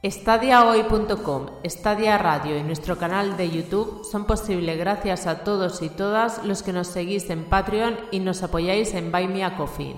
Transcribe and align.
Estadiahoy.com, 0.00 1.46
Stadia 1.64 2.18
Radio 2.18 2.56
y 2.56 2.62
nuestro 2.62 2.96
canal 2.98 3.36
de 3.36 3.50
YouTube 3.50 4.04
son 4.04 4.26
posibles 4.26 4.78
gracias 4.78 5.26
a 5.26 5.42
todos 5.42 5.82
y 5.82 5.88
todas 5.88 6.44
los 6.44 6.62
que 6.62 6.72
nos 6.72 6.86
seguís 6.86 7.28
en 7.30 7.42
Patreon 7.46 7.96
y 8.12 8.20
nos 8.20 8.44
apoyáis 8.44 8.94
en 8.94 9.10
Buy 9.10 9.26
Me 9.26 9.42
a 9.42 9.56
Coffee. 9.56 9.96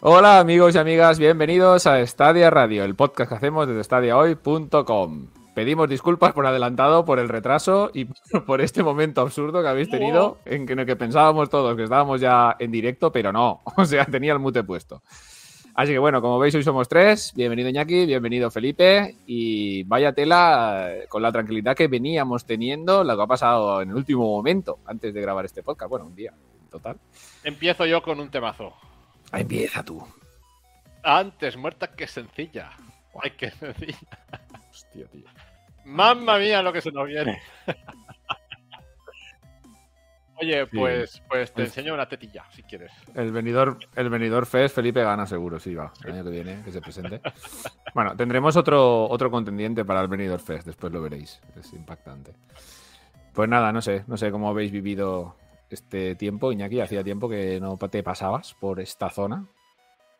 Hola 0.00 0.38
amigos 0.38 0.74
y 0.74 0.78
amigas, 0.78 1.18
bienvenidos 1.18 1.86
a 1.86 2.04
Stadia 2.06 2.48
Radio, 2.48 2.82
el 2.82 2.94
podcast 2.94 3.28
que 3.28 3.34
hacemos 3.34 3.68
desde 3.68 3.84
stadiahoy.com. 3.84 5.26
Pedimos 5.54 5.86
disculpas 5.86 6.32
por 6.32 6.46
adelantado, 6.46 7.04
por 7.04 7.18
el 7.18 7.28
retraso 7.28 7.90
y 7.92 8.06
por 8.46 8.62
este 8.62 8.82
momento 8.82 9.20
absurdo 9.20 9.60
que 9.60 9.68
habéis 9.68 9.90
tenido 9.90 10.38
en 10.46 10.64
que, 10.64 10.72
en 10.72 10.78
el 10.78 10.86
que 10.86 10.96
pensábamos 10.96 11.50
todos 11.50 11.76
que 11.76 11.82
estábamos 11.82 12.22
ya 12.22 12.56
en 12.58 12.70
directo, 12.70 13.12
pero 13.12 13.34
no, 13.34 13.60
o 13.76 13.84
sea, 13.84 14.06
tenía 14.06 14.32
el 14.32 14.38
mute 14.38 14.64
puesto. 14.64 15.02
Así 15.74 15.92
que 15.92 15.98
bueno, 15.98 16.20
como 16.20 16.38
veis, 16.38 16.54
hoy 16.54 16.62
somos 16.62 16.86
tres. 16.86 17.32
Bienvenido 17.34 17.70
Iñaki, 17.70 18.04
bienvenido 18.04 18.50
Felipe. 18.50 19.16
Y 19.26 19.84
vaya 19.84 20.12
tela 20.12 20.90
eh, 20.90 21.06
con 21.08 21.22
la 21.22 21.32
tranquilidad 21.32 21.74
que 21.74 21.88
veníamos 21.88 22.44
teniendo, 22.44 23.02
lo 23.02 23.16
que 23.16 23.22
ha 23.22 23.26
pasado 23.26 23.80
en 23.80 23.88
el 23.88 23.96
último 23.96 24.22
momento 24.24 24.80
antes 24.84 25.14
de 25.14 25.20
grabar 25.22 25.46
este 25.46 25.62
podcast. 25.62 25.88
Bueno, 25.88 26.06
un 26.06 26.14
día, 26.14 26.34
total. 26.70 26.98
Empiezo 27.42 27.86
yo 27.86 28.02
con 28.02 28.20
un 28.20 28.30
temazo. 28.30 28.74
Empieza 29.32 29.82
tú. 29.82 30.06
Antes 31.02 31.56
muerta 31.56 31.86
que 31.88 32.06
sencilla. 32.06 32.70
Ay, 33.22 33.30
qué 33.30 33.50
sencilla. 33.50 33.98
Hostia, 34.70 35.06
tío. 35.06 35.24
Mamma 35.86 36.38
mía 36.38 36.62
lo 36.62 36.72
que 36.72 36.82
se 36.82 36.92
nos 36.92 37.06
viene. 37.06 37.40
Oye, 40.42 40.66
Sí. 40.70 40.76
pues, 40.76 41.22
pues 41.28 41.52
te 41.52 41.62
enseño 41.62 41.94
una 41.94 42.08
tetilla, 42.08 42.44
si 42.50 42.62
quieres. 42.64 42.90
El 43.14 43.30
venidor, 43.32 43.78
el 43.94 44.10
venidor 44.10 44.44
Fest, 44.46 44.74
Felipe 44.74 45.02
gana 45.02 45.26
seguro, 45.26 45.58
sí, 45.60 45.74
va. 45.74 45.92
El 46.04 46.12
año 46.12 46.24
que 46.24 46.30
viene, 46.30 46.62
que 46.64 46.72
se 46.72 46.80
presente. 46.80 47.20
Bueno, 47.94 48.16
tendremos 48.16 48.56
otro, 48.56 49.06
otro 49.10 49.30
contendiente 49.30 49.84
para 49.84 50.00
el 50.00 50.08
venidor 50.08 50.40
Fest, 50.40 50.66
después 50.66 50.90
lo 50.92 51.02
veréis. 51.02 51.40
Es 51.56 51.72
impactante. 51.74 52.32
Pues 53.34 53.48
nada, 53.48 53.70
no 53.72 53.82
sé, 53.82 54.04
no 54.06 54.16
sé 54.16 54.30
cómo 54.30 54.48
habéis 54.48 54.72
vivido 54.72 55.36
este 55.68 56.14
tiempo, 56.16 56.52
Iñaki. 56.52 56.80
Hacía 56.80 57.04
tiempo 57.04 57.28
que 57.28 57.60
no 57.60 57.76
te 57.76 58.02
pasabas 58.02 58.54
por 58.54 58.80
esta 58.80 59.10
zona. 59.10 59.46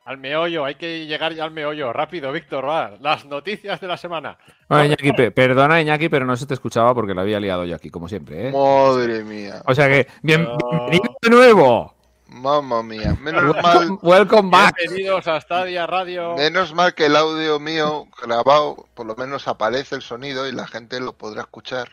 Al 0.05 0.19
meollo, 0.19 0.65
hay 0.65 0.75
que 0.75 1.07
llegar 1.07 1.33
ya 1.33 1.45
al 1.45 1.53
meollo. 1.53 1.93
Rápido, 1.93 2.33
Víctor, 2.33 2.69
va. 2.69 2.93
Las 3.01 3.25
noticias 3.25 3.81
de 3.81 3.87
la 3.87 3.97
semana. 3.97 4.37
Bueno, 4.69 4.87
Iñaki, 4.87 5.13
pe- 5.13 5.31
perdona, 5.31 5.81
Iñaki, 5.81 6.09
pero 6.09 6.27
no 6.27 6.37
se 6.37 6.45
te 6.47 6.55
escuchaba 6.55 6.93
porque 6.93 7.15
lo 7.15 7.21
había 7.21 7.39
liado 7.39 7.65
yo 7.65 7.77
aquí, 7.77 7.89
como 7.89 8.09
siempre, 8.09 8.49
¿eh? 8.49 8.53
Madre 8.53 9.23
mía, 9.23 9.63
O 9.65 9.75
sea 9.75 9.87
que, 9.89 10.09
bien- 10.23 10.43
No. 10.43 10.59
bienvenido 10.91 11.15
de 11.23 11.31
nuevo. 11.31 11.95
mamma 12.27 12.83
mía. 12.83 13.17
Menos 13.21 13.55
mal, 13.63 13.77
Welcome, 13.91 13.99
welcome 14.03 14.51
back. 14.51 14.75
Bienvenidos 14.79 15.29
a 15.29 15.41
Stadia 15.41 15.87
Radio. 15.87 16.35
menos 16.35 16.75
mal 16.75 16.95
que 16.95 17.07
el 17.07 17.15
audio 17.15 17.61
mío 17.61 18.07
grabado, 18.21 18.87
por 18.95 19.07
lo 19.07 19.15
menos 19.15 19.47
aparece 19.47 19.95
el 19.95 20.03
sonido 20.03 20.49
y 20.49 20.53
la 20.53 20.67
gente 20.67 20.99
lo 20.99 21.13
podrá 21.13 21.43
escuchar. 21.43 21.91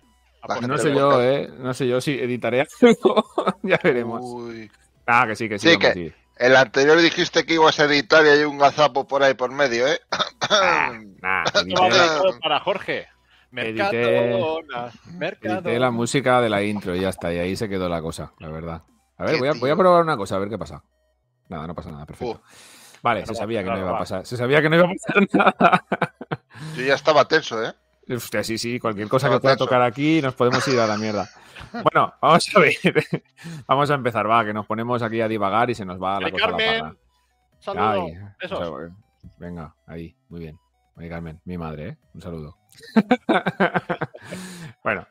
La 0.48 0.56
pues 0.56 0.68
No 0.68 0.78
sé 0.80 0.96
yo. 0.96 1.22
¿eh? 1.22 1.48
No 1.60 1.74
sé 1.76 1.88
yo 1.88 2.02
si 2.02 2.14
editaré 2.18 2.66
algo. 2.82 3.24
ya 3.64 3.80
veremos. 3.84 4.22
Uy. 4.24 4.72
Ah, 5.06 5.26
que 5.28 5.36
sí, 5.36 5.48
que 5.50 5.60
sí. 5.60 5.72
Sí, 5.72 5.78
que- 5.78 5.94
sí. 5.94 6.14
El 6.40 6.56
anterior 6.56 6.98
dijiste 7.00 7.45
que 7.45 7.56
ibas 7.56 7.80
a 7.80 7.84
editar 7.86 8.26
y 8.26 8.30
hay 8.30 8.44
un 8.45 8.58
gazapo 8.58 9.06
por 9.06 9.22
ahí 9.23 9.34
por 9.34 9.52
medio, 9.52 9.88
¿eh? 9.88 10.00
Nah, 11.22 11.44
edité, 11.54 11.81
dedicado 11.81 12.40
para 12.42 12.59
Jorge. 12.62 13.08
Edité- 13.52 14.40
edité 15.42 15.80
la 15.80 15.92
música 15.92 16.40
de 16.40 16.50
la 16.50 16.64
intro 16.64 16.96
y 16.96 17.02
ya 17.02 17.09
está. 17.09 17.34
Y 17.34 17.40
ahí 17.40 17.56
se 17.56 17.68
quedó 17.68 17.90
la 17.90 18.02
cosa, 18.02 18.31
la 18.40 18.48
verdad. 18.50 18.84
A 19.18 19.26
ver, 19.26 19.38
voy 19.38 19.50
a, 19.50 19.52
voy 19.52 19.70
a 19.70 19.73
tío. 19.73 19.78
probar 19.78 20.02
una 20.04 20.16
cosa, 20.16 20.36
a 20.36 20.40
ver 20.40 20.50
qué 20.50 20.58
pasa. 20.58 20.81
Nada, 21.50 21.68
no 21.68 21.76
pasa 21.76 21.92
nada, 21.92 22.06
perfecto. 22.06 22.42
Vale, 23.02 23.26
se 23.26 23.36
sabía 23.36 23.64
que 23.64 23.70
no 23.70 23.78
iba 23.80 23.90
a 23.96 24.00
pasar. 24.00 24.26
Se 24.26 24.38
sabía 24.38 24.62
que 24.62 24.70
no 24.70 24.76
iba 24.78 24.86
a 24.86 24.92
pasar 24.94 25.28
nada. 25.59 25.86
Yo 26.76 26.84
ya 26.84 26.94
estaba 26.96 27.26
tenso, 27.26 27.62
¿eh? 27.64 27.74
Hostia, 28.16 28.44
sí, 28.44 28.58
sí, 28.58 28.80
cualquier 28.80 29.08
cosa 29.09 29.30
que 29.30 29.40
pueda 29.40 29.56
tenso. 29.56 29.66
tocar 29.66 29.81
aquí 29.81 30.22
nos 30.22 30.36
podemos 30.36 30.66
ir 30.68 30.80
a 30.80 30.88
la 30.88 30.97
mierda. 30.97 31.30
Bueno, 31.72 32.14
vamos 32.22 32.56
a 32.56 32.59
ver. 32.59 32.74
Vamos 33.68 33.92
a 33.92 33.96
empezar, 33.96 34.30
va, 34.30 34.44
que 34.46 34.53
nos 34.53 34.66
ponemos 34.66 35.02
aquí 35.02 35.22
a 35.22 35.28
divagar 35.28 35.70
y 35.70 35.75
se 35.75 35.86
nos 35.86 36.02
va 36.02 36.20
la 36.20 36.25
Ay, 36.28 36.31
cosa 36.31 36.46
la 36.47 36.58
Carmen. 36.58 36.80
parra. 36.81 36.96
Saludo. 37.59 37.92
Ay, 37.92 38.14
Besos. 38.42 38.59
o 38.59 38.80
sea, 38.80 38.96
venga, 39.38 39.75
ahí, 39.88 40.16
muy 40.30 40.40
bien. 40.40 40.59
Oye, 40.96 41.09
Carmen, 41.09 41.40
mi 41.46 41.58
madre, 41.58 41.88
¿eh? 41.90 41.98
Un 42.14 42.22
saludo. 42.22 42.58
bueno, 44.84 45.08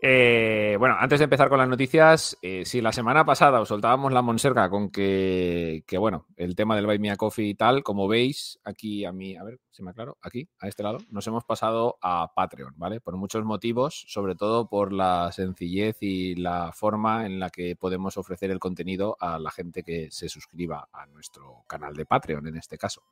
eh, 0.00 0.76
bueno, 0.78 0.96
antes 0.98 1.18
de 1.18 1.24
empezar 1.24 1.48
con 1.48 1.58
las 1.58 1.68
noticias, 1.68 2.38
eh, 2.40 2.64
si 2.64 2.80
la 2.80 2.92
semana 2.92 3.24
pasada 3.24 3.60
os 3.60 3.68
soltábamos 3.68 4.12
la 4.12 4.22
monserga 4.22 4.70
con 4.70 4.90
que, 4.90 5.82
que, 5.86 5.98
bueno, 5.98 6.26
el 6.36 6.54
tema 6.54 6.76
del 6.76 6.86
Buy 6.86 7.00
Me 7.00 7.10
a 7.10 7.16
Coffee 7.16 7.48
y 7.48 7.54
tal, 7.54 7.82
como 7.82 8.06
veis, 8.06 8.60
aquí 8.64 9.04
a 9.04 9.12
mí, 9.12 9.36
a 9.36 9.42
ver, 9.42 9.58
si 9.70 9.82
me 9.82 9.90
aclaro, 9.90 10.16
aquí, 10.22 10.48
a 10.60 10.68
este 10.68 10.82
lado, 10.82 10.98
nos 11.10 11.26
hemos 11.26 11.44
pasado 11.44 11.98
a 12.00 12.32
Patreon, 12.34 12.74
¿vale? 12.76 13.00
Por 13.00 13.16
muchos 13.16 13.44
motivos, 13.44 14.04
sobre 14.08 14.36
todo 14.36 14.68
por 14.68 14.92
la 14.92 15.32
sencillez 15.32 15.96
y 16.00 16.36
la 16.36 16.72
forma 16.72 17.26
en 17.26 17.40
la 17.40 17.50
que 17.50 17.74
podemos 17.74 18.16
ofrecer 18.16 18.50
el 18.52 18.60
contenido 18.60 19.16
a 19.18 19.38
la 19.38 19.50
gente 19.50 19.82
que 19.82 20.12
se 20.12 20.28
suscriba 20.28 20.88
a 20.92 21.06
nuestro 21.06 21.64
canal 21.66 21.94
de 21.94 22.06
Patreon, 22.06 22.46
en 22.46 22.56
este 22.56 22.78
caso. 22.78 23.02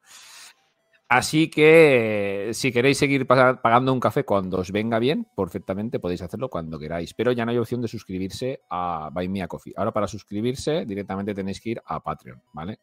Así 1.09 1.49
que 1.49 2.49
eh, 2.49 2.55
si 2.55 2.73
queréis 2.73 2.99
seguir 2.99 3.27
pa- 3.29 3.63
pagando 3.63 3.93
un 3.93 4.01
café 4.01 4.25
cuando 4.25 4.59
os 4.59 4.73
venga 4.73 4.99
bien, 4.99 5.27
perfectamente 5.37 6.01
podéis 6.01 6.23
hacerlo 6.23 6.49
cuando 6.49 6.79
queráis. 6.81 7.15
Pero 7.15 7.31
ya 7.31 7.45
no 7.45 7.53
hay 7.53 7.59
opción 7.59 7.81
de 7.81 7.87
suscribirse 7.89 8.63
a 8.71 9.11
Buy 9.13 9.29
Me 9.29 9.43
a 9.43 9.47
Coffee. 9.47 9.75
Ahora 9.77 9.93
para 9.93 10.09
suscribirse 10.09 10.85
directamente 10.85 11.33
tenéis 11.33 11.61
que 11.61 11.71
ir 11.71 11.83
a 11.87 12.03
Patreon, 12.03 12.43
¿vale? 12.53 12.81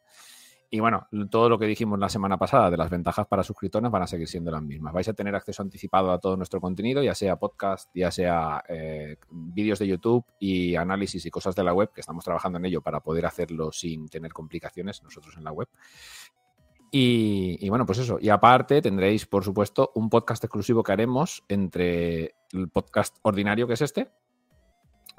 Y 0.70 0.80
bueno, 0.80 1.06
todo 1.30 1.48
lo 1.48 1.56
que 1.56 1.66
dijimos 1.66 2.00
la 2.00 2.08
semana 2.08 2.36
pasada 2.36 2.68
de 2.68 2.76
las 2.76 2.90
ventajas 2.90 3.28
para 3.28 3.44
suscriptores 3.44 3.92
van 3.92 4.02
a 4.02 4.06
seguir 4.08 4.26
siendo 4.26 4.50
las 4.50 4.62
mismas. 4.62 4.92
Vais 4.92 5.06
a 5.06 5.12
tener 5.12 5.32
acceso 5.36 5.62
anticipado 5.62 6.10
a 6.10 6.18
todo 6.18 6.36
nuestro 6.36 6.60
contenido, 6.60 7.00
ya 7.00 7.14
sea 7.14 7.36
podcast, 7.36 7.90
ya 7.94 8.10
sea 8.10 8.64
eh, 8.68 9.18
vídeos 9.30 9.78
de 9.78 9.86
YouTube 9.86 10.24
y 10.40 10.74
análisis 10.74 11.24
y 11.26 11.30
cosas 11.30 11.54
de 11.54 11.62
la 11.62 11.72
web, 11.74 11.92
que 11.94 12.00
estamos 12.00 12.24
trabajando 12.24 12.58
en 12.58 12.64
ello 12.64 12.80
para 12.80 12.98
poder 12.98 13.24
hacerlo 13.24 13.70
sin 13.70 14.08
tener 14.08 14.32
complicaciones 14.32 15.00
nosotros 15.04 15.36
en 15.36 15.44
la 15.44 15.52
web. 15.52 15.68
Y, 16.96 17.68
bueno, 17.70 17.84
pues 17.86 17.98
eso. 17.98 18.18
Y 18.20 18.28
aparte 18.28 18.80
tendréis, 18.80 19.26
por 19.26 19.42
supuesto, 19.42 19.90
un 19.96 20.08
podcast 20.08 20.44
exclusivo 20.44 20.84
que 20.84 20.92
haremos 20.92 21.42
entre 21.48 22.36
el 22.52 22.68
podcast 22.68 23.16
ordinario, 23.22 23.66
que 23.66 23.72
es 23.72 23.80
este. 23.80 24.12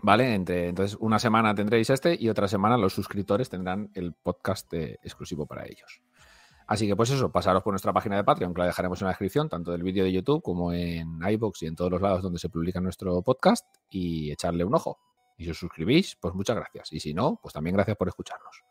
¿Vale? 0.01 0.35
Entre, 0.35 0.69
entonces, 0.69 0.95
una 1.01 1.19
semana 1.19 1.53
tendréis 1.53 1.89
este 1.89 2.15
y 2.17 2.29
otra 2.29 2.47
semana 2.47 2.77
los 2.77 2.93
suscriptores 2.93 3.49
tendrán 3.49 3.91
el 3.93 4.13
podcast 4.13 4.73
eh, 4.73 4.99
exclusivo 5.03 5.47
para 5.47 5.65
ellos. 5.65 6.01
Así 6.65 6.87
que, 6.87 6.95
pues 6.95 7.09
eso, 7.09 7.29
pasaros 7.29 7.61
por 7.61 7.73
nuestra 7.73 7.91
página 7.91 8.15
de 8.15 8.23
Patreon, 8.23 8.53
que 8.53 8.59
la 8.61 8.67
dejaremos 8.67 9.01
en 9.01 9.07
la 9.07 9.11
descripción, 9.11 9.49
tanto 9.49 9.73
del 9.73 9.83
vídeo 9.83 10.05
de 10.05 10.13
YouTube 10.13 10.41
como 10.41 10.71
en 10.71 11.19
iBox 11.29 11.63
y 11.63 11.65
en 11.65 11.75
todos 11.75 11.91
los 11.91 12.01
lados 12.01 12.21
donde 12.21 12.39
se 12.39 12.47
publica 12.47 12.79
nuestro 12.79 13.21
podcast, 13.21 13.65
y 13.89 14.31
echarle 14.31 14.63
un 14.63 14.75
ojo. 14.75 14.97
Y 15.37 15.43
si 15.43 15.49
os 15.49 15.57
suscribís, 15.57 16.15
pues 16.15 16.33
muchas 16.35 16.55
gracias. 16.55 16.93
Y 16.93 17.01
si 17.01 17.13
no, 17.13 17.37
pues 17.41 17.53
también 17.53 17.75
gracias 17.75 17.97
por 17.97 18.07
escucharnos. 18.07 18.63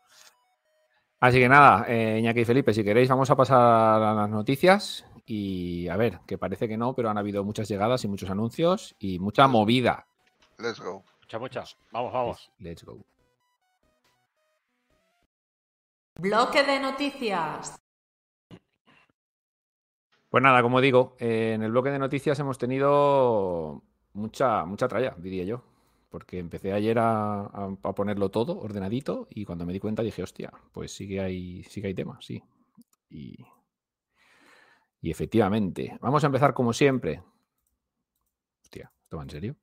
Así 1.19 1.39
que 1.39 1.49
nada, 1.49 1.85
eh, 1.87 2.19
Iñaki 2.19 2.41
y 2.41 2.45
Felipe, 2.45 2.73
si 2.73 2.83
queréis, 2.83 3.09
vamos 3.09 3.29
a 3.29 3.35
pasar 3.35 4.01
a 4.01 4.13
las 4.13 4.29
noticias. 4.29 5.05
Y 5.25 5.87
a 5.87 5.97
ver, 5.97 6.19
que 6.27 6.37
parece 6.37 6.67
que 6.67 6.77
no, 6.77 6.93
pero 6.93 7.09
han 7.09 7.17
habido 7.17 7.43
muchas 7.43 7.67
llegadas 7.67 8.03
y 8.03 8.07
muchos 8.07 8.29
anuncios 8.29 8.95
y 8.99 9.17
mucha 9.19 9.47
movida. 9.47 10.05
Let's 10.59 10.79
go. 10.79 11.03
Mucha, 11.21 11.39
mucha. 11.39 11.63
Vamos, 11.91 12.13
vamos. 12.13 12.51
Let's 12.59 12.83
go. 12.83 12.99
Bloque 16.19 16.63
de 16.63 16.79
noticias. 16.79 17.81
Pues 20.29 20.43
nada, 20.43 20.61
como 20.61 20.81
digo, 20.81 21.15
eh, 21.19 21.53
en 21.55 21.63
el 21.63 21.71
bloque 21.71 21.89
de 21.89 21.99
noticias 21.99 22.37
hemos 22.39 22.57
tenido 22.57 23.81
mucha, 24.13 24.65
mucha 24.65 24.87
tralla, 24.87 25.15
diría 25.17 25.43
yo. 25.45 25.63
Porque 26.15 26.39
empecé 26.39 26.71
ayer 26.71 26.97
a, 26.97 27.41
a- 27.41 27.77
a 27.83 27.93
ponerlo 27.93 28.31
todo 28.31 28.57
ordenadito 28.57 29.27
y 29.29 29.43
cuando 29.43 29.65
me 29.65 29.73
di 29.73 29.81
cuenta 29.81 30.01
dije, 30.01 30.23
hostia, 30.23 30.49
pues 30.71 30.93
sí 30.95 31.09
que 31.09 31.19
hay, 31.19 31.61
sí 31.65 31.81
que 31.81 31.87
hay 31.87 31.93
tema, 31.93 32.17
sí. 32.21 32.41
Y, 33.09 33.45
y 35.01 35.11
efectivamente, 35.11 35.97
vamos 35.99 36.23
a 36.23 36.27
empezar 36.27 36.53
como 36.53 36.71
siempre. 36.71 37.21
Hostia, 38.63 38.93
¿esto 39.03 39.17
va 39.17 39.23
en 39.23 39.29
serio? 39.29 39.55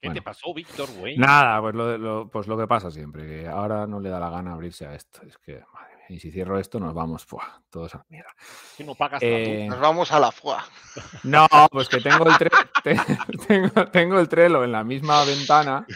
¿Qué 0.00 0.06
Bueno. 0.06 0.20
te 0.20 0.22
pasó, 0.22 0.54
Víctor, 0.54 0.88
güey? 0.96 1.16
Nada, 1.16 1.60
pues 1.60 1.74
lo, 1.74 1.98
lo- 1.98 2.30
pues 2.30 2.46
lo 2.46 2.56
que 2.56 2.68
pasa 2.68 2.88
siempre, 2.92 3.26
que 3.26 3.48
ahora 3.48 3.84
no 3.88 3.98
le 3.98 4.10
da 4.10 4.20
la 4.20 4.30
gana 4.30 4.52
abrirse 4.52 4.86
a 4.86 4.94
esto. 4.94 5.22
Es 5.26 5.36
que, 5.38 5.60
madre 5.74 5.96
y 6.08 6.18
si 6.20 6.30
cierro 6.30 6.58
esto 6.58 6.80
nos 6.80 6.94
vamos, 6.94 7.26
¡buah! 7.26 7.60
todos 7.70 7.94
a 7.94 7.98
la 7.98 8.06
mierda. 8.08 8.30
Que 8.76 8.84
no 8.84 8.94
pagas 8.94 9.22
Eh, 9.22 9.66
Nos 9.68 9.78
vamos 9.80 10.10
a 10.12 10.18
la 10.20 10.32
FUA. 10.32 10.64
no, 11.24 11.46
pues 11.70 11.88
que 11.88 12.00
tengo 12.00 12.24
el, 12.26 12.32
tre- 12.34 12.70
te- 12.82 13.46
tengo, 13.46 13.86
tengo 13.90 14.18
el 14.18 14.28
Trello 14.28 14.64
en 14.64 14.72
la 14.72 14.84
misma 14.84 15.24
ventana. 15.24 15.86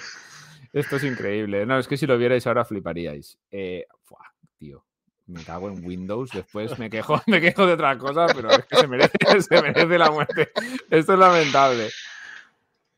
Esto 0.72 0.96
es 0.96 1.04
increíble. 1.04 1.64
No, 1.66 1.78
es 1.78 1.86
que 1.88 1.96
si 1.96 2.06
lo 2.06 2.16
vierais 2.18 2.46
ahora 2.46 2.64
fliparíais. 2.64 3.38
Eh, 3.50 3.86
¡buah! 4.08 4.26
tío, 4.58 4.84
me 5.26 5.42
cago 5.44 5.68
en 5.68 5.84
Windows. 5.84 6.30
Después 6.32 6.78
me 6.78 6.88
quejo, 6.90 7.20
me 7.26 7.40
quejo 7.40 7.66
de 7.66 7.72
otra 7.74 7.96
cosa, 7.98 8.26
pero 8.34 8.50
es 8.50 8.64
que 8.66 8.76
se 8.76 8.86
merece, 8.88 9.18
se 9.42 9.62
merece 9.62 9.98
la 9.98 10.10
muerte. 10.10 10.50
Esto 10.90 11.12
es 11.14 11.18
lamentable. 11.18 11.88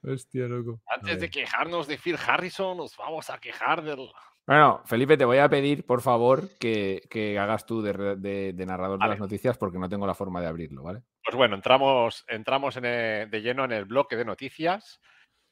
Hostia, 0.02 0.46
loco. 0.46 0.80
Antes 0.86 1.18
de 1.20 1.30
quejarnos 1.30 1.86
de 1.86 1.96
Phil 1.96 2.18
Harrison, 2.26 2.76
nos 2.76 2.94
vamos 2.96 3.30
a 3.30 3.38
quejar 3.38 3.82
del 3.82 4.10
Bueno, 4.46 4.82
Felipe, 4.84 5.16
te 5.16 5.24
voy 5.24 5.38
a 5.38 5.48
pedir, 5.48 5.86
por 5.86 6.02
favor, 6.02 6.42
que, 6.60 7.02
que 7.08 7.38
hagas 7.38 7.64
tú 7.64 7.80
de, 7.80 7.92
re- 7.94 8.16
de- 8.16 8.52
de 8.52 8.66
narrador 8.66 8.98
de 8.98 9.08
las 9.08 9.18
noticias 9.18 9.56
porque 9.56 9.78
no 9.78 9.88
tengo 9.88 10.06
la 10.06 10.14
forma 10.14 10.40
de 10.42 10.46
abrirlo, 10.48 10.82
¿vale? 10.82 11.00
Pues 11.24 11.34
bueno, 11.34 11.54
entramos, 11.54 12.24
entramos 12.28 12.76
en 12.76 12.84
el- 12.84 13.30
de 13.30 13.40
lleno 13.40 13.64
en 13.64 13.72
el 13.72 13.86
bloque 13.86 14.16
de 14.16 14.26
noticias 14.26 15.00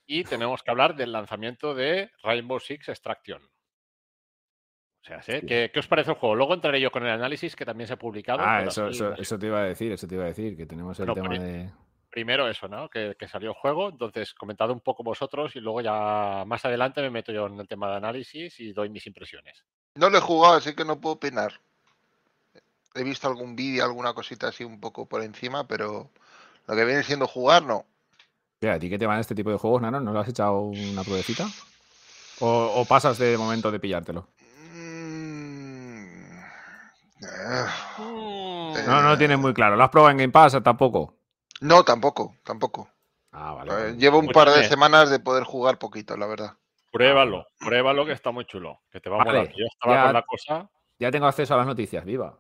y 0.07 0.25
tenemos 0.25 0.63
que 0.63 0.71
hablar 0.71 0.95
del 0.95 1.13
lanzamiento 1.13 1.75
de 1.75 2.11
Rainbow 2.23 2.61
Six 2.61 2.91
Extraction. 2.91 3.43
O 3.45 5.05
sea, 5.05 5.23
¿sí? 5.23 5.41
¿Qué, 5.47 5.71
qué 5.73 5.81
os 5.81 5.89
parece 5.89 6.11
el 6.11 6.17
juego? 6.19 6.35
Luego 6.37 6.55
entraré 6.55 6.81
yo 6.81 6.93
con 6.93 7.03
el 7.05 7.11
análisis 7.11 7.57
que 7.57 7.65
también 7.65 7.89
se 7.89 7.95
ha 7.95 7.99
publicado. 7.99 8.41
Ah, 8.41 8.63
eso, 8.63 8.87
así, 8.87 8.95
eso, 8.97 9.15
eso 9.15 9.39
te 9.39 9.47
iba 9.47 9.61
a 9.61 9.65
decir, 9.65 9.91
eso 9.91 10.07
te 10.07 10.15
iba 10.15 10.25
a 10.25 10.29
decir, 10.29 10.57
que 10.57 10.67
tenemos 10.67 11.01
el 11.01 11.07
Bueno, 11.07 11.23
tema 11.23 11.39
de... 11.43 11.71
Primero 12.13 12.47
eso, 12.47 12.69
¿no? 12.69 12.91
Que, 12.91 13.17
que 13.19 13.27
salió 13.27 13.49
el 13.49 13.57
juego. 13.57 13.89
Entonces, 13.89 14.35
comentad 14.35 14.71
un 14.71 14.81
poco 14.81 15.03
vosotros 15.03 15.57
y 15.57 15.61
luego 15.61 15.81
ya 15.81 16.45
más 16.47 16.63
adelante 16.63 17.01
me 17.01 17.09
meto 17.09 17.33
yo 17.33 17.47
en 17.47 17.59
el 17.59 17.67
tema 17.67 17.89
de 17.89 17.97
análisis 17.97 18.61
y 18.61 18.75
doy 18.75 18.91
mis 18.91 19.07
impresiones. 19.07 19.65
No 19.95 20.11
lo 20.11 20.19
he 20.19 20.21
jugado, 20.21 20.57
así 20.57 20.75
que 20.75 20.85
no 20.85 21.01
puedo 21.01 21.15
opinar. 21.15 21.55
He 22.95 23.03
visto 23.03 23.29
algún 23.29 23.57
vídeo, 23.57 23.83
alguna 23.87 24.13
cosita 24.13 24.49
así 24.49 24.63
un 24.63 24.79
poco 24.79 25.07
por 25.07 25.23
encima, 25.23 25.67
pero 25.67 26.11
lo 26.67 26.77
que 26.77 26.85
viene 26.85 27.03
siendo 27.03 27.27
jugar, 27.27 27.63
no. 27.63 27.87
Tía, 28.59 28.75
¿A 28.75 28.79
ti 28.79 28.91
qué 28.91 28.99
te 28.99 29.07
van 29.07 29.19
este 29.19 29.35
tipo 29.35 29.51
de 29.51 29.57
juegos, 29.57 29.81
Nano? 29.81 29.99
¿No 29.99 30.13
lo 30.13 30.21
has 30.21 30.29
echado 30.29 30.61
una 30.61 31.03
pruebecita? 31.05 31.47
¿O, 32.41 32.75
o 32.77 32.85
pasas 32.85 33.17
de 33.17 33.39
momento 33.39 33.71
de 33.71 33.81
pillártelo? 33.81 34.29
Mm, 34.75 36.05
eh, 37.23 37.65
No, 38.87 39.01
no 39.01 39.09
lo 39.09 39.17
tienes 39.17 39.39
muy 39.39 39.55
claro. 39.55 39.77
¿Lo 39.77 39.85
has 39.85 39.91
probado 39.91 40.11
en 40.11 40.19
Game 40.19 40.33
Pass? 40.33 40.63
Tampoco. 40.63 41.22
No, 41.63 41.85
tampoco, 41.85 42.35
tampoco. 42.43 42.89
Ah, 43.31 43.53
vale. 43.55 43.71
Eh, 43.71 43.75
vale. 43.75 43.97
Llevo 43.97 44.19
un 44.19 44.29
par 44.29 44.51
de 44.51 44.65
semanas 44.65 45.11
de 45.11 45.21
poder 45.21 45.45
jugar 45.45 45.79
poquito, 45.79 46.17
la 46.17 46.27
verdad. 46.27 46.57
Pruébalo, 46.91 47.47
pruébalo 47.59 48.05
que 48.05 48.13
está 48.13 48.33
muy 48.33 48.45
chulo. 48.45 48.81
Que 48.91 49.01
te 49.01 49.09
va 49.09 49.23
a 49.23 49.25
molar. 49.25 49.49
Yo 49.57 49.65
estaba 49.67 49.95
ya- 49.95 50.05
con 50.05 50.13
la 50.13 50.23
cosa. 50.23 50.69
Ya 50.99 51.11
tengo 51.11 51.27
acceso 51.27 51.55
a 51.55 51.59
las 51.59 51.67
noticias, 51.67 52.05
viva. 52.05 52.37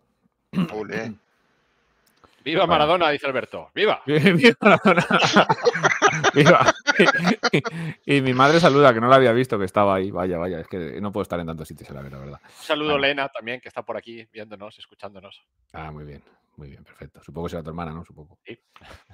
¡Viva 2.44 2.66
Maradona! 2.66 3.10
Dice 3.10 3.26
Alberto. 3.26 3.70
¡Viva! 3.74 4.02
Viva 4.06 4.56
Maradona. 4.60 5.06
Y, 8.06 8.20
mi 8.20 8.34
madre 8.34 8.60
saluda, 8.60 8.92
que 8.92 9.00
no 9.00 9.08
la 9.08 9.16
había 9.16 9.32
visto, 9.32 9.58
que 9.58 9.64
estaba 9.64 9.94
ahí. 9.94 10.10
Vaya, 10.10 10.38
vaya, 10.38 10.60
es 10.60 10.68
que 10.68 11.00
no 11.00 11.12
puedo 11.12 11.22
estar 11.22 11.40
en 11.40 11.46
tantos 11.46 11.68
sitios, 11.68 11.90
la 11.90 12.02
verdad. 12.02 12.18
la 12.18 12.24
verdad. 12.24 12.40
Un 12.44 12.64
saludo. 12.64 12.98
Lena, 12.98 13.28
también, 13.28 13.60
que 13.60 13.68
está 13.68 13.82
por 13.82 13.96
aquí 13.96 14.26
viéndonos, 14.32 14.78
escuchándonos. 14.78 15.42
Ah, 15.72 15.90
muy 15.90 16.04
bien, 16.04 16.22
muy 16.56 16.68
bien, 16.68 16.84
perfecto. 16.84 17.22
Supongo 17.22 17.46
que 17.46 17.50
será 17.50 17.62
tu 17.62 17.70
hermana, 17.70 17.92
¿no? 17.92 18.04
Supongo. 18.04 18.38
Sí. 18.44 18.58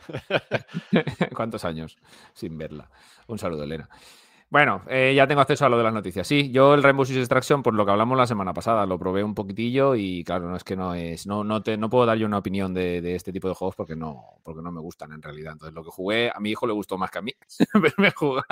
¿Cuántos 1.34 1.64
años 1.64 1.96
sin 2.34 2.56
verla? 2.58 2.90
Un 3.26 3.38
saludo, 3.38 3.64
Elena. 3.64 3.88
Bueno, 4.50 4.82
eh, 4.88 5.12
ya 5.14 5.26
tengo 5.26 5.42
acceso 5.42 5.66
a 5.66 5.68
lo 5.68 5.76
de 5.76 5.84
las 5.84 5.92
noticias. 5.92 6.26
Sí, 6.26 6.50
yo 6.50 6.72
el 6.72 6.82
Rainbow 6.82 7.04
Six 7.04 7.18
Extraction, 7.18 7.62
por 7.62 7.74
lo 7.74 7.84
que 7.84 7.92
hablamos 7.92 8.16
la 8.16 8.26
semana 8.26 8.54
pasada, 8.54 8.86
lo 8.86 8.98
probé 8.98 9.22
un 9.22 9.34
poquitillo 9.34 9.94
y 9.94 10.24
claro, 10.24 10.48
no 10.48 10.56
es 10.56 10.64
que 10.64 10.74
no 10.74 10.94
es, 10.94 11.26
no, 11.26 11.44
no 11.44 11.62
te, 11.62 11.76
no 11.76 11.90
puedo 11.90 12.06
dar 12.06 12.16
yo 12.16 12.26
una 12.26 12.38
opinión 12.38 12.72
de, 12.72 13.02
de 13.02 13.14
este 13.14 13.30
tipo 13.30 13.48
de 13.48 13.54
juegos 13.54 13.76
porque 13.76 13.94
no, 13.94 14.40
porque 14.42 14.62
no 14.62 14.72
me 14.72 14.80
gustan 14.80 15.12
en 15.12 15.20
realidad. 15.20 15.52
Entonces, 15.52 15.74
lo 15.74 15.84
que 15.84 15.90
jugué, 15.90 16.30
a 16.34 16.40
mi 16.40 16.50
hijo 16.50 16.66
le 16.66 16.72
gustó 16.72 16.96
más 16.96 17.10
que 17.10 17.18
a 17.18 17.22
mí 17.22 17.32
verme 17.74 18.10
jugar. 18.12 18.46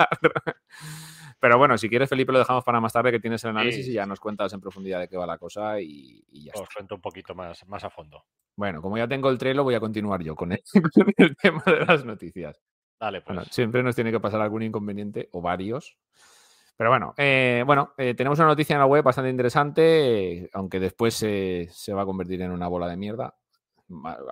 Pero 1.39 1.57
bueno, 1.57 1.77
si 1.79 1.89
quieres, 1.89 2.09
Felipe, 2.09 2.31
lo 2.31 2.39
dejamos 2.39 2.63
para 2.63 2.79
más 2.79 2.93
tarde 2.93 3.11
que 3.11 3.19
tienes 3.19 3.43
el 3.43 3.51
análisis 3.51 3.85
Sí, 3.85 3.91
y 3.91 3.95
ya 3.95 4.05
nos 4.05 4.19
cuentas 4.19 4.53
en 4.53 4.61
profundidad 4.61 4.99
de 4.99 5.07
qué 5.07 5.17
va 5.17 5.25
la 5.25 5.37
cosa 5.37 5.79
y, 5.81 6.23
y 6.29 6.45
ya 6.45 6.51
está. 6.51 6.61
Os 6.61 6.69
cuento 6.69 6.95
un 6.95 7.01
poquito 7.01 7.33
más, 7.33 7.67
más 7.67 7.83
a 7.83 7.89
fondo. 7.89 8.23
Bueno, 8.55 8.81
como 8.81 8.97
ya 8.97 9.07
tengo 9.07 9.29
el 9.29 9.37
trelo, 9.37 9.63
voy 9.63 9.75
a 9.75 9.79
continuar 9.79 10.21
yo 10.21 10.35
con 10.35 10.51
el, 10.51 10.61
con 10.93 11.13
el 11.17 11.35
tema 11.35 11.63
de 11.65 11.85
las 11.85 12.05
noticias. 12.05 12.61
Dale, 12.99 13.21
pues. 13.21 13.35
Bueno, 13.35 13.49
siempre 13.51 13.83
nos 13.83 13.95
tiene 13.95 14.11
que 14.11 14.19
pasar 14.19 14.41
algún 14.41 14.63
inconveniente 14.63 15.29
o 15.31 15.41
varios. 15.41 15.97
Pero 16.77 16.91
bueno, 16.91 17.13
eh, 17.17 17.63
bueno 17.65 17.93
eh, 17.97 18.13
tenemos 18.13 18.37
una 18.39 18.49
noticia 18.49 18.73
en 18.75 18.79
la 18.79 18.85
web 18.85 19.03
bastante 19.03 19.31
interesante, 19.31 20.43
eh, 20.43 20.49
aunque 20.53 20.79
después 20.79 21.15
se- 21.15 21.67
se 21.71 21.93
va 21.93 22.03
a 22.03 22.05
convertir 22.05 22.41
en 22.41 22.51
una 22.51 22.67
bola 22.67 22.87
de 22.87 22.97
mierda, 22.97 23.35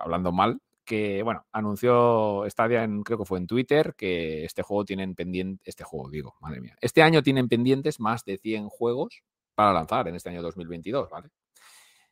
hablando 0.00 0.30
mal, 0.32 0.60
que 0.84 1.22
bueno, 1.24 1.44
anunció 1.52 2.44
Stadia 2.48 2.84
en, 2.84 3.02
creo 3.02 3.18
que 3.18 3.24
fue 3.24 3.38
en 3.38 3.46
Twitter, 3.48 3.94
que 3.96 4.44
este 4.44 4.62
juego 4.62 4.84
tienen 4.84 5.14
pendiente, 5.16 5.60
este 5.64 5.82
juego 5.84 6.08
digo, 6.08 6.36
madre 6.40 6.60
mía, 6.60 6.76
este 6.80 7.02
año 7.02 7.22
tienen 7.22 7.48
pendientes 7.48 7.98
más 7.98 8.24
de 8.24 8.38
100 8.38 8.68
juegos 8.68 9.22
para 9.56 9.72
lanzar 9.72 10.06
en 10.06 10.14
este 10.14 10.28
año 10.30 10.42
2022, 10.42 11.10
¿vale? 11.10 11.30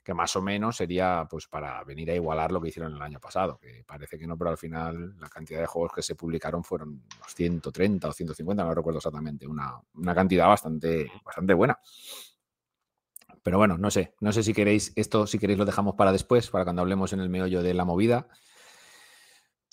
Que 0.05 0.13
más 0.13 0.37
o 0.37 0.43
menos 0.43 0.77
sería 0.77 1.27
pues 1.29 1.49
para 1.49 1.83
venir 1.83 2.11
a 2.11 2.15
igualar 2.15 2.53
lo 2.53 2.61
que 2.61 2.69
hicieron 2.69 2.95
el 2.95 3.01
año 3.01 3.19
pasado, 3.19 3.59
que 3.59 3.83
parece 3.87 4.19
que 4.19 4.27
no, 4.27 4.37
pero 4.37 4.51
al 4.51 4.59
final 4.59 5.19
la 5.19 5.29
cantidad 5.29 5.61
de 5.61 5.67
juegos 5.67 5.93
que 5.93 6.03
se 6.03 6.15
publicaron 6.15 6.63
fueron 6.63 6.91
unos 6.91 7.35
130 7.35 8.09
o 8.09 8.13
150, 8.13 8.63
no 8.63 8.75
recuerdo 8.75 8.99
exactamente, 8.99 9.47
una, 9.47 9.81
una 9.95 10.15
cantidad 10.15 10.47
bastante, 10.47 11.11
bastante 11.25 11.55
buena. 11.55 11.79
Pero 13.43 13.59
bueno, 13.59 13.79
no 13.79 13.91
sé, 13.91 14.15
no 14.21 14.33
sé 14.33 14.43
si 14.43 14.53
queréis, 14.53 14.93
esto 14.95 15.27
si 15.27 15.39
queréis 15.39 15.59
lo 15.59 15.65
dejamos 15.65 15.95
para 15.95 16.13
después, 16.13 16.51
para 16.51 16.65
cuando 16.65 16.83
hablemos 16.83 17.13
en 17.15 17.21
el 17.21 17.31
meollo 17.31 17.63
de 17.63 17.75
la 17.75 17.85
movida. 17.85 18.29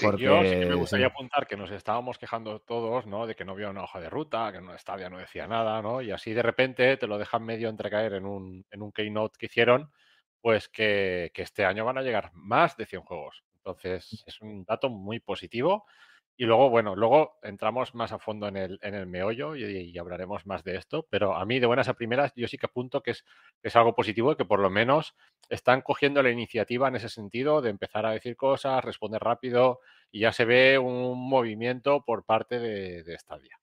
Porque, 0.01 0.24
Yo 0.24 0.42
sí 0.42 0.50
que 0.50 0.66
me 0.66 0.75
gustaría 0.75 1.07
apuntar 1.07 1.45
que 1.45 1.56
nos 1.56 1.72
estábamos 1.72 2.18
quejando 2.18 2.60
todos, 2.60 3.06
¿no? 3.06 3.27
De 3.27 3.36
que 3.36 3.45
no 3.45 3.51
había 3.51 3.69
una 3.69 3.84
hoja 3.84 4.00
de 4.00 4.10
ruta, 4.10 4.51
que 4.51 4.60
no 4.60 4.75
Stadia 4.77 5.10
no 5.10 5.19
decía 5.19 5.48
nada, 5.48 5.81
¿no? 5.81 6.01
Y 6.01 6.12
así 6.12 6.34
de 6.34 6.42
repente 6.42 6.98
te 6.98 7.07
lo 7.07 7.18
dejan 7.18 7.44
medio 7.44 7.69
entrecaer 7.69 8.13
en 8.13 8.25
un, 8.25 8.66
en 8.72 8.81
un 8.81 8.92
keynote 8.92 9.38
que 9.38 9.45
hicieron, 9.45 9.92
pues 10.42 10.70
que, 10.70 11.32
que 11.34 11.44
este 11.44 11.66
año 11.66 11.86
van 11.86 11.98
a 11.98 12.02
llegar 12.02 12.32
más 12.34 12.76
de 12.78 12.86
100 12.86 13.04
juegos. 13.04 13.44
Entonces 13.58 14.24
es 14.26 14.42
un 14.42 14.66
dato 14.66 14.90
muy 14.90 15.20
positivo. 15.20 15.86
Y 16.38 16.46
luego, 16.46 16.70
bueno, 16.72 16.96
luego 16.96 17.38
entramos 17.44 17.94
más 17.94 18.12
a 18.12 18.18
fondo 18.18 18.48
en 18.48 18.58
el, 18.58 18.80
en 18.82 18.96
el 18.96 19.06
meollo 19.06 19.56
y, 19.56 19.64
y 19.64 19.98
hablaremos 20.00 20.48
más 20.48 20.64
de 20.64 20.76
esto, 20.76 21.06
pero 21.10 21.36
a 21.36 21.46
mí 21.46 21.60
de 21.60 21.68
buenas 21.68 21.88
a 21.88 21.94
primeras 21.94 22.34
yo 22.36 22.48
sí 22.48 22.58
que 22.58 22.66
apunto 22.66 23.04
que 23.04 23.12
es, 23.12 23.24
que 23.62 23.68
es 23.68 23.76
algo 23.76 23.94
positivo 23.94 24.32
y 24.32 24.36
que 24.38 24.46
por 24.46 24.60
lo 24.60 24.72
menos 24.72 25.16
están 25.50 25.82
cogiendo 25.82 26.24
la 26.24 26.32
iniciativa 26.32 26.88
en 26.88 26.96
ese 26.96 27.10
sentido 27.10 27.62
de 27.62 27.70
empezar 27.70 28.08
a 28.08 28.12
decir 28.12 28.36
cosas, 28.36 28.84
responder 28.84 29.22
rápido 29.22 29.82
y 30.12 30.22
ya 30.22 30.32
se 30.32 30.46
ve 30.46 30.80
un 30.80 31.30
movimiento 31.30 32.04
por 32.04 32.26
parte 32.26 32.60
de, 32.60 33.04
de 33.04 33.20
Stadia. 33.20 33.61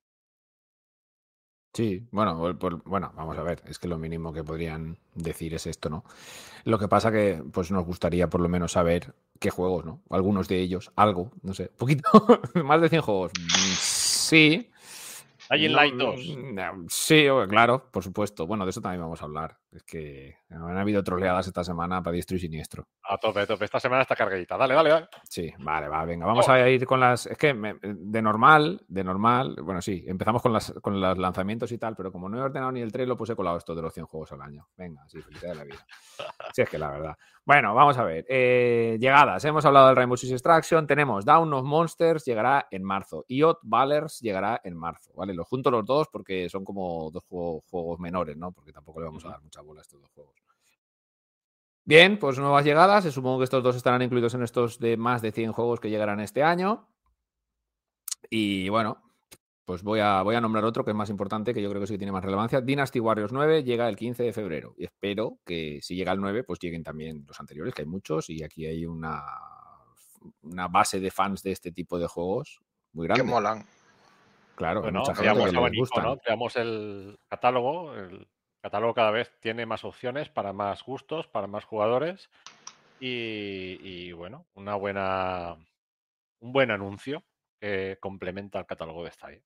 Sí, 1.74 2.06
bueno, 2.10 2.36
por- 2.38 2.58
por- 2.58 2.82
bueno, 2.84 3.12
vamos 3.14 3.36
a 3.38 3.42
ver, 3.42 3.62
es 3.66 3.78
que 3.78 3.88
lo 3.88 3.98
mínimo 3.98 4.32
que 4.32 4.42
podrían 4.42 4.98
decir 5.14 5.54
es 5.54 5.66
esto, 5.66 5.88
¿no? 5.90 6.04
Lo 6.64 6.78
que 6.78 6.88
pasa 6.88 7.12
que 7.12 7.42
pues 7.52 7.70
nos 7.70 7.84
gustaría 7.84 8.28
por 8.28 8.40
lo 8.40 8.48
menos 8.48 8.72
saber 8.72 9.14
qué 9.38 9.50
juegos, 9.50 9.84
¿no? 9.84 10.00
Algunos 10.10 10.48
de 10.48 10.58
ellos, 10.60 10.90
algo, 10.96 11.30
no 11.42 11.54
sé, 11.54 11.70
poquito, 11.76 12.08
más 12.64 12.80
de 12.80 12.88
100 12.88 13.02
juegos. 13.02 13.32
Mm, 13.38 13.74
Sí. 13.78 14.70
Dying 15.50 15.70
No, 15.72 15.76
Light 15.76 15.94
no, 15.94 16.04
2. 16.06 16.20
no, 16.36 16.84
Sí, 16.90 17.26
claro, 17.48 17.86
por 17.90 18.02
supuesto. 18.04 18.46
Bueno, 18.46 18.64
de 18.66 18.70
eso 18.70 18.82
también 18.82 19.00
vamos 19.00 19.22
a 19.22 19.24
hablar. 19.24 19.56
Es 19.70 19.82
que 19.82 20.34
han 20.48 20.78
habido 20.78 21.04
troleadas 21.04 21.46
esta 21.46 21.62
semana 21.62 22.02
para 22.02 22.14
diestro 22.14 22.36
y 22.38 22.40
siniestro. 22.40 22.86
A 23.04 23.18
tope, 23.18 23.40
a 23.40 23.46
tope. 23.46 23.66
Esta 23.66 23.78
semana 23.78 24.00
está 24.02 24.16
cargadita. 24.16 24.56
Dale, 24.56 24.74
dale, 24.74 24.88
dale. 24.88 25.08
Sí, 25.24 25.52
vale, 25.58 25.88
va, 25.88 26.04
venga, 26.06 26.24
vamos 26.24 26.48
Oh. 26.48 26.52
a 26.52 26.68
ir 26.70 26.86
con 26.86 26.98
las. 27.00 27.26
Es 27.26 27.36
que 27.36 27.52
me- 27.52 27.76
de 27.82 28.22
normal, 28.22 28.82
de 28.88 29.04
normal, 29.04 29.56
bueno, 29.62 29.82
sí, 29.82 30.04
empezamos 30.06 30.40
con, 30.40 30.54
las, 30.54 30.72
con 30.80 30.98
los 30.98 31.18
lanzamientos 31.18 31.70
y 31.72 31.76
tal, 31.78 31.94
pero 31.96 32.10
como 32.10 32.30
no 32.30 32.38
he 32.38 32.40
ordenado 32.42 32.72
ni 32.72 32.80
el 32.80 32.90
Trello, 32.92 33.14
pues 33.16 33.28
he 33.28 33.36
colado 33.36 33.58
esto 33.58 33.74
de 33.74 33.82
los 33.82 33.92
100 33.92 34.06
juegos 34.06 34.32
al 34.32 34.40
año. 34.40 34.66
Venga, 34.76 35.06
sí, 35.06 35.20
felicidad 35.20 35.50
de 35.52 35.56
la 35.56 35.64
vida. 35.64 35.86
Sí, 36.54 36.62
es 36.62 36.68
que 36.70 36.78
la 36.78 36.90
verdad. 36.90 37.14
Bueno, 37.44 37.74
vamos 37.74 37.96
a 37.98 38.04
ver. 38.04 38.24
eh, 38.28 38.96
llegadas. 39.00 39.44
Hemos 39.44 39.64
hablado 39.64 39.86
del 39.88 39.96
Rainbow 39.96 40.16
Six 40.16 40.32
Extraction. 40.32 40.86
Tenemos 40.86 41.24
Down 41.24 41.52
of 41.52 41.64
Monsters, 41.64 42.24
llegará 42.24 42.66
en 42.70 42.82
marzo. 42.82 43.24
IOT 43.28 43.58
Ballers 43.62 44.18
llegará 44.20 44.60
en 44.64 44.74
marzo. 44.76 45.12
¿Vale? 45.14 45.32
Los 45.34 45.46
junto 45.46 45.70
los 45.70 45.84
dos 45.84 46.08
porque 46.10 46.48
son 46.48 46.64
como 46.64 47.10
dos 47.12 47.24
juegos, 47.24 47.62
juegos 47.70 48.00
menores, 48.00 48.36
¿no? 48.36 48.50
Porque 48.50 48.72
tampoco 48.72 48.98
le 49.00 49.06
vamos 49.06 49.24
a 49.26 49.28
dar 49.28 49.42
mucha 49.42 49.57
bola 49.62 49.82
estos 49.82 50.00
dos 50.00 50.10
juegos. 50.10 50.34
Bien, 51.84 52.18
pues 52.18 52.38
nuevas 52.38 52.64
llegadas. 52.64 53.04
Supongo 53.12 53.38
que 53.38 53.44
estos 53.44 53.62
dos 53.62 53.74
estarán 53.76 54.02
incluidos 54.02 54.34
en 54.34 54.42
estos 54.42 54.78
de 54.78 54.96
más 54.96 55.22
de 55.22 55.32
100 55.32 55.52
juegos 55.52 55.80
que 55.80 55.88
llegarán 55.88 56.20
este 56.20 56.42
año. 56.42 56.86
Y 58.28 58.68
bueno, 58.68 59.02
pues 59.64 59.82
voy 59.82 60.00
a, 60.00 60.22
voy 60.22 60.34
a 60.34 60.40
nombrar 60.40 60.64
otro 60.64 60.84
que 60.84 60.90
es 60.90 60.96
más 60.96 61.08
importante, 61.08 61.54
que 61.54 61.62
yo 61.62 61.70
creo 61.70 61.80
que 61.80 61.86
sí 61.86 61.94
que 61.94 61.98
tiene 61.98 62.12
más 62.12 62.24
relevancia. 62.24 62.60
Dynasty 62.60 63.00
Warriors 63.00 63.32
9 63.32 63.64
llega 63.64 63.88
el 63.88 63.96
15 63.96 64.22
de 64.22 64.32
febrero. 64.34 64.74
Y 64.76 64.84
espero 64.84 65.38
que 65.46 65.78
si 65.80 65.96
llega 65.96 66.12
el 66.12 66.20
9, 66.20 66.44
pues 66.44 66.58
lleguen 66.58 66.82
también 66.82 67.24
los 67.26 67.40
anteriores, 67.40 67.74
que 67.74 67.82
hay 67.82 67.88
muchos. 67.88 68.28
Y 68.28 68.42
aquí 68.42 68.66
hay 68.66 68.84
una, 68.84 69.22
una 70.42 70.68
base 70.68 71.00
de 71.00 71.10
fans 71.10 71.42
de 71.42 71.52
este 71.52 71.72
tipo 71.72 71.98
de 71.98 72.06
juegos 72.06 72.60
muy 72.92 73.06
Que 73.06 73.14
grande. 73.14 73.30
molan. 73.32 73.66
Claro, 74.56 74.82
Bueno, 74.82 75.00
mucha 75.00 75.14
gente 75.14 75.22
veamos 75.32 75.44
que 75.44 75.70
les. 75.70 75.90
¿no? 76.04 76.18
Veamos 76.26 76.56
el 76.56 77.18
catálogo. 77.28 77.94
El 77.94 78.26
catálogo 78.60 78.94
cada 78.94 79.10
vez 79.10 79.32
tiene 79.40 79.66
más 79.66 79.84
opciones 79.84 80.28
para 80.28 80.52
más 80.52 80.82
gustos, 80.82 81.26
para 81.26 81.46
más 81.46 81.64
jugadores. 81.64 82.30
Y, 83.00 84.12
bueno, 84.12 84.46
una 84.54 84.74
buena, 84.74 85.56
un 86.40 86.52
buen 86.52 86.70
anuncio 86.70 87.22
que 87.60 87.96
complementa 88.00 88.58
el 88.58 88.66
catálogo 88.66 89.04
de 89.04 89.12
Stadia. 89.12 89.42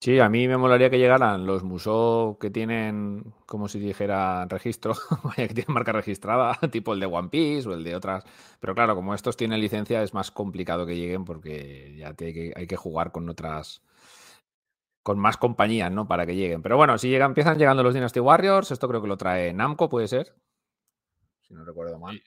Sí, 0.00 0.20
a 0.20 0.28
mí 0.28 0.46
me 0.46 0.58
molaría 0.58 0.90
que 0.90 0.98
llegaran 0.98 1.46
los 1.46 1.62
musos 1.62 2.36
que 2.38 2.50
tienen, 2.50 3.34
como 3.46 3.66
si 3.66 3.80
dijera, 3.80 4.46
registro, 4.46 4.94
que 5.36 5.48
tienen 5.48 5.72
marca 5.74 5.92
registrada, 5.92 6.58
tipo 6.70 6.92
el 6.92 7.00
de 7.00 7.06
One 7.06 7.28
Piece 7.28 7.68
o 7.68 7.74
el 7.74 7.82
de 7.82 7.96
otras. 7.96 8.24
Pero 8.60 8.74
claro, 8.74 8.94
como 8.94 9.14
estos 9.14 9.36
tienen 9.36 9.60
licencia, 9.60 10.02
es 10.02 10.14
más 10.14 10.30
complicado 10.30 10.86
que 10.86 10.96
lleguen 10.96 11.24
porque 11.24 11.94
ya 11.96 12.14
hay 12.18 12.66
que 12.66 12.76
jugar 12.76 13.10
con 13.10 13.28
otras 13.28 13.82
con 15.06 15.20
más 15.20 15.36
compañías, 15.36 15.92
¿no? 15.92 16.08
Para 16.08 16.26
que 16.26 16.34
lleguen. 16.34 16.62
Pero 16.62 16.76
bueno, 16.76 16.98
si 16.98 17.08
llegan, 17.08 17.30
empiezan 17.30 17.58
llegando 17.58 17.84
los 17.84 17.94
Dynasty 17.94 18.18
Warriors, 18.18 18.72
esto 18.72 18.88
creo 18.88 19.00
que 19.00 19.06
lo 19.06 19.16
trae 19.16 19.52
Namco, 19.52 19.88
puede 19.88 20.08
ser. 20.08 20.34
Si 21.42 21.54
no 21.54 21.64
recuerdo 21.64 21.96
mal. 22.00 22.20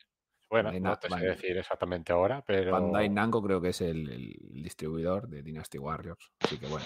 Bueno, 0.49 0.67
Bandai 0.71 0.79
no 0.81 0.95
te 0.97 1.09
sé 1.09 1.13
Bandai- 1.13 1.27
decir 1.35 1.57
exactamente 1.57 2.13
ahora, 2.13 2.41
pero. 2.47 2.71
Bandai 2.71 3.09
Namco 3.09 3.43
creo 3.43 3.59
que 3.59 3.69
es 3.69 3.81
el, 3.81 4.09
el 4.09 4.63
distribuidor 4.63 5.27
de 5.27 5.43
Dynasty 5.43 5.77
Warriors. 5.77 6.31
Así 6.39 6.57
que 6.57 6.67
bueno. 6.67 6.85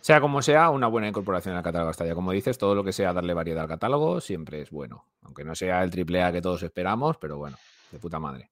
Sea 0.00 0.20
como 0.20 0.42
sea, 0.42 0.70
una 0.70 0.88
buena 0.88 1.06
incorporación 1.06 1.54
al 1.54 1.62
catálogo 1.62 1.90
hasta 1.90 2.04
ya. 2.04 2.16
Como 2.16 2.32
dices, 2.32 2.58
todo 2.58 2.74
lo 2.74 2.82
que 2.82 2.92
sea 2.92 3.12
darle 3.12 3.34
variedad 3.34 3.62
al 3.62 3.68
catálogo 3.68 4.20
siempre 4.20 4.62
es 4.62 4.70
bueno. 4.70 5.06
Aunque 5.22 5.44
no 5.44 5.54
sea 5.54 5.80
el 5.84 5.92
triple 5.92 6.24
A 6.24 6.32
que 6.32 6.42
todos 6.42 6.60
esperamos, 6.64 7.18
pero 7.18 7.38
bueno, 7.38 7.56
de 7.92 8.00
puta 8.00 8.18
madre. 8.18 8.50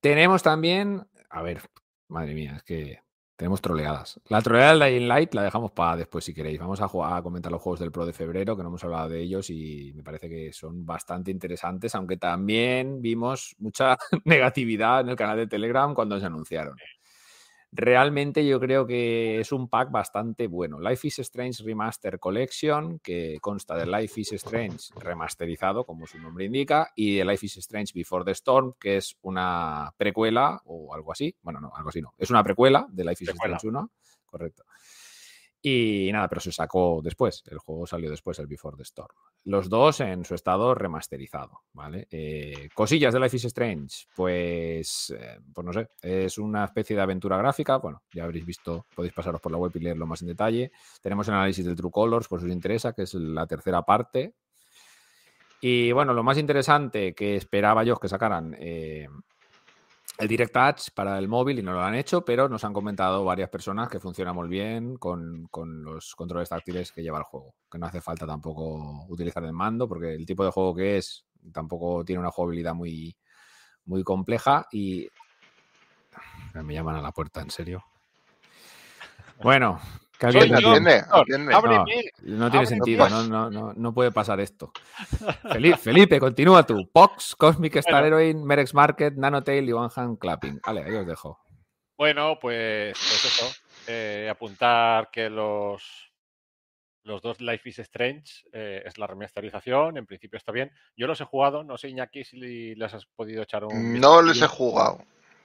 Tenemos 0.00 0.42
también. 0.42 1.06
A 1.28 1.42
ver, 1.42 1.60
madre 2.08 2.32
mía, 2.32 2.54
es 2.56 2.62
que 2.62 3.02
tenemos 3.40 3.62
troleadas. 3.62 4.20
La 4.28 4.42
troleada 4.42 4.84
del 4.84 4.98
Dying 4.98 5.08
Light 5.08 5.32
la 5.32 5.42
dejamos 5.42 5.72
para 5.72 5.96
después 5.96 6.22
si 6.22 6.34
queréis. 6.34 6.58
Vamos 6.60 6.82
a, 6.82 6.88
jugar, 6.88 7.16
a 7.16 7.22
comentar 7.22 7.50
los 7.50 7.62
juegos 7.62 7.80
del 7.80 7.90
Pro 7.90 8.04
de 8.04 8.12
febrero, 8.12 8.54
que 8.54 8.62
no 8.62 8.68
hemos 8.68 8.84
hablado 8.84 9.08
de 9.08 9.22
ellos 9.22 9.48
y 9.48 9.94
me 9.94 10.02
parece 10.02 10.28
que 10.28 10.52
son 10.52 10.84
bastante 10.84 11.30
interesantes, 11.30 11.94
aunque 11.94 12.18
también 12.18 13.00
vimos 13.00 13.56
mucha 13.58 13.96
negatividad 14.26 15.00
en 15.00 15.08
el 15.08 15.16
canal 15.16 15.38
de 15.38 15.46
Telegram 15.46 15.94
cuando 15.94 16.20
se 16.20 16.26
anunciaron. 16.26 16.76
Realmente 17.72 18.44
yo 18.44 18.58
creo 18.58 18.84
que 18.84 19.38
es 19.38 19.52
un 19.52 19.68
pack 19.68 19.92
bastante 19.92 20.48
bueno. 20.48 20.80
Life 20.80 21.06
is 21.06 21.20
Strange 21.20 21.62
Remaster 21.62 22.18
Collection, 22.18 22.98
que 22.98 23.38
consta 23.40 23.76
de 23.76 23.86
Life 23.86 24.20
is 24.20 24.32
Strange 24.32 24.78
remasterizado, 24.96 25.84
como 25.84 26.06
su 26.06 26.18
nombre 26.18 26.46
indica, 26.46 26.90
y 26.96 27.16
de 27.16 27.24
Life 27.24 27.46
is 27.46 27.58
Strange 27.58 27.92
Before 27.94 28.24
the 28.24 28.32
Storm, 28.32 28.74
que 28.78 28.96
es 28.96 29.16
una 29.22 29.94
precuela 29.96 30.60
o 30.64 30.92
algo 30.94 31.12
así. 31.12 31.36
Bueno, 31.42 31.60
no, 31.60 31.70
algo 31.74 31.90
así 31.90 32.00
no. 32.00 32.12
Es 32.18 32.30
una 32.30 32.42
precuela 32.42 32.86
de 32.90 33.04
Life 33.04 33.22
is 33.22 33.30
Precuela. 33.30 33.56
Strange 33.56 33.78
1, 33.78 33.90
correcto. 34.26 34.64
Y 35.62 36.08
nada, 36.10 36.26
pero 36.28 36.40
se 36.40 36.52
sacó 36.52 37.00
después. 37.02 37.42
El 37.46 37.58
juego 37.58 37.86
salió 37.86 38.10
después, 38.10 38.38
el 38.38 38.46
Before 38.46 38.76
the 38.76 38.82
Storm. 38.82 39.14
Los 39.44 39.68
dos 39.68 40.00
en 40.00 40.24
su 40.24 40.34
estado 40.34 40.74
remasterizado, 40.74 41.60
¿vale? 41.74 42.08
Eh, 42.10 42.70
cosillas 42.74 43.12
de 43.12 43.20
Life 43.20 43.36
is 43.36 43.44
Strange, 43.44 44.06
pues, 44.16 45.14
eh, 45.18 45.38
pues 45.52 45.64
no 45.64 45.72
sé, 45.72 45.88
es 46.00 46.38
una 46.38 46.64
especie 46.64 46.96
de 46.96 47.02
aventura 47.02 47.36
gráfica. 47.36 47.76
Bueno, 47.76 48.02
ya 48.12 48.24
habréis 48.24 48.46
visto, 48.46 48.86
podéis 48.94 49.12
pasaros 49.12 49.40
por 49.40 49.52
la 49.52 49.58
web 49.58 49.72
y 49.74 49.80
leerlo 49.80 50.06
más 50.06 50.22
en 50.22 50.28
detalle. 50.28 50.72
Tenemos 51.02 51.28
el 51.28 51.34
análisis 51.34 51.64
del 51.66 51.76
True 51.76 51.90
Colors, 51.90 52.26
por 52.26 52.40
si 52.40 52.46
os 52.46 52.52
interesa, 52.52 52.94
que 52.94 53.02
es 53.02 53.12
la 53.14 53.46
tercera 53.46 53.82
parte. 53.82 54.34
Y 55.60 55.92
bueno, 55.92 56.14
lo 56.14 56.22
más 56.22 56.38
interesante 56.38 57.14
que 57.14 57.36
esperaba 57.36 57.84
yo 57.84 57.96
que 57.96 58.08
sacaran 58.08 58.56
eh, 58.58 59.08
el 60.20 60.28
Direct 60.28 60.52
Touch 60.52 60.90
para 60.94 61.18
el 61.18 61.28
móvil 61.28 61.58
y 61.58 61.62
no 61.62 61.72
lo 61.72 61.80
han 61.80 61.94
hecho, 61.94 62.22
pero 62.24 62.46
nos 62.46 62.62
han 62.64 62.74
comentado 62.74 63.24
varias 63.24 63.48
personas 63.48 63.88
que 63.88 63.98
funciona 63.98 64.34
muy 64.34 64.48
bien 64.48 64.96
con, 64.96 65.48
con 65.50 65.82
los 65.82 66.14
controles 66.14 66.50
táctiles 66.50 66.92
que 66.92 67.02
lleva 67.02 67.18
el 67.18 67.24
juego. 67.24 67.54
Que 67.70 67.78
no 67.78 67.86
hace 67.86 68.02
falta 68.02 68.26
tampoco 68.26 69.06
utilizar 69.08 69.42
el 69.44 69.54
mando, 69.54 69.88
porque 69.88 70.14
el 70.14 70.26
tipo 70.26 70.44
de 70.44 70.50
juego 70.50 70.74
que 70.74 70.98
es 70.98 71.24
tampoco 71.52 72.04
tiene 72.04 72.20
una 72.20 72.30
jugabilidad 72.30 72.74
muy, 72.74 73.16
muy 73.86 74.04
compleja 74.04 74.66
y. 74.70 75.08
Me 76.52 76.74
llaman 76.74 76.96
a 76.96 77.02
la 77.02 77.12
puerta, 77.12 77.40
en 77.40 77.50
serio. 77.50 77.84
Bueno, 79.42 79.80
Soy 80.20 80.40
alguien 80.42 80.60
yo. 80.60 80.68
atiende. 80.70 81.04
Atiende, 81.10 81.52
Señor, 81.52 81.54
atiende. 81.54 81.54
ábreme. 81.54 82.02
No 82.22 82.50
tiene 82.50 82.66
sentido, 82.66 82.98
pues. 83.08 83.10
no, 83.12 83.22
no, 83.24 83.50
no, 83.50 83.72
no 83.74 83.94
puede 83.94 84.10
pasar 84.12 84.40
esto. 84.40 84.72
Felipe, 85.52 85.78
Felipe, 85.78 86.20
continúa 86.20 86.64
tú. 86.66 86.88
Pox, 86.92 87.34
Cosmic 87.36 87.76
Star 87.76 88.02
Bueno. 88.02 88.18
Heroine, 88.18 88.44
Merex 88.44 88.74
Market, 88.74 89.14
Nanotail 89.14 89.68
y 89.68 89.72
One 89.72 89.90
Hand 89.94 90.18
Clapping. 90.18 90.60
Vale, 90.66 90.82
ahí 90.84 90.94
os 90.94 91.06
dejo. 91.06 91.38
Bueno, 91.96 92.38
pues, 92.40 92.96
pues 92.98 93.24
eso. 93.24 93.46
eh, 93.86 94.28
apuntar 94.30 95.10
que 95.10 95.28
los, 95.28 95.82
los 97.04 97.20
dos 97.22 97.40
Life 97.40 97.68
is 97.68 97.78
Strange 97.80 98.44
eh, 98.52 98.82
es 98.86 98.96
la 98.98 99.06
remasterización. 99.06 99.96
En 99.98 100.06
principio 100.06 100.36
está 100.38 100.50
bien. 100.52 100.70
Yo 100.96 101.06
los 101.06 101.20
he 101.20 101.24
jugado. 101.24 101.62
No 101.64 101.76
sé, 101.78 101.88
Iñaki, 101.88 102.24
si 102.24 102.74
les 102.74 102.94
has 102.94 103.04
podido 103.06 103.42
echar 103.42 103.64
un. 103.64 104.00
No 104.00 104.22
les 104.22 104.40
he 104.40 104.46
jugado, 104.46 104.98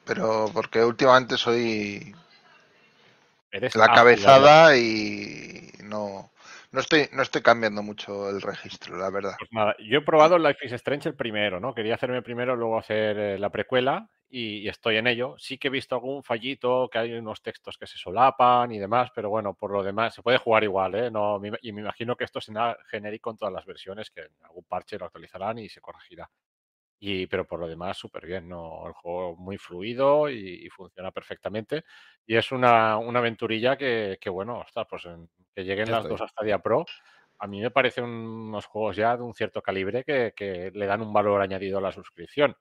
pero 0.06 0.50
porque 0.54 0.84
últimamente 0.84 1.36
soy 1.38 2.16
Eres 3.56 3.74
la 3.78 3.88
cabezada 3.88 4.76
y 4.76 5.70
no, 5.82 6.30
no 6.74 6.80
estoy, 6.82 7.08
no 7.14 7.22
estoy 7.22 7.42
cambiando 7.42 7.82
mucho 7.82 8.30
el 8.30 8.42
registro, 8.42 8.98
la 8.98 9.10
verdad. 9.10 9.36
Pues 9.40 9.50
nada, 9.54 9.74
yo 9.80 10.00
he 10.00 10.02
probado 10.02 10.38
Life 10.38 10.66
is 10.66 10.74
Strange 10.74 11.08
el 11.08 11.16
primero, 11.16 11.62
¿no? 11.62 11.74
Quería 11.74 11.96
hacerme 11.96 12.22
primero, 12.22 12.58
luego 12.58 12.78
hacer 12.78 13.18
eh, 13.18 13.40
la 13.40 13.50
precuela 13.50 14.10
y, 14.30 14.58
y 14.58 14.68
estoy 14.68 14.98
en 14.98 15.08
ello. 15.08 15.36
Sí 15.38 15.58
que 15.58 15.70
he 15.70 15.72
visto 15.72 15.96
algún 15.96 16.22
fallito, 16.22 16.90
que 16.92 16.98
hay 16.98 17.14
unos 17.14 17.42
textos 17.42 17.78
que 17.78 17.88
se 17.88 17.98
solapan 17.98 18.74
y 18.74 18.78
demás, 18.78 19.12
pero 19.16 19.30
bueno, 19.30 19.54
por 19.54 19.72
lo 19.72 19.84
demás 19.84 20.14
se 20.14 20.22
puede 20.22 20.38
jugar 20.38 20.66
igual, 20.66 20.96
¿eh? 20.96 21.10
No, 21.10 21.40
y 21.62 21.72
me 21.72 21.80
imagino 21.80 22.18
que 22.18 22.26
esto 22.26 22.42
será 22.42 22.78
genérico 22.90 23.32
en 23.32 23.38
todas 23.38 23.54
las 23.54 23.66
versiones, 23.66 24.12
que 24.12 24.20
en 24.20 24.34
algún 24.44 24.66
parche 24.66 25.00
lo 25.00 25.06
actualizarán 25.06 25.60
y 25.60 25.70
se 25.70 25.80
corregirá. 25.80 26.30
Y, 27.08 27.28
pero 27.28 27.46
por 27.46 27.60
lo 27.60 27.68
demás, 27.68 27.98
súper 27.98 28.26
bien, 28.26 28.50
¿no? 28.50 28.88
El 28.88 28.94
juego 28.94 29.36
muy 29.36 29.58
fluido 29.58 30.28
y, 30.30 30.66
y 30.66 30.70
funciona 30.70 31.12
perfectamente. 31.12 31.84
Y 32.26 32.36
es 32.36 32.52
una, 32.52 32.98
una 32.98 33.20
aventurilla 33.20 33.78
que, 33.78 34.18
que, 34.20 34.30
bueno, 34.30 34.60
ostras, 34.60 34.88
pues 34.90 35.06
en- 35.06 35.30
que 35.54 35.64
lleguen 35.64 35.86
Ya 35.86 35.92
las 35.94 36.02
estoy. 36.02 36.12
dos 36.14 36.22
a 36.22 36.28
Stadia 36.28 36.60
Pro. 36.60 36.86
A 37.38 37.48
mí 37.48 37.62
me 37.62 37.70
parecen 37.70 38.06
unos 38.06 38.66
juegos 38.66 38.96
ya 38.96 39.16
de 39.18 39.24
un 39.24 39.34
cierto 39.36 39.62
calibre 39.62 40.04
que, 40.04 40.34
que 40.36 40.72
le 40.74 40.86
dan 40.88 41.02
un 41.02 41.14
valor 41.14 41.42
añadido 41.42 41.78
a 41.78 41.82
la 41.82 41.92
suscripción. 41.92 42.56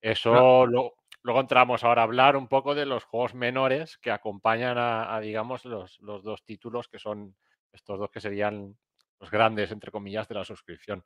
Eso 0.00 0.66
lo- 0.66 0.94
luego 1.22 1.40
entramos 1.40 1.84
ahora 1.84 2.02
a 2.02 2.04
hablar 2.04 2.36
un 2.36 2.48
poco 2.48 2.74
de 2.74 2.86
los 2.86 3.04
juegos 3.04 3.34
menores 3.34 3.98
que 3.98 4.10
acompañan 4.10 4.78
a, 4.78 5.14
a, 5.14 5.20
digamos, 5.20 5.64
los, 5.64 6.00
los 6.00 6.22
dos 6.24 6.44
títulos 6.44 6.88
que 6.88 6.98
son 6.98 7.36
estos 7.72 7.98
dos 7.98 8.10
que 8.10 8.20
serían 8.20 8.76
los 9.20 9.30
grandes, 9.30 9.70
entre 9.70 9.90
comillas, 9.92 10.26
de 10.28 10.34
la 10.34 10.44
suscripción. 10.44 11.04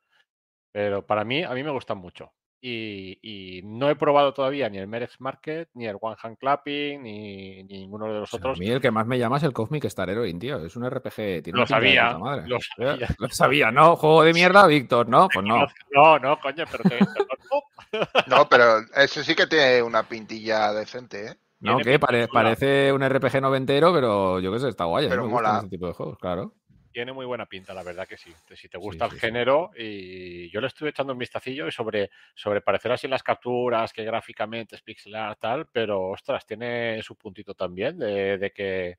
Pero 0.71 1.05
para 1.05 1.23
mí, 1.25 1.43
a 1.43 1.51
mí 1.53 1.63
me 1.63 1.71
gustan 1.71 1.97
mucho. 1.97 2.33
Y, 2.67 3.19
y 3.21 3.61
no 3.63 3.91
he 3.91 3.95
probado 3.95 4.33
todavía 4.33 4.67
ni 4.69 4.79
el 4.79 4.87
Merex 4.87 5.21
Market, 5.21 5.69
ni 5.75 5.85
el 5.85 5.97
One 6.01 6.15
Hand 6.19 6.37
Clapping, 6.39 7.03
ni, 7.03 7.63
ni 7.63 7.79
ninguno 7.81 8.11
de 8.11 8.21
los 8.21 8.33
O 8.33 8.37
sea, 8.39 8.49
a 8.49 8.53
otros. 8.53 8.57
mí 8.57 8.67
el 8.69 8.81
que 8.81 8.89
más 8.89 9.05
me 9.05 9.19
llama 9.19 9.37
es 9.37 9.43
el 9.43 9.53
Cosmic 9.53 9.85
Star 9.85 10.09
Heroine, 10.09 10.39
tío. 10.39 10.65
Es 10.65 10.75
un 10.75 10.89
RPG. 10.89 11.43
Tiene 11.43 11.59
Lo 11.59 11.65
de 11.65 11.67
sabía, 11.67 12.17
madre. 12.17 12.47
lo 12.47 12.57
sabía. 12.75 13.07
Lo 13.19 13.29
sabía, 13.29 13.71
¿no? 13.71 13.95
Juego 13.97 14.23
de 14.23 14.33
mierda, 14.33 14.65
Víctor, 14.65 15.07
¿no? 15.07 15.27
Pues 15.31 15.45
no. 15.45 15.67
No, 15.93 16.17
no, 16.17 16.39
coño, 16.39 16.65
pero 16.71 16.83
te. 16.89 16.97
No, 18.27 18.49
pero 18.49 18.79
ese 18.95 19.23
sí 19.23 19.35
que 19.35 19.47
tiene 19.47 19.81
una 19.83 20.03
pintilla 20.03 20.73
decente, 20.73 21.27
¿eh? 21.27 21.35
No, 21.59 21.77
que 21.77 21.99
chula. 21.99 22.27
parece 22.31 22.91
un 22.91 23.07
RPG 23.07 23.41
noventero, 23.41 23.93
pero 23.93 24.39
yo 24.39 24.51
qué 24.51 24.59
sé, 24.59 24.69
está 24.69 24.85
guay. 24.85 25.07
Pero 25.07 25.23
me 25.23 25.29
gustan 25.29 25.53
mola. 25.53 25.59
ese 25.59 25.69
tipo 25.69 25.87
de 25.87 25.93
juegos, 25.93 26.17
claro. 26.17 26.53
Tiene 26.95 27.11
muy 27.11 27.25
buena 27.25 27.45
pinta, 27.45 27.73
la 27.73 27.83
verdad 27.83 28.07
que 28.07 28.15
sí. 28.15 28.33
Si 28.55 28.69
te 28.69 28.77
gusta 28.77 29.03
sí, 29.09 29.15
el 29.15 29.19
sí. 29.19 29.19
género, 29.19 29.71
y 29.77 30.49
yo 30.49 30.61
le 30.61 30.67
estuve 30.67 30.91
echando 30.91 31.11
un 31.11 31.19
vistacillo 31.19 31.67
y 31.67 31.71
sobre, 31.73 32.09
sobre 32.33 32.61
parecer 32.61 32.89
así 32.93 33.05
en 33.07 33.11
las 33.11 33.21
capturas, 33.21 33.91
que 33.91 34.05
gráficamente 34.05 34.75
es 34.77 34.81
pixel 34.81 35.13
art, 35.13 35.37
tal, 35.41 35.67
pero 35.67 36.11
ostras, 36.11 36.45
tiene 36.45 37.03
su 37.03 37.17
puntito 37.17 37.53
también 37.53 37.99
de, 37.99 38.37
de 38.37 38.51
que, 38.53 38.97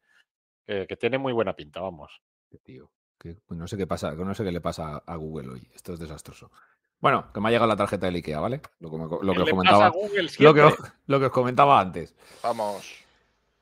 que, 0.66 0.86
que 0.86 0.96
tiene 0.98 1.16
muy 1.16 1.32
buena 1.32 1.54
pinta, 1.56 1.80
vamos. 1.80 2.20
Qué 2.50 2.58
tío. 2.58 2.90
que- 3.18 3.38
pues 3.46 3.58
no 3.58 3.66
sé 3.66 3.78
qué 3.78 3.86
pasa, 3.86 4.12
no 4.12 4.34
sé 4.34 4.44
qué 4.44 4.52
le 4.52 4.60
pasa 4.60 4.98
a 4.98 5.16
Google 5.16 5.48
hoy. 5.54 5.66
Esto 5.74 5.94
es 5.94 5.98
desastroso. 5.98 6.50
Bueno, 7.00 7.32
que 7.32 7.40
me 7.40 7.48
ha 7.48 7.50
llegado 7.50 7.66
la 7.68 7.76
tarjeta 7.76 8.04
del 8.04 8.16
IKEA, 8.16 8.40
¿vale? 8.40 8.60
Lo 8.78 8.90
que, 8.90 8.98
me- 8.98 9.04
lo 9.04 9.18
que 9.18 9.32
¿Qué 9.36 9.40
os 9.42 9.48
comentaba. 9.48 9.90
Lo 10.38 10.52
que, 10.52 10.70
lo 11.06 11.18
que 11.18 11.24
os 11.24 11.32
comentaba 11.32 11.80
antes. 11.80 12.14
Vamos. 12.42 13.05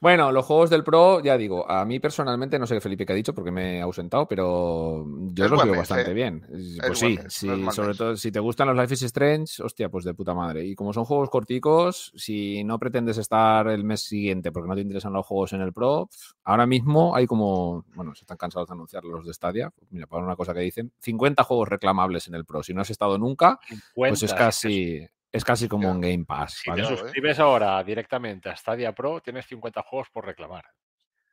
Bueno, 0.04 0.32
los 0.32 0.44
juegos 0.44 0.68
del 0.68 0.84
Pro, 0.84 1.22
ya 1.22 1.38
digo, 1.38 1.66
a 1.66 1.82
mí 1.86 1.98
personalmente, 1.98 2.58
no 2.58 2.66
sé 2.66 2.78
Felipe 2.78 3.06
qué 3.06 3.14
ha 3.14 3.16
dicho 3.16 3.34
porque 3.34 3.50
me 3.50 3.78
he 3.78 3.80
ausentado, 3.80 4.28
pero 4.28 5.02
yo 5.32 5.46
Es 5.46 5.50
los 5.50 5.64
veo 5.64 5.72
mes, 5.72 5.78
bastante 5.78 6.10
¿eh? 6.10 6.12
bien. 6.12 6.46
Pues 6.86 6.98
sí, 6.98 7.16
mes, 7.16 7.32
sí, 7.32 7.46
sobre 7.70 7.88
mes. 7.88 7.96
todo 7.96 8.14
si 8.14 8.30
te 8.30 8.38
gustan 8.38 8.68
los 8.68 8.76
Life 8.76 8.92
is 8.92 9.02
Strange, 9.04 9.62
hostia, 9.62 9.88
pues 9.88 10.04
de 10.04 10.12
puta 10.12 10.34
madre. 10.34 10.62
Y 10.62 10.74
como 10.74 10.92
son 10.92 11.06
juegos 11.06 11.30
corticos, 11.30 12.12
si 12.16 12.62
no 12.64 12.78
pretendes 12.78 13.16
estar 13.16 13.66
el 13.68 13.82
mes 13.82 14.02
siguiente 14.02 14.52
porque 14.52 14.68
no 14.68 14.74
te 14.74 14.82
interesan 14.82 15.14
los 15.14 15.24
juegos 15.24 15.54
en 15.54 15.62
el 15.62 15.72
Pro, 15.72 16.10
ahora 16.42 16.66
mismo 16.66 17.16
hay 17.16 17.26
como, 17.26 17.86
bueno, 17.94 18.14
se 18.14 18.24
están 18.24 18.36
cansados 18.36 18.68
de 18.68 18.74
anunciar 18.74 19.04
los 19.04 19.24
de 19.24 19.32
Stadia. 19.32 19.72
Mira, 19.88 20.06
para 20.06 20.22
una 20.22 20.36
cosa 20.36 20.52
que 20.52 20.60
dicen, 20.60 20.92
50 20.98 21.44
juegos 21.44 21.70
reclamables 21.70 22.28
en 22.28 22.34
el 22.34 22.44
Pro. 22.44 22.62
Si 22.62 22.74
no 22.74 22.82
has 22.82 22.90
estado 22.90 23.16
nunca, 23.16 23.58
pues 23.94 24.22
es 24.22 24.32
50, 24.32 24.36
casi, 24.36 25.08
es 25.36 25.44
casi 25.44 25.68
como 25.68 25.90
un 25.90 26.00
Game 26.00 26.24
Pass, 26.24 26.60
Si 26.62 26.70
¿vale? 26.70 26.82
te 26.82 26.92
¿eh? 26.92 26.96
suscribes 26.96 27.38
ahora 27.40 27.82
directamente 27.82 28.48
a 28.48 28.56
Stadia 28.56 28.92
Pro, 28.92 29.20
tienes 29.20 29.46
50 29.46 29.82
juegos 29.82 30.08
por 30.10 30.24
reclamar. 30.24 30.64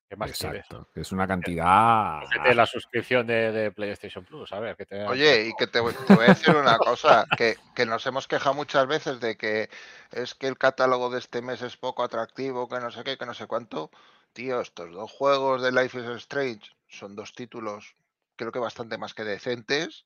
¿Qué 0.09 0.17
más? 0.17 0.29
Exacto, 0.29 0.89
que 0.93 1.01
es 1.01 1.11
una 1.13 1.25
cantidad. 1.25 2.19
Cógete 2.23 2.53
la 2.53 2.65
suscripción 2.65 3.25
de, 3.25 3.51
de 3.53 3.71
PlayStation 3.71 4.25
Plus, 4.25 4.51
a 4.51 4.59
ver, 4.59 4.75
que 4.75 4.85
te 4.85 5.05
Oye, 5.05 5.45
y 5.47 5.53
que 5.53 5.67
te, 5.67 5.79
voy- 5.79 5.93
te 6.05 6.15
voy 6.15 6.25
a 6.25 6.29
decir 6.29 6.53
una 6.53 6.77
cosa, 6.77 7.25
que, 7.37 7.55
que 7.73 7.85
nos 7.85 8.05
hemos 8.07 8.27
quejado 8.27 8.53
muchas 8.53 8.87
veces 8.87 9.21
de 9.21 9.37
que 9.37 9.69
es 10.11 10.35
que 10.35 10.47
el 10.47 10.57
catálogo 10.57 11.09
de 11.09 11.19
este 11.19 11.41
mes 11.41 11.61
es 11.61 11.77
poco 11.77 12.03
atractivo, 12.03 12.67
que 12.67 12.79
no 12.81 12.91
sé 12.91 13.03
qué, 13.05 13.17
que 13.17 13.25
no 13.25 13.33
sé 13.33 13.47
cuánto. 13.47 13.89
Tío, 14.33 14.59
estos 14.59 14.91
dos 14.91 15.09
juegos 15.11 15.61
de 15.61 15.71
Life 15.71 15.97
is 15.97 16.05
Strange 16.23 16.71
son 16.89 17.15
dos 17.15 17.33
títulos, 17.33 17.95
creo 18.35 18.51
que 18.51 18.59
bastante 18.59 18.97
más 18.97 19.13
que 19.13 19.23
decentes, 19.23 20.05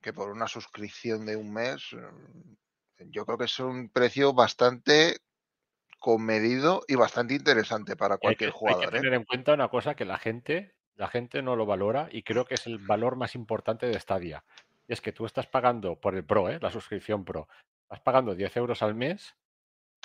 que 0.00 0.14
por 0.14 0.30
una 0.30 0.48
suscripción 0.48 1.26
de 1.26 1.36
un 1.36 1.52
mes, 1.52 1.92
eh, 1.92 1.98
yo 2.98 3.26
creo 3.26 3.38
que 3.38 3.44
es 3.44 3.58
un 3.58 3.88
precio 3.88 4.32
bastante 4.32 5.18
comedido 5.98 6.82
y 6.88 6.96
bastante 6.96 7.34
interesante 7.34 7.96
para 7.96 8.14
Hay 8.14 8.18
que, 8.18 8.22
cualquier 8.22 8.48
hay 8.48 8.52
que 8.52 8.58
jugador. 8.58 8.84
¿eh? 8.96 9.00
tener 9.00 9.14
en 9.14 9.24
cuenta 9.24 9.54
una 9.54 9.68
cosa 9.68 9.94
que 9.94 10.04
la 10.04 10.18
gente, 10.18 10.74
la 10.96 11.08
gente 11.08 11.42
no 11.42 11.56
lo 11.56 11.64
valora 11.64 12.08
y 12.10 12.22
creo 12.22 12.44
que 12.44 12.54
es 12.54 12.66
el 12.66 12.78
valor 12.78 13.16
más 13.16 13.34
importante 13.34 13.86
de 13.86 13.98
Stadia. 13.98 14.44
Y 14.88 14.92
es 14.92 15.00
que 15.00 15.12
tú 15.12 15.26
estás 15.26 15.46
pagando 15.46 16.00
por 16.00 16.14
el 16.14 16.24
Pro, 16.24 16.48
¿eh? 16.48 16.58
la 16.60 16.70
suscripción 16.70 17.24
Pro, 17.24 17.48
estás 17.82 18.00
pagando 18.00 18.34
10 18.34 18.56
euros 18.56 18.82
al 18.82 18.94
mes, 18.94 19.36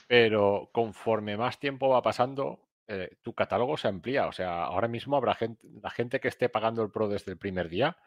pero 0.07 0.69
conforme 0.71 1.35
más 1.35 1.59
tiempo 1.59 1.89
va 1.89 2.01
pasando, 2.01 2.67
eh, 2.87 3.17
tu 3.21 3.33
catálogo 3.33 3.75
se 3.75 3.87
amplía. 3.87 4.27
O 4.27 4.31
sea, 4.31 4.63
ahora 4.65 4.87
mismo 4.87 5.17
habrá 5.17 5.33
gente, 5.35 5.67
la 5.81 5.89
gente 5.89 6.19
que 6.19 6.27
esté 6.27 6.47
pagando 6.47 6.83
el 6.83 6.91
Pro 6.91 7.09
desde 7.09 7.31
el 7.31 7.37
primer 7.37 7.69
día. 7.69 7.97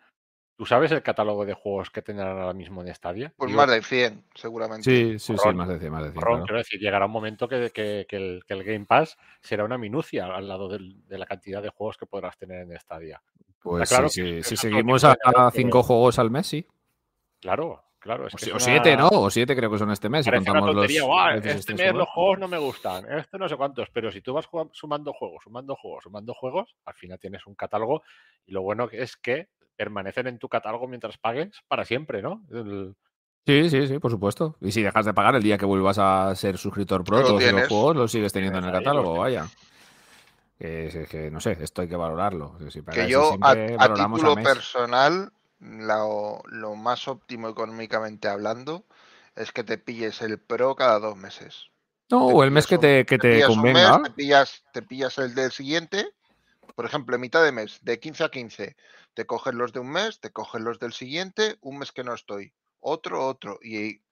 ¿Tú 0.61 0.67
sabes 0.67 0.93
el 0.93 1.03
catálogo 1.03 1.47
de 1.47 1.55
juegos 1.55 1.89
que 1.89 2.03
tendrán 2.03 2.39
ahora 2.39 2.53
mismo 2.53 2.83
en 2.83 2.95
Stadia? 2.95 3.33
Pues 3.35 3.49
Digo, 3.49 3.63
más 3.63 3.71
de 3.71 3.81
100, 3.83 4.25
seguramente. 4.35 4.83
Sí, 4.83 5.19
sí, 5.19 5.35
sí, 5.43 5.55
más 5.55 5.67
de 5.69 5.79
100, 5.79 5.91
más 5.91 6.03
de 6.05 6.11
100. 6.11 6.21
Ron, 6.21 6.33
claro. 6.35 6.45
quiero 6.45 6.59
decir, 6.59 6.79
llegará 6.79 7.07
un 7.07 7.13
momento 7.13 7.49
que, 7.49 7.71
que- 7.71 8.05
que 8.07 8.17
el, 8.17 8.43
que 8.47 8.53
el 8.53 8.63
Game 8.65 8.85
Pass 8.85 9.17
será 9.41 9.65
una 9.65 9.79
minucia 9.79 10.27
al 10.27 10.47
lado 10.47 10.69
del- 10.69 11.07
de 11.09 11.17
la 11.17 11.25
cantidad 11.25 11.63
de 11.63 11.71
juegos 11.71 11.97
que 11.97 12.05
podrás 12.05 12.37
tener 12.37 12.61
en 12.71 12.79
Stadia. 12.79 13.23
Pues 13.59 13.89
claro 13.89 14.11
sí, 14.11 14.43
sí, 14.43 14.51
si 14.51 14.57
seguimos 14.59 15.03
a, 15.05 15.17
a 15.25 15.51
cinco 15.51 15.83
juegos 15.83 16.19
al 16.19 16.31
mes, 16.31 16.47
sí. 16.47 16.67
Claro, 17.41 17.83
claro. 17.99 18.27
Es 18.27 18.35
O, 18.35 18.37
que 18.37 18.45
si- 18.45 18.51
es 18.51 18.55
o 18.55 18.57
una- 18.57 18.65
siete, 18.83 18.97
¿no? 18.99 19.09
O 19.09 19.31
siete 19.31 19.57
creo 19.57 19.71
que 19.71 19.79
son 19.79 19.91
este 19.91 20.11
mes. 20.11 20.27
Si 20.27 20.31
Parece 20.31 20.51
una 20.51 20.61
contamos 20.61 20.75
los. 20.77 20.83
tontería, 20.83 21.03
"Guau, 21.05 21.35
veces 21.37 21.57
este 21.57 21.73
mes 21.75 21.87
los 21.87 21.93
juegos. 21.93 22.09
juegos 22.13 22.39
no 22.39 22.49
me 22.49 22.59
gustan, 22.59 23.11
este 23.19 23.39
no 23.39 23.49
sé 23.49 23.57
cuántos, 23.57 23.89
pero 23.91 24.13
si 24.13 24.21
tú 24.21 24.35
vas 24.35 24.45
jugando- 24.45 24.75
sumando 24.75 25.15
juegos, 25.15 25.43
sumando 25.43 25.75
juegos, 25.75 26.03
sumando 26.05 26.35
juegos, 26.35 26.77
al 26.85 26.95
final 26.97 27.19
tienes 27.19 27.47
un 27.47 27.55
catálogo 27.55 28.03
y 28.45 28.53
lo 28.53 28.61
bueno 28.61 28.89
es 28.93 29.17
que 29.17 29.49
permanecen 29.85 30.27
en 30.27 30.39
tu 30.39 30.47
catálogo 30.47 30.87
mientras 30.87 31.17
pagues 31.17 31.63
para 31.67 31.87
siempre, 31.87 32.21
¿no? 32.21 32.43
El- 32.51 32.95
Sí, 33.47 33.71
sí, 33.71 33.89
sí, 33.89 33.99
por 33.99 34.11
supuesto. 34.11 34.57
Y 34.61 34.71
si 34.71 34.83
dejas 34.83 35.07
de 35.07 35.15
pagar 35.15 35.35
el 35.35 35.43
día 35.43 35.57
que 35.57 35.65
vuelvas 35.65 35.97
a 35.99 36.35
ser 36.37 36.59
suscriptor 36.59 37.03
pro, 37.03 37.23
todos 37.23 37.43
los 37.43 37.69
juegos 37.69 37.97
los 37.97 38.13
sigues 38.13 38.33
teniendo 38.35 38.59
en 38.59 38.67
el 38.67 38.73
catálogo, 38.73 39.17
vaya. 39.17 39.47
Que, 40.59 41.31
no 41.33 41.41
sé, 41.41 41.57
esto 41.59 41.81
hay 41.81 41.89
que 41.89 41.97
valorarlo. 41.97 42.59
Si 42.71 42.83
Que 42.83 43.09
yo, 43.09 43.35
a, 43.41 43.53
a 43.53 43.95
título 43.95 44.35
personal, 44.35 45.33
lo, 45.59 46.43
lo 46.49 46.75
más 46.77 47.09
óptimo 47.09 47.49
económicamente 47.49 48.29
hablando 48.29 48.85
es 49.35 49.53
que 49.53 49.65
te 49.65 49.79
pilles 49.79 50.21
el 50.21 50.39
Pro 50.39 50.77
cada 50.77 50.99
dos 50.99 51.17
meses. 51.17 51.71
No, 52.11 52.27
Te 52.27 52.35
o 52.35 52.45
el 52.45 52.51
mes 52.51 52.67
que 52.67 52.77
te, 52.77 53.07
que 53.07 53.17
te 53.17 53.39
un 53.47 53.55
convenga. 53.57 53.99
mes, 53.99 54.03
te 54.05 54.11
pillas, 54.11 54.65
te 54.75 54.83
pillas 54.83 55.17
el 55.17 55.35
del 55.35 55.51
siguiente, 55.51 56.11
por 56.75 56.85
ejemplo, 56.85 57.15
en 57.15 57.23
mitad 57.23 57.43
de 57.43 57.53
mes, 57.53 57.79
de 57.83 57.99
15 57.99 58.25
a 58.25 58.29
15, 58.31 58.77
te 59.15 59.27
coges 59.27 59.55
los 59.55 59.73
de 59.73 59.81
un 59.81 59.91
mes, 59.91 60.21
te 60.21 60.31
coges 60.31 60.61
los 60.61 60.79
del 60.79 60.93
siguiente, 60.93 61.59
un 61.61 61.79
mes 61.79 61.93
que 61.93 62.05
no 62.05 62.15
estoy, 62.15 62.53
otro, 62.81 63.27
otro. 63.27 63.59
Y 63.63 64.03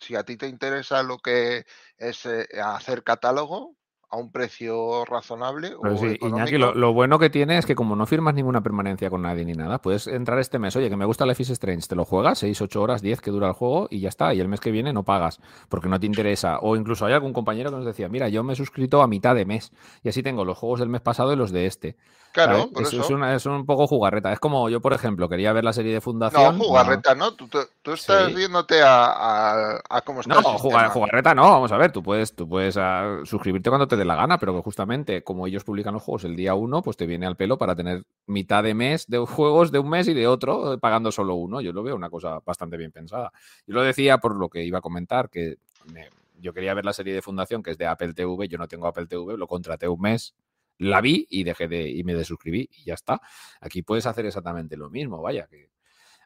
si 0.00 0.16
a 0.16 0.24
ti 0.24 0.36
te 0.36 0.48
interesa 0.48 1.02
lo 1.02 1.18
que 1.18 1.66
es 1.98 2.26
eh, 2.26 2.48
hacer 2.62 3.04
catálogo 3.04 3.76
a 4.14 4.16
un 4.16 4.30
precio 4.30 5.04
razonable 5.04 5.72
Pero 5.82 5.94
o 5.94 5.98
sí, 5.98 6.06
económico, 6.06 6.36
Iñaki, 6.38 6.58
lo, 6.58 6.74
lo 6.74 6.92
bueno 6.92 7.18
que 7.18 7.30
tiene 7.30 7.58
es 7.58 7.66
que 7.66 7.74
como 7.74 7.96
no 7.96 8.06
firmas 8.06 8.34
ninguna 8.34 8.62
permanencia 8.62 9.10
con 9.10 9.22
nadie 9.22 9.44
ni 9.44 9.52
nada, 9.52 9.78
puedes 9.78 10.06
entrar 10.06 10.38
este 10.38 10.58
mes, 10.58 10.74
oye, 10.76 10.88
que 10.88 10.96
me 10.96 11.04
gusta 11.04 11.26
Life 11.26 11.42
is 11.42 11.50
Strange, 11.50 11.86
te 11.88 11.96
lo 11.96 12.04
juegas, 12.04 12.38
6, 12.38 12.60
8 12.62 12.80
horas, 12.82 13.02
10 13.02 13.20
que 13.20 13.30
dura 13.30 13.48
el 13.48 13.54
juego 13.54 13.88
y 13.90 14.00
ya 14.00 14.08
está. 14.08 14.32
Y 14.34 14.40
el 14.40 14.48
mes 14.48 14.60
que 14.60 14.70
viene 14.70 14.92
no 14.92 15.02
pagas 15.02 15.40
porque 15.68 15.88
no 15.88 15.98
te 16.00 16.06
interesa. 16.06 16.58
O 16.60 16.76
incluso 16.76 17.06
hay 17.06 17.12
algún 17.12 17.32
compañero 17.32 17.70
que 17.70 17.76
nos 17.76 17.86
decía, 17.86 18.08
mira, 18.08 18.28
yo 18.28 18.42
me 18.44 18.52
he 18.52 18.56
suscrito 18.56 19.02
a 19.02 19.06
mitad 19.08 19.34
de 19.34 19.44
mes 19.44 19.72
y 20.02 20.08
así 20.08 20.22
tengo 20.22 20.44
los 20.44 20.56
juegos 20.56 20.80
del 20.80 20.88
mes 20.88 21.00
pasado 21.00 21.32
y 21.32 21.36
los 21.36 21.50
de 21.52 21.66
este. 21.66 21.96
claro, 22.32 22.68
por 22.72 22.82
es, 22.82 22.88
eso. 22.92 23.02
es 23.02 23.10
una- 23.10 23.34
es 23.36 23.46
un 23.46 23.64
poco 23.64 23.86
jugarreta. 23.86 24.32
Es 24.32 24.40
como 24.40 24.68
yo, 24.68 24.80
por 24.80 24.92
ejemplo, 24.92 25.28
quería 25.28 25.52
ver 25.52 25.62
la 25.64 25.72
serie 25.72 25.92
de 25.92 26.00
Fundación. 26.00 26.58
No, 26.58 26.64
jugarreta, 26.64 27.14
¿no? 27.14 27.32
Tú, 27.34 27.46
tú- 27.46 27.58
tú 27.82 27.92
estás 27.92 28.32
Sí. 28.32 28.38
yéndote 28.38 28.82
a, 28.82 29.04
a- 29.06 29.80
a 29.88 30.00
cómo 30.02 30.20
está 30.20 30.34
No, 30.34 30.40
el 30.40 30.88
jugarreta 30.90 31.32
no, 31.34 31.42
vamos 31.42 31.70
a 31.70 31.76
ver, 31.76 31.92
tú 31.92 32.02
puedes, 32.02 32.34
tú 32.34 32.48
puedes 32.48 32.76
ah, 32.76 33.18
suscribirte 33.24 33.70
cuando 33.70 33.86
te 33.86 33.96
la 34.04 34.16
gana, 34.16 34.38
pero 34.38 34.54
que 34.54 34.62
justamente 34.62 35.22
como 35.24 35.46
ellos 35.46 35.64
publican 35.64 35.94
los 35.94 36.02
juegos 36.02 36.24
el 36.24 36.36
día 36.36 36.54
uno, 36.54 36.82
pues 36.82 36.96
te 36.96 37.06
viene 37.06 37.26
al 37.26 37.36
pelo 37.36 37.58
para 37.58 37.74
tener 37.76 38.04
mitad 38.26 38.62
de 38.62 38.74
mes 38.74 39.06
de 39.06 39.18
juegos 39.26 39.72
de 39.72 39.78
un 39.78 39.88
mes 39.90 40.08
y 40.08 40.14
de 40.14 40.26
otro, 40.26 40.74
eh, 40.74 40.78
pagando 40.78 41.10
solo 41.12 41.34
uno. 41.34 41.60
Yo 41.60 41.72
lo 41.72 41.82
veo 41.82 41.96
una 41.96 42.10
cosa 42.10 42.40
bastante 42.44 42.76
bien 42.76 42.92
pensada. 42.92 43.32
Yo 43.66 43.74
lo 43.74 43.82
decía 43.82 44.18
por 44.18 44.36
lo 44.36 44.48
que 44.48 44.64
iba 44.64 44.78
a 44.78 44.82
comentar, 44.82 45.30
que 45.30 45.56
me- 45.92 46.08
yo 46.40 46.52
quería 46.52 46.74
ver 46.74 46.84
la 46.84 46.92
serie 46.92 47.14
de 47.14 47.22
Fundación, 47.22 47.62
que 47.62 47.70
es 47.70 47.78
de 47.78 47.86
Apple 47.86 48.12
TV, 48.14 48.48
yo 48.48 48.58
no 48.58 48.68
tengo 48.68 48.86
Apple 48.86 49.06
TV, 49.06 49.36
lo 49.36 49.46
contraté 49.46 49.88
un 49.88 50.00
mes, 50.00 50.34
la 50.78 51.00
vi 51.00 51.26
y 51.30 51.44
dejé 51.44 51.68
de, 51.68 51.88
y 51.88 52.02
me 52.04 52.14
desuscribí 52.14 52.68
y 52.72 52.84
ya 52.84 52.94
está. 52.94 53.20
Aquí 53.60 53.82
puedes 53.82 54.06
hacer 54.06 54.26
exactamente 54.26 54.76
lo 54.76 54.90
mismo, 54.90 55.22
vaya, 55.22 55.46
que 55.46 55.70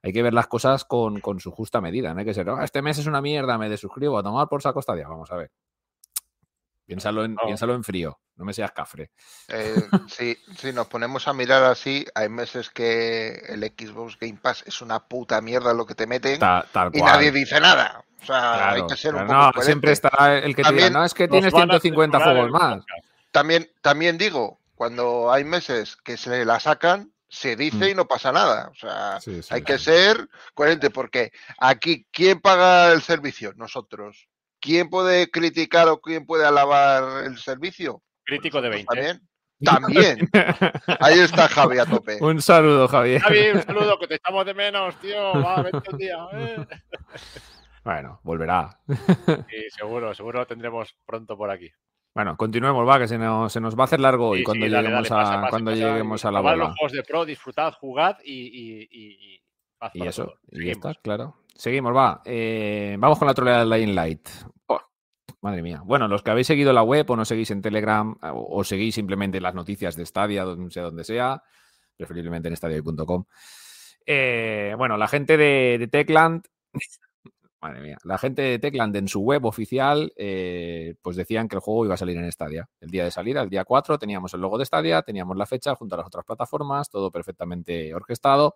hay 0.03 0.13
que 0.13 0.23
ver 0.23 0.33
las 0.35 0.47
cosas 0.47 0.85
con, 0.85 1.21
con 1.21 1.41
su 1.41 1.51
justa 1.51 1.81
medida. 1.81 2.15
No 2.15 2.21
hay 2.21 2.25
que 2.27 2.35
ser, 2.35 2.49
"Ah, 2.51 2.65
este 2.65 2.83
mes 2.83 2.99
es 2.99 3.07
una 3.07 3.21
mierda, 3.21 3.59
me 3.59 3.69
desuscribo 3.69 4.19
a 4.19 4.23
tomar 4.23 4.49
por 4.49 4.63
saco 4.63 4.81
Stadia. 4.83 5.09
Vamos 5.09 5.31
a 5.33 5.37
ver. 5.37 5.51
Piénsalo 6.89 7.25
en, 7.25 7.35
No. 7.35 7.43
piénsalo 7.45 7.75
en 7.75 7.85
frío, 7.85 8.19
no 8.37 8.45
me 8.47 8.53
seas 8.55 8.73
cafre. 8.73 9.11
Eh, 9.49 9.75
si, 10.09 10.37
si 10.57 10.73
nos 10.73 10.87
ponemos 10.89 11.29
a 11.29 11.33
mirar 11.35 11.63
así, 11.65 12.05
hay 12.15 12.29
meses 12.31 12.71
que 12.71 13.43
el 13.47 13.63
Xbox 13.63 14.19
Game 14.19 14.39
Pass 14.43 14.65
es 14.67 14.81
una 14.81 14.99
puta 15.07 15.41
mierda 15.43 15.75
lo 15.75 15.85
que 15.87 15.95
te 15.95 16.07
mete 16.07 16.39
Ta- 16.39 16.67
tal 16.73 16.89
y 16.95 16.99
cual. 17.01 17.13
nadie 17.13 17.31
dice 17.31 17.61
nada. 17.61 18.03
O 18.23 18.25
sea, 18.27 18.71
hay 18.73 18.87
que 18.87 18.97
ser 18.97 19.15
un 19.15 19.21
poco 19.21 19.33
no, 19.35 19.39
coherente. 19.41 19.65
siempre 19.67 19.93
estará 19.93 20.39
el 20.39 20.57
que 20.57 20.63
te 20.63 20.69
diga, 20.73 20.85
También 20.87 20.93
no, 20.95 21.05
es 21.05 21.15
que 21.15 21.29
tienes 21.29 21.53
van 21.53 21.71
a 21.71 21.79
150 21.79 22.19
censurar 22.19 22.37
juegos 22.49 22.61
más. 22.61 22.85
También, 23.31 23.71
también 23.83 24.17
digo, 24.19 24.59
cuando 24.75 25.31
hay 25.31 25.45
meses 25.45 25.97
que 25.97 26.17
se 26.17 26.45
la 26.47 26.59
sacan, 26.59 27.13
se 27.29 27.55
dice 27.55 27.77
Mm. 27.77 27.89
y 27.91 27.95
no 27.95 28.09
pasa 28.09 28.33
nada. 28.33 28.71
O 28.73 28.75
sea, 28.75 29.21
Sí, 29.21 29.43
sí, 29.43 29.49
hay 29.55 29.61
que 29.63 29.77
sí. 29.79 29.85
ser 29.85 30.29
coherente 30.55 30.89
porque 30.89 31.31
aquí, 31.59 32.07
¿quién 32.11 32.41
paga 32.41 32.91
el 32.93 33.03
servicio? 33.03 33.53
Nosotros. 33.57 34.27
¿Quién 34.61 34.91
puede 34.91 35.31
criticar 35.31 35.89
o 35.89 36.01
quién 36.01 36.27
puede 36.27 36.45
alabar 36.47 37.25
el 37.25 37.39
servicio? 37.39 38.03
Crítico 38.25 38.61
de 38.61 38.71
Nosotros 38.71 38.97
20. 38.97 39.21
También. 39.61 40.29
También. 40.29 40.31
Ahí 41.01 41.19
está 41.19 41.49
Javi 41.49 41.79
a 41.79 41.87
tope. 41.87 42.19
Un 42.21 42.41
saludo, 42.43 42.87
Javier. 42.89 43.21
Javi, 43.21 43.39
un 43.55 43.63
saludo, 43.63 43.99
que 43.99 44.07
te 44.07 44.15
estamos 44.15 44.45
de 44.47 44.55
menos, 44.55 44.95
tío. 45.01 45.33
Va, 45.43 45.63
vente 45.63 45.91
un 45.91 45.99
día. 45.99 46.17
eh. 46.33 46.67
Bueno, 47.85 48.21
volverá. 48.23 48.81
Y 48.89 49.71
seguro, 49.71 50.13
seguro 50.15 50.41
lo 50.41 50.47
tendremos 50.47 50.95
pronto 51.07 51.39
por 51.39 51.51
aquí. 51.51 51.71
Bueno, 52.15 52.37
continuemos, 52.37 52.87
va, 52.87 52.99
que 52.99 53.09
se 53.09 53.17
nos, 53.17 53.51
se 53.51 53.61
nos 53.63 53.75
va 53.79 53.83
a 53.83 53.85
hacer 53.85 54.01
largo 54.01 54.29
hoy 54.31 54.39
Sí, 54.41 54.45
cuando 54.45 54.67
sí, 54.67 54.73
dale, 54.73 54.89
lleguemos, 54.89 55.09
dale, 55.09 55.21
a, 55.21 55.25
pasa, 55.25 55.37
pasa, 55.41 55.51
cuando 55.51 55.71
pasa, 55.71 55.83
lleguemos 55.87 56.23
y 56.25 56.27
a 56.27 56.31
la 56.31 56.41
bola. 56.41 56.57
los 56.57 56.77
juegos 56.77 56.93
de 56.93 57.03
Pro, 57.05 57.25
disfrutad, 57.25 57.73
jugad 57.81 58.19
y, 58.23 58.33
y, 58.33 58.83
y, 58.91 59.35
y 59.37 59.43
paz 59.79 59.93
Y 59.95 59.99
para 60.01 60.11
eso, 60.11 60.25
todos. 60.25 60.39
y 60.43 60.51
ya 60.51 60.59
Seguimos. 60.59 60.77
está, 60.77 61.01
claro. 61.01 61.37
Seguimos, 61.59 61.95
va. 61.95 62.23
Eh, 62.25 62.97
vamos 63.01 63.19
con 63.19 63.27
la 63.27 63.35
troleada 63.35 63.65
de 63.65 63.67
Lying 63.67 63.93
Light. 63.93 64.29
Madre 65.41 65.61
mía. 65.61 65.83
Bueno, 65.85 66.07
los 66.07 66.23
que 66.23 66.31
habéis 66.31 66.47
seguido 66.47 66.73
la 66.73 66.85
web 66.85 67.11
o 67.11 67.17
no 67.17 67.25
seguís 67.25 67.51
en 67.51 67.63
Telegram 67.63 68.17
o, 68.23 68.59
o 68.59 68.65
seguís 68.65 68.95
simplemente 68.95 69.41
las 69.41 69.57
noticias 69.57 69.97
de 69.97 70.07
Stadia, 70.07 70.45
donde 70.45 70.71
sea 70.71 70.85
donde 70.85 71.03
sea, 71.03 71.43
preferiblemente 71.97 72.49
en 72.49 72.57
stadia.com. 72.57 73.25
Eh, 74.07 74.73
bueno, 74.79 74.97
la 74.97 75.09
gente 75.09 75.37
de, 75.37 75.79
de 75.81 75.89
Techland, 75.89 76.45
madre 77.61 77.81
mía, 77.81 77.99
la 78.05 78.19
gente 78.19 78.43
de 78.43 78.59
Techland 78.61 78.95
en 78.95 79.09
su 79.09 79.21
web 79.21 79.45
oficial, 79.45 80.13
eh, 80.17 80.95
pues 81.03 81.17
decían 81.17 81.49
que 81.49 81.57
el 81.57 81.61
juego 81.61 81.87
iba 81.87 81.95
a 81.95 81.99
salir 81.99 82.17
en 82.19 82.31
Stadia. 82.31 82.69
El 82.81 82.91
día 82.91 83.03
de 83.03 83.11
salida, 83.11 83.43
el 83.43 83.51
día 83.51 83.65
4, 83.65 83.99
teníamos 83.99 84.33
el 84.33 84.41
logo 84.41 84.59
de 84.59 84.65
Stadia, 84.65 85.03
teníamos 85.03 85.37
la 85.37 85.45
fecha 85.45 85.75
junto 85.75 85.97
a 85.97 85.99
las 85.99 86.07
otras 86.07 86.25
plataformas, 86.25 86.89
todo 86.89 87.11
perfectamente 87.11 87.93
orquestado. 87.93 88.55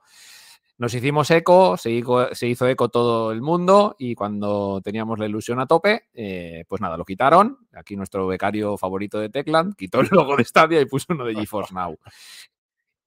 Nos 0.79 0.95
hicimos 0.95 1.31
eco, 1.31 1.77
se 1.77 1.91
hizo, 1.91 2.35
se 2.35 2.49
hizo 2.49 2.67
eco 2.67 2.89
todo 2.89 3.31
el 3.31 3.41
mundo 3.41 3.95
y 3.99 4.15
cuando 4.15 4.81
teníamos 4.83 5.19
la 5.19 5.27
ilusión 5.27 5.61
a 5.61 5.67
tope, 5.67 6.09
eh, 6.15 6.65
pues 6.67 6.81
nada, 6.81 6.97
lo 6.97 7.05
quitaron. 7.05 7.59
Aquí 7.75 7.95
nuestro 7.97 8.27
becario 8.27 8.77
favorito 8.77 9.21
de 9.21 9.29
Techland 9.29 9.77
quitó 9.77 10.01
el 10.01 10.09
logo 10.11 10.37
de 10.37 10.45
Stadia 10.45 10.81
y 10.81 10.87
puso 10.87 11.07
uno 11.13 11.25
de 11.25 11.35
GeForce 11.35 11.73
Now. 11.75 11.97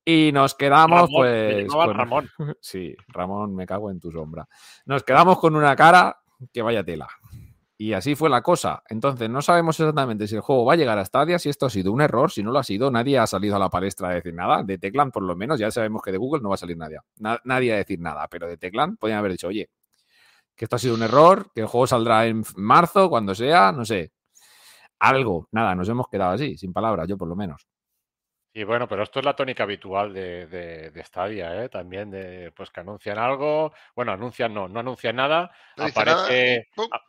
Y 0.06 0.32
nos 0.32 0.54
quedamos, 0.56 1.10
Ramón, 1.10 1.12
pues. 1.14 1.68
con- 1.68 1.94
Ramón. 1.96 2.30
Sí, 2.62 2.96
Ramón, 3.08 3.56
me 3.56 3.66
cago 3.66 3.90
en 3.90 4.00
tu 4.00 4.12
sombra. 4.12 4.48
Nos 4.86 5.04
quedamos 5.04 5.40
con 5.40 5.56
una 5.56 5.76
cara 5.76 6.18
que 6.54 6.62
vaya 6.62 6.84
tela. 6.84 7.08
Y 7.78 7.92
así 7.94 8.16
fue 8.16 8.30
la 8.30 8.42
cosa. 8.42 8.84
Entonces, 8.88 9.30
no 9.30 9.42
sabemos 9.42 9.78
exactamente 9.80 10.28
si 10.28 10.36
el 10.36 10.42
juego 10.42 10.64
va 10.64 10.74
a 10.74 10.76
llegar 10.78 10.98
a 10.98 11.04
Stadia, 11.04 11.38
si 11.40 11.50
esto 11.50 11.66
ha 11.66 11.70
sido 11.70 11.92
un 11.92 12.00
error, 12.02 12.32
si 12.32 12.42
no 12.42 12.52
lo 12.52 12.60
ha 12.60 12.64
sido, 12.64 12.90
nadie 12.90 13.20
ha 13.20 13.28
salido 13.28 13.58
a 13.58 13.60
la 13.60 13.70
palestra 13.70 14.10
a 14.10 14.14
decir 14.14 14.34
nada. 14.34 14.64
De 14.64 14.78
Teclan, 14.78 15.12
por 15.12 15.24
lo 15.24 15.36
menos, 15.36 15.60
ya 15.60 15.70
sabemos 15.72 16.02
que 16.02 16.12
de 16.14 16.18
Google 16.18 16.42
no 16.42 16.50
va 16.50 16.56
a 16.56 16.58
salir 16.58 16.78
nadie. 16.78 17.00
Na- 17.18 17.42
nadie 17.44 17.74
a 17.74 17.78
decir 17.78 18.00
nada, 18.00 18.28
pero 18.30 18.48
de 18.48 18.56
Teclan 18.58 18.96
podrían 18.96 19.20
haber 19.20 19.34
dicho, 19.34 19.48
oye, 19.50 19.70
que 20.56 20.66
esto 20.66 20.78
ha 20.78 20.80
sido 20.80 20.96
un 20.96 21.04
error, 21.04 21.52
que 21.54 21.62
el 21.62 21.68
juego 21.68 21.86
saldrá 21.86 22.26
en 22.28 22.44
marzo, 22.56 23.10
cuando 23.10 23.36
sea, 23.36 23.74
no 23.74 23.84
sé. 23.84 24.14
Algo, 25.00 25.50
nada, 25.52 25.76
nos 25.76 25.90
hemos 25.90 26.08
quedado 26.08 26.32
así, 26.32 26.58
sin 26.58 26.72
palabras, 26.72 27.08
yo 27.10 27.18
por 27.18 27.28
lo 27.28 27.36
menos. 27.36 27.68
Y 28.54 28.64
bueno, 28.64 28.88
pero 28.88 29.04
esto 29.04 29.20
es 29.20 29.26
la 29.26 29.36
tónica 29.36 29.64
habitual 29.64 30.14
de, 30.14 30.48
de, 30.48 30.92
de 30.92 31.04
Stadia, 31.04 31.62
¿eh? 31.62 31.68
También 31.68 32.10
de 32.10 32.54
pues 32.56 32.70
que 32.72 32.80
anuncian 32.80 33.18
algo. 33.18 33.74
Bueno, 33.94 34.14
anuncian 34.14 34.54
no, 34.54 34.70
no 34.70 34.80
anuncian 34.80 35.18
nada. 35.18 35.52
No 35.76 35.84
nada, 35.84 35.90
aparece 35.90 36.68
¡pum! 36.74 36.88
a- 36.90 37.02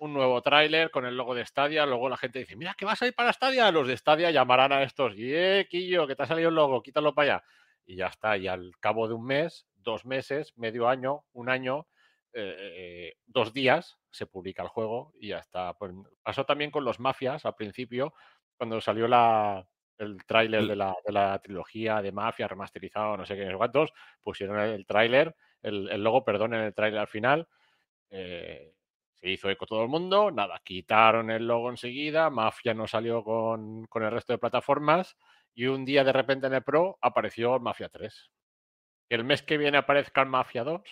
un 0.00 0.14
nuevo 0.14 0.40
tráiler 0.42 0.90
con 0.90 1.06
el 1.06 1.16
logo 1.16 1.34
de 1.34 1.46
Stadia. 1.46 1.86
Luego 1.86 2.08
la 2.08 2.16
gente 2.16 2.40
dice, 2.40 2.56
mira, 2.56 2.74
que 2.76 2.84
vas 2.84 3.00
a 3.02 3.06
ir 3.06 3.14
para 3.14 3.32
Stadia. 3.32 3.70
Los 3.70 3.86
de 3.86 3.96
Stadia 3.96 4.30
llamarán 4.30 4.72
a 4.72 4.82
estos. 4.82 5.14
Y 5.16 5.32
eh, 5.34 5.66
Quillo, 5.70 6.06
que 6.06 6.16
te 6.16 6.22
ha 6.22 6.26
salido 6.26 6.48
el 6.48 6.54
logo, 6.54 6.82
quítalo 6.82 7.14
para 7.14 7.34
allá. 7.34 7.44
Y 7.86 7.96
ya 7.96 8.06
está. 8.06 8.36
Y 8.36 8.48
al 8.48 8.72
cabo 8.80 9.08
de 9.08 9.14
un 9.14 9.24
mes, 9.24 9.66
dos 9.76 10.04
meses, 10.06 10.56
medio 10.56 10.88
año, 10.88 11.24
un 11.32 11.50
año, 11.50 11.86
eh, 12.32 13.14
dos 13.26 13.52
días 13.52 13.98
se 14.10 14.26
publica 14.26 14.62
el 14.62 14.68
juego 14.68 15.12
y 15.20 15.28
ya 15.28 15.38
está. 15.38 15.74
Pues, 15.74 15.92
pasó 16.22 16.44
también 16.44 16.70
con 16.70 16.84
los 16.84 16.98
mafias 16.98 17.44
al 17.44 17.54
principio, 17.54 18.14
cuando 18.56 18.80
salió 18.80 19.06
la, 19.06 19.66
el 19.98 20.24
tráiler 20.24 20.66
de 20.66 20.76
la, 20.76 20.94
de 21.04 21.12
la, 21.12 21.38
trilogía 21.40 22.00
de 22.00 22.12
Mafia 22.12 22.48
remasterizado, 22.48 23.16
no 23.16 23.26
sé 23.26 23.36
qué, 23.36 23.52
cuántos, 23.54 23.92
pusieron 24.22 24.58
el 24.58 24.86
tráiler, 24.86 25.36
el, 25.62 25.88
el, 25.90 26.02
logo, 26.02 26.24
perdón, 26.24 26.54
en 26.54 26.62
el 26.62 26.74
tráiler 26.74 27.00
al 27.00 27.08
final. 27.08 27.48
Eh, 28.10 28.74
se 29.20 29.30
hizo 29.30 29.50
eco 29.50 29.66
todo 29.66 29.82
el 29.82 29.88
mundo, 29.88 30.30
nada, 30.30 30.60
quitaron 30.64 31.30
el 31.30 31.46
logo 31.46 31.70
enseguida, 31.70 32.30
Mafia 32.30 32.72
no 32.72 32.86
salió 32.86 33.22
con, 33.22 33.86
con, 33.86 34.02
el 34.02 34.10
resto 34.10 34.32
de 34.32 34.38
plataformas 34.38 35.16
y 35.54 35.66
un 35.66 35.84
día 35.84 36.04
de 36.04 36.12
repente 36.12 36.46
en 36.46 36.54
el 36.54 36.62
Pro 36.62 36.98
apareció 37.02 37.58
Mafia 37.58 37.88
3. 37.90 38.30
Que 39.08 39.16
el 39.16 39.24
mes 39.24 39.42
que 39.42 39.58
viene 39.58 39.78
aparezca 39.78 40.22
el 40.22 40.28
Mafia 40.28 40.64
2, 40.64 40.82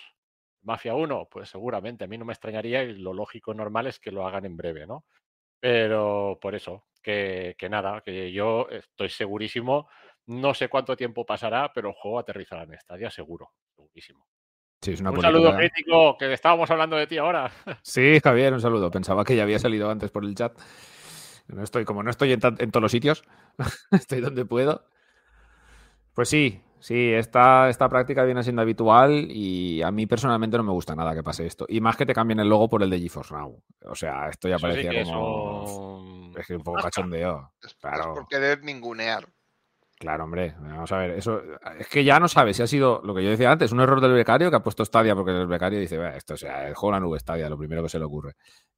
Mafia 0.63 0.93
1, 0.93 1.27
pues 1.31 1.49
seguramente, 1.49 2.03
a 2.03 2.07
mí 2.07 2.17
no 2.17 2.25
me 2.25 2.33
extrañaría 2.33 2.83
y 2.83 2.93
lo 2.93 3.13
lógico 3.13 3.53
normal 3.53 3.87
es 3.87 3.99
que 3.99 4.11
lo 4.11 4.27
hagan 4.27 4.45
en 4.45 4.57
breve, 4.57 4.85
¿no? 4.85 5.05
Pero 5.59 6.37
por 6.41 6.55
eso, 6.55 6.85
que, 7.01 7.55
que 7.57 7.69
nada, 7.69 8.01
que 8.01 8.31
yo 8.31 8.67
estoy 8.69 9.09
segurísimo, 9.09 9.89
no 10.27 10.53
sé 10.53 10.69
cuánto 10.69 10.95
tiempo 10.95 11.25
pasará, 11.25 11.71
pero 11.73 11.89
el 11.89 11.95
juego 11.95 12.19
aterrizará 12.19 12.63
en 12.63 12.79
Stadia 12.79 13.09
seguro, 13.09 13.53
segurísimo. 13.75 14.27
Sí, 14.81 14.91
es 14.91 15.01
una 15.01 15.11
un 15.11 15.21
saludo 15.21 15.55
crítico, 15.57 16.17
que 16.17 16.31
estábamos 16.31 16.69
hablando 16.71 16.95
de 16.95 17.07
ti 17.07 17.17
ahora. 17.17 17.51
Sí, 17.83 18.19
Javier, 18.23 18.53
un 18.53 18.61
saludo. 18.61 18.89
Pensaba 18.89 19.23
que 19.25 19.35
ya 19.35 19.43
había 19.43 19.59
salido 19.59 19.89
antes 19.91 20.09
por 20.11 20.23
el 20.23 20.35
chat. 20.35 20.57
No 21.47 21.63
estoy, 21.63 21.83
como 21.83 22.03
no 22.03 22.09
estoy 22.11 22.31
en, 22.31 22.39
en 22.43 22.71
todos 22.71 22.81
los 22.81 22.91
sitios, 22.91 23.23
estoy 23.91 24.21
donde 24.21 24.45
puedo. 24.45 24.85
Pues 26.13 26.29
sí, 26.29 26.61
sí, 26.79 27.11
esta, 27.11 27.69
esta 27.69 27.89
práctica 27.89 28.23
viene 28.23 28.43
siendo 28.43 28.61
habitual 28.61 29.27
y 29.31 29.81
a 29.81 29.91
mí 29.91 30.05
personalmente 30.05 30.57
no 30.57 30.63
me 30.63 30.71
gusta 30.71 30.95
nada 30.95 31.13
que 31.15 31.23
pase 31.23 31.45
esto. 31.45 31.65
Y 31.67 31.81
más 31.81 31.97
que 31.97 32.05
te 32.05 32.13
cambien 32.13 32.39
el 32.39 32.47
logo 32.49 32.69
por 32.69 32.83
el 32.83 32.89
de 32.89 32.99
GeForce 32.99 33.33
Now. 33.33 33.61
O 33.85 33.95
sea, 33.95 34.29
esto 34.29 34.47
ya 34.47 34.55
Eso 34.55 34.67
sí 34.67 34.71
parecía 34.71 34.91
que 34.91 35.03
como. 35.03 35.63
es 35.65 35.71
un- 35.71 36.35
Es 36.39 36.47
que 36.47 36.55
un 36.55 36.63
poco 36.63 36.81
cachondeo. 36.81 37.51
Es, 37.61 37.69
es 37.71 37.75
Claro. 37.75 38.13
por 38.13 38.27
querer 38.27 38.63
ningunear. 38.63 39.27
Claro, 39.99 40.23
hombre, 40.23 40.55
vamos 40.61 40.89
a 40.93 40.97
ver, 40.97 41.11
eso 41.11 41.41
es 41.77 41.87
que 41.89 42.05
ya 42.05 42.21
no 42.21 42.29
sabes 42.29 42.55
si 42.55 42.63
ha 42.63 42.67
sido 42.67 43.01
lo 43.03 43.13
que 43.13 43.21
yo 43.21 43.31
decía 43.31 43.51
antes, 43.51 43.73
un 43.73 43.81
error 43.81 43.99
del 43.99 44.13
becario 44.13 44.49
que 44.49 44.55
ha 44.55 44.63
puesto 44.63 44.85
Stadia 44.85 45.13
porque 45.13 45.31
el 45.31 45.45
becario 45.45 45.77
dice, 45.77 45.97
"Bah, 45.97 46.15
esto 46.15 46.35
o 46.35 46.37
sea, 46.37 46.69
el 46.69 46.73
juego 46.73 46.95
en 46.95 47.01
la 47.01 47.05
nube 47.07 47.19
Stadia, 47.19 47.49
lo 47.49 47.57
primero 47.57 47.83
que 47.83 47.89
se 47.89 47.99
le 47.99 48.05
ocurre. 48.05 48.35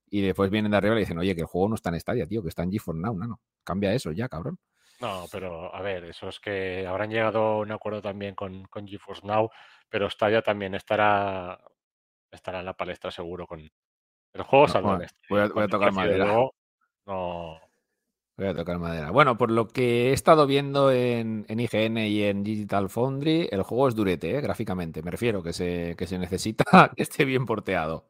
Y 0.10 0.21
después 0.21 0.49
vienen 0.49 0.71
de 0.71 0.77
arriba 0.77 0.93
y 0.93 0.95
le 0.95 0.99
dicen, 1.01 1.19
oye, 1.19 1.36
que 1.36 1.41
el 1.41 1.47
juego 1.47 1.69
no 1.69 1.75
está 1.75 1.89
en 1.91 1.99
Stadia, 1.99 2.25
tío, 2.25 2.41
que 2.41 2.49
está 2.49 2.63
en 2.63 2.71
GeForce 2.71 2.99
Now, 2.99 3.15
no, 3.15 3.27
no. 3.27 3.39
Cambia 3.63 3.93
eso 3.93 4.12
ya, 4.12 4.27
cabrón. 4.27 4.57
No, 4.99 5.25
pero 5.31 5.73
a 5.73 5.81
ver, 5.81 6.05
eso 6.05 6.27
es 6.27 6.39
que 6.39 6.88
habrán 6.88 7.12
llegado 7.12 7.39
a 7.39 7.57
un 7.60 7.71
acuerdo 7.71 8.01
también 8.01 8.34
con, 8.34 8.63
con 8.65 8.88
GeForce 8.88 9.25
Now, 9.25 9.49
pero 9.89 10.10
Stadia 10.10 10.41
también 10.41 10.73
estará, 10.73 11.60
estará 12.31 12.60
en 12.62 12.65
la 12.65 12.73
palestra 12.73 13.12
seguro 13.12 13.45
con 13.45 13.60
el 13.60 14.41
juego 14.43 14.65
No, 14.65 14.73
saldrá 14.73 14.91
bueno, 14.97 15.05
voy 15.29 15.39
a- 15.39 15.47
voy 15.49 15.63
a 15.63 15.67
tocar 15.67 15.93
madera. 15.93 16.25
luego, 16.25 16.55
no, 17.05 17.60
Voy 18.41 18.49
a 18.49 18.56
tocar 18.56 18.80
madera. 18.80 19.12
Bueno, 19.12 19.38
por 19.38 19.51
lo 19.51 19.67
que 19.67 20.10
he 20.10 20.13
estado 20.13 20.47
viendo 20.47 20.91
en, 20.91 21.45
en 21.47 21.60
IGN 21.60 21.97
y 21.99 22.23
en 22.23 22.43
Digital 22.43 22.89
Foundry, 22.89 23.47
el 23.51 23.62
juego 23.62 23.88
es 23.88 23.93
durete, 23.93 24.36
¿eh? 24.36 24.41
gráficamente. 24.41 25.04
Me 25.04 25.12
refiero 25.12 25.43
que 25.43 25.54
se, 25.54 25.93
que 25.95 26.08
se 26.08 26.17
necesita 26.17 26.63
que 26.95 27.04
esté 27.04 27.23
bien 27.23 27.45
porteado. 27.45 28.06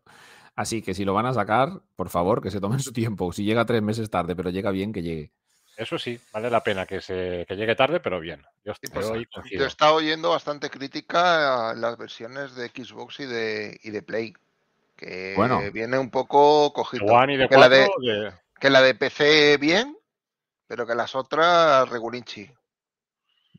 Así 0.55 0.81
que 0.81 0.93
si 0.93 1.03
lo 1.03 1.13
van 1.13 1.25
a 1.25 1.33
sacar, 1.33 1.81
por 1.97 2.07
favor, 2.07 2.41
que 2.41 2.49
se 2.49 2.61
tomen 2.61 2.79
su 2.79 2.93
tiempo. 2.93 3.33
Si 3.33 3.43
llega 3.43 3.65
tres 3.65 3.81
meses 3.81 4.09
tarde, 4.09 4.33
pero 4.33 4.51
llega 4.51 4.71
bien, 4.71 4.93
que 4.93 5.01
llegue. 5.01 5.31
eso 5.75 5.99
sí, 5.99 6.17
vale 6.31 6.49
la 6.49 6.63
pena 6.63 6.85
que 6.85 7.01
se 7.01 7.45
que 7.45 7.55
llegue 7.57 7.75
tarde, 7.75 7.99
pero 7.99 8.21
bien. 8.21 8.41
Yo 8.63 8.71
estoy 8.71 8.89
pues, 8.89 9.07
hoy 9.07 9.23
Yo 9.25 9.29
coincido. 9.41 9.63
he 9.65 9.67
estado 9.67 9.95
oyendo 9.95 10.29
bastante 10.29 10.69
crítica 10.69 11.71
a 11.71 11.73
las 11.73 11.97
versiones 11.97 12.55
de 12.55 12.69
Xbox 12.69 13.19
y 13.19 13.25
de, 13.25 13.77
y 13.83 13.89
de 13.91 14.01
Play. 14.01 14.33
Que 14.95 15.33
Bueno. 15.35 15.59
viene 15.73 15.97
un 15.99 16.09
poco 16.09 16.67
De 16.67 16.73
cojito. 16.73 17.03
One 17.05 17.33
y 17.33 17.37
de 17.37 17.49
que, 17.49 17.57
la 17.57 17.67
de, 17.67 17.85
cuatro, 17.87 18.01
de- 18.01 18.31
que 18.61 18.69
la 18.69 18.81
de 18.81 18.95
PC 18.95 19.57
bien, 19.57 19.97
pero 20.71 20.87
que 20.87 20.95
las 20.95 21.13
otras 21.15 21.89
regulinchi. 21.89 22.45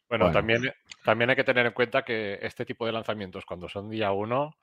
Bueno, 0.09 0.25
Bueno. 0.25 0.33
También, 0.33 0.73
también 1.05 1.29
hay 1.29 1.37
que 1.37 1.45
tener 1.45 1.67
en 1.67 1.73
cuenta 1.75 2.03
que 2.07 2.39
este 2.41 2.65
tipo 2.65 2.87
de 2.87 2.93
lanzamientos, 2.93 3.45
cuando 3.45 3.69
son 3.69 3.91
día 3.91 4.13
uno, 4.13 4.57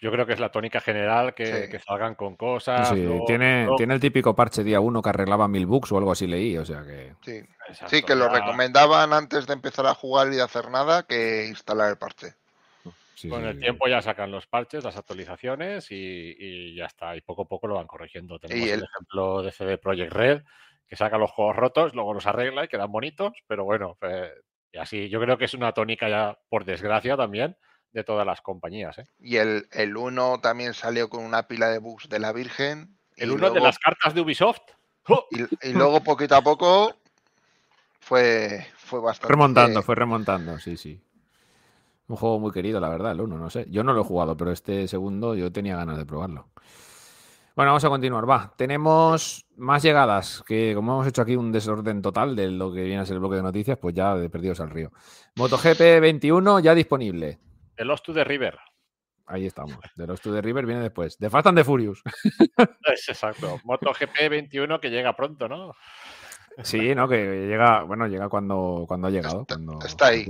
yo 0.00 0.10
creo 0.10 0.24
que 0.24 0.32
es 0.32 0.40
la 0.40 0.50
tónica 0.50 0.80
general 0.80 1.34
que, 1.34 1.64
Sí. 1.64 1.70
que 1.70 1.78
salgan 1.78 2.14
con 2.14 2.36
cosas. 2.36 2.88
Sí, 2.88 3.06
tiene, 3.26 3.68
tiene 3.76 3.92
el 3.92 4.00
típico 4.00 4.34
parche 4.34 4.64
día 4.64 4.80
uno 4.80 5.02
que 5.02 5.10
arreglaba 5.10 5.46
mil 5.46 5.66
bugs 5.66 5.92
o 5.92 5.98
algo 5.98 6.12
así 6.12 6.26
leí, 6.26 6.56
o 6.56 6.64
sea 6.64 6.82
que... 6.84 7.14
Sí. 7.22 7.42
Exacto, 7.68 7.94
Sí, 7.94 8.02
que 8.02 8.14
lo 8.14 8.32
ya 8.32 8.40
recomendaban 8.40 9.12
antes 9.12 9.46
de 9.46 9.52
empezar 9.52 9.84
a 9.86 9.94
jugar 9.94 10.28
y 10.28 10.36
de 10.36 10.42
hacer 10.42 10.70
nada 10.70 11.02
que 11.02 11.44
instalar 11.48 11.90
el 11.90 11.98
parche. 11.98 12.34
sí, 13.14 13.28
Con 13.28 13.44
el 13.44 13.56
sí. 13.56 13.60
tiempo 13.60 13.88
ya 13.88 14.00
sacan 14.00 14.30
los 14.30 14.46
parches, 14.46 14.84
las 14.84 14.96
actualizaciones 14.96 15.90
y, 15.90 16.34
y 16.38 16.74
ya 16.76 16.86
está. 16.86 17.14
Y 17.14 17.20
poco 17.20 17.42
a 17.42 17.46
poco 17.48 17.66
lo 17.66 17.74
van 17.74 17.86
corrigiendo. 17.86 18.38
Tenemos 18.38 18.66
el... 18.66 18.72
el- 18.78 18.84
ejemplo 18.84 19.42
de 19.42 19.52
CD 19.52 19.76
Projekt 19.76 20.12
Red, 20.14 20.42
que 20.88 20.96
saca 20.96 21.18
los 21.18 21.30
juegos 21.30 21.56
rotos, 21.56 21.94
luego 21.94 22.14
los 22.14 22.26
arregla 22.26 22.64
y 22.64 22.68
quedan 22.68 22.92
bonitos, 22.92 23.32
pero 23.46 23.64
bueno, 23.64 23.96
eh, 24.02 24.30
y 24.72 24.78
así 24.78 25.08
yo 25.08 25.20
creo 25.20 25.36
que 25.38 25.46
es 25.46 25.54
una 25.54 25.72
tónica 25.72 26.08
ya, 26.08 26.38
por 26.48 26.64
desgracia 26.64 27.16
también, 27.16 27.56
de 27.92 28.04
todas 28.04 28.26
las 28.26 28.40
compañías. 28.42 28.98
¿eh? 28.98 29.06
Y 29.18 29.36
el, 29.36 29.68
el 29.72 29.96
1 29.96 30.40
también 30.40 30.74
salió 30.74 31.08
con 31.08 31.24
una 31.24 31.48
pila 31.48 31.68
de 31.70 31.78
bugs 31.78 32.08
de 32.08 32.18
la 32.18 32.32
Virgen. 32.32 32.98
El 33.16 33.30
y 33.30 33.32
uno 33.32 33.46
de 33.46 33.50
luego- 33.52 33.66
las 33.66 33.78
cartas 33.78 34.14
de 34.14 34.20
Ubisoft. 34.20 34.60
¡Oh! 35.08 35.24
Y, 35.30 35.68
y 35.68 35.72
luego 35.72 36.02
poquito 36.02 36.34
a 36.36 36.42
poco 36.42 36.94
fue, 38.00 38.66
fue 38.76 39.00
bastante. 39.00 39.32
Remontando, 39.32 39.82
fue 39.82 39.94
remontando, 39.94 40.58
sí, 40.58 40.76
sí. 40.76 41.00
Un 42.08 42.16
juego 42.16 42.38
muy 42.38 42.52
querido, 42.52 42.78
la 42.80 42.88
verdad, 42.88 43.12
el 43.12 43.20
uno, 43.20 43.36
no 43.38 43.50
sé. 43.50 43.66
Yo 43.68 43.82
no 43.82 43.92
lo 43.92 44.02
he 44.02 44.04
jugado, 44.04 44.36
pero 44.36 44.52
este 44.52 44.86
segundo 44.86 45.34
yo 45.34 45.50
tenía 45.50 45.76
ganas 45.76 45.96
de 45.98 46.06
probarlo. 46.06 46.48
Bueno, 47.56 47.70
vamos 47.70 47.84
a 47.84 47.88
continuar, 47.88 48.28
va. 48.28 48.52
Tenemos 48.54 49.46
más 49.56 49.82
llegadas, 49.82 50.44
que 50.46 50.74
como 50.74 50.92
hemos 50.92 51.06
hecho 51.06 51.22
aquí 51.22 51.36
un 51.36 51.50
desorden 51.50 52.02
total 52.02 52.36
de 52.36 52.50
lo 52.50 52.70
que 52.70 52.82
viene 52.82 52.98
a 53.00 53.06
ser 53.06 53.14
el 53.14 53.20
bloque 53.20 53.36
de 53.36 53.42
noticias, 53.42 53.78
pues 53.78 53.94
ya 53.94 54.14
de 54.14 54.28
perdidos 54.28 54.60
al 54.60 54.68
río. 54.68 54.92
MotoGP 55.36 56.00
21 56.02 56.60
ya 56.60 56.74
disponible. 56.74 57.38
The 57.76 57.84
Lost 57.86 58.04
to 58.04 58.12
the 58.12 58.24
River. 58.24 58.58
Ahí 59.24 59.46
estamos. 59.46 59.78
De 59.96 60.06
los 60.06 60.20
to 60.20 60.32
the 60.34 60.42
River 60.42 60.66
viene 60.66 60.82
después. 60.82 61.18
De 61.18 61.30
Fast 61.30 61.46
and 61.46 61.56
the 61.58 61.64
Furious. 61.64 62.02
Es 62.92 63.08
exacto. 63.08 63.58
MotoGP 63.64 64.28
21 64.30 64.78
que 64.78 64.90
llega 64.90 65.16
pronto, 65.16 65.48
¿no? 65.48 65.72
Sí, 66.62 66.94
¿no? 66.94 67.08
Que 67.08 67.46
llega, 67.48 67.82
bueno, 67.84 68.06
llega 68.06 68.28
cuando, 68.28 68.84
cuando 68.86 69.08
ha 69.08 69.10
llegado. 69.10 69.40
Está- 69.40 69.54
cuando 69.54 69.78
está 69.84 70.06
ahí. 70.08 70.26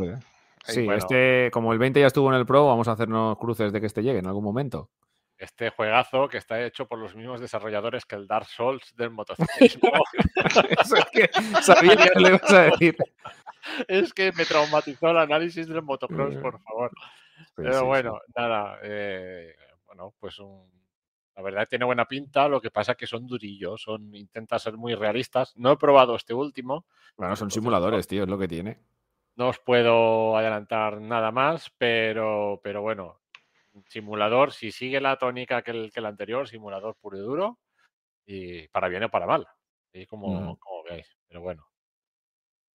Sí, 0.65 0.85
bueno. 0.85 0.99
este, 0.99 1.51
como 1.53 1.73
el 1.73 1.79
20 1.79 2.01
ya 2.01 2.07
estuvo 2.07 2.29
en 2.33 2.37
el 2.39 2.47
Pro, 2.47 2.67
vamos 2.67 2.89
a 2.89 2.93
hacernos 2.93 3.37
cruces 3.39 3.73
de 3.73 3.81
que 3.81 3.87
este 3.87 4.03
llegue 4.03 4.19
en 4.21 4.27
algún 4.27 4.43
momento. 4.45 4.91
Este 5.39 5.69
juegazo 5.71 6.29
que 6.29 6.39
está 6.39 6.63
hecho 6.65 6.87
por 6.89 6.99
los 6.99 7.15
mismos 7.15 7.41
desarrolladores 7.41 8.05
que 8.07 8.17
el 8.17 8.27
Dark 8.27 8.47
Souls 8.47 8.95
del 8.97 9.11
motociclismo. 9.19 9.91
Eso 10.81 10.97
es 10.97 11.05
que 11.13 11.31
sabía 11.63 11.97
que 11.97 12.11
lo 12.21 12.29
ibas 12.29 12.51
a 12.53 12.63
decir. 12.63 12.97
es 13.89 14.15
que 14.15 14.33
me 14.33 14.45
traumatizó 14.47 15.11
el 15.11 15.19
análisis 15.19 15.69
del 15.69 15.83
motocross, 15.83 16.37
por 16.37 16.61
favor. 16.63 16.91
Pero 17.55 17.81
sí, 17.81 17.85
bueno, 17.85 18.21
nada. 18.35 18.79
eh, 18.83 19.55
bueno, 19.85 20.15
pues 20.19 20.39
un- 20.39 20.71
la 21.35 21.43
verdad 21.43 21.67
tiene 21.69 21.85
buena 21.85 22.07
pinta. 22.07 22.49
Lo 22.49 22.63
que 22.63 22.71
pasa 22.71 22.93
es 22.93 22.99
que 22.99 23.07
son 23.07 23.27
durillos, 23.27 23.83
son 23.83 24.15
intenta 24.15 24.59
ser 24.59 24.79
muy 24.79 24.95
realistas. 24.95 25.55
No 25.57 25.73
he 25.73 25.77
probado 25.77 26.17
este 26.17 26.33
último. 26.33 26.87
Bueno, 27.15 27.37
son 27.37 27.51
simuladores, 27.51 28.07
tío, 28.07 28.23
es 28.23 28.29
lo 28.31 28.39
que 28.39 28.49
tiene. 28.49 28.79
No 29.35 29.49
os 29.49 29.59
puedo 29.59 30.35
adelantar 30.39 30.99
nada 30.99 31.31
más, 31.31 31.71
pero, 31.77 32.59
pero 32.65 32.81
bueno, 32.81 33.21
simulador, 33.89 34.53
si 34.53 34.73
sigue 34.73 35.01
la 35.01 35.17
tónica 35.17 35.63
que 35.63 35.71
el, 35.71 35.93
que 35.93 36.01
el 36.01 36.07
anterior, 36.07 36.49
simulador 36.49 36.97
puro 36.97 37.17
y 37.17 37.21
duro, 37.21 37.59
y 38.27 38.69
para 38.69 38.89
bien 38.89 39.05
o 39.05 39.11
para 39.11 39.27
mal, 39.27 39.47
y 39.93 40.07
como, 40.07 40.59
veáis. 40.89 41.17
Pero 41.29 41.41
bueno, 41.41 41.67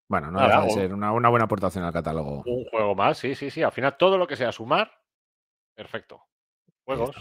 Bueno, 0.08 0.32
no 0.32 0.42
deja 0.42 0.64
de 0.64 0.70
ser 0.72 0.94
una, 0.94 1.12
una 1.12 1.30
buena 1.30 1.46
aportación 1.46 1.84
al 1.84 1.94
catálogo. 1.94 2.44
un 2.46 2.66
juego 2.66 2.96
más, 2.96 3.18
sí, 3.18 3.36
sí, 3.36 3.50
sí. 3.50 3.64
Al 3.64 3.72
final 3.72 3.98
todo 3.98 4.18
lo 4.18 4.28
que 4.28 4.36
sea 4.36 4.52
sumar, 4.52 4.92
perfecto. 5.74 6.24
Juegos. 6.84 7.16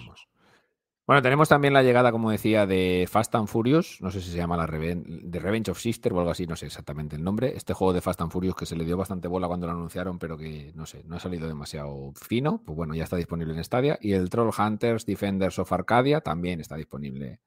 Bueno, 1.11 1.23
tenemos 1.23 1.49
también 1.49 1.75
la 1.75 1.83
llegada, 1.83 2.13
como 2.13 2.31
decía, 2.31 2.67
de 2.67 3.05
Fast 3.11 3.35
and 3.35 3.49
Furious. 3.49 4.01
No 4.01 4.13
sé 4.13 4.21
si 4.21 4.31
se 4.31 4.37
llama 4.37 4.57
la 4.57 4.65
Reven 4.65 5.29
Revenge 5.33 5.73
of 5.73 5.81
Sister 5.81 6.13
o 6.13 6.21
algo 6.21 6.31
así, 6.31 6.47
no 6.47 6.55
sé 6.55 6.67
exactamente 6.67 7.17
el 7.17 7.25
nombre. 7.25 7.53
Este 7.57 7.75
juego 7.75 7.93
de 7.93 8.01
Fast 8.01 8.21
and 8.21 8.31
Furious 8.31 8.55
que 8.55 8.65
se 8.65 8.77
le 8.77 8.85
dio 8.85 8.97
bastante 8.97 9.27
bola 9.27 9.49
cuando 9.49 9.67
lo 9.67 9.73
anunciaron, 9.73 10.21
pero 10.21 10.39
que 10.39 10.71
no 10.77 10.87
sé, 10.87 11.03
no 11.09 11.17
ha 11.17 11.19
salido 11.19 11.49
demasiado 11.49 12.13
fino. 12.15 12.63
Pues 12.65 12.77
bueno, 12.77 12.95
ya 12.95 13.03
está 13.03 13.17
disponible 13.17 13.55
en 13.55 13.65
Stadia. 13.65 13.99
Y 14.01 14.13
el 14.13 14.31
Troll 14.31 14.53
Hunters 14.57 15.05
Defenders 15.05 15.59
of 15.59 15.73
Arcadia 15.73 16.21
también 16.21 16.61
está 16.61 16.77
disponible 16.77 17.41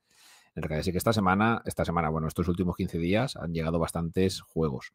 en 0.56 0.64
Arcadia. 0.64 0.82
Así 0.82 0.92
que 0.92 0.98
esta 0.98 1.14
semana, 1.14 1.62
esta 1.66 1.84
semana, 1.86 2.10
bueno, 2.10 2.28
estos 2.28 2.48
últimos 2.48 2.76
15 2.76 2.98
días 2.98 3.36
han 3.36 3.54
llegado 3.54 3.80
bastantes 3.80 4.42
juegos. 4.42 4.94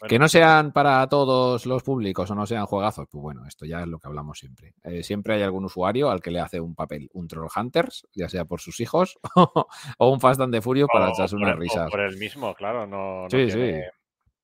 Bueno. 0.00 0.08
Que 0.10 0.18
no 0.18 0.28
sean 0.28 0.72
para 0.72 1.06
todos 1.08 1.66
los 1.66 1.82
públicos 1.82 2.30
o 2.30 2.34
no 2.34 2.46
sean 2.46 2.66
juegazos, 2.66 3.06
pues 3.10 3.22
bueno, 3.22 3.46
esto 3.46 3.64
ya 3.66 3.80
es 3.82 3.88
lo 3.88 3.98
que 3.98 4.08
hablamos 4.08 4.38
siempre. 4.38 4.74
Eh, 4.84 5.02
siempre 5.02 5.34
hay 5.34 5.42
algún 5.42 5.64
usuario 5.64 6.10
al 6.10 6.20
que 6.20 6.30
le 6.30 6.40
hace 6.40 6.60
un 6.60 6.74
papel 6.74 7.08
un 7.12 7.28
Troll 7.28 7.48
Hunters, 7.54 8.06
ya 8.14 8.28
sea 8.28 8.44
por 8.44 8.60
sus 8.60 8.80
hijos 8.80 9.18
o 9.98 10.08
un 10.10 10.20
Fast 10.20 10.40
and 10.40 10.52
the 10.54 10.60
Furious 10.60 10.88
para 10.92 11.10
echarse 11.10 11.36
unas 11.36 11.54
el- 11.54 11.58
risas. 11.60 11.90
por 11.90 12.00
el 12.00 12.16
mismo, 12.16 12.54
claro. 12.54 12.86
No, 12.86 13.22
no 13.24 13.30
Sí, 13.30 13.46
tiene- 13.46 13.82
sí. 13.82 13.88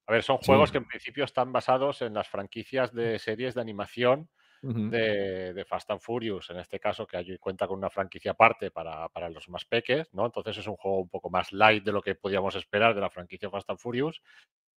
A 0.07 0.13
ver, 0.13 0.23
son 0.23 0.39
Sí. 0.41 0.47
juegos 0.47 0.73
que 0.73 0.79
en 0.79 0.87
principio 0.87 1.25
están 1.25 1.53
basados 1.53 2.01
en 2.03 2.15
las 2.15 2.29
franquicias 2.29 2.95
de 2.95 3.19
series 3.19 3.55
de 3.55 3.61
animación 3.61 4.29
de, 4.63 5.65
Fast 5.67 5.91
and 5.91 6.01
Furious, 6.01 6.51
en 6.51 6.59
este 6.59 6.81
caso, 6.81 7.07
que 7.07 7.39
cuenta 7.39 7.67
con 7.67 7.79
una 7.79 7.91
franquicia 7.91 8.33
aparte 8.33 8.71
para, 8.71 9.09
para, 9.09 9.29
los 9.31 9.49
más 9.49 9.65
peques, 9.65 10.13
¿no? 10.13 10.27
Entonces 10.27 10.59
es 10.59 10.67
un 10.67 10.77
juego 10.77 11.01
un 11.01 11.09
poco 11.09 11.31
más 11.31 11.53
light 11.53 11.85
de 11.85 11.93
lo 11.93 12.03
que 12.03 12.15
podíamos 12.15 12.55
esperar 12.55 12.95
de 12.95 13.01
la 13.01 13.11
franquicia 13.11 13.51
Fast 13.51 13.71
and 13.71 13.79
Furious. 13.79 14.23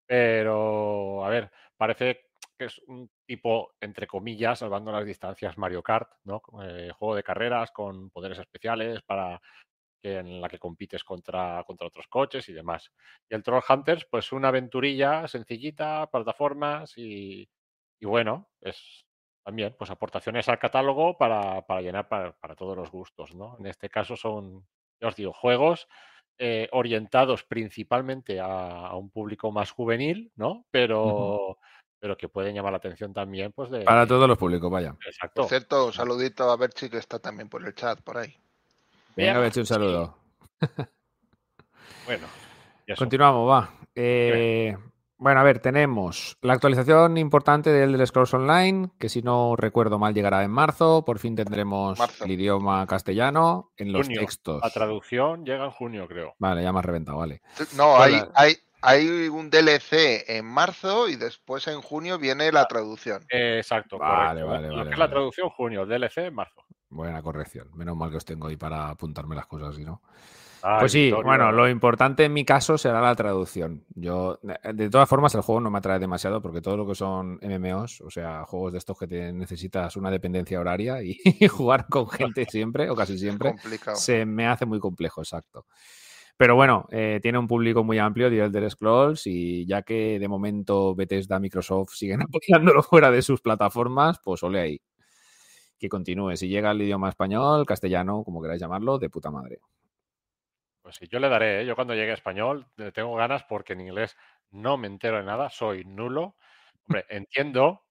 Pero, 0.05 1.23
a 1.23 1.29
ver, 1.29 1.51
parece 1.77 2.29
que 2.57 2.65
es 2.65 2.79
un 2.87 3.09
tipo, 3.25 3.75
entre 3.79 4.07
comillas, 4.07 4.59
salvando 4.59 4.91
las 4.91 5.05
distancias, 5.05 5.57
Mario 5.57 5.81
Kart, 5.81 6.11
¿no? 6.25 6.41
Eh, 6.63 6.91
juego 6.97 7.15
de 7.15 7.23
carreras 7.23 7.71
con 7.71 8.09
poderes 8.09 8.39
especiales 8.39 9.01
para 9.03 9.39
en 10.01 10.41
la 10.41 10.49
que 10.49 10.59
compites 10.59 11.03
contra, 11.03 11.63
contra 11.65 11.87
otros 11.87 12.07
coches 12.07 12.47
y 12.49 12.53
demás. 12.53 12.91
Y 13.29 13.35
el 13.35 13.43
Troll 13.43 13.63
Hunters, 13.67 14.05
pues 14.09 14.31
una 14.31 14.49
aventurilla 14.49 15.27
sencillita, 15.27 16.09
plataformas 16.09 16.97
y, 16.97 17.49
y 17.99 18.05
bueno, 18.05 18.49
es 18.61 19.05
también 19.43 19.75
pues 19.77 19.89
aportaciones 19.89 20.47
al 20.49 20.59
catálogo 20.59 21.17
para, 21.17 21.65
para 21.65 21.81
llenar 21.81 22.07
para, 22.07 22.33
para, 22.33 22.55
todos 22.55 22.75
los 22.75 22.91
gustos, 22.91 23.35
¿no? 23.35 23.55
En 23.59 23.67
este 23.67 23.89
caso 23.89 24.15
son, 24.15 24.65
ya 24.99 25.07
os 25.07 25.15
digo, 25.15 25.33
juegos 25.33 25.87
eh, 26.37 26.67
orientados 26.71 27.43
principalmente 27.43 28.39
a, 28.39 28.87
a, 28.87 28.95
un 28.95 29.09
público 29.09 29.51
más 29.51 29.71
juvenil, 29.71 30.31
¿no? 30.35 30.65
Pero... 30.71 31.05
Uh 31.05 31.53
-huh 31.53 31.57
pero 31.99 32.17
que 32.17 32.29
pueden 32.29 32.55
llamar 32.55 32.71
la 32.71 32.77
atención 32.77 33.13
también, 33.13 33.51
pues 33.51 33.69
de... 33.69 33.81
Para 33.83 34.07
todos 34.07 34.27
los 34.27 34.37
públicos, 34.37 34.71
vaya. 34.71 34.95
Exacto. 35.05 35.41
Por 35.41 35.49
cierto, 35.49 35.87
un 35.87 35.93
saludito 35.93 36.49
a 36.49 36.55
Berchi, 36.55 36.89
que 36.89 36.97
está 36.97 37.19
también 37.19 37.49
por 37.49 37.65
el 37.65 37.75
chat, 37.75 38.01
por 38.01 38.17
ahí. 38.17 38.35
Venga, 39.15 39.39
Berchi, 39.39 39.59
un 39.59 39.65
saludo. 39.65 40.17
Sí. 40.59 40.67
bueno. 42.05 42.27
Continuamos, 42.97 43.49
va. 43.49 43.69
Eh, 43.93 44.75
bueno, 45.19 45.39
a 45.41 45.43
ver, 45.43 45.59
tenemos 45.59 46.37
la 46.41 46.53
actualización 46.53 47.17
importante 47.17 47.69
del 47.71 47.93
Elder 47.93 48.07
Scrolls 48.07 48.33
Online, 48.33 48.89
que 48.97 49.09
si 49.09 49.21
no 49.21 49.55
recuerdo 49.55 49.99
mal 49.99 50.13
llegará 50.13 50.43
en 50.43 50.51
marzo. 50.51 51.03
Por 51.05 51.19
fin 51.19 51.35
tendremos 51.35 51.99
marzo. 51.99 52.23
el 52.25 52.31
idioma 52.31 52.87
castellano 52.87 53.71
en 53.77 53.91
los 53.91 54.07
junio. 54.07 54.21
textos. 54.21 54.61
La 54.63 54.69
traducción 54.71 55.45
llega 55.45 55.65
en 55.65 55.71
junio, 55.71 56.07
creo. 56.07 56.33
Vale, 56.39 56.63
ya 56.63 56.71
me 56.73 56.79
has 56.79 56.85
reventado, 56.85 57.17
vale. 57.19 57.41
No, 57.75 58.01
hay, 58.01 58.21
hay, 58.33 58.55
hay 58.81 59.27
un 59.27 59.49
DLC 59.49 60.23
en 60.27 60.45
marzo 60.45 61.07
y 61.09 61.15
después 61.17 61.67
en 61.67 61.81
junio 61.81 62.17
viene 62.17 62.51
la 62.51 62.65
traducción. 62.65 63.21
Eh, 63.29 63.57
exacto, 63.57 63.97
vale, 63.99 64.41
correcto. 64.41 64.47
vale, 64.47 64.67
Lo 64.69 64.75
vale, 64.77 64.89
que 64.89 64.93
es 64.93 64.97
la 64.99 65.05
vale. 65.05 65.13
traducción 65.15 65.49
junio, 65.49 65.85
DLC 65.85 66.17
en 66.19 66.33
marzo. 66.35 66.63
Buena 66.89 67.21
corrección. 67.21 67.69
Menos 67.75 67.95
mal 67.95 68.09
que 68.09 68.17
os 68.17 68.25
tengo 68.25 68.47
ahí 68.47 68.55
para 68.55 68.89
apuntarme 68.89 69.35
las 69.35 69.45
cosas, 69.47 69.75
si 69.75 69.83
no. 69.83 70.01
Ay, 70.61 70.79
Pues 70.79 70.91
sí, 70.91 71.03
Victoria. 71.05 71.25
bueno, 71.25 71.51
lo 71.51 71.69
importante 71.69 72.25
en 72.25 72.33
mi 72.33 72.45
caso 72.45 72.77
será 72.77 73.01
la 73.01 73.15
traducción. 73.15 73.85
Yo, 73.95 74.39
de 74.41 74.89
todas 74.89 75.07
formas, 75.07 75.33
el 75.35 75.41
juego 75.41 75.61
no 75.61 75.71
me 75.71 75.77
atrae 75.77 75.99
demasiado 75.99 76.41
porque 76.41 76.61
todo 76.61 76.77
lo 76.77 76.87
que 76.87 76.95
son 76.95 77.39
MMOs, 77.41 78.01
o 78.01 78.09
sea, 78.09 78.45
juegos 78.45 78.73
de 78.73 78.79
estos 78.79 78.97
que 78.97 79.07
te 79.07 79.31
necesitas 79.33 79.95
una 79.95 80.11
dependencia 80.11 80.59
horaria 80.59 81.01
y, 81.03 81.17
jugar 81.49 81.87
con 81.87 82.09
gente 82.09 82.45
siempre 82.45 82.89
o 82.89 82.95
casi 82.95 83.17
siempre, 83.17 83.55
se 83.93 84.25
me 84.25 84.47
hace 84.47 84.65
muy 84.65 84.79
complejo, 84.79 85.21
exacto. 85.21 85.65
Pero 86.39 86.55
bueno, 86.55 86.87
eh, 86.89 87.19
tiene 87.21 87.37
un 87.37 87.47
público 87.47 87.83
muy 87.83 87.99
amplio 87.99 88.29
de 88.29 88.39
Elder 88.39 88.71
Scrolls 88.71 89.27
y 89.27 89.65
ya 89.65 89.81
que 89.81 90.19
de 90.19 90.27
momento 90.29 90.95
Bethesda, 90.95 91.37
Microsoft 91.37 91.89
siguen 91.95 92.21
apoyándolo 92.23 92.81
fuera 92.81 93.11
de 93.11 93.21
sus 93.21 93.41
plataformas, 93.41 94.19
pues 94.23 94.41
ole 94.43 94.61
ahí. 94.61 94.81
Que 95.77 95.89
continúe. 95.89 96.37
Si 96.37 96.47
llega 96.47 96.71
el 96.71 96.81
idioma 96.81 97.09
español, 97.09 97.65
castellano, 97.65 98.23
como 98.23 98.41
queráis 98.41 98.61
llamarlo, 98.61 98.97
de 98.99 99.09
puta 99.09 99.29
madre. 99.31 99.59
Pues 100.89 100.97
sí, 100.97 101.07
yo 101.07 101.19
le 101.19 101.29
daré, 101.29 101.61
¿eh? 101.61 101.65
yo 101.67 101.75
cuando 101.75 101.93
llegue 101.93 102.09
a 102.09 102.15
español 102.15 102.65
le 102.75 102.91
tengo 102.91 103.13
ganas 103.15 103.43
porque 103.43 103.73
en 103.73 103.81
inglés 103.81 104.17
no 104.49 104.75
me 104.75 104.87
entero 104.87 105.17
de 105.17 105.23
nada, 105.23 105.47
soy 105.51 105.85
nulo. 105.85 106.35
Hombre, 106.87 107.05
entiendo, 107.09 107.83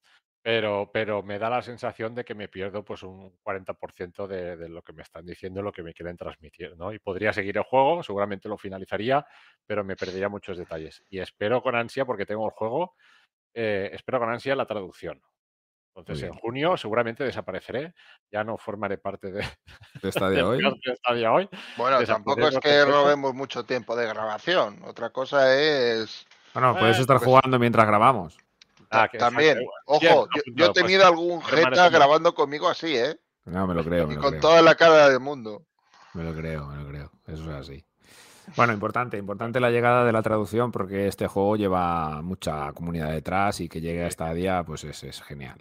pero, 0.43 0.91
pero 0.93 1.23
me 1.23 1.39
da 1.39 1.49
la 1.49 1.63
sensación 1.63 2.13
de 2.17 2.25
que 2.25 2.35
me 2.35 2.49
pierdo 2.49 2.85
pues 2.85 3.05
un 3.05 3.39
40% 3.41 4.27
de, 4.27 4.57
de 4.57 4.69
lo 4.69 4.83
que 4.83 4.93
me 4.93 5.03
están 5.03 5.25
diciendo, 5.25 5.63
lo 5.63 5.71
que 5.71 5.85
me 5.85 5.95
quieren 5.95 6.17
transmitir, 6.17 6.77
¿no? 6.77 6.93
Y 6.93 6.99
podría 6.99 7.33
seguir 7.33 7.57
el 7.59 7.63
juego, 7.63 8.03
seguramente 8.03 8.49
lo 8.49 8.59
finalizaría, 8.59 9.25
pero 9.65 9.85
me 9.85 9.95
perdería 9.95 10.29
muchos 10.29 10.59
detalles. 10.59 11.05
Y 11.09 11.21
espero 11.21 11.63
con 11.63 11.77
ansia, 11.77 12.05
porque 12.05 12.27
tengo 12.27 12.47
el 12.47 12.51
juego, 12.53 12.97
eh, 13.55 13.91
espero 13.93 14.21
con 14.21 14.31
ansia 14.31 14.57
la 14.57 14.67
traducción. 14.67 15.23
Entonces, 15.99 16.29
en 16.29 16.35
junio 16.35 16.77
seguramente 16.77 17.25
desapareceré, 17.25 17.95
ya 18.31 18.45
no 18.45 18.57
formaré 18.59 18.99
parte 18.99 19.31
de, 19.33 19.41
De 20.03 20.09
esta 20.09 20.29
de 20.31 20.37
del 20.37 20.45
hoy. 20.45 20.63
de 20.63 20.97
Stadia 20.97 21.33
hoy. 21.33 21.49
Bueno, 21.77 22.03
tampoco 22.05 22.49
es 22.49 22.59
que 22.61 22.85
robemos 22.85 23.35
mucho 23.35 23.65
tiempo 23.65 23.95
de 23.97 24.07
grabación. 24.07 24.81
Otra 24.85 25.11
cosa 25.11 25.55
es. 25.55 26.27
Bueno, 26.55 26.77
puedes 26.79 26.99
Eh, 26.99 27.01
estar 27.03 27.17
pues- 27.19 27.27
jugando 27.27 27.59
mientras 27.59 27.87
grabamos. 27.87 28.37
Ah, 28.91 29.07
que 29.09 29.19
También, 29.19 29.59
ojo, 29.85 30.01
Bien, 30.01 30.15
yo, 30.57 30.65
he 30.65 30.69
pues. 30.71 30.73
tenido 30.73 31.07
algún 31.07 31.43
jeta 31.43 31.91
grabando 31.91 32.35
conmigo 32.35 32.69
así, 32.69 32.97
¿eh? 32.97 33.19
No, 33.45 33.67
me 33.67 33.75
lo 33.75 33.85
creo, 33.85 34.07
me 34.07 34.15
Y 34.15 34.17
lo 34.17 34.23
con 34.23 34.31
creo. 34.31 34.41
toda 34.41 34.63
la 34.63 34.75
cara 34.77 35.11
del 35.11 35.21
mundo. 35.21 35.67
Me 36.15 36.25
lo 36.25 36.35
creo, 36.35 36.67
me 36.69 36.83
lo 36.83 36.89
creo. 36.89 37.13
Eso 37.27 37.43
es 37.51 37.57
así. 37.57 37.85
Bueno, 38.57 38.73
importante, 38.73 39.17
importante 39.17 39.61
la 39.61 39.71
llegada 39.71 40.05
de 40.05 40.13
la 40.13 40.23
traducción 40.23 40.73
porque 40.73 41.09
este 41.09 41.27
juego 41.27 41.57
lleva 41.57 42.23
mucha 42.23 42.73
comunidad 42.73 43.11
detrás 43.11 43.61
y 43.61 43.69
que 43.69 43.81
llegue 43.81 44.05
a 44.05 44.09
esta 44.09 44.33
día, 44.35 44.63
pues 44.65 44.85
es, 44.85 45.03
es 45.05 45.23
genial. 45.23 45.59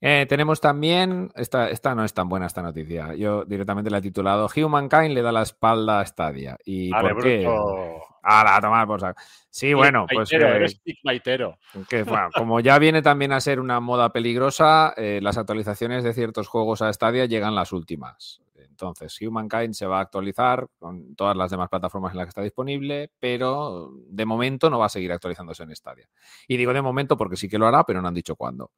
Eh, 0.00 0.26
tenemos 0.28 0.60
también, 0.60 1.32
esta, 1.34 1.70
esta 1.70 1.94
no 1.94 2.04
es 2.04 2.14
tan 2.14 2.28
buena 2.28 2.46
esta 2.46 2.62
noticia, 2.62 3.14
yo 3.14 3.44
directamente 3.44 3.90
la 3.90 3.98
he 3.98 4.02
titulado 4.02 4.48
Humankind 4.54 5.12
le 5.12 5.22
da 5.22 5.32
la 5.32 5.42
espalda 5.42 6.00
a 6.00 6.06
Stadia. 6.06 6.56
¿Y 6.64 6.90
por 6.90 7.22
qué? 7.22 7.40
bruto. 7.40 8.04
Ahora, 8.22 8.56
a 8.56 8.60
tomar 8.60 8.86
por 8.86 9.00
saco. 9.00 9.20
Sí, 9.48 9.72
bueno, 9.74 10.06
pues 10.12 10.30
eh, 10.32 10.36
eres 10.36 10.78
clickbaitero. 10.80 11.58
que, 11.88 12.02
bueno, 12.02 12.28
como 12.34 12.60
ya 12.60 12.78
viene 12.78 13.00
también 13.00 13.32
a 13.32 13.40
ser 13.40 13.58
una 13.58 13.80
moda 13.80 14.12
peligrosa, 14.12 14.92
eh, 14.96 15.20
las 15.22 15.38
actualizaciones 15.38 16.04
de 16.04 16.12
ciertos 16.12 16.46
juegos 16.46 16.82
a 16.82 16.92
Stadia 16.92 17.24
llegan 17.24 17.54
las 17.54 17.72
últimas. 17.72 18.42
Entonces, 18.80 19.20
Humankind 19.20 19.74
se 19.74 19.86
va 19.86 19.98
a 19.98 20.02
actualizar 20.02 20.68
con 20.78 21.16
todas 21.16 21.36
las 21.36 21.50
demás 21.50 21.68
plataformas 21.68 22.12
en 22.12 22.18
las 22.18 22.26
que 22.26 22.28
está 22.28 22.42
disponible, 22.42 23.10
pero 23.18 23.90
de 24.06 24.24
momento 24.24 24.70
no 24.70 24.78
va 24.78 24.86
a 24.86 24.88
seguir 24.88 25.10
actualizándose 25.10 25.64
en 25.64 25.74
Stadia. 25.74 26.08
Y 26.46 26.56
digo 26.56 26.72
de 26.72 26.80
momento 26.80 27.16
porque 27.16 27.34
sí 27.36 27.48
que 27.48 27.58
lo 27.58 27.66
hará, 27.66 27.82
pero 27.82 28.00
no 28.00 28.06
han 28.06 28.14
dicho 28.14 28.36
cuándo. 28.36 28.70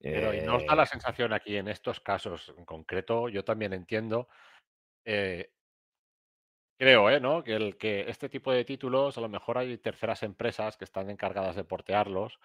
Pero 0.00 0.34
¿y 0.34 0.40
no 0.40 0.56
os 0.56 0.62
Eh, 0.64 0.66
da 0.66 0.74
la 0.74 0.84
sensación 0.84 1.32
aquí 1.32 1.56
en 1.56 1.68
estos 1.68 2.00
casos 2.00 2.52
en 2.58 2.64
concreto, 2.64 3.28
yo 3.28 3.44
también 3.44 3.72
entiendo, 3.72 4.26
eh, 5.04 5.52
creo, 6.76 7.08
¿eh? 7.08 7.20
¿no? 7.20 7.44
Que, 7.44 7.54
el, 7.54 7.76
que 7.78 8.10
este 8.10 8.28
tipo 8.28 8.50
de 8.50 8.64
títulos, 8.64 9.16
a 9.16 9.20
lo 9.20 9.28
mejor 9.28 9.58
hay 9.58 9.78
terceras 9.78 10.24
empresas 10.24 10.76
que 10.76 10.84
están 10.84 11.08
encargadas 11.08 11.54
de 11.54 11.62
portearlos, 11.62 12.40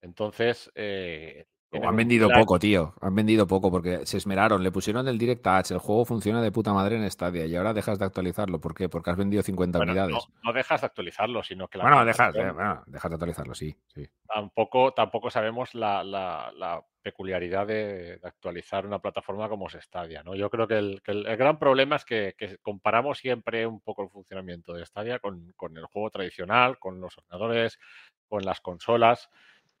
entonces... 0.00 0.72
eh, 0.74 1.44
o 1.82 1.88
han 1.88 1.96
vendido 1.96 2.28
poco, 2.30 2.58
tío. 2.58 2.94
Han 3.00 3.14
vendido 3.14 3.46
poco 3.46 3.70
porque 3.70 4.06
se 4.06 4.16
esmeraron, 4.18 4.62
le 4.62 4.70
pusieron 4.72 5.06
el 5.08 5.18
Direct 5.18 5.42
Touch, 5.42 5.70
el 5.72 5.78
juego 5.78 6.04
funciona 6.04 6.40
de 6.42 6.52
puta 6.52 6.72
madre 6.72 6.96
en 6.96 7.10
Stadia 7.10 7.46
y 7.46 7.54
ahora 7.56 7.72
dejas 7.72 7.98
de 7.98 8.04
actualizarlo. 8.04 8.60
¿Por 8.60 8.74
qué? 8.74 8.88
Porque 8.88 9.10
has 9.10 9.16
vendido 9.16 9.42
50 9.42 9.78
Bueno, 9.78 9.92
unidades. 9.92 10.12
no, 10.14 10.20
no 10.42 10.52
dejas 10.52 10.80
de 10.80 10.86
actualizarlo, 10.86 11.42
sino 11.42 11.68
que 11.68 11.78
la 11.78 11.84
bueno, 11.84 12.04
dejas, 12.04 12.34
eh, 12.34 12.50
bueno, 12.52 12.82
dejas 12.86 13.10
de 13.10 13.14
actualizarlo, 13.14 13.54
sí, 13.54 13.76
sí. 13.88 14.08
tampoco, 14.26 14.92
tampoco 14.92 15.30
sabemos 15.30 15.74
la, 15.74 16.02
la- 16.04 16.52
la 16.56 16.82
peculiaridad 17.02 17.66
de, 17.66 18.16
de 18.18 18.20
actualizar 18.28 18.86
una 18.86 18.98
plataforma 18.98 19.46
como 19.48 19.66
es 19.68 19.74
Stadia. 19.78 20.22
¿no? 20.22 20.34
Yo 20.34 20.48
creo 20.48 20.66
que, 20.66 20.78
el, 20.78 21.02
que 21.02 21.12
el- 21.12 21.26
el 21.26 21.36
gran 21.36 21.58
problema 21.58 21.96
es 21.96 22.04
que, 22.06 22.34
que 22.38 22.56
comparamos 22.62 23.18
siempre 23.18 23.66
un 23.66 23.80
poco 23.80 24.02
el 24.04 24.08
funcionamiento 24.08 24.72
de 24.72 24.86
Stadia 24.86 25.18
con, 25.18 25.52
con 25.54 25.76
el 25.76 25.84
juego 25.84 26.08
tradicional, 26.10 26.78
con 26.78 27.00
los 27.02 27.18
ordenadores, 27.18 27.78
con 28.26 28.42
las 28.44 28.60
consolas. 28.62 29.28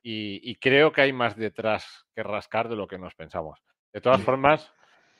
Y, 0.06 0.38
y 0.48 0.56
creo 0.56 0.92
que 0.92 1.00
hay 1.00 1.14
más 1.14 1.34
detrás 1.34 2.06
que 2.14 2.22
rascar 2.22 2.68
de 2.68 2.76
lo 2.76 2.86
que 2.86 2.98
nos 2.98 3.14
pensamos. 3.14 3.60
De 3.90 4.02
todas 4.02 4.20
formas, 4.22 4.70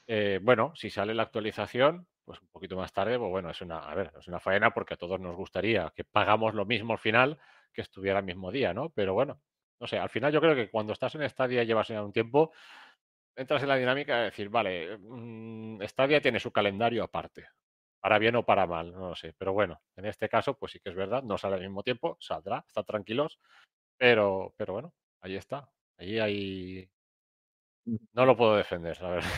eh, 0.07 0.41
bueno, 0.43 0.73
si 0.75 0.91
sale 0.91 1.15
la 1.15 1.23
actualización, 1.23 2.07
pues 2.25 2.41
un 2.41 2.49
poquito 2.49 2.77
más 2.77 2.93
tarde, 2.93 3.19
pues 3.19 3.31
bueno, 3.31 3.51
es 3.51 3.61
una, 3.63 3.79
a 3.79 3.95
ver, 3.95 4.13
es 4.19 4.29
una 4.29 4.41
faena 4.41 4.73
porque 4.73 4.95
a 4.95 4.97
todos 4.97 5.21
nos 5.21 5.37
gustaría 5.37 5.91
que 5.95 6.05
pagamos 6.05 6.55
lo 6.55 6.67
mismo 6.67 6.93
al 6.93 6.99
final 6.99 7.39
que 7.73 7.83
estuviera 7.83 8.19
el 8.19 8.25
mismo 8.25 8.53
día, 8.53 8.75
¿no? 8.75 8.91
Pero 8.91 9.15
bueno, 9.15 9.41
no 9.81 9.87
sé, 9.87 9.99
al 9.99 10.11
final 10.11 10.33
yo 10.33 10.41
creo 10.41 10.55
que 10.55 10.71
cuando 10.71 10.93
estás 10.93 11.15
en 11.15 11.29
Stadia 11.29 11.63
y 11.63 11.67
llevas 11.67 11.89
ya 11.89 12.03
un 12.03 12.13
tiempo, 12.13 12.53
entras 13.35 13.63
en 13.63 13.69
la 13.69 13.77
dinámica 13.77 14.19
de 14.19 14.25
decir, 14.25 14.49
vale, 14.49 14.99
mm, 14.99 15.83
Stadia 15.83 16.21
tiene 16.21 16.41
su 16.41 16.53
calendario 16.53 17.03
aparte, 17.03 17.49
para 18.01 18.19
bien 18.19 18.37
o 18.37 18.45
para 18.45 18.67
mal, 18.67 18.93
no 18.93 19.11
lo 19.11 19.17
sé. 19.17 19.35
Pero 19.37 19.53
bueno, 19.53 19.81
en 19.97 20.07
este 20.07 20.29
caso, 20.29 20.57
pues 20.59 20.73
sí 20.73 20.81
que 20.81 20.91
es 20.91 20.95
verdad, 20.95 21.23
no 21.23 21.39
sale 21.39 21.57
al 21.57 21.63
mismo 21.63 21.83
tiempo, 21.83 22.17
saldrá, 22.21 22.65
está 22.67 22.83
tranquilos, 22.83 23.41
pero, 24.05 24.53
pero 24.59 24.75
bueno, 24.75 24.93
ahí 25.23 25.35
está. 25.37 25.67
Ahí 25.97 26.19
hay. 26.19 26.91
No 28.13 28.27
lo 28.27 28.37
puedo 28.37 28.55
defender, 28.57 29.01
la 29.01 29.09
verdad. 29.09 29.31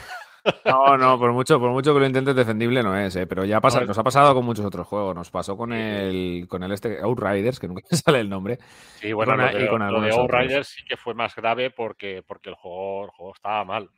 No, 0.64 0.96
no, 0.98 1.18
por 1.20 1.32
mucho, 1.32 1.60
por 1.60 1.70
mucho 1.70 1.94
que 1.94 2.00
lo 2.00 2.06
intentes 2.06 2.34
defendible 2.34 2.82
no 2.82 2.96
es, 2.98 3.14
¿eh? 3.14 3.28
pero 3.28 3.44
ya 3.44 3.60
pasa, 3.60 3.78
No 3.78 3.82
es- 3.82 3.88
nos 3.88 3.98
ha 3.98 4.02
pasado 4.02 4.34
con 4.34 4.44
muchos 4.44 4.64
otros 4.64 4.84
juegos. 4.88 5.14
Nos 5.14 5.30
pasó 5.30 5.56
con 5.56 5.70
Sí. 5.70 5.76
el, 5.78 6.46
con 6.48 6.64
el 6.64 6.72
este 6.72 6.98
Outriders, 7.00 7.60
que 7.60 7.68
nunca 7.68 7.82
sale 8.04 8.18
el 8.18 8.28
nombre. 8.28 8.58
Sí, 8.96 9.12
bueno, 9.12 9.32
con 9.32 9.40
lo 9.40 9.46
a- 9.46 9.52
y 9.52 9.62
de, 9.62 9.68
con 9.68 9.86
lo 9.92 10.00
de. 10.00 10.10
Outriders 10.10 10.66
sí 10.68 10.84
que 10.84 10.96
fue 10.96 11.14
más 11.14 11.36
grave 11.36 11.70
porque, 11.70 12.24
porque 12.26 12.48
el, 12.48 12.56
juego, 12.56 13.04
el 13.04 13.10
juego 13.10 13.34
estaba 13.36 13.64
mal. 13.64 13.88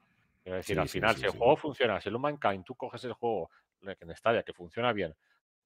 Quiero 0.43 0.57
decir, 0.59 0.77
Sí, 0.77 0.81
al 0.83 0.89
sí, 0.89 0.99
final, 0.99 1.15
sí, 1.15 1.21
si 1.21 1.27
el 1.27 1.33
sí. 1.33 1.39
juego 1.39 1.57
funciona, 1.57 1.99
si 2.03 2.11
el 2.11 2.17
Humankind 2.17 2.63
tú 2.65 2.75
coges 2.75 3.03
el 3.05 3.15
juego 3.15 3.51
le- 3.81 3.97
en 4.01 4.15
Stadia 4.15 4.43
que 4.43 4.53
funciona 4.53 4.93
bien, 4.93 5.15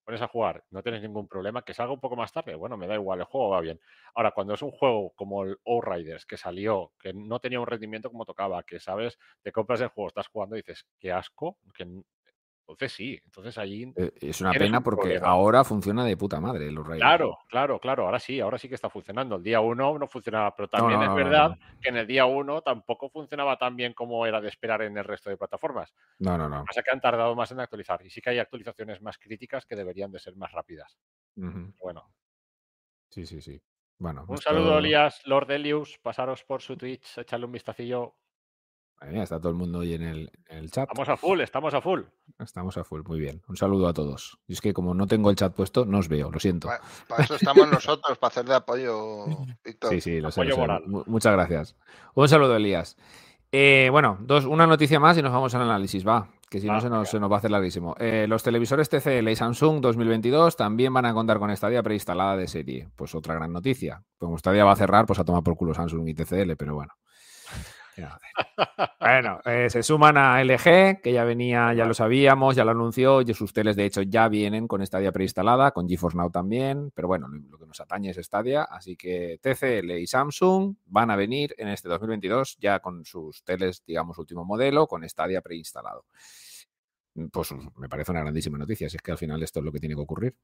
pones 0.05 0.23
a 0.23 0.29
jugar, 0.29 0.65
no 0.71 0.83
tienes 0.83 1.03
ningún 1.03 1.29
problema, 1.29 1.63
que 1.63 1.75
salga 1.75 1.93
un 1.93 2.01
poco 2.01 2.17
más 2.17 2.33
tarde, 2.33 2.55
bueno, 2.55 2.77
me 2.77 2.87
da 2.87 2.95
igual, 2.95 3.21
el 3.21 3.25
juego 3.27 3.51
va 3.51 3.61
bien. 3.61 3.81
Ahora, 4.15 4.33
cuando 4.33 4.55
es 4.55 4.63
un 4.63 4.71
juego 4.71 5.13
como 5.15 5.45
el 5.45 5.59
Outriders, 5.67 6.27
que 6.27 6.37
salió, 6.37 6.93
que 6.99 7.13
no 7.15 7.41
tenía 7.41 7.61
un 7.61 7.67
rendimiento 7.67 8.11
como 8.11 8.25
tocaba, 8.25 8.63
que 8.65 8.81
sabes, 8.81 9.19
te 9.43 9.53
compras 9.53 9.81
el 9.81 9.89
juego, 9.89 10.09
estás 10.09 10.29
jugando 10.29 10.57
y 10.57 10.61
dices, 10.61 10.87
qué 10.99 11.13
asco, 11.13 11.59
que 11.75 11.87
entonces 12.63 12.93
sí, 12.93 13.21
entonces 13.25 13.59
allí... 13.59 13.93
Eh, 13.97 14.13
es 14.21 14.41
una 14.41 14.53
pena 14.53 14.81
porque 14.81 15.19
ahora 15.23 15.65
funciona 15.65 16.05
de 16.05 16.17
puta 16.17 16.41
madre 16.41 16.71
los 16.71 16.87
Raiders. 16.87 17.03
Claro, 17.03 17.39
claro, 17.49 17.79
claro, 17.79 18.05
ahora 18.07 18.19
sí, 18.19 18.41
ahora 18.41 18.57
sí 18.57 18.69
que 18.69 18.77
está 18.77 18.89
funcionando. 18.89 19.37
El 19.37 19.43
día 19.43 19.61
uno 19.61 19.99
no 19.99 20.07
funcionaba, 20.07 20.55
pero 20.55 20.69
también 20.69 21.03
es 21.03 21.15
verdad 21.15 21.59
que 21.81 21.91
en 21.91 21.97
el 21.97 22.07
día 22.07 22.25
uno 22.25 22.63
tampoco 22.63 23.11
funcionaba 23.11 23.59
tan 23.59 23.77
bien 23.77 23.93
como 23.93 24.25
era 24.27 24.41
de 24.41 24.49
esperar 24.49 24.83
en 24.83 24.97
el 24.97 25.05
resto 25.05 25.29
de 25.29 25.37
plataformas. 25.37 25.93
No, 26.21 26.39
no, 26.39 26.49
no. 26.49 26.65
Pasa 26.65 26.83
que 26.83 26.91
han 26.91 27.01
tardado 27.01 27.35
más 27.35 27.51
en 27.51 27.61
actualizar 27.61 28.05
y 28.07 28.11
sí 28.11 28.21
que 28.21 28.31
hay 28.31 28.39
actualizaciones 28.39 29.03
más 29.03 29.19
críticas 29.19 29.67
que 29.67 29.77
deberían 29.77 30.13
de 30.13 30.21
ser 30.21 30.37
más 30.37 30.53
rápidas. 30.53 30.97
Bueno. 31.35 32.11
Sí, 33.11 33.27
sí, 33.27 33.43
sí. 33.43 33.61
Bueno, 33.99 34.25
un 34.27 34.39
saludo, 34.39 34.79
Elías, 34.79 35.21
Lord 35.27 35.51
Elius. 35.51 35.99
Pasaros 35.99 36.43
por 36.45 36.63
su 36.63 36.77
Twitch, 36.77 37.19
echarle 37.19 37.47
un 37.47 37.53
vistacillo 37.53 38.17
está 39.11 39.39
todo 39.39 39.51
el 39.51 39.55
mundo 39.55 39.81
hoy 39.81 39.95
en 39.95 40.03
el, 40.03 40.31
chat. 40.71 40.89
Estamos 40.89 41.09
a 41.09 41.17
full, 41.17 41.41
estamos 41.41 41.75
a 41.75 41.81
full. 41.81 42.01
Estamos 42.39 42.77
a 42.77 42.85
full, 42.85 43.03
muy 43.07 43.19
bien. 43.19 43.43
Un 43.49 43.57
saludo 43.57 43.89
a 43.89 43.93
todos. 43.93 44.39
Y 44.47 44.55
es 44.55 44.61
que 44.61 44.73
como 44.73 44.95
no 44.95 45.07
tengo 45.07 45.31
el 45.31 45.37
chat 45.37 45.55
puesto, 45.55 45.85
no 45.85 45.99
os 45.99 46.09
veo, 46.09 46.31
lo 46.31 46.39
siento. 46.39 46.69
Para, 47.09 47.25
eso 47.25 47.35
estamos 47.35 47.69
nosotros, 47.69 48.19
para 48.19 48.29
hacer 48.31 48.45
de 48.45 48.55
apoyo, 48.55 49.27
Víctor. 49.65 49.91
Sí, 49.91 50.01
sí, 50.01 50.21
lo 50.21 50.31
sé, 50.31 50.43
Muchas 51.07 51.33
gracias. 51.33 51.77
Un 52.15 52.29
saludo, 52.29 52.57
Elías. 52.57 52.97
Eh, 53.51 53.89
bueno, 53.91 54.17
dos, 54.21 54.47
una 54.47 54.67
noticia 54.67 54.99
más 54.99 55.19
y 55.19 55.23
nos 55.23 55.33
vamos 55.33 55.55
al 55.55 55.63
análisis, 55.63 56.07
va. 56.07 56.29
Que 56.49 56.61
si 56.61 56.67
no 56.67 56.81
se 56.81 56.91
nos, 56.91 57.09
se 57.09 57.19
nos, 57.19 57.31
va 57.31 57.37
a 57.37 57.39
hacer 57.39 57.51
larguísimo. 57.51 57.95
Eh, 57.99 58.27
los 58.29 58.43
televisores 58.43 58.91
TCL 58.91 59.29
y 59.29 59.37
Samsung 59.37 59.81
2022 59.81 60.57
también 60.57 60.93
van 60.93 61.07
a 61.07 61.15
contar 61.15 61.39
con 61.39 61.55
Stadia 61.57 61.83
preinstalada 61.83 62.37
de 62.37 62.47
serie. 62.47 62.89
Pues 62.95 63.15
otra 63.15 63.35
gran 63.35 63.53
noticia. 63.53 64.03
Como 64.19 64.37
Stadia 64.37 64.65
va 64.65 64.73
a 64.73 64.77
cerrar, 64.77 65.07
pues 65.07 65.19
a 65.19 65.25
tomar 65.25 65.43
por 65.43 65.57
culo 65.57 65.73
Samsung 65.73 66.09
y 66.09 66.15
TCL, 66.15 66.57
pero 66.59 66.75
bueno. 66.75 66.93
Bueno, 69.01 69.41
eh, 69.45 69.69
se 69.69 69.83
suman 69.83 70.17
a 70.17 70.41
LG, 70.43 71.01
que 71.03 71.13
ya 71.13 71.25
venía, 71.25 71.75
ya 71.75 71.85
lo 71.85 71.95
sabíamos, 71.95 72.57
ya 72.57 72.65
lo 72.65 72.71
anunció, 72.71 73.21
y 73.21 73.35
sus 73.35 73.53
teles 73.53 73.77
de 73.77 73.85
hecho 73.85 74.03
ya 74.03 74.29
vienen 74.29 74.69
con 74.69 74.85
Stadia 74.87 75.13
preinstalada, 75.13 75.73
con 75.73 75.89
GeForce 75.89 76.17
Now 76.17 76.31
también, 76.31 76.93
pero 76.95 77.09
bueno, 77.09 77.29
lo 77.29 77.59
que 77.59 77.67
nos 77.67 77.81
atañe 77.81 78.11
es 78.11 78.17
Stadia, 78.17 78.63
así 78.63 78.97
que 78.97 79.39
TCL 79.43 79.91
y 79.99 80.07
Samsung 80.07 80.77
van 80.87 81.11
a 81.11 81.17
venir 81.17 81.55
en 81.59 81.69
este 81.69 81.89
2022 81.89 82.59
ya 82.59 82.79
con 82.81 83.05
sus 83.05 83.43
teles, 83.45 83.85
digamos, 83.85 84.19
último 84.19 84.45
modelo, 84.45 84.87
con 84.87 85.07
Stadia 85.09 85.43
preinstalado. 85.43 86.05
Pues 87.31 87.53
me 87.77 87.89
parece 87.89 88.13
una 88.13 88.21
grandísima 88.21 88.57
noticia, 88.57 88.89
si 88.89 88.97
es 88.97 89.03
que 89.03 89.13
al 89.13 89.19
final 89.19 89.43
esto 89.43 89.59
es 89.59 89.65
lo 89.65 89.73
que 89.73 89.81
tiene 89.81 89.95
que 89.95 90.01
ocurrir. 90.01 90.35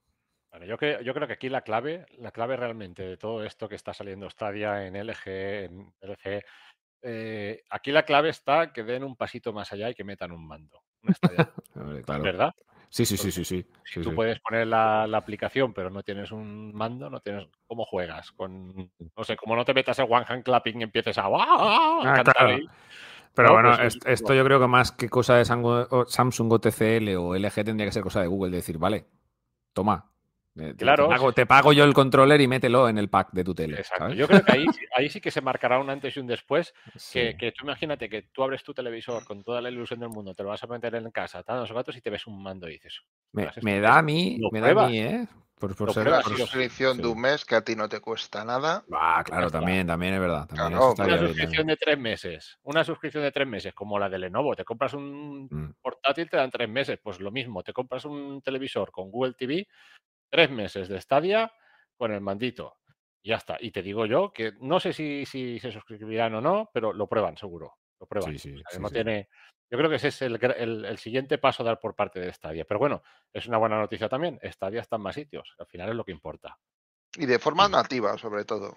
yo, 0.66 0.76
creo, 0.76 1.00
yo 1.00 1.14
creo 1.14 1.26
que 1.26 1.34
aquí 1.34 1.48
la 1.48 1.62
clave, 1.62 2.04
la 2.18 2.32
clave 2.32 2.56
realmente 2.56 3.02
de 3.02 3.16
todo 3.16 3.44
esto 3.44 3.68
que 3.68 3.76
está 3.76 3.94
saliendo 3.94 4.28
Stadia 4.28 4.86
en 4.86 4.96
LG, 4.96 5.26
en 5.26 5.94
LG, 6.02 6.42
eh, 7.02 7.62
aquí 7.70 7.92
la 7.92 8.04
clave 8.04 8.30
está 8.30 8.72
que 8.72 8.82
den 8.82 9.04
un 9.04 9.16
pasito 9.16 9.52
más 9.52 9.72
allá 9.72 9.90
y 9.90 9.94
que 9.94 10.04
metan 10.04 10.32
un 10.32 10.46
mando. 10.46 10.82
¿Verdad? 11.74 12.54
Sí, 12.90 13.04
sí, 13.04 13.16
sí, 13.16 13.30
sí, 13.30 13.44
sí. 13.44 13.66
Si 13.84 14.00
tú 14.00 14.14
puedes 14.14 14.40
poner 14.40 14.66
la, 14.66 15.04
aplicación, 15.04 15.74
pero 15.74 15.90
no 15.90 16.02
tienes 16.02 16.32
un 16.32 16.74
mando, 16.74 17.10
no 17.10 17.20
tienes 17.20 17.46
cómo 17.66 17.84
juegas. 17.84 18.32
Con, 18.32 18.90
no 19.16 19.24
sé, 19.24 19.36
como 19.36 19.54
no 19.56 19.64
te 19.64 19.74
metas 19.74 19.98
el 19.98 20.06
one 20.08 20.24
hand 20.26 20.42
clapping 20.42 20.80
y 20.80 20.84
empieces 20.84 21.18
a, 21.18 21.24
ah, 21.26 22.24
Pero 23.34 23.52
bueno, 23.52 23.76
pues 23.76 23.98
esto 24.06 24.34
yo 24.34 24.44
creo 24.44 24.58
que 24.58 24.66
más 24.66 24.92
que 24.92 25.08
cosa 25.08 25.36
de 25.36 25.44
Samsung 25.44 26.52
o 26.52 26.60
TCL 26.60 27.16
o 27.16 27.36
LG 27.36 27.64
tendría 27.64 27.86
que 27.86 27.92
ser 27.92 28.02
cosa 28.02 28.22
de 28.22 28.26
Google, 28.26 28.56
decir, 28.56 28.78
vale, 28.78 29.06
toma, 29.74 30.10
claro. 30.76 31.32
Te 31.32 31.46
pago, 31.46 31.72
yo 31.72 31.84
el 31.84 31.94
controller 31.94 32.40
y 32.40 32.48
mételo 32.48 32.88
en 32.88 32.98
el 32.98 33.08
pack 33.08 33.32
de 33.32 33.44
tu 33.44 33.54
tele. 33.54 33.78
Exacto. 33.78 34.12
Yo 34.14 34.26
creo 34.26 34.44
que 34.44 34.52
ahí, 34.96 35.08
sí 35.08 35.20
que 35.20 35.30
se 35.30 35.40
marcará 35.40 35.78
un 35.78 35.90
antes 35.90 36.16
y 36.16 36.20
un 36.20 36.26
después. 36.26 36.74
Que, 37.12 37.52
tú 37.56 37.64
imagínate 37.64 38.08
que 38.08 38.22
tú 38.22 38.42
abres 38.42 38.62
tu 38.62 38.74
televisor 38.74 39.24
con 39.24 39.42
toda 39.42 39.60
la 39.60 39.70
ilusión 39.70 40.00
del 40.00 40.10
mundo, 40.10 40.34
te 40.34 40.42
lo 40.42 40.50
vas 40.50 40.62
a 40.62 40.66
meter 40.66 40.94
en 40.94 41.10
casa, 41.10 41.42
tal, 41.42 41.60
los 41.60 41.72
gatos 41.72 41.96
y 41.96 42.00
te 42.00 42.10
ves 42.10 42.26
un 42.26 42.42
mando 42.42 42.68
y 42.68 42.72
dices. 42.72 43.00
Me, 43.32 43.80
da 43.80 43.98
a 43.98 44.02
mí, 44.02 44.38
me 44.50 44.60
da 44.60 44.84
a 44.84 44.88
mí, 44.88 45.00
¿eh? 45.00 45.26
Por, 45.58 45.74
por 45.74 45.92
ser 45.92 46.06
una 46.06 46.22
suscripción 46.22 46.98
de 46.98 47.08
un 47.08 47.20
mes 47.20 47.44
que 47.44 47.56
a 47.56 47.64
ti 47.64 47.74
no 47.74 47.88
te 47.88 48.00
cuesta 48.00 48.44
nada. 48.44 48.84
Ah, 48.92 49.24
claro, 49.24 49.50
también, 49.50 49.86
también 49.86 50.14
es 50.14 50.20
verdad. 50.20 50.48
una 50.52 51.18
suscripción 51.18 51.66
de 51.66 51.76
tres 51.76 51.98
meses. 51.98 52.58
Una 52.62 52.84
suscripción 52.84 53.24
de 53.24 53.32
tres 53.32 53.48
meses, 53.48 53.74
como 53.74 53.98
la 53.98 54.08
de 54.08 54.18
Lenovo. 54.18 54.54
Te 54.54 54.64
compras 54.64 54.94
un 54.94 55.48
mm. 55.50 55.74
portátil, 55.82 56.30
te 56.30 56.36
dan 56.36 56.50
tres 56.50 56.68
meses. 56.68 57.00
Pues 57.02 57.18
lo 57.18 57.32
mismo, 57.32 57.64
te 57.64 57.72
compras 57.72 58.04
un 58.04 58.40
televisor 58.40 58.92
con 58.92 59.10
Google 59.10 59.34
TV, 59.34 59.66
tres 60.30 60.50
meses 60.50 60.88
de 60.88 61.00
Stadia 61.00 61.52
con 61.96 62.12
el 62.12 62.20
mandito. 62.20 62.76
ya 63.22 63.36
está. 63.36 63.58
Y 63.60 63.70
te 63.70 63.82
digo 63.82 64.06
yo 64.06 64.32
que 64.32 64.52
no 64.60 64.80
sé 64.80 64.92
si, 64.92 65.26
si 65.26 65.58
se 65.58 65.72
suscribirán 65.72 66.34
o 66.34 66.40
no, 66.40 66.70
pero 66.72 66.92
lo 66.92 67.08
prueban 67.08 67.36
seguro. 67.36 67.74
Lo 68.00 68.06
prueban. 68.06 68.36
no 68.80 68.90
tiene, 68.90 69.28
yo 69.70 69.76
creo 69.76 69.90
que 69.90 69.96
ese 69.96 70.08
es 70.08 70.22
el, 70.22 70.98
siguiente 70.98 71.36
paso 71.36 71.62
a 71.62 71.66
dar 71.66 71.80
por 71.80 71.94
parte 71.94 72.20
de 72.20 72.32
Stadia. 72.32 72.64
Pero 72.64 72.78
bueno, 72.78 73.02
es 73.32 73.46
una 73.46 73.58
buena 73.58 73.78
noticia 73.78 74.08
también. 74.08 74.40
Stadia 74.42 74.80
está 74.80 74.96
en 74.96 75.02
más 75.02 75.14
sitios. 75.14 75.54
Al 75.58 75.66
final 75.66 75.90
es 75.90 75.94
lo 75.94 76.04
que 76.04 76.12
importa. 76.12 76.56
Y 77.16 77.26
de 77.26 77.38
forma 77.38 77.68
nativa, 77.68 78.16
sobre 78.16 78.44
todo. 78.44 78.76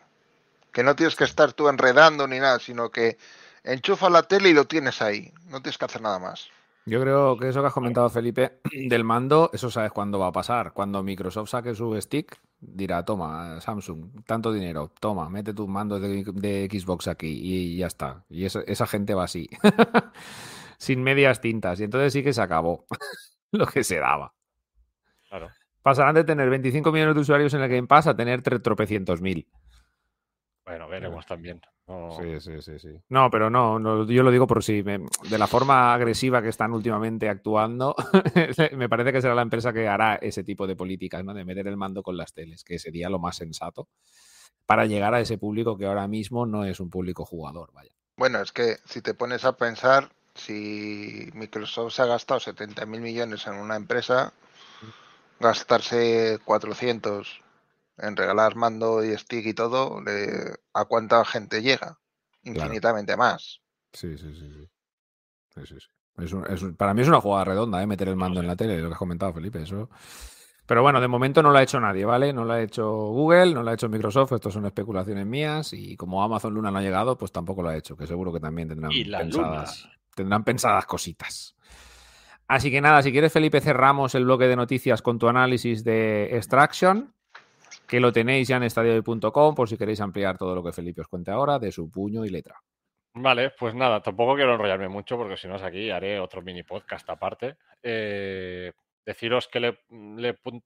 Que 0.73 0.83
no 0.83 0.95
tienes 0.95 1.15
que 1.15 1.23
estar 1.23 1.53
tú 1.53 1.69
enredando 1.69 2.27
ni 2.27 2.39
nada, 2.39 2.59
sino 2.59 2.91
que 2.91 3.17
enchufa 3.63 4.09
la 4.09 4.23
tele 4.23 4.49
y 4.49 4.53
lo 4.53 4.65
tienes 4.65 5.01
ahí. 5.01 5.31
No 5.45 5.61
tienes 5.61 5.77
que 5.77 5.85
hacer 5.85 6.01
nada 6.01 6.19
más. 6.19 6.49
Yo 6.85 6.99
creo 6.99 7.37
que 7.37 7.49
eso 7.49 7.61
que 7.61 7.67
has 7.67 7.73
comentado, 7.73 8.09
Felipe, 8.09 8.59
del 8.71 9.03
mando, 9.03 9.49
eso 9.53 9.69
sabes 9.69 9.91
cuándo 9.91 10.19
va 10.19 10.27
a 10.27 10.31
pasar. 10.31 10.73
Cuando 10.73 11.03
Microsoft 11.03 11.49
saque 11.49 11.75
su 11.75 11.99
stick, 12.01 12.39
dirá, 12.59 13.05
toma, 13.05 13.61
Samsung, 13.61 14.23
tanto 14.25 14.51
dinero, 14.51 14.91
toma, 14.99 15.29
mete 15.29 15.53
tu 15.53 15.67
mando 15.67 15.99
de, 15.99 16.69
Xbox 16.71 17.07
aquí 17.07 17.39
y 17.43 17.77
ya 17.77 17.87
está. 17.87 18.25
Y 18.29 18.45
esa 18.45 18.87
gente 18.87 19.13
va 19.13 19.25
así, 19.25 19.49
sin 20.77 21.03
medias 21.03 21.39
tintas. 21.39 21.79
Y 21.79 21.83
entonces 21.83 22.13
sí 22.13 22.23
que 22.23 22.33
se 22.33 22.41
acabó 22.41 22.85
lo 23.51 23.67
que 23.67 23.83
se 23.83 23.99
daba. 23.99 24.33
Claro. 25.29 25.49
Pasarán 25.83 26.15
de 26.15 26.23
tener 26.23 26.49
25 26.49 26.91
millones 26.91 27.15
de 27.15 27.21
usuarios 27.21 27.53
en 27.53 27.61
el 27.61 27.69
Game 27.69 27.87
Pass 27.87 28.07
a 28.07 28.15
tener 28.15 28.41
tropecientos 28.41 29.21
mil. 29.21 29.47
Bueno, 30.65 30.87
veremos 30.87 31.25
también. 31.25 31.61
Sí, 32.17 32.39
sí, 32.39 32.61
sí, 32.61 32.79
sí. 32.79 33.01
No, 33.09 33.29
pero 33.29 33.49
no, 33.49 34.05
yo 34.05 34.23
lo 34.23 34.31
digo 34.31 34.47
por 34.47 34.63
si 34.63 34.81
de 34.81 35.37
la 35.37 35.47
forma 35.47 35.93
agresiva 35.93 36.41
que 36.41 36.49
están 36.49 36.73
últimamente 36.73 37.27
actuando, 37.27 37.95
me 38.77 38.87
parece 38.87 39.11
que 39.11 39.21
será 39.21 39.35
la 39.35 39.41
empresa 39.41 39.73
que 39.73 39.87
hará 39.87 40.15
ese 40.15 40.43
tipo 40.43 40.67
de 40.67 40.75
políticas, 40.75 41.23
¿no? 41.23 41.33
De 41.33 41.43
meter 41.43 41.67
el 41.67 41.77
mando 41.77 42.01
con 42.01 42.15
las 42.15 42.33
teles, 42.33 42.63
que 42.63 42.79
sería 42.79 43.09
lo 43.09 43.19
más 43.19 43.35
sensato 43.35 43.89
para 44.65 44.85
llegar 44.85 45.13
a 45.13 45.19
ese 45.19 45.37
público 45.37 45.77
que 45.77 45.85
ahora 45.85 46.07
mismo 46.07 46.45
no 46.45 46.63
es 46.63 46.79
un 46.79 46.89
público 46.89 47.25
jugador, 47.25 47.71
vaya. 47.73 47.91
Bueno, 48.15 48.39
es 48.41 48.53
que 48.53 48.77
si 48.85 49.01
te 49.01 49.13
pones 49.13 49.43
a 49.43 49.57
pensar, 49.57 50.09
si 50.33 51.29
Microsoft 51.33 51.93
se 51.93 52.03
ha 52.03 52.05
gastado 52.05 52.39
70 52.39 52.85
mil 52.85 53.01
millones 53.01 53.47
en 53.47 53.55
una 53.55 53.75
empresa, 53.75 54.31
gastarse 55.39 56.39
400 56.45 57.41
en 57.97 58.15
regalar 58.15 58.55
mando 58.55 59.03
y 59.03 59.17
stick 59.17 59.45
y 59.45 59.53
todo, 59.53 60.01
¿a 60.73 60.85
cuánta 60.85 61.23
gente 61.25 61.61
llega? 61.61 61.97
Infinitamente 62.43 63.15
más. 63.15 63.61
Sí, 63.93 64.17
sí, 64.17 64.33
sí. 64.35 65.65
sí. 65.65 66.71
para 66.77 66.93
mí 66.93 67.01
es 67.01 67.07
una 67.07 67.21
jugada 67.21 67.45
redonda, 67.45 67.81
¿eh? 67.81 67.87
meter 67.87 68.07
el 68.07 68.15
mando 68.15 68.39
en 68.39 68.47
la 68.47 68.55
tele, 68.55 68.79
lo 68.79 68.87
que 68.87 68.93
has 68.93 68.99
comentado, 68.99 69.33
Felipe. 69.33 69.61
Eso. 69.61 69.89
Pero 70.65 70.83
bueno, 70.83 71.01
de 71.01 71.07
momento 71.07 71.43
no 71.43 71.51
lo 71.51 71.57
ha 71.57 71.63
hecho 71.63 71.79
nadie, 71.79 72.05
¿vale? 72.05 72.31
No 72.31 72.45
lo 72.45 72.53
ha 72.53 72.61
hecho 72.61 72.89
Google, 72.89 73.53
no 73.53 73.63
lo 73.63 73.71
ha 73.71 73.73
hecho 73.73 73.89
Microsoft, 73.89 74.31
esto 74.31 74.51
son 74.51 74.65
especulaciones 74.65 75.25
mías. 75.25 75.73
Y 75.73 75.97
como 75.97 76.23
Amazon 76.23 76.53
Luna 76.53 76.71
no 76.71 76.77
ha 76.77 76.81
llegado, 76.81 77.17
pues 77.17 77.31
tampoco 77.31 77.61
lo 77.61 77.69
ha 77.69 77.77
hecho, 77.77 77.97
que 77.97 78.07
seguro 78.07 78.31
que 78.31 78.39
también 78.39 78.69
tendrán 78.69 78.91
pensadas, 78.91 79.89
tendrán 80.15 80.43
pensadas 80.43 80.85
cositas. 80.85 81.55
Así 82.47 82.71
que 82.71 82.81
nada, 82.81 83.01
si 83.01 83.11
quieres, 83.11 83.33
Felipe, 83.33 83.61
cerramos 83.61 84.15
el 84.15 84.25
bloque 84.25 84.47
de 84.47 84.55
noticias 84.55 85.01
con 85.01 85.19
tu 85.19 85.27
análisis 85.27 85.83
de 85.83 86.35
Extraction 86.37 87.13
que 87.91 87.99
lo 87.99 88.13
tenéis 88.13 88.47
ya 88.47 88.55
en 88.55 88.63
estadio.com 88.63 89.53
por 89.53 89.67
si 89.67 89.77
queréis 89.77 89.99
ampliar 89.99 90.37
todo 90.37 90.55
lo 90.55 90.63
que 90.63 90.71
Felipe 90.71 91.01
os 91.01 91.09
cuente 91.09 91.29
ahora 91.29 91.59
de 91.59 91.73
su 91.73 91.91
puño 91.91 92.23
y 92.23 92.29
letra. 92.29 92.55
Vale, 93.13 93.49
pues 93.59 93.75
nada, 93.75 94.01
tampoco 94.01 94.35
quiero 94.35 94.53
enrollarme 94.53 94.87
mucho 94.87 95.17
porque 95.17 95.35
si 95.35 95.49
no 95.49 95.57
es 95.57 95.61
aquí 95.61 95.89
haré 95.89 96.17
otro 96.17 96.41
mini 96.41 96.63
podcast 96.63 97.09
aparte. 97.09 97.57
Eh, 97.83 98.71
deciros 99.05 99.49
que 99.49 99.59
le, 99.59 99.79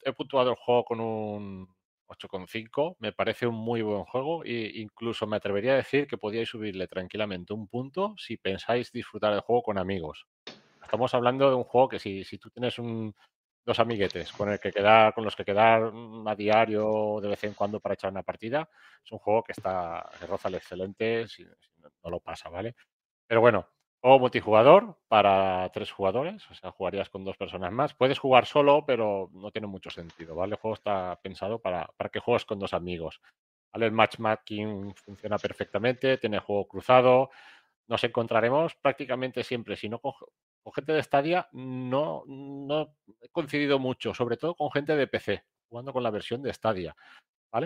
he 0.03 0.13
puntuado 0.13 0.51
el 0.51 0.55
juego 0.55 0.85
con 0.85 0.99
un 0.99 1.67
8,5, 2.09 2.97
me 2.99 3.11
parece 3.11 3.47
un 3.47 3.55
muy 3.55 3.81
buen 3.81 4.03
juego 4.03 4.43
e 4.43 4.73
incluso 4.75 5.25
me 5.25 5.37
atrevería 5.37 5.73
a 5.73 5.77
decir 5.77 6.05
que 6.05 6.19
podíais 6.19 6.47
subirle 6.47 6.87
tranquilamente 6.87 7.53
un 7.53 7.67
punto 7.67 8.13
si 8.19 8.37
pensáis 8.37 8.91
disfrutar 8.91 9.33
el 9.33 9.41
juego 9.41 9.63
con 9.63 9.79
amigos. 9.79 10.27
Estamos 10.83 11.15
hablando 11.15 11.49
de 11.49 11.55
un 11.55 11.63
juego 11.63 11.89
que 11.89 11.97
si, 11.97 12.23
si 12.23 12.37
tú 12.37 12.51
tienes 12.51 12.77
un, 12.77 13.15
dos 13.65 13.79
amiguetes 13.79 14.31
con 14.31 14.49
el 14.51 14.59
que 14.59 14.71
quedar, 14.71 15.13
con 15.13 15.23
los 15.23 15.35
que 15.35 15.45
quedar 15.45 15.91
a 16.25 16.35
diario 16.35 17.19
de 17.21 17.29
vez 17.29 17.43
en 17.43 17.53
cuando 17.53 17.79
para 17.79 17.95
echar 17.95 18.11
una 18.11 18.23
partida. 18.23 18.69
Es 19.03 19.11
un 19.11 19.19
juego 19.19 19.43
que 19.43 19.53
está, 19.53 20.09
que 20.19 20.27
roza 20.27 20.49
el 20.49 20.55
excelente, 20.55 21.27
si, 21.27 21.43
no 22.03 22.09
lo 22.09 22.19
pasa, 22.19 22.49
¿vale? 22.49 22.75
Pero 23.27 23.41
bueno, 23.41 23.67
Juego 24.05 24.19
multijugador 24.19 24.99
para 25.07 25.67
tres 25.73 25.91
jugadores, 25.91 26.47
o 26.51 26.53
sea, 26.53 26.69
jugarías 26.69 27.09
con 27.09 27.25
dos 27.25 27.37
personas 27.37 27.71
más. 27.71 27.95
Puedes 27.95 28.19
jugar 28.19 28.45
solo, 28.45 28.85
pero 28.85 29.31
no 29.33 29.49
tiene 29.49 29.65
mucho 29.65 29.89
sentido, 29.89 30.35
¿vale? 30.35 30.53
El 30.53 30.59
juego 30.59 30.75
está 30.75 31.19
pensado 31.23 31.57
para, 31.57 31.89
para 31.97 32.11
que 32.11 32.19
juegues 32.19 32.45
con 32.45 32.59
dos 32.59 32.75
amigos. 32.75 33.19
El 33.73 33.91
matchmaking 33.91 34.93
funciona 34.93 35.39
perfectamente, 35.39 36.19
tiene 36.19 36.37
juego 36.37 36.67
cruzado. 36.67 37.31
Nos 37.87 38.03
encontraremos 38.03 38.75
prácticamente 38.75 39.43
siempre, 39.43 39.75
si 39.75 39.89
no 39.89 39.99
con, 40.65 40.73
gente 40.73 40.93
de 40.93 41.03
Stadia, 41.03 41.47
no, 41.53 42.23
he 43.21 43.29
coincidido 43.29 43.77
mucho, 43.77 44.13
sobre 44.13 44.37
todo 44.37 44.55
con 44.55 44.71
gente 44.71 44.95
de 44.95 45.07
PC, 45.07 45.43
jugando 45.69 45.93
con 45.93 46.01
la 46.01 46.09
versión 46.09 46.41
de 46.41 46.51
Stadia. 46.51 46.95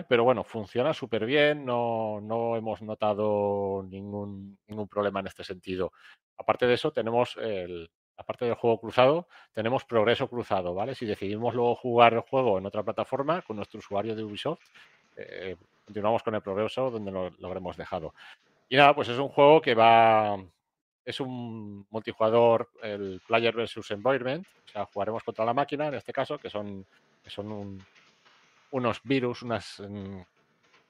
Pero 0.08 0.22
bueno, 0.22 0.44
funciona 0.44 0.94
súper 0.94 1.26
bien, 1.26 1.64
no, 1.64 2.54
hemos 2.56 2.80
notado 2.82 3.84
ningún, 3.88 4.58
problema 4.88 5.20
en 5.20 5.26
este 5.26 5.42
sentido. 5.42 5.92
Aparte 6.36 6.66
de 6.66 6.74
eso, 6.74 6.92
tenemos 6.92 7.36
el, 7.38 7.90
aparte 8.16 8.44
del 8.44 8.54
juego 8.54 8.78
cruzado, 8.78 9.26
tenemos 9.52 9.84
progreso 9.84 10.28
cruzado. 10.28 10.76
Si 10.94 11.06
decidimos 11.06 11.54
luego 11.54 11.74
jugar 11.74 12.14
el 12.14 12.20
juego 12.20 12.58
en 12.58 12.66
otra 12.66 12.84
plataforma 12.84 13.42
con 13.42 13.56
nuestro 13.56 13.78
usuario 13.78 14.14
de 14.14 14.22
Ubisoft, 14.22 14.60
eh, 15.16 15.56
continuamos 15.84 16.22
con 16.22 16.36
el 16.36 16.42
progreso 16.42 16.90
donde 16.90 17.10
lo, 17.10 17.30
lo, 17.30 17.48
habremos 17.48 17.76
dejado. 17.76 18.14
Y 18.68 18.76
nada, 18.76 18.94
pues 18.94 19.08
es 19.08 19.18
un 19.18 19.28
juego 19.28 19.60
que 19.60 19.74
va, 19.74 20.38
es 21.04 21.20
un 21.20 21.86
multijugador, 21.90 22.70
el 22.82 23.20
player 23.26 23.54
versus 23.54 23.90
environment, 23.90 24.46
o 24.66 24.68
sea, 24.68 24.84
jugaremos 24.86 25.22
contra 25.22 25.44
la 25.44 25.54
máquina 25.54 25.88
en 25.88 25.94
este 25.94 26.12
caso, 26.12 26.38
que 26.38 26.50
son, 26.50 26.86
que 27.22 27.30
son 27.30 27.50
un, 27.50 27.84
unos 28.70 29.02
virus, 29.02 29.42
unas... 29.42 29.80
Mm, 29.80 30.20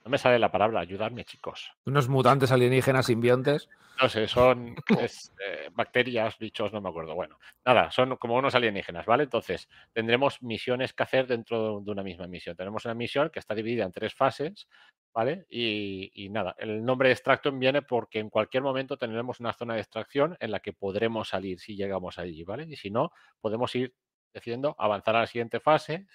no 0.02 0.11
me 0.11 0.18
sale 0.18 0.38
la 0.38 0.50
palabra, 0.50 0.80
ayudarme, 0.80 1.24
chicos. 1.24 1.72
Unos 1.84 2.08
mutantes 2.08 2.50
alienígenas 2.50 3.06
simbiontes. 3.06 3.68
No 4.00 4.08
sé, 4.08 4.26
son 4.28 4.74
eh, 4.98 5.68
bacterias, 5.72 6.38
bichos, 6.38 6.72
no 6.72 6.80
me 6.80 6.88
acuerdo. 6.88 7.14
Bueno, 7.14 7.38
nada, 7.66 7.90
son 7.90 8.16
como 8.16 8.36
unos 8.36 8.54
alienígenas, 8.54 9.04
¿vale? 9.04 9.24
Entonces, 9.24 9.68
tendremos 9.92 10.42
misiones 10.42 10.94
que 10.94 11.02
hacer 11.02 11.26
dentro 11.26 11.80
de 11.80 11.90
una 11.90 12.02
misma 12.02 12.26
misión. 12.26 12.56
Tenemos 12.56 12.86
una 12.86 12.94
misión 12.94 13.28
que 13.28 13.40
está 13.40 13.54
dividida 13.54 13.84
en 13.84 13.92
tres 13.92 14.14
fases, 14.14 14.68
¿vale? 15.12 15.46
Y, 15.50 16.28
nada, 16.30 16.54
el 16.58 16.84
nombre 16.84 17.08
de 17.08 17.50
viene 17.52 17.82
porque 17.82 18.18
en 18.18 18.30
cualquier 18.30 18.62
momento 18.62 18.96
tendremos 18.96 19.40
una 19.40 19.52
zona 19.52 19.74
de 19.74 19.80
extracción 19.80 20.36
en 20.40 20.50
la 20.50 20.61
que 20.61 20.72
podremos 20.72 21.28
salir 21.28 21.61
si 21.61 21.76
llegamos 21.76 22.18
allí, 22.18 22.44
¿vale? 22.44 22.66
Y 22.68 22.76
si 22.76 22.90
no, 22.90 23.12
podemos 23.40 23.74
ir 23.74 23.94
decidiendo 24.32 24.76
avanzar 24.78 25.16
a 25.16 25.20
la 25.20 25.26
siguiente 25.26 25.61
fase 25.61 26.06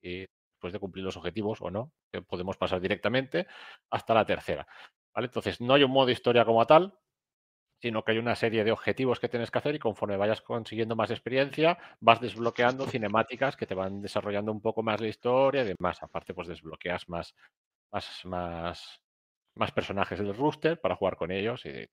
y 0.00 0.26
después 0.52 0.72
de 0.72 0.78
cumplir 0.78 1.04
los 1.04 1.16
objetivos 1.16 1.60
o 1.60 1.70
no, 1.70 1.92
podemos 2.28 2.56
pasar 2.56 2.80
directamente 2.80 3.46
hasta 3.90 4.14
la 4.14 4.24
tercera. 4.24 4.66
¿vale? 5.14 5.26
Entonces, 5.26 5.60
no 5.60 5.74
hay 5.74 5.82
un 5.84 5.90
modo 5.90 6.10
historia 6.10 6.44
como 6.44 6.64
tal, 6.66 6.98
sino 7.80 8.02
que 8.02 8.12
hay 8.12 8.18
una 8.18 8.34
serie 8.34 8.64
de 8.64 8.72
objetivos 8.72 9.20
que 9.20 9.28
tienes 9.28 9.50
que 9.50 9.58
hacer 9.58 9.74
y 9.74 9.78
conforme 9.78 10.16
vayas 10.16 10.40
consiguiendo 10.40 10.96
más 10.96 11.10
experiencia, 11.10 11.76
vas 12.00 12.20
desbloqueando 12.20 12.86
cinemáticas 12.86 13.56
que 13.56 13.66
te 13.66 13.74
van 13.74 14.00
desarrollando 14.00 14.52
un 14.52 14.62
poco 14.62 14.82
más 14.82 15.00
la 15.00 15.08
historia 15.08 15.62
y 15.62 15.74
demás. 15.74 16.02
Aparte, 16.02 16.32
pues 16.32 16.48
desbloqueas 16.48 17.08
más, 17.08 17.34
más, 17.94 18.24
más, 18.24 19.00
más 19.54 19.72
personajes 19.72 20.18
del 20.18 20.34
rooster 20.34 20.80
para 20.80 20.96
jugar 20.96 21.16
con 21.16 21.30
ellos 21.30 21.64
y. 21.66 21.86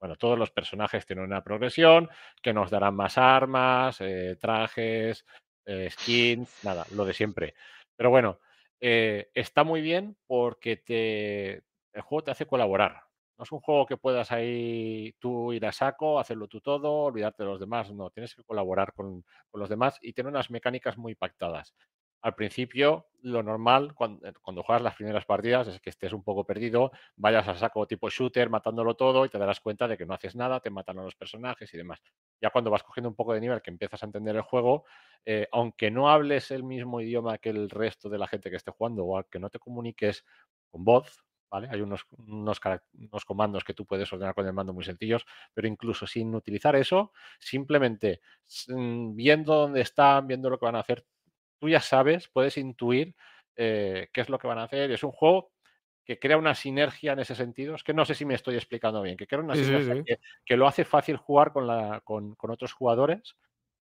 Bueno, 0.00 0.16
todos 0.16 0.38
los 0.38 0.50
personajes 0.50 1.06
tienen 1.06 1.24
una 1.24 1.44
progresión 1.44 2.10
que 2.42 2.52
nos 2.52 2.70
darán 2.70 2.94
más 2.94 3.16
armas, 3.18 4.00
eh, 4.00 4.36
trajes, 4.40 5.24
eh, 5.66 5.88
skins, 5.90 6.64
nada, 6.64 6.84
lo 6.92 7.04
de 7.04 7.14
siempre. 7.14 7.54
Pero 7.96 8.10
bueno, 8.10 8.40
eh, 8.80 9.30
está 9.34 9.64
muy 9.64 9.80
bien 9.80 10.16
porque 10.26 10.76
te, 10.76 11.62
el 11.92 12.02
juego 12.02 12.24
te 12.24 12.30
hace 12.32 12.46
colaborar. 12.46 13.02
No 13.38 13.44
es 13.44 13.52
un 13.52 13.60
juego 13.60 13.86
que 13.86 13.96
puedas 13.96 14.30
ahí 14.32 15.14
tú 15.18 15.52
ir 15.52 15.64
a 15.66 15.72
saco, 15.72 16.18
hacerlo 16.20 16.48
tú 16.48 16.60
todo, 16.60 17.04
olvidarte 17.04 17.44
de 17.44 17.48
los 17.48 17.60
demás. 17.60 17.90
No, 17.92 18.10
tienes 18.10 18.34
que 18.34 18.44
colaborar 18.44 18.92
con, 18.92 19.24
con 19.50 19.60
los 19.60 19.68
demás 19.70 19.98
y 20.02 20.12
tiene 20.12 20.30
unas 20.30 20.50
mecánicas 20.50 20.98
muy 20.98 21.14
pactadas 21.14 21.74
al 22.22 22.34
principio 22.34 23.08
lo 23.22 23.42
normal 23.42 23.94
cuando, 23.94 24.26
eh, 24.26 24.32
cuando, 24.40 24.62
juegas 24.62 24.82
las 24.82 24.94
primeras 24.94 25.24
partidas 25.24 25.68
es 25.68 25.80
que 25.80 25.90
estés 25.90 26.12
un 26.12 26.22
poco 26.22 26.44
perdido, 26.44 26.90
vayas 27.16 27.46
a 27.48 27.54
saco 27.54 27.86
tipo 27.86 28.08
shooter 28.08 28.50
matándolo 28.50 28.94
todo 28.94 29.24
y 29.24 29.28
te 29.28 29.38
darás 29.38 29.60
cuenta 29.60 29.86
de 29.86 29.96
que 29.96 30.06
no 30.06 30.14
haces 30.14 30.34
nada, 30.34 30.60
te 30.60 30.70
matan 30.70 30.98
a 30.98 31.02
los 31.02 31.14
personajes 31.14 31.72
y 31.72 31.76
demás. 31.76 32.00
Ya 32.40 32.50
cuando 32.50 32.70
vas 32.70 32.82
cogiendo 32.82 33.08
un 33.08 33.14
poco 33.14 33.34
de 33.34 33.40
nivel, 33.40 33.62
que 33.62 33.70
empiezas 33.70 34.02
a 34.02 34.06
entender 34.06 34.34
el 34.36 34.42
juego, 34.42 34.84
eh, 35.24 35.46
aunque 35.52 35.90
no 35.90 36.10
hables 36.10 36.50
el 36.50 36.64
mismo 36.64 37.00
idioma 37.00 37.38
que 37.38 37.50
el 37.50 37.70
resto 37.70 38.08
de 38.08 38.18
la 38.18 38.26
gente 38.26 38.50
que 38.50 38.56
esté 38.56 38.70
jugando 38.72 39.04
o 39.04 39.22
que 39.24 39.38
no 39.38 39.50
te 39.50 39.58
comuniques 39.58 40.24
con 40.70 40.84
voz, 40.84 41.24
¿vale? 41.50 41.68
Hay 41.70 41.80
unos, 41.80 42.06
unos, 42.26 42.60
unos 42.94 43.24
comandos 43.24 43.62
que 43.62 43.74
tú 43.74 43.84
puedes 43.84 44.12
ordenar 44.12 44.34
con 44.34 44.46
el 44.46 44.52
mando 44.52 44.72
muy 44.72 44.84
sencillos, 44.84 45.24
pero 45.52 45.68
incluso 45.68 46.06
sin 46.06 46.34
utilizar 46.34 46.74
eso, 46.74 47.12
simplemente 47.38 48.20
viendo 48.66 49.54
dónde 49.54 49.82
están, 49.82 50.26
viendo 50.26 50.50
lo 50.50 50.58
que 50.58 50.64
van 50.64 50.76
a 50.76 50.80
hacer, 50.80 51.04
tú 51.62 51.68
ya 51.68 51.78
sabes, 51.78 52.26
puedes 52.26 52.58
intuir 52.58 53.14
eh, 53.54 54.08
qué 54.12 54.20
es 54.20 54.28
lo 54.28 54.40
que 54.40 54.48
van 54.48 54.58
a 54.58 54.64
hacer. 54.64 54.90
Es 54.90 55.04
un 55.04 55.12
juego 55.12 55.52
que 56.04 56.18
crea 56.18 56.36
una 56.36 56.56
sinergia 56.56 57.12
en 57.12 57.20
ese 57.20 57.36
sentido. 57.36 57.76
Es 57.76 57.84
que 57.84 57.94
no 57.94 58.04
sé 58.04 58.16
si 58.16 58.24
me 58.24 58.34
estoy 58.34 58.56
explicando 58.56 59.00
bien, 59.00 59.16
que 59.16 59.28
crea 59.28 59.42
una 59.42 59.54
sí, 59.54 59.64
sinergia 59.64 59.94
sí, 59.94 59.98
sí. 60.00 60.04
Que, 60.04 60.18
que, 60.44 60.56
lo 60.56 60.66
hace 60.66 60.84
fácil 60.84 61.16
jugar 61.18 61.52
con, 61.52 61.68
la, 61.68 62.00
con, 62.02 62.34
con 62.34 62.50
otros 62.50 62.72
jugadores. 62.72 63.36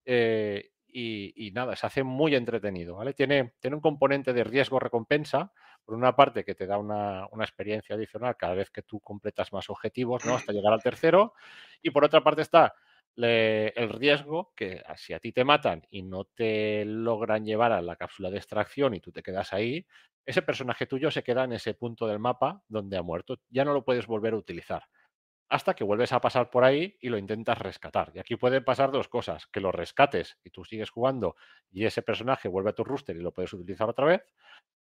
Eh, 0.05 0.69
y, 0.85 1.33
y, 1.47 1.49
nada, 1.53 1.75
se 1.75 1.87
hace 1.87 2.03
muy 2.03 2.35
entretenido. 2.35 2.97
¿vale? 2.97 3.15
Tiene, 3.15 3.53
tiene 3.59 3.77
un 3.77 3.81
componente 3.81 4.31
de 4.31 4.43
riesgo-recompensa, 4.43 5.51
por 5.83 5.95
una 5.95 6.15
parte 6.15 6.43
que 6.43 6.53
te 6.53 6.67
da 6.67 6.77
una, 6.77 7.25
una, 7.31 7.43
experiencia 7.43 7.95
adicional 7.95 8.37
cada 8.37 8.53
vez 8.53 8.69
que 8.69 8.83
tú 8.83 8.99
completas 8.99 9.51
más 9.53 9.71
objetivos, 9.71 10.23
¿no? 10.23 10.35
hasta 10.35 10.53
llegar 10.53 10.71
al 10.71 10.83
tercero, 10.83 11.33
y 11.81 11.89
por 11.89 12.05
otra 12.05 12.23
parte 12.23 12.43
está 12.43 12.75
el 13.15 13.89
riesgo 13.89 14.53
que 14.55 14.81
ah, 14.85 14.97
si 14.97 15.13
a 15.13 15.19
ti 15.19 15.31
te 15.31 15.43
matan 15.43 15.83
y 15.89 16.03
no 16.03 16.25
te 16.25 16.85
logran 16.85 17.45
llevar 17.45 17.71
a 17.71 17.81
la 17.81 17.95
cápsula 17.95 18.29
de 18.29 18.37
extracción 18.37 18.93
y 18.93 18.99
tú 18.99 19.11
te 19.11 19.23
quedas 19.23 19.53
ahí, 19.53 19.85
ese 20.25 20.41
personaje 20.41 20.85
tuyo 20.85 21.11
se 21.11 21.23
queda 21.23 21.43
en 21.43 21.53
ese 21.53 21.73
punto 21.73 22.07
del 22.07 22.19
mapa 22.19 22.63
donde 22.67 22.97
ha 22.97 23.01
muerto. 23.03 23.37
Ya 23.49 23.65
no 23.65 23.73
lo 23.73 23.83
puedes 23.83 24.07
volver 24.07 24.33
a 24.33 24.37
utilizar. 24.37 24.83
Hasta 25.49 25.73
que 25.73 25.83
vuelves 25.83 26.13
a 26.13 26.21
pasar 26.21 26.49
por 26.49 26.63
ahí 26.63 26.97
y 27.01 27.09
lo 27.09 27.17
intentas 27.17 27.57
rescatar. 27.59 28.11
Y 28.15 28.19
aquí 28.19 28.37
pueden 28.37 28.63
pasar 28.63 28.91
dos 28.91 29.09
cosas, 29.09 29.47
que 29.47 29.59
lo 29.59 29.71
rescates 29.71 30.37
y 30.43 30.49
tú 30.49 30.63
sigues 30.63 30.89
jugando 30.89 31.35
y 31.71 31.85
ese 31.85 32.01
personaje 32.01 32.47
vuelve 32.47 32.69
a 32.71 32.73
tu 32.73 32.83
rooster 32.83 33.15
y 33.17 33.21
lo 33.21 33.33
puedes 33.33 33.51
utilizar 33.53 33.89
otra 33.89 34.05
vez, 34.05 34.21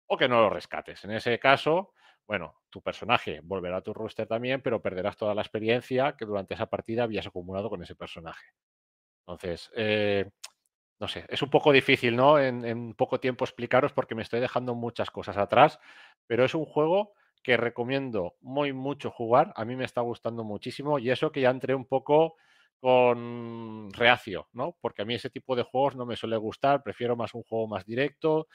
o 0.07 0.17
que 0.17 0.27
no 0.27 0.41
lo 0.41 0.49
rescates. 0.49 1.03
En 1.05 1.11
ese 1.11 1.39
caso, 1.39 1.93
bueno, 2.27 2.61
tu 2.69 2.81
personaje 2.81 3.41
volverá 3.43 3.77
a 3.77 3.81
tu 3.81 3.93
roster 3.93 4.27
también, 4.27 4.61
pero 4.61 4.81
perderás 4.81 5.17
toda 5.17 5.35
la 5.35 5.41
experiencia 5.41 6.15
que 6.17 6.25
durante 6.25 6.53
esa 6.53 6.67
partida 6.67 7.03
habías 7.03 7.27
acumulado 7.27 7.69
con 7.69 7.83
ese 7.83 7.95
personaje. 7.95 8.47
Entonces, 9.27 9.71
eh, 9.75 10.29
no 10.99 11.07
sé, 11.07 11.25
es 11.29 11.41
un 11.41 11.49
poco 11.49 11.71
difícil, 11.71 12.15
¿no? 12.15 12.39
En, 12.39 12.63
en, 12.65 12.93
poco 12.93 13.19
tiempo 13.19 13.45
explicaros 13.45 13.93
porque 13.93 14.15
me 14.15 14.21
estoy 14.21 14.39
dejando 14.39 14.75
muchas 14.75 15.09
cosas 15.11 15.37
atrás, 15.37 15.79
pero 16.27 16.45
es 16.45 16.55
un 16.55 16.65
juego 16.65 17.13
que 17.43 17.57
recomiendo 17.57 18.35
muy 18.39 18.73
mucho 18.73 19.11
jugar. 19.11 19.51
A 19.55 19.65
mí 19.65 19.75
me 19.75 19.85
está 19.85 20.01
gustando 20.01 20.43
muchísimo 20.43 20.99
y 20.99 21.09
eso 21.09 21.31
que 21.31 21.41
ya 21.41 21.49
entré 21.49 21.75
un 21.75 21.85
poco 21.85 22.35
con 22.79 23.91
reacio, 23.93 24.49
¿no? 24.53 24.77
Porque 24.81 25.03
a 25.03 25.05
mí 25.05 25.15
ese 25.15 25.29
tipo 25.29 25.55
de 25.55 25.63
juegos 25.63 25.95
no 25.95 26.05
me 26.05 26.15
suele 26.15 26.37
gustar, 26.37 26.83
prefiero 26.83 27.15
más 27.15 27.33
un 27.35 27.43
juego 27.43 27.67
más 27.67 27.85
directo. 27.85 28.47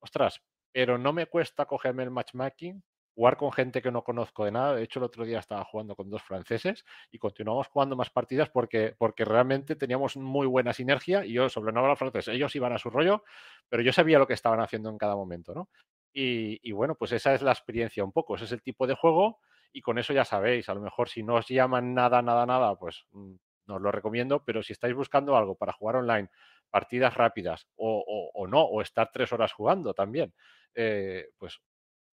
Ostras, 0.00 0.42
pero 0.72 0.98
no 0.98 1.12
me 1.12 1.26
cuesta 1.26 1.66
cogerme 1.66 2.02
el 2.02 2.10
matchmaking 2.10 2.82
jugar 3.16 3.38
con 3.38 3.50
gente 3.50 3.80
que 3.80 3.90
no 3.90 4.04
conozco 4.04 4.44
de 4.44 4.52
nada. 4.52 4.74
De 4.74 4.82
hecho, 4.82 4.98
el 4.98 5.04
otro 5.04 5.24
día 5.24 5.38
estaba 5.38 5.64
jugando 5.64 5.96
con 5.96 6.10
dos 6.10 6.22
franceses 6.22 6.84
y 7.10 7.18
continuamos 7.18 7.66
jugando 7.68 7.96
más 7.96 8.10
partidas 8.10 8.50
porque, 8.50 8.94
porque 8.98 9.24
realmente 9.24 9.74
teníamos 9.74 10.18
muy 10.18 10.46
buena 10.46 10.74
sinergia 10.74 11.24
y 11.24 11.32
yo 11.32 11.48
sobre 11.48 11.72
no 11.72 11.96
francés. 11.96 12.28
Ellos 12.28 12.54
iban 12.54 12.74
a 12.74 12.78
su 12.78 12.90
rollo, 12.90 13.24
pero 13.70 13.82
yo 13.82 13.90
sabía 13.90 14.18
lo 14.18 14.26
que 14.26 14.34
estaban 14.34 14.60
haciendo 14.60 14.90
en 14.90 14.98
cada 14.98 15.16
momento, 15.16 15.54
¿no? 15.54 15.70
Y, 16.12 16.72
bueno, 16.72 16.94
pues 16.94 17.12
esa 17.12 17.34
es 17.34 17.40
la 17.42 17.52
experiencia 17.52 18.04
un 18.04 18.12
poco. 18.12 18.36
Ese 18.36 18.44
es 18.44 18.52
el 18.52 18.62
tipo 18.62 18.86
de 18.86 18.94
juego 18.94 19.40
y 19.72 19.80
con 19.80 19.98
eso 19.98 20.12
ya 20.12 20.26
sabéis. 20.26 20.68
A 20.68 20.74
lo 20.74 20.82
mejor 20.82 21.08
si 21.08 21.22
no 21.22 21.36
os 21.36 21.48
llaman 21.48 21.94
nada, 21.94 22.20
nada, 22.20 22.44
nada, 22.44 22.76
pues 22.76 23.06
mm, 23.12 23.34
no 23.66 23.76
os 23.76 23.80
lo 23.82 23.92
recomiendo, 23.92 24.44
pero 24.44 24.62
si 24.62 24.74
estáis 24.74 24.94
buscando 24.94 25.36
algo 25.36 25.54
para 25.56 25.72
jugar 25.72 25.96
online, 25.96 26.28
partidas 26.70 27.14
rápidas 27.14 27.66
o 27.76 28.46
no, 28.46 28.62
o 28.62 28.82
estar 28.82 29.10
tres 29.10 29.32
horas 29.32 29.52
jugando 29.54 29.94
también, 29.94 30.34
eh, 30.74 31.28
pues 31.38 31.60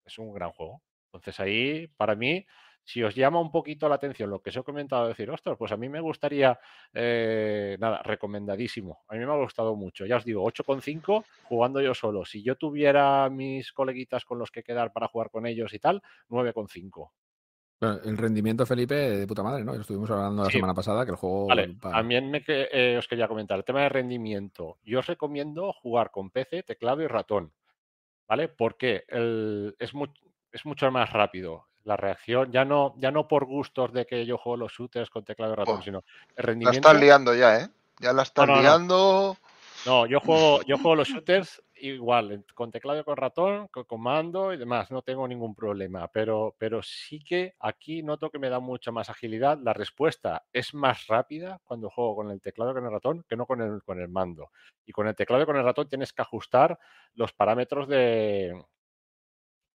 es 0.06 0.18
un 0.18 0.32
gran 0.32 0.50
juego. 0.52 0.82
Entonces 1.14 1.38
ahí, 1.40 1.86
para 1.96 2.14
mí, 2.14 2.44
si 2.82 3.02
os 3.02 3.14
llama 3.14 3.40
un 3.40 3.50
poquito 3.50 3.88
la 3.88 3.94
atención 3.94 4.30
lo 4.30 4.42
que 4.42 4.50
os 4.50 4.56
he 4.56 4.62
comentado, 4.62 5.08
decir, 5.08 5.30
ostras, 5.30 5.56
pues 5.56 5.72
a 5.72 5.76
mí 5.76 5.88
me 5.88 6.00
gustaría, 6.00 6.58
eh, 6.92 7.76
nada, 7.80 8.02
recomendadísimo. 8.02 9.04
A 9.08 9.14
mí 9.14 9.20
me 9.20 9.32
ha 9.32 9.36
gustado 9.36 9.74
mucho. 9.74 10.04
Ya 10.04 10.16
os 10.16 10.24
digo, 10.24 10.44
8,5 10.44 11.24
jugando 11.44 11.80
yo 11.80 11.94
solo. 11.94 12.24
Si 12.24 12.42
yo 12.42 12.56
tuviera 12.56 13.30
mis 13.30 13.72
coleguitas 13.72 14.24
con 14.24 14.38
los 14.38 14.50
que 14.50 14.62
quedar 14.62 14.92
para 14.92 15.08
jugar 15.08 15.30
con 15.30 15.46
ellos 15.46 15.72
y 15.72 15.78
tal, 15.78 16.02
9,5. 16.28 17.10
El 17.80 18.16
rendimiento, 18.16 18.64
Felipe, 18.64 18.94
de 18.94 19.26
puta 19.26 19.42
madre, 19.42 19.64
¿no? 19.64 19.74
Estuvimos 19.74 20.10
hablando 20.10 20.44
la 20.44 20.50
sí. 20.50 20.56
semana 20.56 20.74
pasada 20.74 21.04
que 21.04 21.10
el 21.10 21.16
juego. 21.16 21.48
Vale, 21.48 21.76
también 21.80 22.30
me 22.30 22.42
eh, 22.46 22.96
os 22.98 23.06
quería 23.08 23.28
comentar 23.28 23.58
el 23.58 23.64
tema 23.64 23.82
de 23.82 23.88
rendimiento. 23.88 24.78
Yo 24.84 25.00
os 25.00 25.06
recomiendo 25.06 25.72
jugar 25.72 26.10
con 26.10 26.30
PC, 26.30 26.62
teclado 26.62 27.02
y 27.02 27.06
ratón. 27.06 27.52
¿Vale? 28.26 28.48
Porque 28.48 29.04
el, 29.08 29.76
es, 29.78 29.92
muy, 29.92 30.08
es 30.54 30.64
mucho 30.64 30.90
más 30.90 31.12
rápido. 31.12 31.66
La 31.82 31.96
reacción, 31.96 32.50
ya 32.50 32.64
no, 32.64 32.94
ya 32.96 33.10
no 33.10 33.28
por 33.28 33.44
gustos 33.44 33.92
de 33.92 34.06
que 34.06 34.24
yo 34.24 34.38
juego 34.38 34.56
los 34.56 34.72
shooters 34.72 35.10
con 35.10 35.24
teclado 35.24 35.52
y 35.52 35.56
ratón, 35.56 35.80
Oh, 35.80 35.82
sino 35.82 35.98
el 35.98 36.36
La 36.36 36.42
rendimiento. 36.44 36.88
estás 36.88 37.00
liando 37.00 37.34
ya, 37.34 37.58
¿eh? 37.60 37.68
Ya 38.00 38.12
la 38.12 38.22
estás 38.22 38.46
no, 38.48 38.54
no. 38.56 38.62
liando. 38.62 39.36
No, 39.84 40.06
yo 40.06 40.20
juego, 40.20 40.62
yo 40.62 40.76
juego 40.78 40.94
los 40.96 41.08
shooters 41.22 41.62
igual, 41.76 42.44
con 42.54 42.70
teclado 42.70 43.00
y 43.00 43.04
con 43.04 43.16
ratón, 43.16 43.68
con 43.68 43.84
comando 43.84 44.52
y 44.54 44.56
demás, 44.56 44.90
no 44.90 45.02
tengo 45.02 45.28
ningún 45.28 45.54
problema, 45.54 46.08
pero, 46.08 46.54
pero 46.56 46.82
sí 46.82 47.22
que 47.22 47.54
aquí 47.58 48.02
noto 48.02 48.30
que 48.30 48.38
me 48.38 48.48
da 48.48 48.60
mucha 48.60 48.90
más 48.92 49.10
agilidad. 49.10 49.58
La 49.60 49.74
respuesta 49.74 50.44
es 50.52 50.72
más 50.72 51.06
rápida 51.08 51.60
cuando 51.64 51.90
juego 51.90 52.16
con 52.16 52.30
el 52.30 52.40
teclado 52.40 52.70
y 52.70 52.74
con 52.74 52.86
el 52.86 52.92
ratón 52.92 53.24
que 53.28 53.36
no 53.36 53.44
con 53.44 53.60
el, 53.60 53.82
con 53.82 54.00
el 54.00 54.08
mando. 54.08 54.50
Y 54.86 54.92
con 54.92 55.06
el 55.08 55.14
teclado 55.16 55.42
y 55.42 55.46
con 55.46 55.56
el 55.56 55.64
ratón 55.64 55.88
tienes 55.88 56.12
que 56.14 56.22
ajustar 56.22 56.78
los 57.14 57.32
parámetros 57.34 57.88
de, 57.88 58.54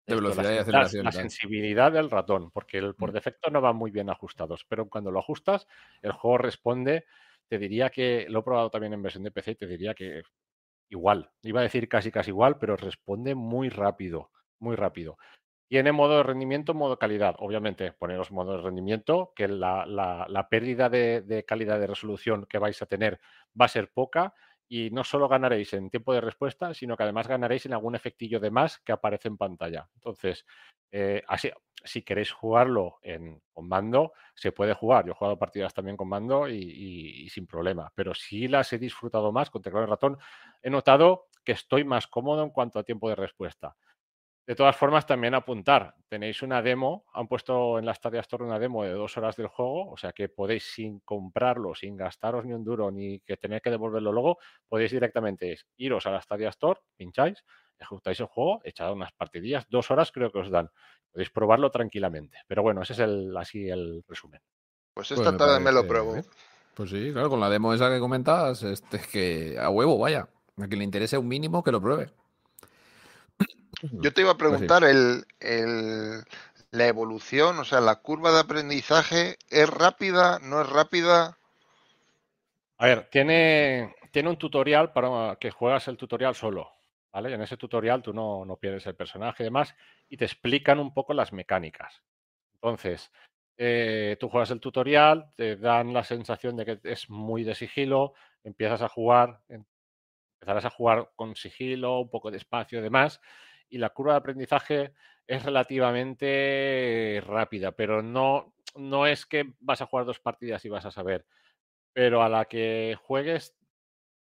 De 0.07 0.15
esto, 0.15 0.35
la 0.35 0.35
velocidad 0.35 0.53
y 0.53 0.57
la- 0.57 0.61
aceleración. 0.63 1.05
la 1.07 1.13
sensibilidad 1.13 1.93
del 1.93 2.11
ratón, 2.11 2.51
porque 2.51 2.79
el 2.79 2.95
por 2.95 3.11
Mm. 3.11 3.15
defecto 3.15 3.51
no 3.51 3.61
van 3.61 3.77
muy 3.77 3.91
bien 3.91 4.11
ajustados, 4.11 4.65
pero 4.69 4.89
cuando 4.89 5.11
lo 5.11 5.19
ajustas, 5.21 5.67
el 6.03 6.13
juego 6.13 6.39
responde, 6.39 7.07
te 7.49 7.59
diría 7.59 7.91
que, 7.91 8.27
lo 8.29 8.41
he 8.41 8.43
probado 8.43 8.71
también 8.71 8.93
en 8.93 9.03
versión 9.03 9.25
de 9.25 9.31
PC, 9.31 9.55
te 9.55 9.67
diría 9.67 9.95
que 9.95 10.23
igual, 10.91 11.31
iba 11.43 11.61
a 11.61 11.65
decir 11.65 11.89
casi 11.89 12.11
casi 12.13 12.31
igual, 12.31 12.59
pero 12.59 12.77
responde 12.77 13.35
muy 13.35 13.69
rápido, 13.71 14.31
muy 14.61 14.77
rápido. 14.77 15.19
Tiene 15.69 15.93
modo 15.93 16.19
de 16.19 16.23
rendimiento, 16.25 16.75
modo 16.75 16.99
calidad. 16.99 17.37
Obviamente, 17.39 17.93
poneros 17.93 18.31
modo 18.33 18.57
de 18.59 18.63
rendimiento, 18.63 19.33
que 19.37 19.49
la, 19.49 19.87
la- 19.87 20.27
la 20.29 20.49
pérdida 20.49 20.89
de, 20.91 21.23
de 21.23 21.45
calidad 21.45 21.81
de 21.81 21.87
resolución 21.89 22.47
que 22.49 22.59
vais 22.59 22.81
a 22.83 22.87
tener 22.87 23.21
va 23.61 23.67
a 23.67 23.69
ser 23.69 23.91
poca 23.93 24.35
y 24.69 24.91
no 24.91 25.05
solo 25.05 25.29
ganaréis 25.29 25.73
en 25.75 25.91
tiempo 25.91 26.13
de 26.15 26.21
respuesta, 26.21 26.75
sino 26.75 26.97
que 26.97 27.03
además 27.03 27.29
ganaréis 27.29 27.67
en 27.67 27.75
algún 27.75 27.95
efectillo 27.95 28.41
de 28.41 28.51
más 28.51 28.79
que 28.79 28.93
aparece 28.93 29.29
en 29.29 29.37
pantalla. 29.37 29.89
Entonces, 29.95 30.47
eh, 30.91 31.23
así, 31.29 31.51
si 31.85 32.03
queréis 32.03 32.33
jugarlo 32.33 32.99
en, 33.03 33.43
con 33.53 33.69
mando, 33.69 34.13
se 34.35 34.53
puede 34.53 34.75
jugar. 34.75 35.05
Yo 35.05 35.13
he 35.13 35.15
jugado 35.15 35.39
partidas 35.39 35.75
también 35.75 35.97
con 35.97 36.09
mando 36.09 36.49
y, 36.49 37.29
sin 37.31 37.47
problema, 37.47 37.93
pero 37.95 38.15
sí 38.15 38.49
las 38.49 38.73
he 38.73 38.79
disfrutado 38.79 39.31
más 39.33 39.51
con 39.51 39.63
teclado 39.63 39.87
y 39.87 39.91
ratón. 39.91 40.19
He 40.63 40.71
notado 40.71 41.27
que 41.45 41.53
estoy 41.53 41.85
más 41.85 42.07
cómodo 42.07 42.43
en 42.43 42.51
cuanto 42.51 42.79
a 42.79 42.85
tiempo 42.85 43.09
de 43.09 43.17
respuesta. 43.17 43.77
De 44.47 44.55
todas 44.55 44.77
formas, 44.77 45.07
también 45.07 45.35
apuntar. 45.35 45.95
Tenéis 46.09 46.43
una 46.43 46.61
demo, 46.61 47.07
han 47.15 47.29
puesto 47.29 47.79
en 47.79 47.87
la 47.87 47.95
Stadia 47.95 48.21
Store 48.21 48.45
una 48.45 48.59
demo 48.59 48.85
de 48.85 48.91
dos 48.91 49.17
horas 49.17 49.37
del 49.37 49.47
juego, 49.47 49.91
o 49.91 49.97
sea 49.97 50.13
que 50.13 50.29
podéis 50.29 50.65
sin 50.65 51.01
comprarlo, 51.01 51.75
sin 51.75 51.97
gastaros 51.97 52.45
ni 52.45 52.53
un 52.53 52.63
duro, 52.63 52.91
ni 52.91 53.21
que 53.21 53.39
tener 53.39 53.63
que 53.63 53.71
devolverlo 53.71 54.13
luego, 54.13 54.39
podéis 54.69 54.93
directamente 54.93 55.57
iros 55.79 56.05
a 56.07 56.11
la 56.11 56.21
Stadia 56.21 56.51
Store, 56.51 56.81
pincháis, 56.95 57.43
ejecutáis 57.79 58.21
el 58.21 58.27
juego, 58.27 58.61
echad 58.65 58.93
unas 58.93 59.13
partidillas, 59.13 59.65
dos 59.71 59.91
horas 59.91 60.13
creo 60.13 60.31
que 60.31 60.41
os 60.41 60.51
dan. 60.51 60.69
Podéis 61.11 61.31
probarlo 61.31 61.71
tranquilamente. 61.71 62.39
Pero 62.47 62.63
bueno, 62.63 62.83
ese 62.83 62.93
es 62.93 62.99
el, 62.99 63.35
así 63.37 63.69
el 63.69 64.05
resumen. 64.07 64.43
Pues 64.93 65.09
Pues 65.09 65.19
esta 65.19 65.33
me 65.33 65.39
tarde 65.39 65.61
me 65.61 65.73
lo 65.73 65.87
pruebo. 65.87 66.17
Pues 66.75 66.91
sí, 66.91 67.13
claro, 67.13 67.31
con 67.31 67.41
la 67.41 67.49
demo 67.49 67.73
esa 67.73 67.89
que 67.89 68.01
comentas, 68.01 68.63
este, 68.63 69.01
que 69.11 69.57
a 69.59 69.71
huevo, 69.71 69.97
vaya. 69.99 70.29
A 70.59 70.67
quien 70.67 70.79
le 70.79 70.85
interese 70.85 71.17
un 71.17 71.29
mínimo, 71.29 71.63
que 71.63 71.73
lo 71.73 71.81
pruebe. 71.81 72.11
Yo 73.91 74.13
te 74.13 74.21
iba 74.23 74.33
a 74.33 74.37
preguntar 74.39 74.85
el, 74.85 75.25
el- 75.41 76.23
la 76.71 76.87
evolución, 76.87 77.59
o 77.59 77.65
sea, 77.65 77.81
la 77.81 77.97
curva 77.97 78.33
de 78.33 78.41
aprendizaje, 78.41 79.37
¿es 79.51 79.69
rápida? 79.69 80.39
¿No 80.41 80.61
es 80.63 80.69
rápida? 80.69 81.37
A 82.79 82.87
ver, 82.87 83.09
tiene, 83.11 83.95
tiene 84.11 84.29
un 84.31 84.37
tutorial 84.37 84.93
para 84.93 85.37
que 85.37 85.51
juegas 85.51 85.87
el 85.89 85.97
tutorial 85.97 86.35
solo, 86.35 86.69
¿vale? 87.13 87.33
En 87.33 87.43
ese 87.43 87.57
tutorial 87.57 88.03
tú 88.03 88.13
no, 88.13 88.45
no 88.45 88.57
pierdes 88.57 88.87
el 88.87 88.97
personaje 88.97 89.43
y 89.43 89.47
demás, 89.47 89.75
y 90.09 90.17
te 90.17 90.25
explican 90.25 90.79
un 90.81 90.93
poco 90.93 91.15
las 91.15 91.33
mecánicas. 91.33 92.03
Entonces, 92.55 93.13
eh, 93.57 94.17
tú 94.19 94.29
juegas 94.29 94.51
el 94.51 94.61
tutorial, 94.61 95.33
te 95.37 95.57
dan 95.57 95.93
la 95.93 96.05
sensación 96.05 96.57
de 96.57 96.65
que 96.67 96.81
es 96.85 97.09
muy 97.11 97.45
de 97.45 97.55
sigilo, 97.55 98.15
empiezas 98.43 98.83
a 98.83 98.89
jugar, 98.89 99.41
em- 99.49 99.65
empezarás 100.41 100.65
a 100.67 100.71
jugar 100.71 101.11
con 101.17 101.37
sigilo, 101.37 102.01
un 102.01 102.11
poco 102.11 102.31
de 102.31 102.37
espacio 102.39 102.79
y 102.79 102.83
demás, 102.83 103.21
y 103.69 103.79
la 103.79 103.91
curva 103.91 104.13
de 104.13 104.19
aprendizaje 104.19 104.93
es 105.27 105.43
relativamente 105.45 107.23
rápida, 107.27 107.73
pero 107.73 108.03
no, 108.03 108.55
no 108.77 109.07
es 109.07 109.27
que 109.27 109.53
vas 109.61 109.81
a 109.81 109.87
jugar 109.87 110.05
dos 110.07 110.21
partidas 110.21 110.65
y 110.65 110.69
vas 110.69 110.85
a 110.85 110.91
saber 110.91 111.27
pero 111.95 112.23
a 112.23 112.29
la 112.29 112.45
que 112.45 112.99
juegues, 113.05 113.57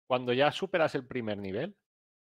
cuando 0.06 0.32
ya 0.32 0.52
superas 0.52 0.94
el 0.94 1.06
primer 1.06 1.36
nivel, 1.38 1.76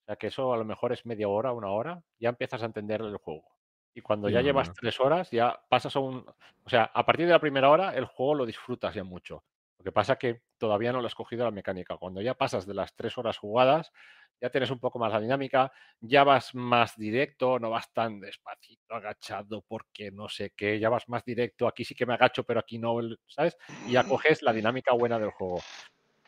o 0.02 0.06
sea 0.06 0.16
que 0.16 0.28
eso 0.28 0.54
a 0.54 0.58
lo 0.58 0.66
mejor 0.66 0.94
es 0.94 1.06
media 1.06 1.28
hora, 1.28 1.52
una 1.52 1.70
hora, 1.70 2.02
ya 2.18 2.30
empiezas 2.30 2.64
a 2.64 2.66
entender 2.66 3.02
el 3.02 3.18
juego. 3.18 3.46
Y 3.94 4.02
cuando 4.02 4.28
ya 4.28 4.42
llevas 4.42 4.74
tres 4.74 5.00
horas, 5.00 5.30
ya 5.30 5.62
pasas 5.70 5.96
a 5.96 6.00
un... 6.00 6.26
O 6.64 6.70
sea, 6.70 6.86
a 6.86 7.06
partir 7.06 7.28
de 7.28 7.34
la 7.34 7.40
primera 7.40 7.70
hora, 7.70 7.94
el 7.94 8.06
juego 8.06 8.34
lo 8.34 8.46
disfrutas 8.46 8.96
ya 8.96 9.04
mucho. 9.04 9.44
Lo 9.78 9.84
que 9.84 9.92
pasa 9.92 10.16
que 10.16 10.42
todavía 10.64 10.94
no 10.94 11.02
lo 11.02 11.08
has 11.08 11.14
cogido 11.14 11.44
la 11.44 11.52
mecánica. 11.52 11.98
Cuando 11.98 12.22
ya 12.22 12.36
pasas 12.36 12.66
de 12.66 12.74
las 12.74 12.96
tres 12.96 13.18
horas 13.18 13.38
jugadas, 13.38 13.92
ya 14.40 14.50
tienes 14.50 14.72
un 14.72 14.80
poco 14.80 14.98
más 14.98 15.12
la 15.12 15.20
dinámica, 15.20 15.74
ya 16.00 16.24
vas 16.24 16.56
más 16.56 16.96
directo, 16.96 17.60
no 17.60 17.70
vas 17.70 17.92
tan 17.92 18.22
despacito, 18.22 18.96
agachado, 18.96 19.62
porque 19.68 20.10
no 20.10 20.30
sé 20.30 20.54
qué, 20.56 20.80
ya 20.80 20.88
vas 20.88 21.10
más 21.10 21.26
directo, 21.26 21.68
aquí 21.68 21.84
sí 21.84 21.96
que 21.96 22.06
me 22.06 22.14
agacho, 22.14 22.46
pero 22.46 22.62
aquí 22.62 22.80
no, 22.80 22.98
¿sabes? 23.28 23.58
Y 23.86 23.92
ya 23.92 24.04
coges 24.08 24.42
la 24.42 24.54
dinámica 24.54 24.94
buena 24.94 25.20
del 25.20 25.32
juego. 25.32 25.60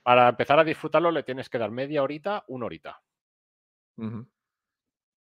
Para 0.04 0.28
empezar 0.28 0.60
a 0.60 0.66
disfrutarlo 0.66 1.12
le 1.12 1.24
tienes 1.24 1.48
que 1.48 1.58
dar 1.58 1.72
media 1.72 2.04
horita, 2.04 2.44
una 2.50 2.66
horita. 2.66 3.02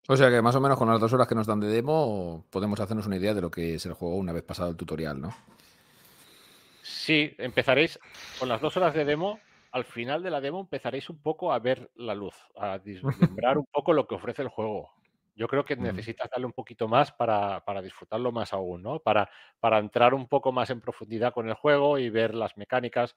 O 0.07 0.15
sea 0.15 0.29
que 0.29 0.41
más 0.41 0.55
o 0.55 0.61
menos 0.61 0.77
con 0.77 0.87
las 0.87 1.01
dos 1.01 1.11
horas 1.11 1.27
que 1.27 1.35
nos 1.35 1.47
dan 1.47 1.59
de 1.59 1.67
demo 1.67 2.45
podemos 2.49 2.79
hacernos 2.79 3.05
una 3.05 3.17
idea 3.17 3.33
de 3.33 3.41
lo 3.41 3.51
que 3.51 3.75
es 3.75 3.85
el 3.85 3.93
juego 3.95 4.15
una 4.15 4.31
vez 4.31 4.43
pasado 4.43 4.69
el 4.69 4.77
tutorial, 4.77 5.19
¿no? 5.19 5.35
Sí, 6.83 7.33
empezaréis 7.37 7.97
con 8.37 8.49
las 8.49 8.59
dos 8.59 8.75
horas 8.75 8.93
de 8.93 9.05
demo. 9.05 9.39
Al 9.71 9.85
final 9.85 10.21
de 10.21 10.29
la 10.29 10.41
demo 10.41 10.59
empezaréis 10.59 11.09
un 11.09 11.17
poco 11.21 11.53
a 11.53 11.59
ver 11.59 11.89
la 11.95 12.13
luz, 12.13 12.35
a 12.57 12.77
vislumbrar 12.77 13.57
un 13.57 13.65
poco 13.65 13.93
lo 13.93 14.05
que 14.05 14.15
ofrece 14.15 14.41
el 14.41 14.49
juego. 14.49 14.91
Yo 15.35 15.47
creo 15.47 15.63
que 15.63 15.77
necesitas 15.77 16.29
darle 16.29 16.45
un 16.45 16.51
poquito 16.51 16.89
más 16.89 17.11
para, 17.13 17.63
para 17.65 17.81
disfrutarlo 17.81 18.33
más 18.33 18.53
aún, 18.53 18.83
¿no? 18.83 18.99
Para, 18.99 19.31
para 19.61 19.79
entrar 19.79 20.13
un 20.13 20.27
poco 20.27 20.51
más 20.51 20.69
en 20.69 20.81
profundidad 20.81 21.33
con 21.33 21.47
el 21.47 21.55
juego 21.55 21.97
y 21.97 22.09
ver 22.09 22.35
las 22.35 22.55
mecánicas. 22.57 23.15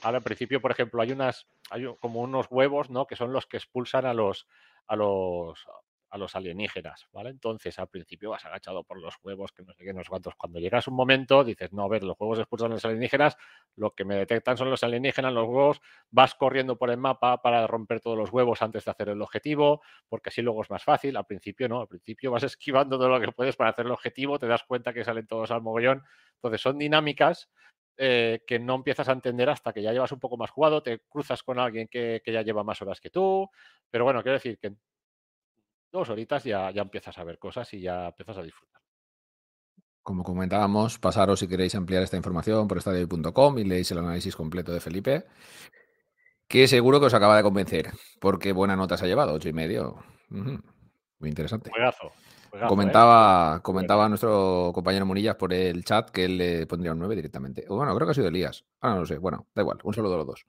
Ahora, 0.00 0.18
al 0.18 0.24
principio, 0.24 0.62
por 0.62 0.70
ejemplo, 0.70 1.02
hay 1.02 1.10
unas, 1.10 1.46
hay 1.70 1.84
como 2.00 2.20
unos 2.20 2.46
huevos, 2.50 2.88
¿no? 2.88 3.06
Que 3.06 3.16
son 3.16 3.32
los 3.32 3.46
que 3.46 3.58
expulsan 3.58 4.06
a 4.06 4.14
los, 4.14 4.46
a 4.86 4.96
los, 4.96 5.66
a 6.10 6.18
los 6.18 6.34
alienígenas, 6.34 7.06
¿vale? 7.12 7.30
Entonces, 7.30 7.78
al 7.78 7.88
principio 7.88 8.30
vas 8.30 8.44
agachado 8.44 8.82
por 8.84 8.98
los 8.98 9.14
huevos, 9.22 9.52
que 9.52 9.62
no 9.62 9.72
sé 9.74 9.84
qué, 9.84 9.92
no 9.92 10.02
sé 10.02 10.08
cuántos. 10.08 10.34
Cuando 10.36 10.58
llegas 10.58 10.88
un 10.88 10.94
momento, 10.94 11.44
dices, 11.44 11.72
no, 11.72 11.84
a 11.84 11.88
ver, 11.88 12.02
los 12.04 12.16
huevos 12.18 12.38
expulsan 12.38 12.70
a 12.70 12.74
los 12.74 12.84
alienígenas, 12.84 13.36
lo 13.76 13.94
que 13.94 14.04
me 14.04 14.14
detectan 14.16 14.56
son 14.56 14.70
los 14.70 14.82
alienígenas, 14.82 15.32
los 15.32 15.46
huevos, 15.46 15.80
vas 16.10 16.34
corriendo 16.34 16.76
por 16.78 16.90
el 16.90 16.96
mapa 16.96 17.42
para 17.42 17.66
romper 17.66 18.00
todos 18.00 18.16
los 18.16 18.32
huevos 18.32 18.62
antes 18.62 18.84
de 18.84 18.90
hacer 18.90 19.10
el 19.10 19.20
objetivo, 19.20 19.82
porque 20.08 20.30
así 20.30 20.40
luego 20.40 20.62
es 20.62 20.70
más 20.70 20.82
fácil. 20.82 21.16
Al 21.16 21.26
principio 21.26 21.68
no, 21.68 21.80
al 21.80 21.88
principio 21.88 22.30
vas 22.30 22.42
esquivando 22.44 22.96
todo 22.98 23.08
lo 23.10 23.20
que 23.20 23.32
puedes 23.32 23.56
para 23.56 23.70
hacer 23.70 23.86
el 23.86 23.92
objetivo, 23.92 24.38
te 24.38 24.46
das 24.46 24.64
cuenta 24.64 24.92
que 24.92 25.04
salen 25.04 25.26
todos 25.26 25.50
al 25.50 25.62
mogollón. 25.62 26.02
Entonces, 26.36 26.60
son 26.60 26.78
dinámicas 26.78 27.50
eh, 27.98 28.44
que 28.46 28.58
no 28.58 28.76
empiezas 28.76 29.08
a 29.08 29.12
entender 29.12 29.50
hasta 29.50 29.72
que 29.72 29.82
ya 29.82 29.92
llevas 29.92 30.12
un 30.12 30.20
poco 30.20 30.36
más 30.36 30.50
jugado, 30.50 30.82
te 30.82 31.00
cruzas 31.00 31.42
con 31.42 31.58
alguien 31.58 31.88
que, 31.88 32.22
que 32.24 32.32
ya 32.32 32.42
lleva 32.42 32.62
más 32.62 32.80
horas 32.80 33.00
que 33.00 33.10
tú, 33.10 33.50
pero 33.90 34.04
bueno, 34.04 34.22
quiero 34.22 34.34
decir 34.34 34.56
que 34.58 34.72
dos 35.90 36.08
horitas 36.10 36.44
ya, 36.44 36.70
ya 36.70 36.82
empiezas 36.82 37.16
a 37.18 37.24
ver 37.24 37.38
cosas 37.38 37.72
y 37.74 37.80
ya 37.80 38.08
empiezas 38.08 38.38
a 38.38 38.42
disfrutar. 38.42 38.80
Como 40.02 40.24
comentábamos, 40.24 40.98
pasaros 40.98 41.40
si 41.40 41.48
queréis 41.48 41.74
ampliar 41.74 42.02
esta 42.02 42.16
información 42.16 42.66
por 42.66 42.78
estadio.com 42.78 43.58
y 43.58 43.64
leéis 43.64 43.90
el 43.90 43.98
análisis 43.98 44.34
completo 44.34 44.72
de 44.72 44.80
Felipe, 44.80 45.26
que 46.46 46.66
seguro 46.66 46.98
que 46.98 47.06
os 47.06 47.14
acaba 47.14 47.36
de 47.36 47.42
convencer, 47.42 47.90
porque 48.18 48.52
buena 48.52 48.74
nota 48.74 48.96
se 48.96 49.04
ha 49.04 49.08
llevado, 49.08 49.34
ocho 49.34 49.50
y 49.50 49.52
medio. 49.52 50.02
Muy 50.30 51.28
interesante. 51.28 51.70
Juegazo. 51.70 52.10
juegazo, 52.50 52.66
¿eh? 52.66 52.68
Comentaba, 52.68 53.60
comentaba 53.60 54.08
nuestro 54.08 54.70
compañero 54.72 55.04
Munillas 55.04 55.36
por 55.36 55.52
el 55.52 55.84
chat 55.84 56.08
que 56.10 56.24
él 56.24 56.38
le 56.38 56.66
pondría 56.66 56.92
un 56.92 57.00
9 57.00 57.14
directamente. 57.14 57.66
O 57.68 57.76
Bueno, 57.76 57.94
creo 57.94 58.06
que 58.06 58.12
ha 58.12 58.14
sido 58.14 58.28
Elías. 58.28 58.64
Ah, 58.80 58.94
no 58.94 59.00
lo 59.00 59.06
sé. 59.06 59.18
Bueno, 59.18 59.46
da 59.54 59.62
igual. 59.62 59.78
Un 59.82 59.92
saludo 59.92 60.14
a 60.14 60.18
los 60.18 60.26
dos. 60.26 60.46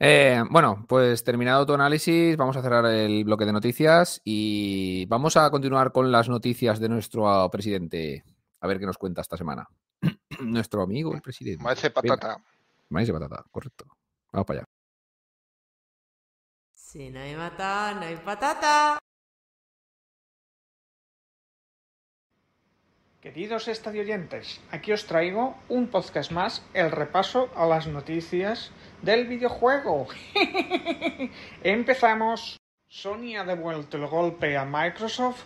Eh, 0.00 0.44
bueno, 0.50 0.84
pues 0.88 1.24
terminado 1.24 1.66
tu 1.66 1.74
análisis, 1.74 2.36
vamos 2.36 2.56
a 2.56 2.62
cerrar 2.62 2.86
el 2.86 3.24
bloque 3.24 3.44
de 3.44 3.52
noticias 3.52 4.20
y 4.24 5.06
vamos 5.06 5.36
a 5.36 5.50
continuar 5.50 5.90
con 5.90 6.12
las 6.12 6.28
noticias 6.28 6.78
de 6.78 6.88
nuestro 6.88 7.48
presidente. 7.50 8.24
A 8.60 8.66
ver 8.68 8.78
qué 8.78 8.86
nos 8.86 8.98
cuenta 8.98 9.22
esta 9.22 9.36
semana. 9.36 9.68
nuestro 10.40 10.82
amigo, 10.82 11.14
el 11.14 11.22
presidente. 11.22 11.62
Maese 11.62 11.88
Venga, 11.88 12.16
patata. 12.16 12.44
maíz 12.90 13.08
de 13.08 13.14
patata, 13.14 13.44
correcto. 13.50 13.86
Vamos 14.32 14.46
para 14.46 14.60
allá. 14.60 14.68
Si 16.72 17.10
no 17.10 17.20
hay 17.20 17.34
mata, 17.34 17.94
no 17.94 18.02
hay 18.02 18.16
patata. 18.16 18.98
Queridos 23.20 23.66
estadioyentes, 23.66 24.60
aquí 24.70 24.92
os 24.92 25.04
traigo 25.10 25.58
un 25.68 25.88
podcast 25.88 26.30
más, 26.30 26.62
el 26.72 26.92
repaso 26.92 27.50
a 27.56 27.66
las 27.66 27.88
noticias 27.88 28.70
del 29.02 29.26
videojuego. 29.26 30.06
Empezamos. 31.64 32.60
Sony 32.86 33.34
ha 33.36 33.42
devuelto 33.42 33.96
el 33.96 34.06
golpe 34.06 34.56
a 34.56 34.64
Microsoft 34.64 35.42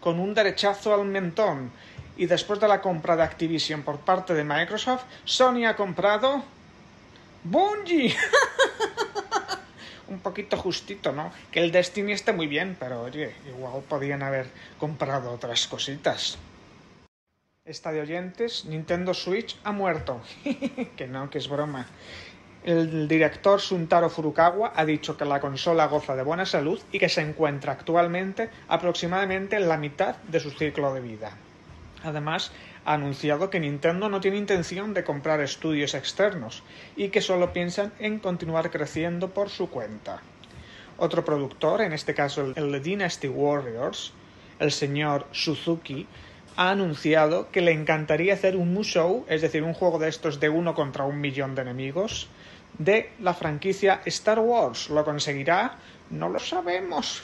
con 0.00 0.20
un 0.20 0.34
derechazo 0.34 0.92
al 0.92 1.06
mentón. 1.06 1.72
Y 2.18 2.26
después 2.26 2.60
de 2.60 2.68
la 2.68 2.82
compra 2.82 3.16
de 3.16 3.22
Activision 3.22 3.84
por 3.84 4.00
parte 4.00 4.34
de 4.34 4.44
Microsoft, 4.44 5.04
Sony 5.24 5.64
ha 5.64 5.76
comprado 5.76 6.44
Bungie. 7.42 8.14
un 10.08 10.18
poquito 10.18 10.58
justito, 10.58 11.10
¿no? 11.12 11.32
Que 11.50 11.60
el 11.60 11.72
Destiny 11.72 12.12
esté 12.12 12.34
muy 12.34 12.48
bien, 12.48 12.76
pero 12.78 13.00
oye, 13.00 13.34
igual 13.48 13.82
podían 13.88 14.22
haber 14.22 14.48
comprado 14.78 15.32
otras 15.32 15.66
cositas. 15.66 16.36
Esta 17.66 17.92
de 17.92 18.02
oyentes, 18.02 18.66
Nintendo 18.66 19.14
Switch 19.14 19.56
ha 19.64 19.72
muerto. 19.72 20.20
que 20.96 21.06
no, 21.06 21.30
que 21.30 21.38
es 21.38 21.48
broma. 21.48 21.86
El 22.62 23.08
director 23.08 23.58
Suntaro 23.58 24.10
Furukawa 24.10 24.74
ha 24.76 24.84
dicho 24.84 25.16
que 25.16 25.24
la 25.24 25.40
consola 25.40 25.86
goza 25.86 26.14
de 26.14 26.24
buena 26.24 26.44
salud 26.44 26.78
y 26.92 26.98
que 26.98 27.08
se 27.08 27.22
encuentra 27.22 27.72
actualmente 27.72 28.50
aproximadamente 28.68 29.56
en 29.56 29.66
la 29.66 29.78
mitad 29.78 30.16
de 30.28 30.40
su 30.40 30.50
ciclo 30.50 30.92
de 30.92 31.00
vida. 31.00 31.38
Además, 32.02 32.52
ha 32.84 32.92
anunciado 32.92 33.48
que 33.48 33.60
Nintendo 33.60 34.10
no 34.10 34.20
tiene 34.20 34.36
intención 34.36 34.92
de 34.92 35.04
comprar 35.04 35.40
estudios 35.40 35.94
externos 35.94 36.64
y 36.96 37.08
que 37.08 37.22
solo 37.22 37.54
piensan 37.54 37.94
en 37.98 38.18
continuar 38.18 38.70
creciendo 38.70 39.30
por 39.30 39.48
su 39.48 39.70
cuenta. 39.70 40.20
Otro 40.98 41.24
productor, 41.24 41.80
en 41.80 41.94
este 41.94 42.12
caso 42.12 42.42
el 42.42 42.72
de 42.72 42.80
Dynasty 42.80 43.28
Warriors, 43.28 44.12
el 44.58 44.70
señor 44.70 45.26
Suzuki, 45.32 46.06
ha 46.56 46.70
anunciado 46.70 47.50
que 47.50 47.60
le 47.60 47.72
encantaría 47.72 48.34
hacer 48.34 48.56
un 48.56 48.72
Musou, 48.72 49.24
es 49.28 49.42
decir, 49.42 49.62
un 49.62 49.74
juego 49.74 49.98
de 49.98 50.08
estos 50.08 50.40
de 50.40 50.48
uno 50.48 50.74
contra 50.74 51.04
un 51.04 51.20
millón 51.20 51.54
de 51.54 51.62
enemigos, 51.62 52.28
de 52.78 53.10
la 53.20 53.34
franquicia 53.34 54.00
Star 54.04 54.38
Wars. 54.38 54.90
¿Lo 54.90 55.04
conseguirá? 55.04 55.78
No 56.10 56.28
lo 56.28 56.38
sabemos. 56.38 57.22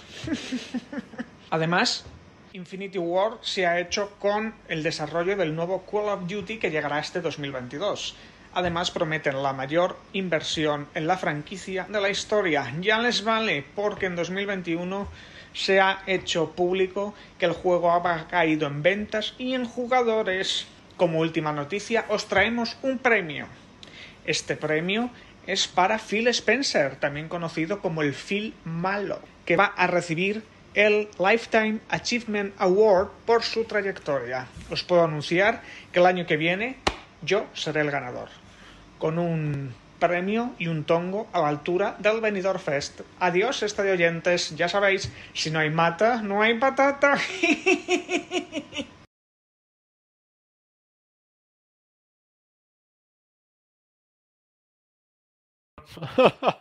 Además, 1.51 2.05
Infinity 2.53 2.99
War 2.99 3.39
se 3.41 3.67
ha 3.67 3.79
hecho 3.79 4.11
con 4.19 4.55
el 4.69 4.83
desarrollo 4.83 5.37
del 5.37 5.55
nuevo 5.55 5.85
Call 5.85 6.09
of 6.09 6.29
Duty 6.29 6.59
que 6.59 6.71
llegará 6.71 6.99
este 6.99 7.21
2022. 7.21 8.17
Además 8.53 8.91
prometen 8.91 9.43
la 9.43 9.53
mayor 9.53 9.97
inversión 10.13 10.89
en 10.95 11.07
la 11.07 11.17
franquicia 11.17 11.87
de 11.89 12.01
la 12.01 12.11
historia. 12.11 12.75
Ya 12.81 12.99
les 12.99 13.23
vale 13.23 13.65
porque 13.77 14.07
en 14.07 14.17
2021 14.17 15.07
se 15.53 15.81
ha 15.81 16.03
hecho 16.07 16.53
público 16.53 17.15
que 17.39 17.47
el 17.47 17.53
juego 17.53 17.93
ha 17.93 18.29
caído 18.29 18.67
en 18.67 18.83
ventas 18.83 19.35
y 19.39 19.55
en 19.55 19.65
jugadores. 19.65 20.67
Como 20.97 21.21
última 21.21 21.53
noticia 21.53 22.05
os 22.09 22.27
traemos 22.27 22.77
un 22.83 22.99
premio. 22.99 23.47
Este 24.25 24.57
premio 24.57 25.11
es 25.47 25.67
para 25.67 25.99
Phil 25.99 26.29
Spencer, 26.29 26.97
también 26.97 27.29
conocido 27.29 27.81
como 27.81 28.03
el 28.03 28.13
Phil 28.13 28.55
Malo, 28.65 29.21
que 29.45 29.57
va 29.57 29.67
a 29.67 29.87
recibir 29.87 30.45
el 30.75 31.09
Lifetime 31.19 31.81
Achievement 31.89 32.55
Award 32.59 33.09
por 33.27 33.43
su 33.43 33.65
trayectoria. 33.65 34.47
Os 34.71 34.85
puedo 34.85 35.03
anunciar 35.03 35.63
que 35.93 35.99
el 35.99 36.07
año 36.07 36.27
que 36.27 36.37
viene 36.37 36.77
yo 37.23 37.47
seré 37.55 37.81
el 37.81 37.91
ganador, 37.91 38.29
con 38.99 39.19
un 39.19 39.75
premio 40.01 40.51
y 40.59 40.67
un 40.67 40.83
tongo 40.83 41.29
a 41.33 41.41
la 41.41 41.49
altura 41.49 41.95
del 42.01 42.21
Benidorm 42.21 42.59
Fest. 42.59 43.03
Adiós, 43.21 43.63
estadio 43.63 43.93
oyentes. 43.93 44.57
Ya 44.57 44.69
sabéis, 44.69 45.13
si 45.33 45.53
no 45.53 45.61
hay 45.61 45.71
mata, 45.71 46.23
no 46.23 46.43
hay 46.43 46.59
patata. 46.59 47.17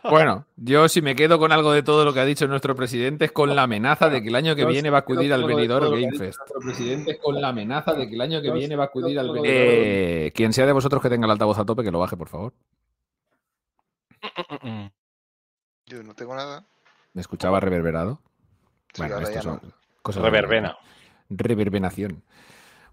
Bueno, 0.04 0.46
yo 0.56 0.88
si 0.88 1.02
me 1.02 1.14
quedo 1.14 1.38
con 1.38 1.52
algo 1.52 1.72
de 1.72 1.82
todo 1.82 2.04
lo 2.04 2.12
que 2.12 2.20
ha 2.20 2.24
dicho 2.24 2.46
nuestro 2.46 2.74
presidente 2.74 3.26
es 3.26 3.32
con 3.32 3.54
la 3.54 3.62
amenaza 3.62 4.08
de 4.08 4.22
que 4.22 4.28
el 4.28 4.34
año 4.34 4.54
que 4.56 4.64
viene 4.64 4.90
va 4.90 4.98
a 4.98 5.00
acudir 5.00 5.32
al 5.32 5.44
Benidorm 5.44 5.90
Game 5.90 6.18
Fest. 6.18 6.40
presidente 6.62 7.12
es 7.12 7.18
con 7.18 7.40
la 7.40 7.48
amenaza 7.48 7.94
de 7.94 8.08
que 8.08 8.14
el 8.14 8.20
año 8.20 8.42
que 8.42 8.50
viene 8.50 8.76
va 8.76 8.84
a 8.84 8.86
acudir 8.86 9.18
al 9.18 9.28
Benidorm. 9.28 9.46
Eh, 9.46 10.32
quien 10.34 10.52
sea 10.52 10.66
de 10.66 10.72
vosotros 10.72 11.02
que 11.02 11.08
tenga 11.08 11.26
el 11.26 11.30
altavoz 11.30 11.58
a 11.58 11.64
tope, 11.64 11.82
que 11.82 11.90
lo 11.90 12.00
baje, 12.00 12.16
por 12.16 12.28
favor. 12.28 12.52
Yo 15.86 16.02
no 16.02 16.14
tengo 16.14 16.34
nada. 16.34 16.66
¿Me 17.12 17.20
escuchaba 17.20 17.60
reverberado? 17.60 18.20
Sí, 18.92 19.02
bueno, 19.02 19.14
ahora 19.14 19.24
esto 19.26 19.34
ya 19.36 19.42
son 19.42 19.60
no. 19.62 19.72
cosas 20.02 20.22
Reverbena. 20.22 20.76
Reverbenación. 21.28 22.22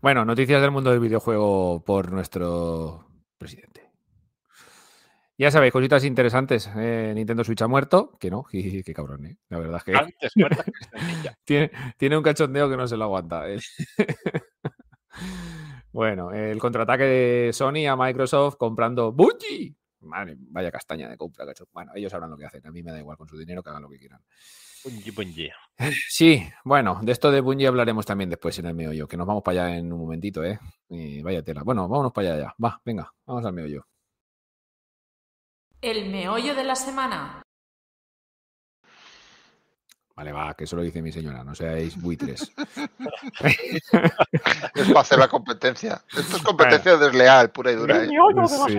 Bueno, 0.02 0.26
noticias 0.26 0.62
del 0.62 0.72
mundo 0.72 0.92
del 0.92 1.00
videojuego 1.00 1.84
por 1.84 2.12
nuestro 2.12 3.08
presidente. 3.38 3.88
Ya 5.40 5.52
sabéis, 5.52 5.72
cositas 5.72 6.04
interesantes. 6.04 6.70
Eh, 6.76 7.12
Nintendo 7.16 7.44
Switch 7.44 7.62
ha 7.62 7.68
muerto, 7.68 8.18
que 8.20 8.32
no, 8.32 8.44
qué 8.52 8.94
cabrón, 8.96 9.26
¿eh? 9.28 9.38
La 9.50 9.60
verdad 9.60 9.78
es 9.78 9.84
que 9.84 9.96
Antes 9.96 10.32
muerta 10.36 10.64
que 10.64 10.72
sencilla. 11.00 11.38
tiene, 11.46 11.72
tiene 11.98 12.18
un 12.18 12.24
cachondeo 12.24 12.70
que 12.70 12.78
no 12.78 12.88
se 12.88 12.98
lo 12.98 13.04
aguanta. 13.06 13.48
eh. 13.50 13.60
bueno, 15.92 16.32
el 16.32 16.58
contraataque 16.58 17.04
de 17.04 17.54
Sony 17.54 17.86
a 17.88 17.96
Microsoft 17.96 18.56
comprando 18.58 19.12
Bungie. 19.12 19.76
Madre, 20.08 20.36
vaya 20.40 20.72
castaña 20.72 21.10
de 21.10 21.18
compra, 21.18 21.46
cacho. 21.46 21.68
Bueno, 21.72 21.92
ellos 21.96 22.12
sabrán 22.12 22.32
lo 22.32 22.38
que 22.38 22.46
hacen. 22.46 22.66
A 22.66 22.72
mí 22.72 22.82
me 22.82 22.92
da 22.92 23.00
igual 23.00 23.18
con 23.18 23.28
su 23.28 23.38
dinero, 23.38 23.62
que 23.62 23.70
hagan 23.70 23.84
lo 23.84 23.90
que 23.90 24.00
quieran. 24.00 24.22
Bungie, 24.84 25.12
bungie. 25.12 25.54
Sí, 26.10 26.44
bueno, 26.64 27.00
de 27.04 27.12
esto 27.12 27.32
de 27.32 27.42
Bungie 27.42 27.68
hablaremos 27.68 28.06
también 28.06 28.30
después 28.30 28.58
en 28.60 28.68
el 28.68 28.74
meollo, 28.74 29.08
que 29.08 29.18
nos 29.18 29.28
vamos 29.28 29.44
para 29.44 29.66
allá 29.66 29.78
en 29.78 29.92
un 29.92 30.00
momentito, 30.00 30.44
¿eh? 30.44 30.60
Y 30.90 31.22
vaya 31.22 31.44
tela. 31.44 31.64
Bueno, 31.64 31.88
vámonos 31.88 32.12
para 32.12 32.30
allá 32.30 32.44
ya. 32.44 32.56
Va, 32.64 32.82
venga, 32.84 33.12
vamos 33.26 33.46
al 33.46 33.54
meollo. 33.54 33.86
El 35.82 36.10
meollo 36.10 36.56
de 36.56 36.64
la 36.64 36.76
semana. 36.76 37.44
Vale, 40.18 40.32
va, 40.32 40.56
que 40.56 40.64
eso 40.64 40.76
lo 40.76 40.82
dice 40.82 41.00
mi 41.04 41.12
señora, 41.12 41.44
no 41.44 41.54
seáis 41.54 41.96
buitres. 42.02 42.52
Es 44.74 44.88
para 44.88 45.02
hacer 45.02 45.20
la 45.20 45.28
competencia. 45.28 46.02
Esto 46.18 46.38
es 46.38 46.42
competencia 46.44 46.98
desleal, 46.98 47.52
pura 47.52 47.72
y 47.72 47.76
dura. 47.76 48.04
¿eh? 48.04 48.08
sí, 48.68 48.74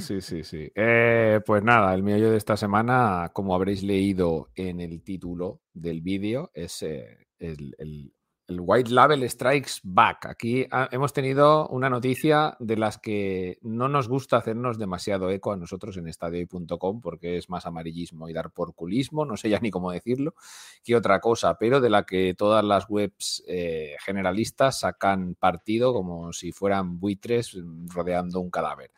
Sí, 0.00 0.20
sí, 0.20 0.42
sí. 0.42 0.68
Eh, 0.74 1.40
pues 1.46 1.62
nada, 1.62 1.94
el 1.94 2.02
meollo 2.02 2.32
de 2.32 2.36
esta 2.36 2.56
semana, 2.56 3.30
como 3.32 3.54
habréis 3.54 3.84
leído 3.84 4.50
en 4.56 4.80
el 4.80 5.02
título 5.02 5.60
del 5.72 6.00
vídeo, 6.00 6.50
es 6.52 6.82
eh, 6.82 7.28
el, 7.38 7.74
el- 7.78 8.12
el 8.48 8.60
White 8.60 8.90
Label 8.90 9.28
Strikes 9.28 9.80
Back. 9.82 10.26
Aquí 10.26 10.66
ah, 10.70 10.88
hemos 10.92 11.12
tenido 11.12 11.68
una 11.68 11.90
noticia 11.90 12.56
de 12.60 12.76
las 12.76 12.98
que 12.98 13.58
no 13.62 13.88
nos 13.88 14.08
gusta 14.08 14.36
hacernos 14.36 14.78
demasiado 14.78 15.30
eco 15.30 15.52
a 15.52 15.56
nosotros 15.56 15.96
en 15.96 16.06
estadioy.com 16.06 17.00
porque 17.00 17.38
es 17.38 17.48
más 17.50 17.66
amarillismo 17.66 18.28
y 18.28 18.32
dar 18.32 18.50
porculismo, 18.50 19.24
no 19.24 19.36
sé 19.36 19.50
ya 19.50 19.58
ni 19.58 19.70
cómo 19.70 19.90
decirlo, 19.90 20.34
que 20.84 20.94
otra 20.94 21.20
cosa, 21.20 21.58
pero 21.58 21.80
de 21.80 21.90
la 21.90 22.04
que 22.04 22.34
todas 22.34 22.64
las 22.64 22.88
webs 22.88 23.42
eh, 23.48 23.96
generalistas 24.04 24.80
sacan 24.80 25.34
partido 25.34 25.92
como 25.92 26.32
si 26.32 26.52
fueran 26.52 27.00
buitres 27.00 27.56
mm, 27.56 27.88
rodeando 27.88 28.40
un 28.40 28.50
cadáver. 28.50 28.92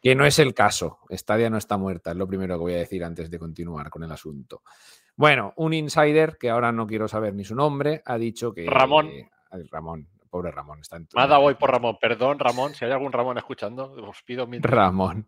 Que 0.00 0.14
no 0.14 0.24
es 0.24 0.38
el 0.38 0.54
caso. 0.54 1.00
Stadia 1.10 1.50
no 1.50 1.58
está 1.58 1.76
muerta, 1.78 2.12
es 2.12 2.16
lo 2.16 2.28
primero 2.28 2.54
que 2.54 2.60
voy 2.60 2.74
a 2.74 2.78
decir 2.78 3.02
antes 3.02 3.28
de 3.28 3.40
continuar 3.40 3.90
con 3.90 4.04
el 4.04 4.12
asunto. 4.12 4.62
Bueno, 5.16 5.54
un 5.56 5.72
insider 5.72 6.36
que 6.38 6.50
ahora 6.50 6.72
no 6.72 6.86
quiero 6.86 7.08
saber 7.08 7.34
ni 7.34 7.44
su 7.44 7.54
nombre 7.54 8.02
ha 8.04 8.18
dicho 8.18 8.52
que. 8.52 8.66
Ramón. 8.66 9.10
Ay, 9.50 9.62
Ramón, 9.70 10.08
pobre 10.28 10.50
Ramón. 10.50 10.80
Está 10.80 10.96
en 10.96 11.08
Me 11.14 11.22
ha 11.22 11.26
dado 11.26 11.42
hoy 11.42 11.54
por 11.54 11.70
Ramón. 11.70 11.96
Perdón, 12.00 12.38
Ramón, 12.38 12.74
si 12.74 12.84
hay 12.84 12.92
algún 12.92 13.12
Ramón 13.12 13.38
escuchando, 13.38 13.92
os 13.92 14.22
pido 14.22 14.46
mil. 14.46 14.62
Ramón. 14.62 15.26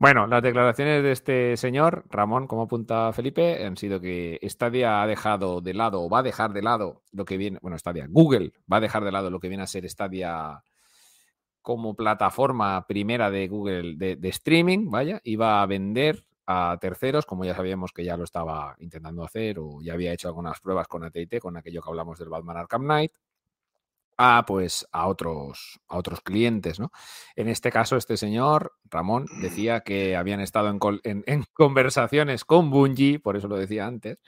Bueno, 0.00 0.28
las 0.28 0.42
declaraciones 0.42 1.02
de 1.02 1.10
este 1.10 1.56
señor, 1.56 2.04
Ramón, 2.08 2.46
como 2.46 2.62
apunta 2.62 3.12
Felipe, 3.12 3.66
han 3.66 3.76
sido 3.76 4.00
que 4.00 4.38
Stadia 4.44 5.02
ha 5.02 5.06
dejado 5.08 5.60
de 5.60 5.74
lado 5.74 6.02
o 6.02 6.08
va 6.08 6.20
a 6.20 6.22
dejar 6.22 6.52
de 6.52 6.62
lado 6.62 7.02
lo 7.10 7.24
que 7.24 7.36
viene, 7.36 7.58
bueno, 7.60 7.76
Stadia, 7.76 8.06
Google 8.08 8.52
va 8.72 8.76
a 8.76 8.80
dejar 8.80 9.04
de 9.04 9.10
lado 9.10 9.28
lo 9.28 9.40
que 9.40 9.48
viene 9.48 9.64
a 9.64 9.66
ser 9.66 9.90
Stadia 9.90 10.62
como 11.62 11.96
plataforma 11.96 12.86
primera 12.86 13.28
de 13.28 13.48
Google 13.48 13.96
de, 13.96 14.14
de 14.14 14.28
streaming, 14.28 14.88
vaya, 14.88 15.20
y 15.24 15.34
va 15.34 15.62
a 15.62 15.66
vender 15.66 16.27
a 16.50 16.78
terceros, 16.80 17.26
como 17.26 17.44
ya 17.44 17.54
sabíamos 17.54 17.92
que 17.92 18.04
ya 18.04 18.16
lo 18.16 18.24
estaba 18.24 18.74
intentando 18.78 19.22
hacer 19.22 19.58
o 19.58 19.82
ya 19.82 19.92
había 19.92 20.14
hecho 20.14 20.28
algunas 20.28 20.58
pruebas 20.60 20.88
con 20.88 21.04
AT&T, 21.04 21.40
con 21.40 21.58
aquello 21.58 21.82
que 21.82 21.90
hablamos 21.90 22.18
del 22.18 22.30
Batman 22.30 22.56
Arkham 22.56 22.84
Knight, 22.84 23.12
a 24.18 24.44
pues 24.46 24.86
a 24.92 25.06
otros, 25.06 25.80
a 25.88 25.96
otros 25.96 26.20
clientes, 26.20 26.80
¿no? 26.80 26.90
En 27.36 27.48
este 27.48 27.70
caso, 27.70 27.96
este 27.96 28.16
señor, 28.16 28.72
Ramón, 28.90 29.30
decía 29.32 29.80
que 29.80 30.16
habían 30.16 30.40
estado 30.40 30.68
en, 30.68 30.78
en- 31.04 31.24
en 31.26 31.44
conversaciones 31.54 32.44
con 32.44 32.70
Bungie, 32.70 33.20
por 33.20 33.36
eso 33.36 33.48
lo 33.48 33.56
decía 33.56 33.86
antes, 33.86 34.18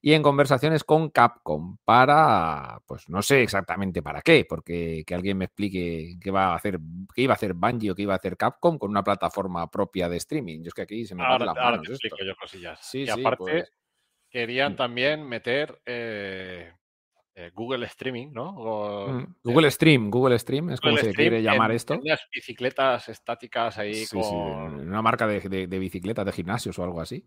y 0.00 0.14
en 0.14 0.22
conversaciones 0.22 0.84
con 0.84 1.10
Capcom 1.10 1.78
para, 1.84 2.80
pues 2.86 3.08
no 3.08 3.22
sé 3.22 3.42
exactamente 3.42 4.02
para 4.02 4.22
qué, 4.22 4.44
porque 4.48 5.04
que 5.06 5.14
alguien 5.14 5.38
me 5.38 5.46
explique 5.46 6.16
qué 6.20 6.30
va 6.30 6.52
a 6.52 6.56
hacer, 6.56 6.78
qué 7.14 7.22
iba 7.22 7.34
a 7.34 7.36
hacer 7.36 7.54
Bungie 7.54 7.90
o 7.92 7.94
qué 7.94 8.02
iba 8.02 8.14
a 8.14 8.16
hacer 8.16 8.36
Capcom 8.36 8.78
con 8.78 8.90
una 8.90 9.04
plataforma 9.04 9.70
propia 9.70 10.08
de 10.08 10.16
streaming. 10.16 10.62
Yo 10.62 10.68
es 10.68 10.74
que 10.74 10.82
aquí 10.82 11.06
se 11.06 11.14
me 11.14 11.22
Ahora, 11.24 11.46
las 11.46 11.56
ahora 11.56 11.70
manos 11.72 11.86
te 11.88 11.94
esto. 11.94 12.16
explico 12.16 12.28
yo 12.28 12.36
cosillas. 12.36 12.78
Sí, 12.82 13.00
y 13.00 13.06
sí, 13.08 13.20
aparte, 13.20 13.38
pues. 13.38 13.72
querían 14.30 14.76
también 14.76 15.28
meter 15.28 15.80
eh, 15.86 16.72
eh, 17.34 17.50
Google 17.54 17.86
Streaming, 17.86 18.28
¿no? 18.32 18.52
Mm, 18.52 19.36
Google 19.42 19.70
Stream, 19.70 20.10
Google 20.10 20.38
Stream 20.38 20.70
es 20.70 20.80
como 20.80 20.98
se 20.98 21.14
quiere 21.14 21.42
llamar 21.42 21.72
esto. 21.72 21.98
Unas 21.98 22.20
bicicletas 22.30 23.08
estáticas 23.08 23.78
ahí 23.78 23.94
sí, 23.94 24.16
con... 24.16 24.22
Sí, 24.80 24.86
una 24.86 25.00
marca 25.00 25.26
de, 25.26 25.66
de, 25.66 25.78
bicicletas 25.78 26.26
de 26.26 26.32
gimnasios 26.32 26.78
o 26.78 26.84
algo 26.84 27.00
así. 27.00 27.24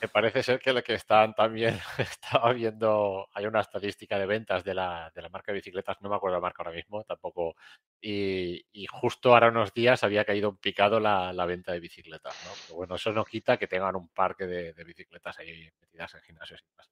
Me 0.00 0.06
parece 0.06 0.44
ser 0.44 0.60
que 0.60 0.72
lo 0.72 0.84
que 0.84 0.94
están 0.94 1.34
también, 1.34 1.78
estaba 1.98 2.52
viendo, 2.52 3.28
hay 3.34 3.46
una 3.46 3.60
estadística 3.60 4.18
de 4.20 4.26
ventas 4.26 4.62
de 4.62 4.72
la, 4.72 5.10
de 5.12 5.20
la 5.20 5.28
marca 5.28 5.50
de 5.50 5.56
bicicletas, 5.56 6.00
no 6.00 6.08
me 6.08 6.14
acuerdo 6.14 6.36
la 6.36 6.42
marca 6.42 6.62
ahora 6.62 6.76
mismo 6.76 7.02
tampoco, 7.02 7.56
y, 8.00 8.64
justo 8.88 9.34
ahora 9.34 9.48
unos 9.48 9.74
días 9.74 10.04
había 10.04 10.24
caído 10.24 10.48
un 10.48 10.58
picado 10.58 11.00
la, 11.00 11.32
la, 11.32 11.44
venta 11.44 11.72
de 11.72 11.80
bicicletas, 11.80 12.34
¿no? 12.44 12.50
Pero 12.62 12.76
bueno, 12.76 12.94
eso 12.94 13.12
no 13.12 13.24
quita 13.24 13.56
que 13.56 13.66
tengan 13.66 13.96
un 13.96 14.08
parque 14.08 14.46
de, 14.46 14.72
de 14.72 14.84
bicicletas 14.84 15.38
ahí 15.40 15.68
metidas 15.80 16.14
en 16.14 16.20
gimnasios 16.22 16.62
y 16.62 16.70
demás. 16.70 16.90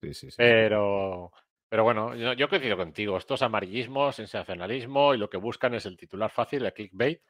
Sí, 0.00 0.14
sí, 0.14 0.30
sí. 0.30 0.36
Pero, 0.38 1.32
pero 1.68 1.84
bueno, 1.84 2.14
yo, 2.14 2.32
yo 2.32 2.48
coincido 2.48 2.76
contigo. 2.76 3.16
Estos 3.16 3.42
amarillismos, 3.42 4.16
sensacionalismo 4.16 5.14
y 5.14 5.18
lo 5.18 5.28
que 5.28 5.36
buscan 5.36 5.74
es 5.74 5.86
el 5.86 5.96
titular 5.96 6.30
fácil, 6.30 6.64
el 6.64 6.72
clickbait. 6.72 7.20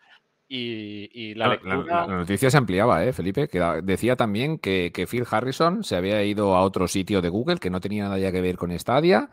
Y, 0.51 1.35
la, 1.35 1.49
lectura... 1.49 2.07
la, 2.07 2.07
noticia 2.07 2.51
se 2.51 2.57
ampliaba, 2.57 3.05
¿eh, 3.05 3.13
Felipe? 3.13 3.49
Que 3.49 3.61
decía 3.83 4.17
también 4.17 4.59
que, 4.59 5.07
Phil 5.09 5.27
Harrison 5.31 5.85
se 5.85 5.95
había 5.95 6.23
ido 6.23 6.57
a 6.57 6.63
otro 6.63 6.89
sitio 6.89 7.21
de 7.21 7.29
Google 7.29 7.59
que 7.59 7.69
no 7.69 7.81
tenía 7.81 8.05
nada 8.05 8.19
ya 8.19 8.33
que 8.33 8.41
ver 8.41 8.57
con 8.57 8.77
Stadia 8.79 9.29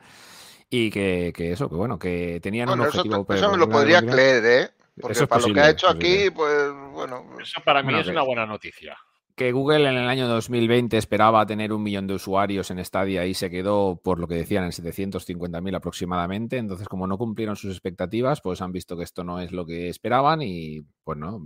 y 0.69 0.89
que, 0.91 1.31
eso, 1.37 1.69
que 1.69 1.75
bueno, 1.75 1.97
que 1.97 2.41
tenían 2.41 2.69
un 2.69 2.81
objetivo. 2.81 3.25
Eso, 3.29 3.51
me 3.51 3.57
lo 3.57 3.69
podría 3.69 4.01
creer, 4.01 4.45
¿eh? 4.45 4.69
Porque 4.99 5.25
para 5.25 5.47
lo 5.47 5.53
que 5.53 5.59
ha 5.61 5.69
hecho 5.69 5.87
aquí, 5.87 6.29
pues 6.31 6.73
bueno. 6.91 7.23
Eso 7.41 7.61
para 7.63 7.81
mí 7.81 7.97
es 7.97 8.07
una 8.07 8.23
buena 8.23 8.45
noticia 8.45 8.97
que 9.35 9.51
Google 9.51 9.89
en 9.89 9.97
el 9.97 10.07
año 10.07 10.29
2020 10.29 10.97
esperaba 10.97 11.45
tener 11.45 11.73
un 11.73 11.83
millón 11.83 12.07
de 12.07 12.13
usuarios 12.13 12.71
en 12.71 12.83
Stadia 12.83 13.25
y 13.25 13.33
se 13.33 13.49
quedó, 13.49 13.99
por 14.01 14.17
lo 14.17 14.27
que 14.27 14.35
decían, 14.35 14.63
en 14.63 14.71
750.000 14.71 15.75
aproximadamente. 15.75 16.57
Entonces, 16.57 16.87
como 16.87 17.05
no 17.05 17.17
cumplieron 17.17 17.57
sus 17.57 17.71
expectativas, 17.71 18.39
pues 18.39 18.61
han 18.61 18.71
visto 18.71 18.95
que 18.95 19.03
esto 19.03 19.25
no 19.25 19.41
es 19.41 19.51
lo 19.51 19.65
que 19.65 19.89
esperaban 19.89 20.41
y, 20.41 20.83
pues 21.03 21.17
no, 21.17 21.45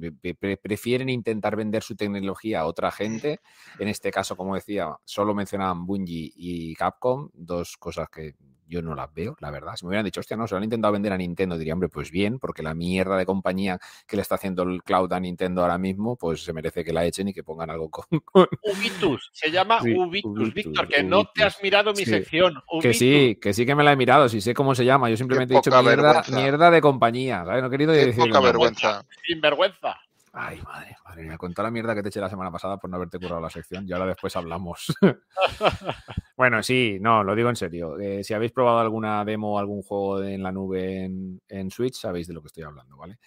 prefieren 0.62 1.10
intentar 1.10 1.56
vender 1.56 1.82
su 1.82 1.96
tecnología 1.96 2.62
a 2.62 2.68
otra 2.68 2.92
gente. 2.92 3.40
En 3.80 3.88
este 3.88 4.12
caso, 4.12 4.38
como 4.38 4.54
decía, 4.54 4.96
solo 5.04 5.34
mencionaban 5.34 5.88
Bungie 5.88 6.32
y 6.36 6.76
Capcom, 6.76 7.30
dos 7.34 7.76
cosas 7.78 8.08
que 8.10 8.36
yo 8.70 8.82
no 8.82 8.96
las 8.96 9.14
veo, 9.14 9.36
la 9.40 9.52
verdad. 9.52 9.76
Si 9.76 9.86
me 9.86 9.90
hubieran 9.90 10.06
dicho, 10.06 10.20
hostia, 10.20 10.38
no, 10.38 10.48
se 10.48 10.54
lo 10.54 10.58
han 10.58 10.64
intentado 10.64 10.94
vender 10.94 11.12
a 11.12 11.18
Nintendo, 11.18 11.58
diría, 11.58 11.74
hombre, 11.74 11.90
pues 11.90 12.12
bien, 12.12 12.40
porque 12.40 12.64
la 12.64 12.74
mierda 12.74 13.18
de 13.18 13.26
compañía 13.26 13.80
que 14.08 14.16
le 14.16 14.22
está 14.22 14.36
haciendo 14.36 14.64
el 14.64 14.84
cloud 14.84 15.12
a 15.12 15.20
Nintendo 15.20 15.62
ahora 15.62 15.78
mismo, 15.78 16.16
pues 16.16 16.44
se 16.44 16.54
merece 16.54 16.86
que 16.86 16.94
la 16.94 17.06
echen 17.06 17.28
y 17.28 17.34
que 17.34 17.44
pongan 17.44 17.70
algo 17.70 17.90
con. 17.90 18.06
Ubitus, 18.64 19.32
se 19.34 19.52
llama 19.52 19.80
Ubitus, 19.82 20.54
Víctor, 20.54 20.88
que 20.88 21.04
no 21.04 21.26
te 21.26 21.44
has 21.44 21.62
mirado 21.62 21.92
mi 21.94 22.06
sección. 22.06 22.62
Que 22.82 22.94
sí, 22.94 23.38
que 23.42 23.54
sí 23.54 23.66
que 23.66 23.76
me 23.76 23.84
la 23.84 23.94
he 23.94 23.96
mirado, 23.96 24.30
si 24.30 24.42
sé 24.42 24.54
cómo 24.54 24.76
se 24.76 24.86
llama. 24.86 25.10
Yo 25.10 25.18
simplemente 25.18 25.54
he 25.54 25.58
dicho 25.58 25.72
mierda, 25.82 26.24
mierda, 26.32 26.72
de 26.72 26.82
compañía, 26.82 27.44
¿sabes? 27.46 27.62
No 27.62 27.68
he 27.68 27.72
querido 27.72 27.92
decir. 27.92 28.24
Poca 28.24 28.40
vergüenza. 28.40 29.06
Sin 29.26 29.42
vergüenza. 29.42 29.98
Ay, 30.34 30.62
madre, 30.62 30.96
madre 31.04 31.24
mía, 31.24 31.38
con 31.38 31.54
toda 31.54 31.68
la 31.68 31.72
mierda 31.72 31.96
que 31.96 32.04
te 32.04 32.10
eché 32.10 32.20
la 32.20 32.30
semana 32.30 32.52
pasada 32.52 32.78
por 32.78 32.90
no 32.90 32.98
haberte 32.98 33.20
curado 33.20 33.42
la 33.42 33.50
sección, 33.50 33.88
y 33.88 33.92
ahora 33.92 34.06
después 34.06 34.36
hablamos. 34.36 34.96
bueno, 36.38 36.62
sí, 36.62 36.98
no, 37.02 37.24
lo 37.24 37.36
digo 37.36 37.50
en 37.50 37.56
serio. 37.56 38.00
Eh, 38.00 38.24
si 38.24 38.34
habéis 38.34 38.52
probado 38.52 38.80
alguna 38.80 39.26
demo 39.26 39.56
o 39.56 39.60
algún 39.60 39.82
juego 39.82 40.24
en 40.24 40.44
la 40.44 40.52
nube 40.52 41.06
en, 41.06 41.42
en 41.48 41.72
Switch, 41.72 41.96
sabéis 41.96 42.28
de 42.28 42.34
lo 42.34 42.42
que 42.42 42.48
estoy 42.48 42.64
hablando, 42.64 42.98
¿vale? 42.98 43.18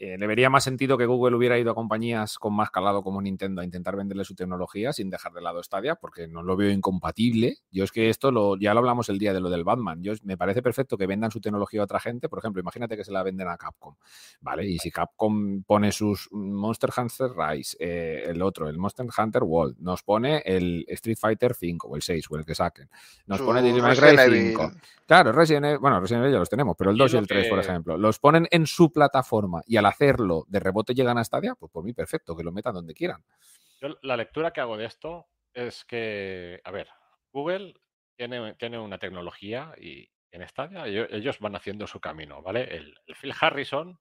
Eh, 0.00 0.16
le 0.16 0.26
vería 0.28 0.48
más 0.48 0.62
sentido 0.62 0.96
que 0.96 1.06
Google 1.06 1.34
hubiera 1.34 1.58
ido 1.58 1.72
a 1.72 1.74
compañías 1.74 2.38
con 2.38 2.54
más 2.54 2.70
calado 2.70 3.02
como 3.02 3.20
Nintendo 3.20 3.62
a 3.62 3.64
intentar 3.64 3.96
venderle 3.96 4.24
su 4.24 4.36
tecnología 4.36 4.92
sin 4.92 5.10
dejar 5.10 5.32
de 5.32 5.40
lado 5.40 5.60
Stadia, 5.60 5.96
porque 5.96 6.28
no 6.28 6.44
lo 6.44 6.56
veo 6.56 6.70
incompatible. 6.70 7.56
Yo 7.72 7.82
es 7.82 7.90
que 7.90 8.08
esto 8.08 8.30
lo, 8.30 8.56
ya 8.56 8.74
lo 8.74 8.78
hablamos 8.78 9.08
el 9.08 9.18
día 9.18 9.32
de 9.32 9.40
lo 9.40 9.50
del 9.50 9.64
Batman. 9.64 10.00
Yo, 10.04 10.12
me 10.22 10.36
parece 10.36 10.62
perfecto 10.62 10.96
que 10.96 11.08
vendan 11.08 11.32
su 11.32 11.40
tecnología 11.40 11.80
a 11.80 11.84
otra 11.84 11.98
gente. 11.98 12.28
Por 12.28 12.38
ejemplo, 12.38 12.60
imagínate 12.60 12.96
que 12.96 13.02
se 13.02 13.10
la 13.10 13.24
venden 13.24 13.48
a 13.48 13.56
Capcom, 13.56 13.96
¿vale? 14.40 14.68
Y 14.68 14.78
si 14.78 14.92
Capcom 14.92 15.64
pone 15.64 15.90
sus 15.90 16.28
Monster 16.30 16.90
Hunter 16.96 17.32
Rise, 17.36 17.76
eh, 17.80 18.22
el 18.26 18.40
otro, 18.42 18.68
el 18.68 18.78
Monster 18.78 19.06
Hunter 19.16 19.42
World, 19.42 19.78
nos 19.80 20.04
pone 20.04 20.42
el 20.44 20.84
Street 20.88 21.18
Fighter 21.18 21.54
5 21.54 21.88
o 21.88 21.96
el 21.96 22.02
6 22.02 22.26
o 22.30 22.36
el 22.36 22.44
que 22.44 22.54
saquen, 22.54 22.88
nos 23.26 23.40
pone 23.40 23.62
Devil 23.62 23.82
May 23.82 23.96
Cry 23.96 24.50
5. 24.50 24.72
Claro, 25.06 25.32
Resident 25.32 25.64
Evil, 25.64 25.78
bueno, 25.78 26.00
Resident 26.00 26.24
Evil 26.24 26.34
ya 26.34 26.38
los 26.38 26.50
tenemos, 26.50 26.76
pero 26.76 26.90
el 26.90 26.98
2 26.98 27.14
y, 27.14 27.16
el 27.16 27.26
3, 27.26 27.48
por 27.48 27.58
ejemplo, 27.58 27.96
los 27.96 28.18
ponen 28.18 28.46
en 28.50 28.66
su 28.66 28.92
plataforma 28.92 29.62
y 29.66 29.76
a 29.78 29.82
la 29.82 29.87
hacerlo 29.88 30.44
de 30.48 30.60
rebote 30.60 30.94
llegan 30.94 31.18
a 31.18 31.24
Stadia, 31.24 31.54
pues 31.54 31.70
por 31.72 31.84
mí 31.84 31.92
perfecto, 31.92 32.36
que 32.36 32.44
lo 32.44 32.52
metan 32.52 32.74
donde 32.74 32.94
quieran. 32.94 33.24
Yo, 33.80 33.88
la 34.02 34.16
lectura 34.16 34.52
que 34.52 34.60
hago 34.60 34.76
de 34.76 34.86
esto 34.86 35.28
es 35.52 35.84
que, 35.84 36.60
a 36.64 36.70
ver, 36.70 36.88
Google 37.32 37.74
tiene, 38.16 38.54
tiene 38.54 38.78
una 38.78 38.98
tecnología 38.98 39.72
y 39.78 40.10
en 40.30 40.46
Stadia 40.46 40.86
ellos, 40.86 41.38
van 41.40 41.56
haciendo 41.56 41.86
su 41.86 42.00
camino, 42.00 42.42
¿vale? 42.42 42.76
El, 42.76 42.94
Phil 43.20 43.34
Harrison, 43.38 43.98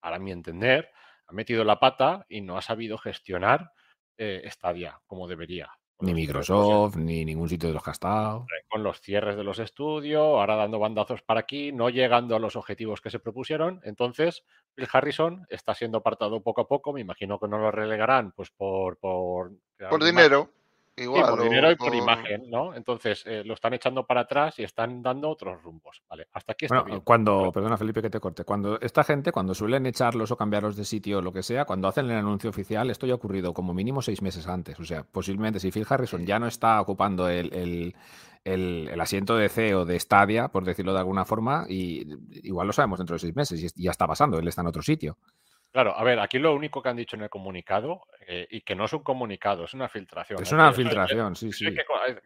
para 0.00 0.18
mi 0.18 0.32
entender, 0.32 0.90
ha 1.26 1.32
metido 1.32 1.64
la 1.64 1.78
pata 1.78 2.24
y 2.28 2.40
no 2.40 2.56
ha 2.56 2.62
sabido 2.62 2.98
gestionar 2.98 3.72
eh, 4.16 4.48
Stadia 4.50 5.00
como 5.06 5.28
debería. 5.28 5.70
Ni 6.00 6.12
Microsoft, 6.12 6.96
ni 6.96 7.24
ningún 7.24 7.48
sitio 7.48 7.68
de 7.68 7.74
los 7.74 7.82
que 7.82 7.90
ha 7.90 7.92
estado. 7.92 8.46
Con 8.68 8.82
los 8.82 9.00
cierres 9.00 9.36
de 9.36 9.44
los 9.44 9.58
estudios, 9.58 10.22
ahora 10.22 10.56
dando 10.56 10.78
bandazos 10.78 11.22
para 11.22 11.40
aquí, 11.40 11.72
no 11.72 11.88
llegando 11.88 12.36
a 12.36 12.38
los 12.38 12.54
objetivos 12.54 13.00
que 13.00 13.10
se 13.10 13.18
propusieron. 13.18 13.80
Entonces, 13.82 14.44
Phil 14.74 14.88
Harrison 14.92 15.46
está 15.48 15.74
siendo 15.74 15.98
apartado 15.98 16.42
poco 16.42 16.60
a 16.60 16.68
poco. 16.68 16.92
Me 16.92 17.00
imagino 17.00 17.38
que 17.38 17.48
no 17.48 17.58
lo 17.58 17.70
relegarán 17.70 18.32
pues 18.32 18.50
por... 18.50 18.98
Por, 18.98 19.52
por 19.88 20.04
dinero. 20.04 20.50
Igual, 20.98 21.26
por 21.28 21.42
dinero 21.42 21.70
y 21.70 21.76
por, 21.76 21.94
imagen, 21.94 22.48
¿no? 22.50 22.74
Entonces 22.74 23.22
eh, 23.26 23.42
lo 23.44 23.52
están 23.52 23.74
echando 23.74 24.06
para 24.06 24.22
atrás 24.22 24.58
y 24.58 24.64
están 24.64 25.02
dando 25.02 25.28
otros 25.28 25.62
rumbos. 25.62 26.02
Vale, 26.08 26.26
hasta 26.32 26.52
aquí 26.52 26.64
está 26.64 26.82
bien. 26.84 27.00
Cuando, 27.00 27.52
perdona 27.52 27.76
Felipe 27.76 28.00
que 28.00 28.08
te 28.08 28.18
corte, 28.18 28.44
cuando 28.44 28.80
esta 28.80 29.04
gente, 29.04 29.30
cuando 29.30 29.54
suelen 29.54 29.84
echarlos 29.84 30.30
o 30.30 30.36
cambiarlos 30.36 30.74
de 30.74 30.86
sitio 30.86 31.18
o 31.18 31.22
lo 31.22 31.32
que 31.32 31.42
sea, 31.42 31.66
cuando 31.66 31.88
hacen 31.88 32.06
el 32.06 32.16
anuncio 32.16 32.48
oficial, 32.48 32.90
esto 32.90 33.06
ya 33.06 33.12
ha 33.12 33.16
ocurrido 33.16 33.52
como 33.52 33.74
mínimo 33.74 34.00
seis 34.00 34.22
meses 34.22 34.48
antes. 34.48 34.80
O 34.80 34.84
sea, 34.84 35.02
posiblemente 35.04 35.60
si 35.60 35.70
Phil 35.70 35.86
Harrison 35.86 36.24
ya 36.24 36.38
no 36.38 36.46
está 36.46 36.80
ocupando 36.80 37.28
el, 37.28 37.94
el, 38.44 39.00
asiento 39.00 39.36
de 39.36 39.50
CEO 39.50 39.84
de 39.84 40.00
Stadia, 40.00 40.48
por 40.48 40.64
decirlo 40.64 40.94
de 40.94 41.00
alguna 41.00 41.26
forma, 41.26 41.66
y 41.68 42.06
igual 42.42 42.68
lo 42.68 42.72
sabemos 42.72 42.98
dentro 42.98 43.16
de 43.16 43.20
seis 43.20 43.36
meses 43.36 43.74
y 43.76 43.82
ya 43.82 43.90
está 43.90 44.06
pasando, 44.06 44.38
él 44.38 44.48
está 44.48 44.62
en 44.62 44.68
otro 44.68 44.82
sitio. 44.82 45.18
Claro, 45.76 45.94
a 45.94 46.02
ver, 46.04 46.18
aquí 46.20 46.38
lo 46.38 46.54
único 46.54 46.80
que 46.80 46.88
han 46.88 46.96
dicho 46.96 47.16
en 47.16 47.24
el 47.24 47.28
comunicado, 47.28 48.06
eh, 48.26 48.48
y 48.48 48.62
que 48.62 48.74
no 48.74 48.86
es 48.86 48.94
un 48.94 49.02
comunicado, 49.02 49.64
es 49.64 49.74
una 49.74 49.90
filtración. 49.90 50.40
Es 50.40 50.50
una 50.50 50.72
filtración, 50.72 51.36
sí, 51.36 51.52
sí. 51.52 51.66
Hay 51.66 51.74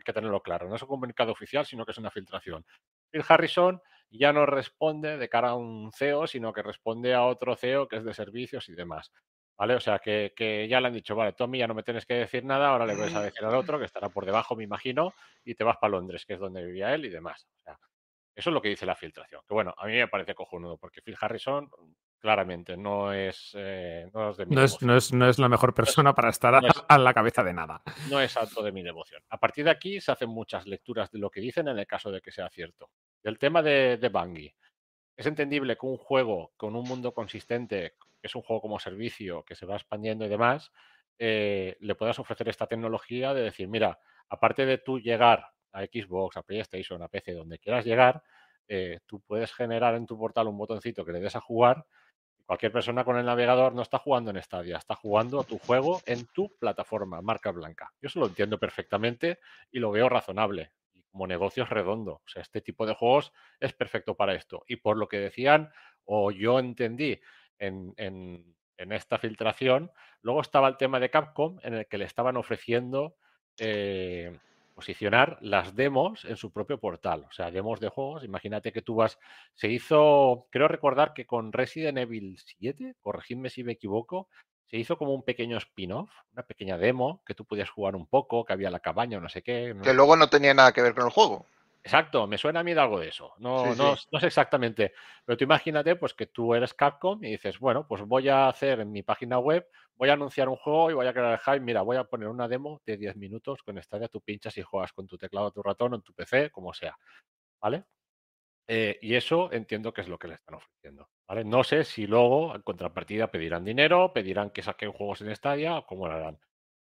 que, 0.05 0.13
tenerlo 0.13 0.41
claro, 0.41 0.69
no 0.69 0.77
es 0.77 0.83
un 0.83 0.87
comunicado 0.87 1.33
oficial, 1.33 1.67
sino 1.67 1.85
que 1.85 1.91
es 1.91 1.99
una 1.99 2.13
filtración. 2.13 2.65
Phil 3.11 3.25
Harrison 3.27 3.83
ya 4.09 4.33
no 4.33 4.47
responde 4.47 5.19
de 5.19 5.29
cara 5.29 5.49
a 5.49 5.55
un 5.57 5.91
CEO, 5.93 6.29
sino 6.29 6.53
que 6.53 6.63
responde 6.63 7.13
a 7.13 7.25
otro 7.25 7.57
CEO 7.57 7.89
que 7.89 7.97
es 7.97 8.05
de 8.05 8.15
servicios 8.15 8.69
y 8.69 8.75
demás. 8.75 9.11
¿Vale? 9.59 9.75
O 9.75 9.81
sea, 9.81 9.99
que, 9.99 10.69
ya 10.71 10.81
le 10.81 10.87
han 10.87 10.95
dicho, 10.95 11.17
vale, 11.17 11.33
Tommy, 11.33 11.59
ya 11.59 11.67
no 11.67 11.75
me 11.75 11.83
tienes 11.83 12.07
que 12.07 12.15
decir 12.15 12.45
nada, 12.45 12.69
ahora 12.69 12.87
le 12.87 12.95
vas 12.95 13.13
a 13.17 13.23
decir 13.23 13.45
al 13.45 13.57
otro, 13.57 13.81
que 13.81 13.85
estará 13.85 14.11
por 14.11 14.27
debajo, 14.27 14.55
me 14.55 14.63
imagino, 14.63 15.13
y 15.45 15.57
te 15.57 15.65
vas 15.65 15.77
para 15.79 15.91
Londres, 15.91 16.25
que 16.25 16.35
es 16.35 16.39
donde 16.39 16.65
vivía 16.65 16.95
él 16.95 17.05
y 17.05 17.09
demás. 17.09 17.49
O 17.57 17.59
sea, 17.59 17.77
eso 18.33 18.51
es 18.51 18.55
lo 18.55 18.63
que 18.63 18.69
dice 18.69 18.87
la 18.87 18.95
filtración. 18.95 19.41
Que 19.49 19.55
bueno, 19.55 19.75
a 19.77 19.87
mí 19.87 19.95
me 19.95 20.07
parece 20.07 20.37
cojonudo, 20.37 20.79
porque 20.79 21.03
Phil 21.03 21.17
Harrison 21.21 21.69
claramente 22.21 22.77
no 22.77 23.13
es, 23.13 23.53
eh, 23.57 24.09
no, 24.13 24.31
es, 24.31 25.13
no, 25.13 25.29
es, 25.29 25.39
la 25.39 25.49
mejor 25.49 25.75
persona 25.75 26.15
para 26.15 26.29
estar 26.29 26.55
a, 26.89 26.99
la 26.99 27.15
cabeza 27.15 27.43
de 27.43 27.53
nada. 27.53 27.83
No 28.09 28.21
es 28.21 28.37
alto 28.37 28.63
de 28.63 28.71
mi 28.71 28.83
devoción. 28.83 29.23
A 29.31 29.39
partir 29.39 29.65
de 29.65 29.71
aquí 29.71 30.01
se 30.01 30.13
hacen 30.13 30.29
muchas 30.29 30.67
lecturas 30.67 31.11
de 31.11 31.19
lo 31.19 31.31
que 31.31 31.41
dicen 31.41 31.69
en 31.69 31.79
el 31.79 31.87
caso 31.87 32.11
de 32.11 32.21
que 32.21 32.31
sea 32.31 32.49
cierto. 32.51 32.91
El 33.23 33.39
tema 33.39 33.63
de, 33.63 33.97
de 33.97 34.09
Bungie. 34.09 34.55
Es 35.17 35.27
entendible 35.27 35.77
que 35.77 35.87
un 35.87 35.97
juego 35.97 36.53
con 36.57 36.77
un 36.77 36.85
mundo 36.85 37.13
consistente, 37.13 37.95
que 38.21 38.27
es 38.27 38.35
un 38.35 38.43
juego 38.43 38.63
como 38.63 38.79
servicio, 38.79 39.43
que 39.45 39.55
se 39.55 39.67
va 39.67 39.77
expandiendo 39.77 40.25
y 40.25 40.29
demás, 40.29 40.71
eh, 41.19 41.77
le 41.81 41.95
puedas 41.95 42.19
ofrecer 42.19 42.49
esta 42.49 42.67
tecnología 42.67 43.35
de 43.35 43.43
decir, 43.43 43.69
mira, 43.69 43.99
aparte 44.29 44.65
de 44.65 44.79
tú 44.79 44.99
llegar 44.99 45.47
a 45.73 45.83
Xbox, 45.83 46.37
a 46.37 46.43
PlayStation, 46.43 47.03
a 47.03 47.09
PC, 47.09 47.35
donde 47.35 47.59
quieras 47.59 47.85
llegar, 47.85 48.23
eh, 48.67 49.01
tú 49.05 49.21
puedes 49.21 49.53
generar 49.53 49.95
en 49.95 50.07
tu 50.07 50.17
portal 50.17 50.49
un 50.49 50.57
botoncito 50.57 51.05
que 51.05 51.13
le 51.13 51.21
des 51.21 51.37
a 51.37 51.41
jugar 51.41 51.85
Cualquier 52.51 52.73
persona 52.73 53.05
con 53.05 53.17
el 53.17 53.25
navegador 53.25 53.77
no 53.77 53.83
está 53.83 53.99
jugando 53.99 54.33
en 54.33 54.43
Stadia, 54.43 54.77
está 54.77 54.97
jugando 54.97 55.45
tu 55.45 55.57
juego 55.61 56.01
en 56.05 56.27
tu 56.27 56.53
plataforma, 56.59 57.23
marca 57.23 57.53
blanca. 57.53 57.93
Yo 58.03 58.09
eso 58.09 58.19
lo 58.19 58.27
entiendo 58.27 58.59
perfectamente 58.59 59.39
y 59.71 59.79
lo 59.79 59.93
veo 59.93 60.09
razonable. 60.09 60.73
Como 61.13 61.29
negocio 61.29 61.63
es 61.63 61.69
redondo. 61.69 62.15
O 62.15 62.23
sea, 62.27 62.43
este 62.43 62.61
tipo 62.61 62.87
de 62.87 62.95
juegos 62.97 63.33
es 63.61 63.73
perfecto 63.73 64.17
para 64.17 64.35
esto. 64.35 64.65
Y 64.67 64.75
por 64.75 64.97
lo 64.97 65.07
que 65.07 65.21
decían, 65.21 65.71
o 66.05 66.33
yo 66.33 66.59
entendí 66.59 67.21
en, 67.57 67.95
esta 68.77 69.19
filtración, 69.19 69.93
luego 70.21 70.41
estaba 70.41 70.67
el 70.67 70.77
tema 70.77 70.99
de 70.99 71.09
Capcom 71.09 71.61
en 71.63 71.75
el 71.75 71.87
que 71.87 71.99
le 71.99 72.05
estaban 72.05 72.37
ofreciendo 72.37 73.15
eh, 73.61 74.37
posicionar 74.81 75.37
las 75.43 75.77
demos 75.77 76.25
en 76.25 76.39
su 76.39 76.51
propio 76.55 76.81
portal, 76.81 77.27
o 77.29 77.33
sea, 77.33 77.51
demos 77.51 77.81
de 77.81 77.91
juegos. 77.91 78.25
Imagínate 78.25 78.73
que 78.73 78.81
tú 78.81 78.95
vas, 78.95 79.19
se 79.53 79.69
hizo, 79.69 80.47
creo 80.51 80.69
recordar 80.69 81.13
que 81.13 81.27
con 81.27 81.53
Resident 81.53 81.99
Evil 81.99 82.39
7, 82.39 82.95
corregidme 83.03 83.51
si 83.51 83.63
me 83.63 83.73
equivoco, 83.73 84.29
se 84.71 84.79
hizo 84.79 84.97
como 84.97 85.13
un 85.13 85.23
pequeño 85.23 85.59
spin-off, 85.59 86.09
una 86.33 86.45
pequeña 86.45 86.79
demo 86.79 87.23
que 87.27 87.35
tú 87.35 87.45
podías 87.45 87.69
jugar 87.69 87.95
un 87.95 88.07
poco, 88.07 88.47
que 88.47 88.55
había 88.55 88.71
la 88.71 88.81
cabaña 88.81 89.19
o 89.19 89.21
no 89.21 89.29
sé 89.29 89.43
qué. 89.43 89.77
Que 89.83 89.93
luego 89.93 90.17
no 90.17 90.31
tenía 90.31 90.55
nada 90.55 90.73
que 90.73 90.81
ver 90.81 90.95
con 90.95 91.05
el 91.05 91.11
juego. 91.11 91.45
Exacto, 91.83 92.27
me 92.27 92.37
suena 92.37 92.61
a 92.61 92.63
mí 92.63 92.75
de 92.75 92.81
algo 92.81 93.01
de 93.01 93.09
eso. 93.09 93.33
No, 93.39 93.73
Sí, 93.73 93.79
no, 93.79 93.97
sí. 93.97 94.07
no 94.13 94.21
sé 94.21 94.27
exactamente. 94.27 94.93
Pero 95.25 95.37
tú 95.37 95.45
imagínate 95.45 95.97
pues 95.97 96.13
que 96.13 96.27
tú 96.27 96.55
eres 96.55 96.75
Capcom 96.75 97.23
y 97.25 97.31
dices, 97.31 97.59
bueno, 97.59 97.87
pues 97.89 98.03
voy 98.03 98.29
a 98.29 98.49
hacer 98.49 98.81
en 98.81 98.93
mi 98.93 99.03
página 99.03 99.39
web, 99.39 99.67
voy 99.97 100.11
a 100.11 100.13
anunciar 100.13 100.49
un 100.49 100.57
juego 100.57 100.91
y 100.91 100.95
voy 100.95 101.07
a 101.07 101.13
crear 101.13 101.33
el 101.33 101.39
hype. 101.39 101.61
Mira, 101.61 101.83
voy 101.83 101.97
a 101.97 102.05
poner 102.05 102.29
una 102.29 102.49
demo 102.49 102.83
de 102.85 102.99
10 102.99 103.17
minutos 103.17 103.63
con 103.63 103.83
Stadia, 103.83 104.09
tú 104.09 104.21
pinchas 104.21 104.57
y 104.59 104.63
juegas 104.63 104.93
con 104.93 105.07
tu 105.07 105.17
teclado, 105.17 105.51
tu 105.53 105.63
ratón 105.63 105.95
o 105.95 105.97
en 105.97 106.03
tu 106.03 106.13
PC, 106.13 106.51
como 106.51 106.75
sea. 106.75 106.97
¿Vale? 107.63 107.85
Eh, 108.69 108.99
y 109.03 109.15
eso 109.15 109.51
entiendo 109.53 109.93
que 109.93 110.03
es 110.03 110.09
lo 110.09 110.19
que 110.19 110.29
le 110.29 110.35
están 110.35 110.55
ofreciendo. 110.55 111.09
¿vale? 111.27 111.45
No 111.45 111.65
sé 111.65 111.85
si 111.85 112.07
luego, 112.07 112.55
en 112.55 112.63
contrapartida, 112.63 113.31
pedirán 113.31 113.65
dinero, 113.65 114.13
pedirán 114.13 114.51
que 114.51 114.63
saquen 114.63 114.93
juegos 114.93 115.23
en 115.23 115.35
Stadia 115.35 115.79
o 115.79 115.87
cómo 115.87 116.07
lo 116.07 116.15
harán. 116.15 116.39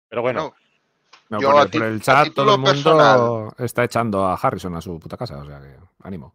Pero 0.10 0.22
bueno, 0.24 0.42
Bueno, 0.50 0.56
No, 1.30 1.40
Yo 1.40 1.50
por, 1.52 1.60
a 1.60 1.62
el- 1.64 1.70
por 1.72 2.02
chat 2.02 2.34
todo 2.34 2.56
el 2.56 2.60
mundo 2.60 2.72
personal. 2.72 3.54
está 3.60 3.84
echando 3.84 4.26
a 4.26 4.34
Harrison 4.36 4.76
a 4.76 4.82
su 4.82 5.00
puta 5.00 5.16
casa, 5.18 5.38
o 5.38 5.46
sea 5.46 5.60
que 5.62 5.76
ánimo. 6.04 6.34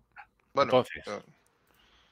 bueno, 0.53 0.71
entonces, 0.85 1.03
eh, 1.07 1.23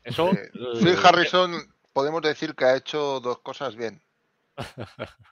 eso... 0.05 0.33
eh, 0.33 0.51
Phil 0.81 0.99
Harrison 1.03 1.53
podemos 1.93 2.23
decir 2.23 2.55
que 2.57 2.65
ha 2.65 2.75
hecho 2.77 3.21
dos 3.21 3.39
cosas 3.41 3.77
bien. 3.77 4.03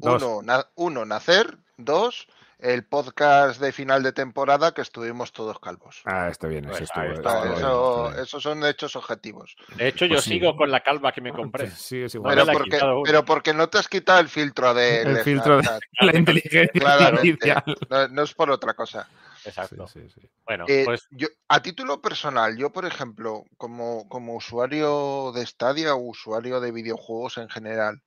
Dos. 0.00 0.22
Uno, 0.22 0.42
na- 0.42 0.66
uno, 0.76 1.04
nacer. 1.04 1.58
Dos, 1.76 2.28
el 2.58 2.84
podcast 2.84 3.60
de 3.60 3.70
final 3.72 4.02
de 4.02 4.12
temporada 4.12 4.72
que 4.74 4.82
estuvimos 4.82 5.32
todos 5.32 5.60
calvos. 5.60 6.02
Ah, 6.04 6.28
está 6.28 6.48
bien, 6.48 6.64
eso 6.64 6.70
Pues 6.72 6.82
estuvo, 6.82 7.04
está, 7.04 7.42
bien, 7.44 7.54
eso, 7.56 8.08
bien. 8.10 8.22
esos 8.24 8.42
son 8.42 8.64
hechos 8.66 8.96
objetivos. 8.96 9.56
De 9.76 9.88
hecho, 9.88 10.06
yo 10.06 10.14
Pues 10.14 10.24
sí. 10.24 10.30
sigo 10.30 10.56
con 10.56 10.70
la 10.70 10.80
calva 10.80 11.12
que 11.12 11.20
me 11.20 11.32
compré. 11.32 11.70
Sí, 11.76 12.02
es 12.02 12.14
No 12.16 12.22
Pero 12.24 12.46
porque, 12.46 12.78
pero 13.04 13.24
porque 13.24 13.54
no 13.54 13.68
te 13.68 13.78
has 13.78 13.88
quitado 13.88 14.18
el 14.20 14.28
filtro 14.28 14.74
de 14.74 15.02
El 15.02 15.18
filtro 15.18 15.58
de- 15.58 15.62
Snapchat. 15.62 15.82
La 16.00 16.18
inteligencia 16.18 16.68
Claramente. 16.80 17.52
artificial. 17.52 17.76
No, 17.90 18.08
no 18.08 18.22
es 18.22 18.34
por 18.34 18.50
otra 18.50 18.74
cosa. 18.74 19.08
Exacto. 19.44 19.86
Sí, 19.86 20.00
sí, 20.12 20.20
sí. 20.20 20.28
Bueno, 20.44 20.64
Eh, 20.66 20.82
pues 20.84 21.06
yo, 21.10 21.28
a 21.48 21.62
título 21.62 22.02
personal, 22.02 22.56
yo, 22.56 22.70
por 22.70 22.84
ejemplo, 22.84 23.44
como, 23.56 24.08
como 24.08 24.34
usuario 24.34 25.30
de 25.32 25.46
Stadia 25.46 25.94
o 25.94 25.98
usuario 25.98 26.60
de 26.60 26.72
videojuegos 26.72 27.38
en 27.38 27.48
general, 27.48 28.02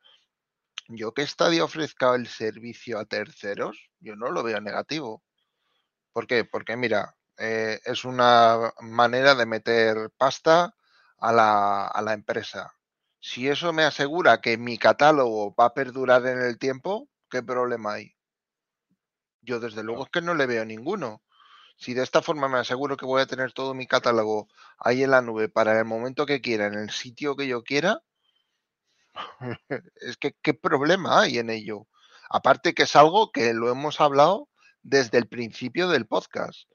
yo 0.95 1.13
que 1.13 1.25
Stadia 1.25 1.63
ofrezca 1.63 2.15
el 2.15 2.27
servicio 2.27 2.99
a 2.99 3.05
terceros, 3.05 3.89
yo 3.99 4.15
no 4.15 4.31
lo 4.31 4.43
veo 4.43 4.61
negativo. 4.61 5.23
¿Por 6.13 6.27
qué? 6.27 6.45
Porque 6.45 6.77
mira, 6.77 7.15
eh, 7.37 7.79
es 7.85 8.05
una 8.05 8.73
manera 8.81 9.35
de 9.35 9.45
meter 9.45 10.11
pasta 10.17 10.75
a 11.17 11.31
la, 11.31 11.87
a 11.87 12.01
la 12.01 12.13
empresa. 12.13 12.73
Si 13.19 13.47
eso 13.47 13.73
me 13.73 13.83
asegura 13.83 14.41
que 14.41 14.57
mi 14.57 14.77
catálogo 14.77 15.53
va 15.55 15.65
a 15.65 15.73
perdurar 15.73 16.25
en 16.27 16.41
el 16.41 16.57
tiempo, 16.57 17.09
¿qué 17.29 17.43
problema 17.43 17.93
hay? 17.93 18.15
Yo 19.41 19.59
desde 19.59 19.83
luego 19.83 20.03
es 20.03 20.09
que 20.09 20.21
no 20.21 20.33
le 20.33 20.45
veo 20.45 20.65
ninguno. 20.65 21.21
Si 21.77 21.93
de 21.93 22.03
esta 22.03 22.21
forma 22.21 22.47
me 22.47 22.59
aseguro 22.59 22.97
que 22.97 23.05
voy 23.05 23.21
a 23.21 23.25
tener 23.25 23.53
todo 23.53 23.73
mi 23.73 23.87
catálogo 23.87 24.47
ahí 24.77 25.03
en 25.03 25.11
la 25.11 25.21
nube 25.21 25.49
para 25.49 25.77
el 25.79 25.85
momento 25.85 26.25
que 26.25 26.41
quiera, 26.41 26.67
en 26.67 26.75
el 26.75 26.91
sitio 26.91 27.35
que 27.35 27.47
yo 27.47 27.63
quiera, 27.63 28.01
es 29.95 30.17
que 30.17 30.33
qué 30.41 30.53
problema 30.53 31.21
hay 31.21 31.37
en 31.37 31.49
ello. 31.49 31.87
Aparte 32.29 32.73
que 32.73 32.83
es 32.83 32.95
algo 32.95 33.31
que 33.31 33.53
lo 33.53 33.69
hemos 33.69 33.99
hablado 33.99 34.49
desde 34.81 35.17
el 35.17 35.27
principio 35.27 35.87
del 35.89 36.07
podcast, 36.07 36.67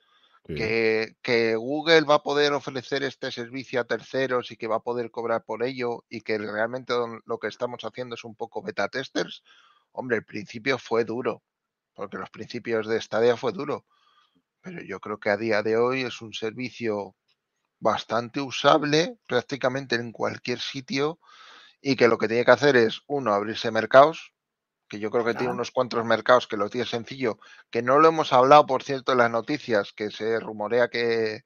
Sí. 0.49 0.55
que, 0.55 1.17
que 1.23 1.57
Google 1.57 2.03
va 2.03 2.17
a 2.17 2.23
poder 2.23 2.53
ofrecer 2.53 3.03
este 3.03 3.33
servicio 3.33 3.81
a 3.81 3.85
terceros 3.85 4.53
y 4.53 4.57
que 4.57 4.69
va 4.69 4.77
a 4.77 4.81
poder 4.81 5.11
cobrar 5.11 5.43
por 5.45 5.65
ello 5.65 6.05
y 6.09 6.21
que 6.21 6.39
realmente 6.39 6.95
lo 7.25 7.39
que 7.39 7.49
estamos 7.49 7.81
haciendo 7.83 8.15
es 8.15 8.23
un 8.23 8.37
poco 8.37 8.63
beta 8.63 8.89
testers. 8.89 9.43
Hombre, 9.91 10.19
el 10.19 10.25
principio 10.25 10.79
fue 10.79 11.05
duro, 11.05 11.43
porque 11.95 12.17
los 12.17 12.31
principios 12.31 12.87
de 12.87 13.01
Stadia 13.01 13.37
fue 13.37 13.51
duro, 13.51 13.87
pero 14.61 14.83
yo 14.83 15.01
creo 15.01 15.19
que 15.19 15.31
a 15.31 15.37
día 15.37 15.65
de 15.65 15.79
hoy 15.79 16.03
es 16.03 16.23
un 16.23 16.33
servicio 16.33 17.17
bastante 17.81 18.41
usable 18.41 19.19
prácticamente 19.27 19.97
en 19.97 20.13
cualquier 20.13 20.61
sitio 20.61 21.19
y 21.81 21.97
que 21.97 22.09
lo 22.09 22.19
que 22.19 22.29
tiene 22.29 22.45
que 22.45 22.51
hacer 22.51 22.77
es, 22.77 23.01
uno, 23.07 23.33
abrirse 23.33 23.71
mercados, 23.71 24.33
que 24.89 24.99
yo 25.01 25.11
creo 25.11 25.25
que 25.25 25.35
tiene 25.35 25.53
unos 25.53 25.71
cuantos 25.73 26.05
mercados 26.05 26.47
que 26.47 26.57
lo 26.57 26.71
tiene 26.71 26.87
sencillo, 26.87 27.39
que 27.71 27.83
no 27.83 27.99
lo 27.99 28.09
hemos 28.09 28.33
hablado, 28.33 28.67
por 28.67 28.83
cierto, 28.85 29.13
en 29.13 29.19
las 29.19 29.31
noticias, 29.31 29.93
que 29.93 30.11
se 30.11 30.39
rumorea 30.41 30.89
que, 30.89 31.43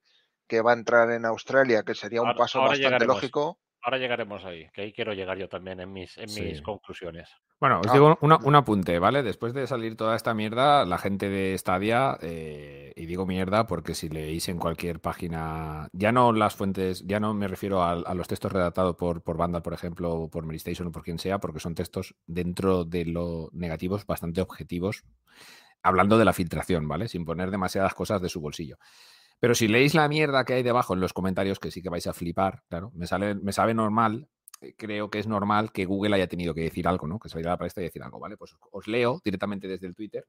que 0.47 0.61
va 0.61 0.71
a 0.71 0.75
entrar 0.75 1.11
en 1.11 1.25
Australia, 1.25 1.83
que 1.83 1.95
sería 1.95 2.21
un 2.21 2.27
Ahora- 2.29 2.37
paso 2.39 2.59
ahora 2.59 2.69
bastante 2.71 2.85
llegaremos. 2.85 3.15
lógico. 3.15 3.59
Ahora 3.83 3.97
llegaremos 3.97 4.43
ahí, 4.45 4.67
que 4.73 4.81
ahí 4.81 4.93
quiero 4.93 5.13
llegar 5.13 5.37
yo 5.37 5.49
también 5.49 5.79
en 5.79 5.91
mis, 5.91 6.17
en 6.17 6.33
mis 6.33 6.61
conclusiones. 6.61 7.29
Bueno, 7.59 7.79
os 7.81 7.87
Ah. 7.87 7.93
digo 7.93 8.17
una- 8.21 8.37
un 8.43 8.55
apunte, 8.55 8.97
¿vale? 8.99 9.21
Después 9.23 9.53
de 9.53 9.67
salir 9.67 9.95
toda 9.95 10.15
esta 10.15 10.33
mierda, 10.33 10.83
la 10.85 10.97
gente 10.97 11.29
de 11.29 11.55
Stadia, 11.57 12.17
eh, 12.21 12.91
y 12.95 13.05
digo 13.05 13.25
mierda 13.25 13.67
porque 13.67 13.93
si 13.93 14.09
leéis 14.09 14.49
en 14.49 14.57
cualquier 14.57 14.99
página, 14.99 15.87
ya 15.93 16.11
no 16.11 16.31
las 16.33 16.55
fuentes, 16.55 17.05
ya 17.05 17.19
no 17.19 17.33
me 17.33 17.47
refiero 17.47 17.83
a, 17.83 17.91
a 17.91 18.13
los 18.15 18.27
textos 18.27 18.51
redactados 18.51 18.95
por, 18.95 19.21
por 19.23 19.37
Vandal, 19.37 19.61
por 19.61 19.73
ejemplo, 19.73 20.11
o 20.13 20.29
por 20.29 20.45
Meristation 20.45 20.87
o 20.87 20.91
por 20.91 21.03
quien 21.03 21.19
sea, 21.19 21.39
porque 21.39 21.59
son 21.59 21.75
textos 21.75 22.15
dentro 22.25 22.83
de 22.83 23.05
lo 23.05 23.49
negativos 23.53 24.05
bastante 24.07 24.41
objetivos, 24.41 25.03
hablando 25.83 26.17
de 26.17 26.25
la 26.25 26.33
filtración, 26.33 26.87
¿vale? 26.87 27.07
Sin 27.07 27.25
poner 27.25 27.51
demasiadas 27.51 27.93
cosas 27.93 28.21
de 28.21 28.29
su 28.29 28.41
bolsillo. 28.41 28.77
Pero 29.41 29.55
si 29.55 29.67
leéis 29.67 29.95
la 29.95 30.07
mierda 30.07 30.45
que 30.45 30.53
hay 30.53 30.63
debajo 30.63 30.93
en 30.93 31.01
los 31.01 31.13
comentarios, 31.13 31.59
que 31.59 31.71
sí 31.71 31.81
que 31.81 31.89
vais 31.89 32.05
a 32.07 32.13
flipar, 32.13 32.63
claro, 32.69 32.91
me, 32.95 33.07
sale, 33.07 33.35
me 33.35 33.51
sabe 33.51 33.73
normal, 33.73 34.29
eh, 34.61 34.75
creo 34.77 35.09
que 35.09 35.17
es 35.19 35.25
normal 35.27 35.71
que 35.71 35.85
Google 35.85 36.15
haya 36.15 36.27
tenido 36.27 36.53
que 36.53 36.61
decir 36.61 36.87
algo, 36.87 37.07
¿no? 37.07 37.19
Que 37.19 37.27
saliera 37.27 37.51
a 37.51 37.55
la 37.55 37.57
palestra 37.57 37.81
y 37.81 37.87
decir 37.87 38.03
algo, 38.03 38.19
¿vale? 38.19 38.37
Pues 38.37 38.53
os- 38.53 38.59
os 38.71 38.87
leo 38.87 39.19
directamente 39.25 39.67
desde 39.67 39.87
el 39.87 39.95
Twitter 39.95 40.27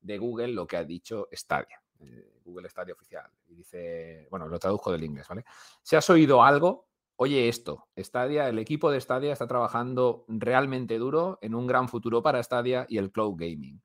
de 0.00 0.18
Google 0.18 0.48
lo 0.52 0.66
que 0.68 0.76
ha 0.76 0.84
dicho 0.84 1.26
Stadia, 1.32 1.82
eh, 1.98 2.38
Google 2.44 2.68
Stadia 2.68 2.94
oficial. 2.94 3.28
Y 3.48 3.56
dice, 3.56 4.28
bueno, 4.30 4.46
lo 4.46 4.58
traduzco 4.60 4.92
del 4.92 5.02
inglés, 5.02 5.26
¿vale? 5.28 5.44
Si 5.82 5.96
has 5.96 6.08
oído 6.08 6.44
algo, 6.44 6.86
oye 7.16 7.48
esto, 7.48 7.88
Stadia, 7.98 8.48
el 8.48 8.60
equipo 8.60 8.92
de 8.92 9.00
Stadia 9.00 9.32
está 9.32 9.48
trabajando 9.48 10.24
realmente 10.28 10.96
duro 10.98 11.40
en 11.42 11.56
un 11.56 11.66
gran 11.66 11.88
futuro 11.88 12.22
para 12.22 12.40
Stadia 12.40 12.86
y 12.88 12.98
el 12.98 13.10
cloud 13.10 13.34
gaming. 13.36 13.82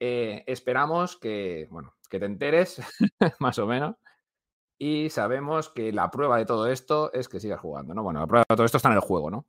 Eh, 0.00 0.44
esperamos 0.46 1.16
que, 1.16 1.66
bueno, 1.70 1.94
que 2.14 2.20
te 2.20 2.26
enteres, 2.26 2.80
más 3.40 3.58
o 3.58 3.66
menos. 3.66 3.96
Y 4.78 5.10
sabemos 5.10 5.68
que 5.68 5.92
la 5.92 6.10
prueba 6.10 6.36
de 6.38 6.46
todo 6.46 6.68
esto 6.68 7.12
es 7.12 7.28
que 7.28 7.40
sigas 7.40 7.60
jugando, 7.60 7.92
¿no? 7.94 8.02
Bueno, 8.02 8.20
la 8.20 8.26
prueba 8.26 8.44
de 8.48 8.54
todo 8.56 8.64
esto 8.64 8.76
está 8.76 8.88
en 8.90 8.94
el 8.94 9.00
juego, 9.00 9.30
¿no? 9.30 9.46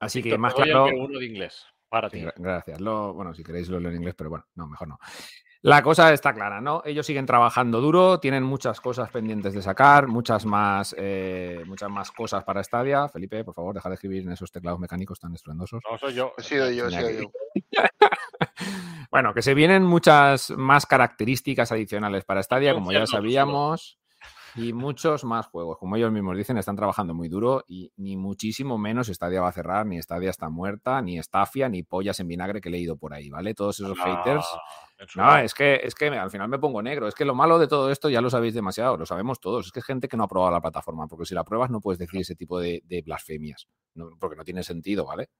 Así 0.00 0.22
que 0.22 0.36
más 0.36 0.54
claro. 0.54 0.86
B1 0.86 1.18
de 1.18 1.24
inglés 1.26 1.64
para 1.88 2.10
ti. 2.10 2.20
gra- 2.22 2.34
gracias. 2.36 2.80
Lo, 2.80 3.14
bueno, 3.14 3.34
si 3.34 3.42
queréis 3.44 3.68
lo 3.68 3.78
leo 3.78 3.90
en 3.90 3.98
inglés, 3.98 4.14
pero 4.16 4.30
bueno, 4.30 4.44
no, 4.56 4.66
mejor 4.66 4.88
no. 4.88 4.98
La 5.62 5.82
cosa 5.82 6.12
está 6.12 6.34
clara, 6.34 6.60
¿no? 6.60 6.82
Ellos 6.84 7.06
siguen 7.06 7.24
trabajando 7.24 7.80
duro, 7.80 8.20
tienen 8.20 8.42
muchas 8.42 8.80
cosas 8.80 9.10
pendientes 9.10 9.54
de 9.54 9.62
sacar, 9.62 10.08
muchas 10.08 10.44
más, 10.44 10.94
eh, 10.98 11.62
muchas 11.66 11.88
más 11.88 12.10
cosas 12.12 12.44
para 12.44 12.62
Stadia. 12.62 13.08
Felipe, 13.08 13.42
por 13.44 13.54
favor, 13.54 13.74
deja 13.74 13.88
de 13.88 13.94
escribir 13.94 14.24
en 14.24 14.32
esos 14.32 14.52
teclados 14.52 14.78
mecánicos 14.78 15.18
tan 15.18 15.32
estruendosos. 15.34 15.80
No 15.90 15.96
soy 15.96 16.12
yo. 16.14 16.32
He 16.36 16.42
sido 16.42 16.70
yo, 16.70 16.88
he 16.88 16.90
sido 16.90 17.10
yo. 17.10 17.30
bueno, 19.10 19.34
que 19.34 19.42
se 19.42 19.54
vienen 19.54 19.82
muchas 19.84 20.50
más 20.50 20.86
características 20.86 21.72
adicionales 21.72 22.24
para 22.24 22.42
Stadia, 22.42 22.72
como 22.74 22.92
ya 22.92 23.00
sabíamos, 23.06 23.98
y 24.56 24.72
muchos 24.72 25.24
más 25.24 25.46
juegos. 25.46 25.78
Como 25.78 25.96
ellos 25.96 26.12
mismos 26.12 26.36
dicen, 26.36 26.56
están 26.58 26.76
trabajando 26.76 27.12
muy 27.14 27.28
duro 27.28 27.64
y 27.66 27.92
ni 27.96 28.16
muchísimo 28.16 28.78
menos 28.78 29.08
Stadia 29.08 29.40
va 29.40 29.48
a 29.48 29.52
cerrar, 29.52 29.84
ni 29.86 30.00
Stadia 30.00 30.30
está 30.30 30.48
muerta, 30.48 31.02
ni 31.02 31.18
Estafia, 31.18 31.68
ni 31.68 31.82
pollas 31.82 32.20
en 32.20 32.28
vinagre 32.28 32.60
que 32.60 32.68
he 32.68 32.72
leído 32.72 32.96
por 32.96 33.12
ahí, 33.14 33.28
¿vale? 33.30 33.52
Todos 33.54 33.80
esos 33.80 33.98
haters. 34.04 34.46
No, 35.16 35.24
es 35.44 35.54
que, 35.54 35.80
es 35.82 35.94
que 35.96 36.06
al 36.06 36.30
final 36.30 36.48
me 36.48 36.58
pongo 36.60 36.80
negro. 36.82 37.08
Es 37.08 37.14
que 37.16 37.24
lo 37.24 37.34
malo 37.34 37.58
de 37.58 37.66
todo 37.66 37.90
esto 37.90 38.08
ya 38.08 38.20
lo 38.20 38.30
sabéis 38.30 38.54
demasiado, 38.54 38.96
lo 38.96 39.04
sabemos 39.06 39.40
todos. 39.40 39.66
Es 39.66 39.72
que 39.72 39.80
es 39.80 39.84
gente 39.84 40.06
que 40.06 40.16
no 40.16 40.22
ha 40.22 40.28
probado 40.28 40.52
la 40.52 40.60
plataforma, 40.60 41.08
porque 41.08 41.24
si 41.26 41.34
la 41.34 41.42
pruebas 41.44 41.70
no 41.70 41.80
puedes 41.80 41.98
decir 41.98 42.20
ese 42.20 42.36
tipo 42.36 42.60
de, 42.60 42.80
de 42.84 43.02
blasfemias, 43.02 43.66
no- 43.94 44.10
porque 44.20 44.36
no 44.36 44.44
tiene 44.44 44.62
sentido, 44.62 45.04
¿vale? 45.04 45.30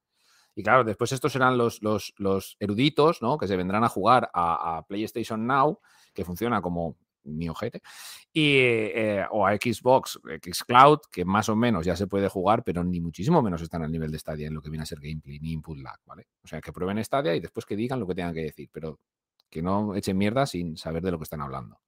Y 0.54 0.62
claro, 0.62 0.84
después 0.84 1.12
estos 1.12 1.32
serán 1.32 1.58
los, 1.58 1.82
los, 1.82 2.14
los 2.16 2.56
eruditos, 2.60 3.22
¿no? 3.22 3.38
Que 3.38 3.48
se 3.48 3.56
vendrán 3.56 3.84
a 3.84 3.88
jugar 3.88 4.30
a, 4.32 4.76
a 4.76 4.86
PlayStation 4.86 5.46
Now, 5.46 5.80
que 6.12 6.24
funciona 6.24 6.62
como 6.62 6.96
mi 7.24 7.48
ojete, 7.48 7.82
y, 8.32 8.56
eh, 8.58 9.24
o 9.30 9.46
a 9.46 9.54
Xbox, 9.54 10.20
Xcloud, 10.42 11.00
que 11.10 11.24
más 11.24 11.48
o 11.48 11.56
menos 11.56 11.86
ya 11.86 11.96
se 11.96 12.06
puede 12.06 12.28
jugar, 12.28 12.62
pero 12.62 12.84
ni 12.84 13.00
muchísimo 13.00 13.42
menos 13.42 13.62
están 13.62 13.82
al 13.82 13.90
nivel 13.90 14.10
de 14.10 14.18
Stadia 14.18 14.46
en 14.46 14.54
lo 14.54 14.62
que 14.62 14.70
viene 14.70 14.82
a 14.82 14.86
ser 14.86 15.00
gameplay, 15.00 15.38
ni 15.40 15.52
input 15.52 15.78
lag, 15.78 15.98
¿vale? 16.04 16.28
O 16.42 16.46
sea, 16.46 16.60
que 16.60 16.72
prueben 16.72 17.02
Stadia 17.02 17.34
y 17.34 17.40
después 17.40 17.66
que 17.66 17.76
digan 17.76 17.98
lo 17.98 18.06
que 18.06 18.14
tengan 18.14 18.34
que 18.34 18.42
decir, 18.42 18.68
pero 18.70 18.98
que 19.50 19.62
no 19.62 19.94
echen 19.94 20.18
mierda 20.18 20.46
sin 20.46 20.76
saber 20.76 21.02
de 21.02 21.12
lo 21.12 21.18
que 21.18 21.24
están 21.24 21.40
hablando. 21.40 21.78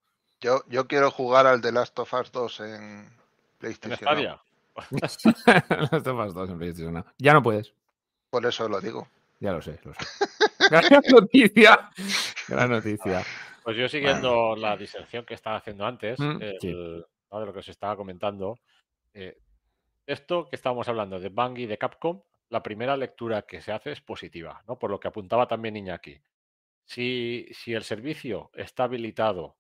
Yo, 0.40 0.62
yo 0.68 0.86
quiero 0.86 1.10
jugar 1.10 1.46
al 1.46 1.60
The 1.60 1.72
Last 1.72 1.98
of 1.98 2.12
Us 2.12 2.32
2 2.32 2.60
en 2.60 2.66
En 2.66 3.10
PlayStation. 3.58 3.98
Stadia. 3.98 4.40
Las 5.90 6.02
tomas 6.02 6.34
dos 6.34 6.50
en 6.50 6.58
PlayStation 6.58 6.94
Now. 6.94 7.04
Ya 7.18 7.32
no 7.32 7.42
puedes. 7.42 7.72
Por 8.36 8.44
eso 8.46 8.68
lo 8.68 8.80
digo. 8.82 9.08
Ya 9.40 9.52
lo 9.52 9.62
sé, 9.62 9.78
lo 9.82 9.94
sé. 9.94 10.00
Gran 10.70 11.02
noticia. 11.10 11.90
Gran 12.48 12.70
noticia. 12.70 13.22
Pues 13.64 13.76
yo 13.78 13.88
siguiendo 13.88 14.54
la 14.56 14.76
diserción 14.76 15.24
que 15.24 15.32
estaba 15.32 15.56
haciendo 15.56 15.86
antes, 15.86 16.20
Mm, 16.20 16.42
el- 16.42 16.58
sí. 16.60 16.72
¿no? 17.32 17.40
de 17.40 17.46
lo 17.46 17.52
que 17.54 17.60
os 17.60 17.68
estaba 17.68 17.96
comentando, 17.96 18.58
eh, 19.14 19.38
esto 20.06 20.48
que 20.50 20.56
estábamos 20.56 20.86
hablando 20.88 21.18
de 21.18 21.30
Bang 21.30 21.56
y 21.58 21.64
de 21.66 21.78
Capcom, 21.78 22.20
la 22.50 22.62
primera 22.62 22.94
lectura 22.96 23.42
que 23.42 23.62
se 23.62 23.72
hace 23.72 23.92
es 23.92 24.02
positiva, 24.02 24.62
¿no? 24.68 24.78
Por 24.78 24.90
lo 24.90 25.00
que 25.00 25.08
apuntaba 25.08 25.48
también 25.48 25.76
Iñaki. 25.78 26.20
Si, 26.84 27.46
si 27.52 27.72
el 27.72 27.84
servicio 27.84 28.50
está 28.54 28.84
habilitado 28.84 29.56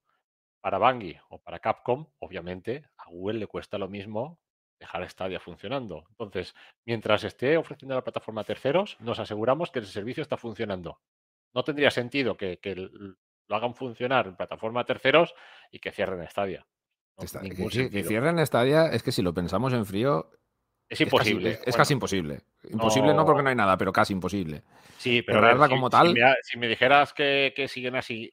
para 0.60 0.76
Bungie 0.78 1.20
o 1.30 1.38
para 1.38 1.58
Capcom, 1.60 2.06
obviamente 2.18 2.84
a 2.98 3.08
Google 3.08 3.38
le 3.40 3.46
cuesta 3.46 3.78
lo 3.78 3.88
mismo 3.88 4.38
dejar 4.78 5.08
Stadia 5.08 5.40
funcionando. 5.40 6.06
Entonces, 6.10 6.54
mientras 6.84 7.24
esté 7.24 7.56
ofreciendo 7.56 7.94
la 7.94 8.04
plataforma 8.04 8.42
a 8.42 8.44
terceros, 8.44 8.96
nos 9.00 9.18
aseguramos 9.18 9.70
que 9.70 9.78
el 9.78 9.86
servicio 9.86 10.22
está 10.22 10.36
funcionando. 10.36 11.00
No 11.54 11.64
tendría 11.64 11.90
sentido 11.90 12.36
que, 12.36 12.58
que 12.58 12.74
lo 12.74 13.56
hagan 13.56 13.74
funcionar 13.74 14.26
en 14.26 14.36
plataforma 14.36 14.80
a 14.80 14.84
terceros 14.84 15.34
y 15.70 15.78
que 15.78 15.92
cierren 15.92 16.26
Stadia. 16.28 16.66
No, 17.16 17.24
que, 17.70 17.90
que, 17.90 18.04
cierren 18.04 18.44
Stadia 18.44 18.88
es 18.88 19.02
que 19.02 19.12
si 19.12 19.22
lo 19.22 19.32
pensamos 19.32 19.72
en 19.72 19.86
frío, 19.86 20.30
es 20.88 21.00
imposible. 21.00 21.58
Es 21.64 21.76
casi, 21.76 21.94
imposible. 21.94 22.40
Imposible 22.70 23.12
no... 23.12 23.24
porque 23.24 23.42
no 23.42 23.48
hay 23.48 23.56
nada, 23.56 23.76
pero 23.76 23.92
casi 23.92 24.12
imposible. 24.12 24.62
Sí, 24.98 25.22
pero, 25.22 25.40
pero 25.40 25.68
como 25.68 25.90
tal. 25.90 26.14
Si 26.42 26.58
me, 26.58 26.68
dijeras 26.68 27.12
que, 27.12 27.66
siguen 27.68 27.96
así 27.96 28.32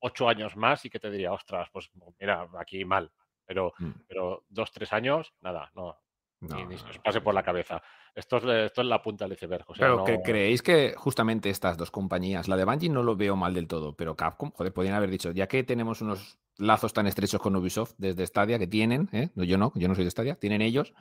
ocho 0.00 0.28
años 0.28 0.56
más 0.56 0.84
y 0.84 0.90
que 0.90 1.00
te 1.00 1.10
diría, 1.10 1.32
ostras, 1.32 1.68
pues 1.72 1.90
mira, 2.20 2.48
aquí 2.58 2.84
mal. 2.84 3.10
Pero, 3.46 3.72
mm. 3.78 3.90
pero 4.08 4.44
dos, 4.48 4.72
tres 4.72 4.92
años, 4.92 5.32
nada, 5.40 5.70
no. 5.74 5.96
ni, 6.40 6.76
se 6.76 6.90
os 6.90 6.98
pase 6.98 7.20
por 7.20 7.34
la 7.34 7.42
cabeza. 7.42 7.82
Esto 8.14 8.38
es, 8.38 8.44
esto 8.44 8.80
es 8.80 8.86
la 8.86 9.02
punta 9.02 9.24
del 9.24 9.34
iceberg. 9.34 9.64
pero 9.78 10.04
que 10.04 10.20
creéis 10.22 10.62
que 10.62 10.94
justamente 10.96 11.50
estas 11.50 11.76
dos 11.76 11.90
compañías, 11.90 12.48
la 12.48 12.56
de 12.56 12.64
Bungie 12.64 12.88
no 12.88 13.02
lo 13.02 13.16
veo 13.16 13.36
mal 13.36 13.54
del 13.54 13.68
todo, 13.68 13.94
pero 13.94 14.16
Capcom, 14.16 14.50
joder, 14.52 14.72
podrían 14.72 14.94
haber 14.94 15.10
dicho, 15.10 15.32
ya 15.32 15.46
que 15.46 15.62
tenemos 15.64 16.00
unos 16.00 16.38
lazos 16.56 16.92
tan 16.92 17.06
estrechos 17.06 17.40
con 17.40 17.54
Ubisoft 17.56 17.94
desde 17.98 18.26
Stadia 18.26 18.58
que 18.58 18.66
tienen, 18.66 19.08
¿eh? 19.12 19.30
yo 19.34 19.58
no, 19.58 19.72
yo 19.74 19.88
no 19.88 19.94
soy 19.94 20.04
de 20.04 20.10
Stadia, 20.10 20.36
tienen 20.36 20.62
ellos, 20.62 20.94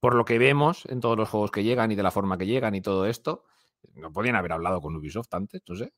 por 0.00 0.14
lo 0.14 0.24
que 0.24 0.38
vemos 0.38 0.86
en 0.86 1.00
todos 1.00 1.16
los 1.16 1.28
juegos 1.28 1.50
que 1.50 1.62
llegan 1.62 1.92
y 1.92 1.94
de 1.94 2.02
la 2.02 2.10
forma 2.10 2.38
que 2.38 2.46
llegan 2.46 2.74
y 2.74 2.80
todo 2.80 3.06
esto, 3.06 3.44
no 3.94 4.12
podían 4.12 4.36
haber 4.36 4.52
hablado 4.52 4.80
con 4.80 4.96
Ubisoft 4.96 5.32
antes, 5.32 5.62
no 5.68 5.76
sé. 5.76 5.92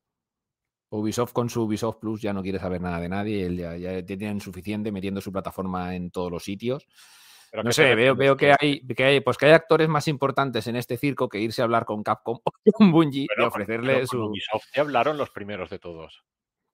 Ubisoft 0.90 1.32
con 1.32 1.50
su 1.50 1.62
Ubisoft 1.62 1.98
Plus 1.98 2.22
ya 2.22 2.32
no 2.32 2.42
quiere 2.42 2.58
saber 2.58 2.80
nada 2.80 3.00
de 3.00 3.08
nadie, 3.08 3.54
ya, 3.54 3.76
ya 3.76 4.04
tienen 4.04 4.40
suficiente 4.40 4.90
metiendo 4.90 5.20
su 5.20 5.32
plataforma 5.32 5.94
en 5.94 6.10
todos 6.10 6.30
los 6.30 6.44
sitios. 6.44 6.86
no 7.52 7.72
sé, 7.72 7.94
veo, 7.94 8.14
veo 8.14 8.36
que 8.36 8.54
hay, 8.58 8.80
que 8.80 9.04
hay, 9.04 9.20
pues 9.20 9.36
que 9.36 9.46
hay 9.46 9.52
actores 9.52 9.88
más 9.88 10.08
importantes 10.08 10.66
en 10.66 10.76
este 10.76 10.96
circo 10.96 11.28
que 11.28 11.40
irse 11.40 11.60
a 11.60 11.64
hablar 11.64 11.84
con 11.84 12.02
Capcom 12.02 12.38
o 12.44 12.52
con 12.72 12.92
Bungie 12.92 13.26
y 13.36 13.42
ofrecerle 13.42 14.06
su. 14.06 14.24
Ubisoft 14.24 14.64
ya 14.74 14.82
hablaron 14.82 15.18
los 15.18 15.30
primeros 15.30 15.70
de 15.70 15.78
todos. 15.78 16.24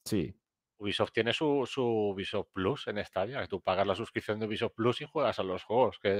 Sí. 0.04 0.34
Ubisoft 0.76 1.12
tiene 1.12 1.32
su, 1.32 1.66
su 1.66 1.82
Ubisoft 1.82 2.48
Plus 2.52 2.88
en 2.88 3.02
Stadia, 3.04 3.40
que 3.40 3.48
tú 3.48 3.60
pagas 3.60 3.86
la 3.86 3.94
suscripción 3.94 4.38
de 4.38 4.46
Ubisoft 4.46 4.74
Plus 4.74 5.00
y 5.00 5.06
juegas 5.06 5.38
a 5.38 5.42
los 5.42 5.62
juegos. 5.64 5.98
Que 5.98 6.18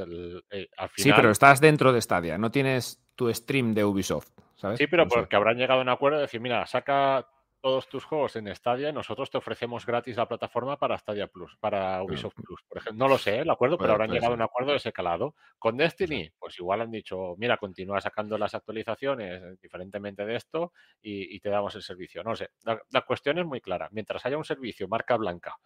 eh, 0.50 0.68
al 0.76 0.88
final... 0.88 0.92
Sí, 0.96 1.12
pero 1.14 1.30
estás 1.30 1.60
dentro 1.60 1.92
de 1.92 2.00
Stadia, 2.00 2.38
no 2.38 2.50
tienes 2.50 3.04
tu 3.14 3.32
stream 3.32 3.74
de 3.74 3.84
Ubisoft, 3.84 4.30
¿sabes? 4.54 4.78
Sí, 4.78 4.86
pero 4.86 5.06
porque 5.06 5.36
habrán 5.36 5.56
llegado 5.56 5.80
a 5.80 5.82
un 5.82 5.88
acuerdo 5.88 6.18
de 6.18 6.22
decir, 6.22 6.40
mira, 6.40 6.64
saca 6.66 7.28
todos 7.64 7.88
tus 7.88 8.04
juegos 8.04 8.36
en 8.36 8.54
Stadia 8.54 8.92
nosotros 8.92 9.30
te 9.30 9.38
ofrecemos 9.38 9.86
gratis 9.86 10.18
la 10.18 10.28
plataforma 10.28 10.78
para 10.78 10.98
Stadia 10.98 11.28
Plus, 11.28 11.56
para 11.56 12.02
Ubisoft 12.02 12.34
Plus, 12.34 12.62
por 12.68 12.76
ejemplo. 12.76 13.02
No 13.02 13.08
lo 13.08 13.16
sé 13.16 13.38
el 13.38 13.48
acuerdo, 13.48 13.78
pero 13.78 13.94
habrán 13.94 14.10
llegado 14.10 14.32
a 14.32 14.36
un 14.36 14.42
acuerdo 14.42 14.72
de 14.72 14.76
ese 14.76 14.92
calado. 14.92 15.34
Con 15.58 15.78
Destiny, 15.78 16.30
pues 16.38 16.58
igual 16.58 16.82
han 16.82 16.90
dicho, 16.90 17.34
mira, 17.38 17.56
continúa 17.56 18.02
sacando 18.02 18.36
las 18.36 18.54
actualizaciones 18.54 19.42
eh, 19.42 19.56
diferentemente 19.62 20.26
de 20.26 20.36
esto 20.36 20.74
y, 21.00 21.40
te 21.40 21.48
damos 21.48 21.74
el 21.74 21.80
servicio. 21.80 22.22
No 22.22 22.36
sé, 22.36 22.50
la, 22.64 23.00
cuestión 23.00 23.38
es 23.38 23.46
muy 23.46 23.62
clara. 23.62 23.88
Mientras 23.92 24.26
haya 24.26 24.36
un 24.36 24.44
servicio 24.44 24.86
marca 24.86 25.16
blanca 25.16 25.56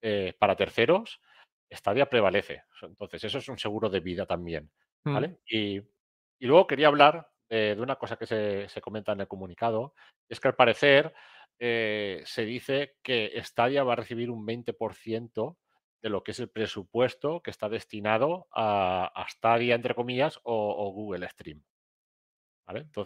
eh, 0.00 0.34
para 0.38 0.54
terceros, 0.54 1.20
Stadia 1.68 2.08
prevalece. 2.08 2.62
Entonces, 2.82 3.24
eso 3.24 3.38
es 3.38 3.48
un 3.48 3.58
seguro 3.58 3.90
de 3.90 3.98
vida 3.98 4.26
también. 4.26 4.70
Mm. 5.02 5.12
¿vale? 5.12 5.38
Y, 5.50 5.82
luego 6.38 6.68
quería 6.68 6.86
hablar 6.86 7.28
de 7.50 7.80
una 7.80 7.96
cosa 7.96 8.16
que 8.16 8.26
se, 8.26 8.68
se 8.68 8.80
comenta 8.82 9.12
en 9.12 9.22
el 9.22 9.26
comunicado, 9.26 9.94
es 10.28 10.38
que 10.38 10.48
al 10.48 10.54
parecer 10.54 11.14
eh, 11.58 12.22
se 12.24 12.44
dice 12.44 12.96
que 13.02 13.32
Stadia 13.44 13.84
va 13.84 13.94
a 13.94 13.96
recibir 13.96 14.30
un 14.30 14.46
20% 14.46 15.56
de 16.00 16.08
lo 16.08 16.22
que 16.22 16.30
es 16.30 16.40
el 16.40 16.48
presupuesto 16.48 17.40
que 17.42 17.50
está 17.50 17.68
destinado 17.68 18.46
a, 18.52 19.26
Stadia, 19.28 19.74
entre 19.74 19.94
comillas, 19.94 20.38
o, 20.44 20.92
Google 20.92 21.28
Stream. 21.28 21.62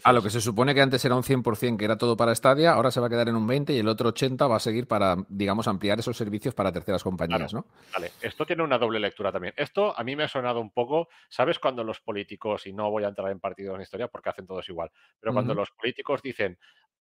a 0.04 0.12
lo 0.12 0.22
que 0.22 0.28
se 0.28 0.42
supone 0.42 0.74
que 0.74 0.82
antes 0.82 1.02
era 1.04 1.14
un 1.14 1.22
100% 1.22 1.78
que 1.78 1.84
era 1.86 1.96
todo 1.96 2.16
para 2.16 2.34
Stadia, 2.34 2.72
ahora 2.72 2.90
se 2.90 3.00
va 3.00 3.06
a 3.06 3.10
quedar 3.10 3.28
en 3.28 3.36
un 3.36 3.48
20% 3.48 3.72
y 3.72 3.78
el 3.78 3.88
otro 3.88 4.12
80% 4.12 4.50
va 4.50 4.56
a 4.56 4.60
seguir 4.60 4.86
para, 4.86 5.16
digamos, 5.28 5.66
ampliar 5.66 5.98
esos 5.98 6.16
servicios 6.16 6.54
para 6.54 6.70
terceras 6.70 7.02
compañías, 7.02 7.54
¿no? 7.54 7.64
Vale, 7.94 8.12
esto 8.20 8.44
tiene 8.44 8.62
una 8.62 8.76
doble 8.76 9.00
lectura 9.00 9.32
también. 9.32 9.54
Esto 9.56 9.98
a 9.98 10.04
mí 10.04 10.14
me 10.14 10.24
ha 10.24 10.28
sonado 10.28 10.60
un 10.60 10.72
poco, 10.72 11.08
¿sabes 11.30 11.58
cuando 11.58 11.82
los 11.84 12.00
políticos, 12.00 12.66
y 12.66 12.74
no 12.74 12.90
voy 12.90 13.04
a 13.04 13.08
entrar 13.08 13.30
en 13.30 13.40
partidos 13.40 13.76
en 13.76 13.82
historia 13.82 14.08
porque 14.08 14.28
hacen 14.28 14.46
todos 14.46 14.68
igual, 14.68 14.90
pero 15.18 15.32
cuando 15.32 15.54
los 15.54 15.70
políticos 15.70 16.20
dicen, 16.20 16.58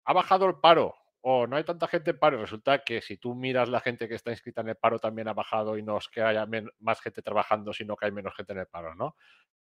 ha 0.05 0.13
bajado 0.13 0.47
el 0.47 0.57
paro, 0.57 0.95
o 1.23 1.47
no 1.47 1.57
hay 1.57 1.65
tanta 1.65 1.87
gente 1.87 2.11
en 2.11 2.19
paro. 2.19 2.41
Resulta 2.41 2.83
que 2.85 3.01
si 3.03 3.17
tú 3.17 3.35
miras 3.35 3.69
la 3.69 3.81
gente 3.81 4.09
que 4.09 4.15
está 4.15 4.31
inscrita 4.31 4.61
en 4.61 4.69
el 4.71 4.77
paro 4.77 4.99
también 4.99 5.29
ha 5.29 5.35
bajado 5.35 5.77
y 5.77 5.83
no 5.83 5.99
es 5.99 6.09
que 6.09 6.23
haya 6.23 6.47
más 6.79 7.01
gente 7.01 7.23
trabajando, 7.23 7.73
sino 7.73 7.97
que 7.97 8.07
hay 8.07 8.13
menos 8.13 8.35
gente 8.35 8.53
en 8.53 8.61
el 8.61 8.67
paro, 8.67 8.95
¿no? 8.95 9.17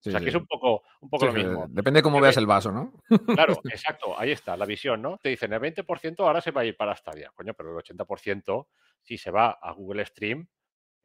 o 0.07 0.11
sea, 0.11 0.19
que 0.19 0.29
es 0.29 0.35
un 0.35 0.45
poco, 0.45 0.83
un 1.01 1.09
poco 1.09 1.25
lo 1.25 1.33
mismo. 1.33 1.65
Depende 1.67 1.99
de 1.99 2.03
cómo 2.03 2.21
veas 2.21 2.37
el 2.37 2.45
vaso, 2.45 2.71
¿no? 2.71 2.93
Claro, 3.33 3.59
exacto, 3.65 4.19
ahí 4.19 4.31
está, 4.31 4.55
la 4.55 4.65
visión, 4.65 5.01
¿no? 5.01 5.17
Te 5.17 5.29
dicen 5.29 5.51
el 5.53 5.59
20% 5.59 6.19
ahora 6.19 6.41
se 6.41 6.51
va 6.51 6.61
a 6.61 6.65
ir 6.65 6.77
para 6.77 6.95
Stadia, 6.95 7.31
coño, 7.33 7.53
pero 7.55 7.71
el 7.71 7.83
80% 7.83 8.67
si 9.01 9.17
se 9.17 9.31
va 9.31 9.51
a 9.61 9.71
Google 9.71 10.05
Stream, 10.05 10.47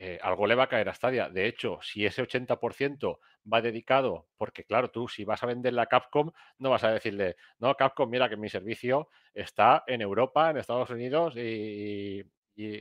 eh, 0.02 0.18
algo 0.22 0.46
le 0.46 0.54
va 0.54 0.62
a 0.62 0.66
caer 0.66 0.88
a 0.88 0.94
Stadia. 0.94 1.28
De 1.28 1.46
hecho, 1.46 1.78
si 1.82 2.06
ese 2.06 2.22
80% 2.22 3.18
va 3.52 3.60
dedicado, 3.60 4.28
porque 4.38 4.64
claro, 4.64 4.90
tú 4.90 5.08
si 5.08 5.24
vas 5.24 5.42
a 5.42 5.46
vender 5.46 5.74
la 5.74 5.84
Capcom, 5.84 6.30
no 6.56 6.70
vas 6.70 6.84
a 6.84 6.92
decirle, 6.92 7.36
no, 7.58 7.74
Capcom, 7.74 8.08
mira 8.08 8.30
que 8.30 8.38
mi 8.38 8.48
servicio 8.48 9.10
está 9.34 9.84
en 9.86 10.00
Europa, 10.00 10.48
en 10.48 10.56
Estados 10.56 10.88
Unidos 10.88 11.36
y, 11.36 12.24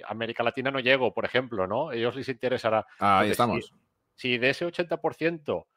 América 0.08 0.44
Latina 0.44 0.72
no 0.72 0.80
llego, 0.80 1.14
por 1.14 1.24
ejemplo, 1.24 1.66
¿no? 1.68 1.92
Ellos 1.94 2.16
les 2.16 2.28
interesará. 2.28 2.86
ahí 3.00 3.32
estamos. 3.32 3.74
Si, 4.16 4.38
de 4.38 4.50
ese 4.50 4.66
80%, 4.66 5.68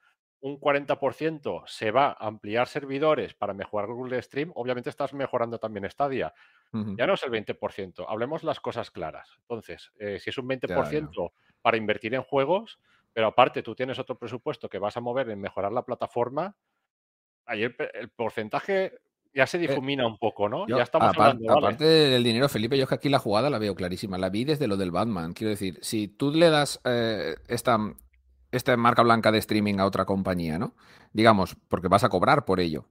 un 0.40 0.60
40% 0.60 1.62
se 1.66 1.90
va 1.92 2.16
a 2.18 2.26
ampliar 2.26 2.66
servidores 2.66 3.34
para 3.34 3.54
mejorar 3.54 3.90
Google 3.90 4.20
Stream, 4.22 4.50
obviamente 4.54 4.90
estás 4.90 5.12
mejorando 5.14 5.58
también 5.58 5.88
Stadia. 5.90 6.34
Ya 6.72 7.06
no 7.06 7.14
es 7.14 7.22
el 7.22 7.30
20%, 7.30 8.06
hablemos 8.08 8.44
las 8.44 8.58
cosas 8.58 8.90
claras. 8.90 9.28
Entonces, 9.40 9.92
eh, 9.98 10.18
si 10.18 10.30
es 10.30 10.38
un 10.38 10.48
20% 10.48 11.32
para 11.60 11.76
invertir 11.76 12.14
en 12.14 12.22
juegos, 12.22 12.78
pero 13.12 13.26
aparte 13.26 13.62
tú 13.62 13.74
tienes 13.74 13.98
otro 13.98 14.18
presupuesto 14.18 14.70
que 14.70 14.78
vas 14.78 14.96
a 14.96 15.00
mover 15.00 15.28
en 15.28 15.40
mejorar 15.40 15.70
la 15.72 15.84
plataforma, 15.84 16.56
ahí 17.44 17.62
el, 17.64 17.74
porcentaje 18.16 18.92
ya 19.34 19.46
se 19.46 19.58
eh, 19.58 19.60
difumina 19.60 20.06
un 20.06 20.18
poco, 20.18 20.48
¿no? 20.48 20.66
ya 20.66 20.82
estamos 20.82 21.16
hablando, 21.16 21.52
Aparte 21.52 21.84
del 21.84 22.24
dinero, 22.24 22.48
Felipe, 22.48 22.76
yo 22.76 22.84
es 22.84 22.88
que 22.88 22.94
aquí 22.94 23.08
la 23.08 23.18
jugada 23.18 23.50
la 23.50 23.58
veo 23.58 23.74
clarísima. 23.74 24.16
La 24.16 24.30
vi 24.30 24.44
desde 24.44 24.66
lo 24.66 24.76
del 24.76 24.90
Batman. 24.90 25.32
Quiero 25.34 25.50
decir, 25.50 25.78
si 25.82 26.08
tú 26.08 26.30
le 26.30 26.48
das 26.48 26.80
eh, 26.84 27.34
esta, 27.48 27.78
esta 28.50 28.76
marca 28.76 29.02
blanca 29.02 29.30
de 29.30 29.38
streaming 29.38 29.78
a 29.78 29.86
otra 29.86 30.04
compañía, 30.04 30.58
¿no? 30.58 30.74
Digamos, 31.12 31.56
porque 31.68 31.88
vas 31.88 32.04
a 32.04 32.08
cobrar 32.08 32.44
por 32.44 32.60
ello. 32.60 32.86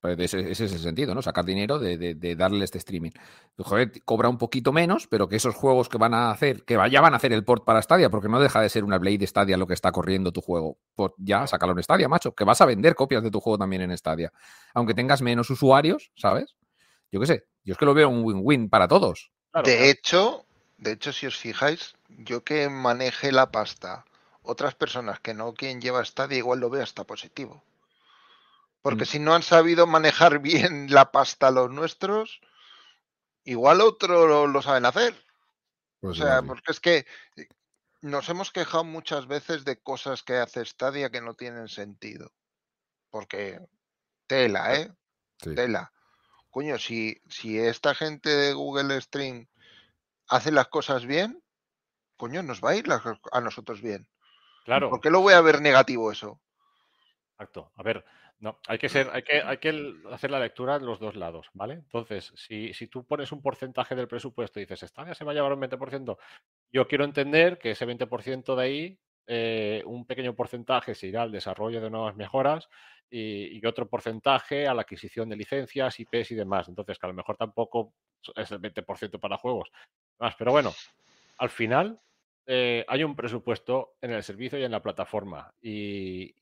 Pues 0.00 0.18
ese, 0.18 0.50
es 0.50 0.60
el 0.60 0.78
sentido, 0.78 1.14
¿no? 1.14 1.20
Sacar 1.20 1.44
dinero 1.44 1.78
de, 1.78 2.34
darle 2.34 2.64
este 2.64 2.78
streaming. 2.78 3.10
Joder, 3.58 4.02
cobra 4.04 4.30
un 4.30 4.38
poquito 4.38 4.72
menos, 4.72 5.06
pero 5.06 5.28
que 5.28 5.36
esos 5.36 5.54
juegos 5.54 5.90
que 5.90 5.98
van 5.98 6.14
a 6.14 6.30
hacer, 6.30 6.64
que 6.64 6.78
ya 6.90 7.02
van 7.02 7.12
a 7.12 7.18
hacer 7.18 7.34
el 7.34 7.44
port 7.44 7.64
para 7.64 7.82
Stadia, 7.82 8.08
porque 8.08 8.28
no 8.28 8.40
deja 8.40 8.62
de 8.62 8.70
ser 8.70 8.82
una 8.82 8.98
Blade 8.98 9.26
Stadia 9.26 9.58
lo 9.58 9.66
que 9.66 9.74
está 9.74 9.92
corriendo 9.92 10.32
tu 10.32 10.40
juego. 10.40 10.78
Pues 10.94 11.12
ya, 11.18 11.46
sácalo 11.46 11.72
en 11.72 11.82
Stadia, 11.82 12.08
macho, 12.08 12.34
que 12.34 12.44
vas 12.44 12.62
a 12.62 12.66
vender 12.66 12.94
copias 12.94 13.22
de 13.22 13.30
tu 13.30 13.40
juego 13.40 13.58
también 13.58 13.82
en 13.82 13.96
Stadia. 13.96 14.32
Aunque 14.72 14.94
tengas 14.94 15.20
menos 15.20 15.50
usuarios, 15.50 16.12
¿sabes? 16.16 16.56
Yo 17.12 17.20
qué 17.20 17.26
sé, 17.26 17.44
yo 17.64 17.72
es 17.72 17.78
que 17.78 17.84
lo 17.84 17.92
veo 17.92 18.08
un 18.08 18.24
win-win 18.24 18.70
para 18.70 18.88
todos. 18.88 19.30
de 19.64 19.90
hecho, 19.90 20.46
de 20.78 20.92
hecho, 20.92 21.12
si 21.12 21.26
os 21.26 21.36
fijáis, 21.36 21.94
yo 22.08 22.42
que 22.42 22.70
maneje 22.70 23.32
la 23.32 23.50
pasta, 23.50 24.06
otras 24.42 24.74
personas 24.74 25.20
que 25.20 25.34
no 25.34 25.52
quien 25.52 25.82
lleva 25.82 26.02
Stadia 26.06 26.38
igual 26.38 26.60
lo 26.60 26.70
veo 26.70 26.82
hasta 26.82 27.04
positivo. 27.04 27.62
Porque 28.82 29.04
mm. 29.04 29.06
si 29.06 29.18
no 29.18 29.34
han 29.34 29.42
sabido 29.42 29.86
manejar 29.86 30.38
bien 30.40 30.92
la 30.92 31.12
pasta 31.12 31.50
los 31.50 31.70
nuestros, 31.70 32.40
igual 33.44 33.80
otros 33.80 34.48
lo, 34.48 34.62
saben 34.62 34.86
hacer. 34.86 35.14
Pues 36.00 36.18
o 36.18 36.22
sea, 36.22 36.42
porque 36.42 36.72
es 36.72 36.80
que 36.80 37.06
eh, 37.36 37.48
nos 38.00 38.28
hemos 38.28 38.50
quejado 38.50 38.84
muchas 38.84 39.26
veces 39.26 39.64
de 39.64 39.80
cosas 39.80 40.22
que 40.22 40.36
hace 40.36 40.64
Stadia 40.64 41.10
que 41.10 41.20
no 41.20 41.34
tienen 41.34 41.68
sentido. 41.68 42.32
Porque 43.10 43.60
tela, 44.26 44.74
¿eh? 44.76 44.92
Tela. 45.38 45.92
Coño, 46.50 46.78
si, 46.78 47.20
si 47.28 47.58
esta 47.58 47.94
gente 47.94 48.30
de 48.30 48.52
Google 48.54 49.00
Stream 49.00 49.48
hace 50.28 50.50
las 50.52 50.68
cosas 50.68 51.04
bien, 51.04 51.42
coño, 52.16 52.42
nos 52.42 52.60
va 52.60 52.70
a 52.70 52.76
ir 52.76 52.86
a 53.32 53.40
nosotros 53.40 53.82
bien. 53.82 54.08
Claro. 54.64 54.90
¿Por 54.90 55.00
qué 55.00 55.10
lo 55.10 55.20
voy 55.20 55.34
a 55.34 55.40
ver 55.40 55.60
negativo 55.60 56.12
eso? 56.12 56.40
Exacto. 57.32 57.72
A 57.76 57.82
ver, 57.82 58.04
no, 58.40 58.58
hay 58.66 58.78
que 58.78 58.88
ser, 58.88 59.08
hay 59.12 59.22
que, 59.22 59.42
hay 59.42 59.58
que 59.58 59.94
hacer 60.10 60.30
la 60.30 60.40
lectura 60.40 60.78
de 60.78 60.86
los 60.86 60.98
dos 60.98 61.14
lados, 61.14 61.48
¿vale? 61.52 61.74
Entonces, 61.74 62.32
si, 62.36 62.72
si 62.72 62.86
tú 62.86 63.04
pones 63.04 63.32
un 63.32 63.42
porcentaje 63.42 63.94
del 63.94 64.08
presupuesto 64.08 64.58
y 64.58 64.64
dices, 64.64 64.88
Stadia 64.88 65.14
se 65.14 65.24
va 65.24 65.32
a 65.32 65.34
llevar 65.34 65.52
un 65.52 65.60
20%, 65.60 66.16
yo 66.72 66.88
quiero 66.88 67.04
entender 67.04 67.58
que 67.58 67.72
ese 67.72 67.86
20% 67.86 68.54
de 68.56 68.62
ahí, 68.62 68.98
eh, 69.26 69.82
un 69.84 70.06
pequeño 70.06 70.34
porcentaje 70.34 70.94
se 70.94 71.08
irá 71.08 71.22
al 71.22 71.30
desarrollo 71.30 71.82
de 71.82 71.90
nuevas 71.90 72.16
mejoras 72.16 72.68
y, 73.10 73.64
otro 73.66 73.88
porcentaje 73.88 74.66
a 74.66 74.74
la 74.74 74.82
adquisición 74.82 75.28
de 75.28 75.36
licencias, 75.36 76.00
IPs 76.00 76.30
y 76.30 76.34
demás. 76.34 76.68
Entonces, 76.68 76.98
que 76.98 77.06
a 77.06 77.10
lo 77.10 77.14
mejor 77.14 77.36
tampoco 77.36 77.92
es 78.34 78.50
el 78.50 78.60
20% 78.60 79.20
para 79.20 79.36
juegos. 79.36 79.70
Más, 80.18 80.34
pero 80.36 80.52
bueno, 80.52 80.72
al 81.38 81.50
final 81.50 82.00
eh, 82.46 82.84
hay 82.88 83.04
un 83.04 83.14
presupuesto 83.14 83.96
en 84.00 84.12
el 84.12 84.22
servicio 84.22 84.58
y 84.58 84.64
en 84.64 84.72
la 84.72 84.82
plataforma. 84.82 85.52
Y 85.60 86.34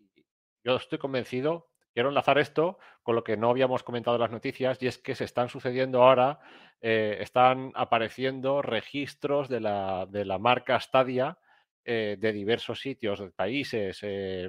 yo 0.64 0.76
estoy 0.76 0.98
convencido, 0.98 1.70
quiero 1.98 2.10
enlazar 2.10 2.38
esto 2.38 2.78
con 3.02 3.16
lo 3.16 3.24
que 3.24 3.36
no 3.36 3.50
habíamos 3.50 3.82
comentado 3.82 4.14
en 4.14 4.20
las 4.20 4.30
noticias, 4.30 4.80
y 4.80 4.86
es 4.86 4.98
que 4.98 5.16
se 5.16 5.24
están 5.24 5.48
sucediendo 5.48 6.00
ahora, 6.00 6.38
eh, 6.80 7.18
están 7.20 7.72
apareciendo 7.74 8.62
registros 8.62 9.48
de 9.48 9.58
la, 9.58 10.06
de 10.08 10.24
la 10.24 10.38
marca 10.38 10.78
Stadia 10.78 11.38
eh, 11.84 12.16
de 12.16 12.32
diversos 12.32 12.78
sitios, 12.78 13.18
de 13.18 13.32
países. 13.32 13.98
eh, 14.02 14.48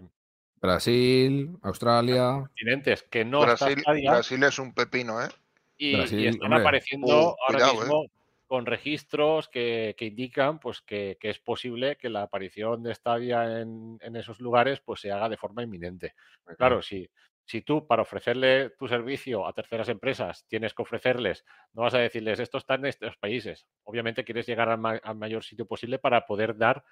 Brasil, 0.61 1.57
Australia. 1.63 2.33
continentes 2.37 3.01
que 3.01 3.25
no 3.25 3.39
está 3.39 3.65
Brasil, 3.65 3.81
Stadia, 3.81 4.11
Brasil 4.11 4.43
es 4.43 4.59
un 4.59 4.73
pepino, 4.75 5.19
¿eh? 5.19 5.29
y, 5.75 6.27
están 6.27 6.53
hombre. 6.53 6.61
apareciendo 6.61 7.07
Uh, 7.07 7.35
ahora 7.47 7.57
cuidado, 7.57 7.73
eh. 7.73 7.79
mismo 7.79 8.05
con 8.49 8.65
registros 8.65 9.47
que, 9.47 9.93
que 9.95 10.05
indican 10.05 10.59
pues 10.59 10.81
que, 10.81 11.19
que 11.19 11.29
es 11.29 11.37
posible 11.37 11.97
que 11.97 12.09
la 12.09 12.23
aparición 12.23 12.81
de 12.81 12.95
Stadia 12.95 13.59
en, 13.59 13.99
en 14.01 14.15
esos 14.15 14.39
lugares 14.39 14.79
pues 14.79 15.01
se 15.01 15.11
haga 15.11 15.29
de 15.29 15.37
forma 15.37 15.61
inminente. 15.61 16.15
Claro, 16.57 16.81
si, 16.81 17.07
si 17.49 17.61
tú 17.63 17.87
para 17.87 18.03
ofrecerle 18.03 18.71
tu 18.71 18.87
servicio 18.87 19.47
a 19.47 19.53
terceras 19.53 19.89
empresas 19.89 20.45
tienes 20.47 20.73
que 20.75 20.83
ofrecerles, 20.83 21.45
no 21.73 21.81
vas 21.83 21.95
a 21.95 21.99
decirles 21.99 22.39
esto 22.39 22.59
está 22.59 22.75
en 22.75 22.85
estos 22.85 23.17
países. 23.17 23.67
Obviamente 23.83 24.23
quieres 24.23 24.45
llegar 24.47 24.69
al, 24.69 24.77
ma- 24.79 25.01
al 25.03 25.15
mayor 25.17 25.43
sitio 25.43 25.65
posible 25.65 25.99
para 25.99 26.25
poder 26.27 26.57
dar 26.57 26.83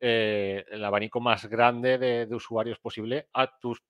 eh, 0.00 0.64
el 0.70 0.84
abanico 0.84 1.20
más 1.20 1.46
grande 1.46 1.98
de, 1.98 2.26
de 2.26 2.34
usuarios 2.34 2.78
posible 2.78 3.28
a 3.32 3.58
tus 3.58 3.82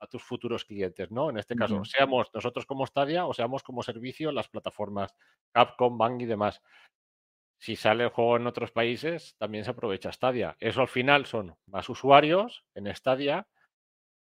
a 0.00 0.06
tus 0.06 0.22
futuros 0.22 0.64
clientes, 0.66 1.10
¿no? 1.10 1.30
En 1.30 1.38
este 1.38 1.56
caso, 1.56 1.80
seamos 1.84 2.28
nosotros 2.34 2.66
como 2.66 2.86
Stadia 2.86 3.26
o 3.26 3.34
seamos 3.34 3.62
como 3.62 3.82
servicio 3.82 4.30
las 4.32 4.48
plataformas 4.48 5.14
Capcom, 5.52 5.96
Bang 5.98 6.20
y 6.22 6.26
demás. 6.26 6.60
Si 7.58 7.76
sale 7.76 8.04
el 8.04 8.10
juego 8.10 8.36
en 8.36 8.46
otros 8.46 8.70
países, 8.72 9.36
también 9.38 9.64
se 9.64 9.70
aprovecha 9.70 10.12
Stadia. 10.12 10.56
Eso 10.60 10.80
al 10.82 10.88
final 10.88 11.26
son 11.26 11.56
más 11.66 11.88
usuarios 11.88 12.64
en 12.74 12.94
Stadia 12.94 13.48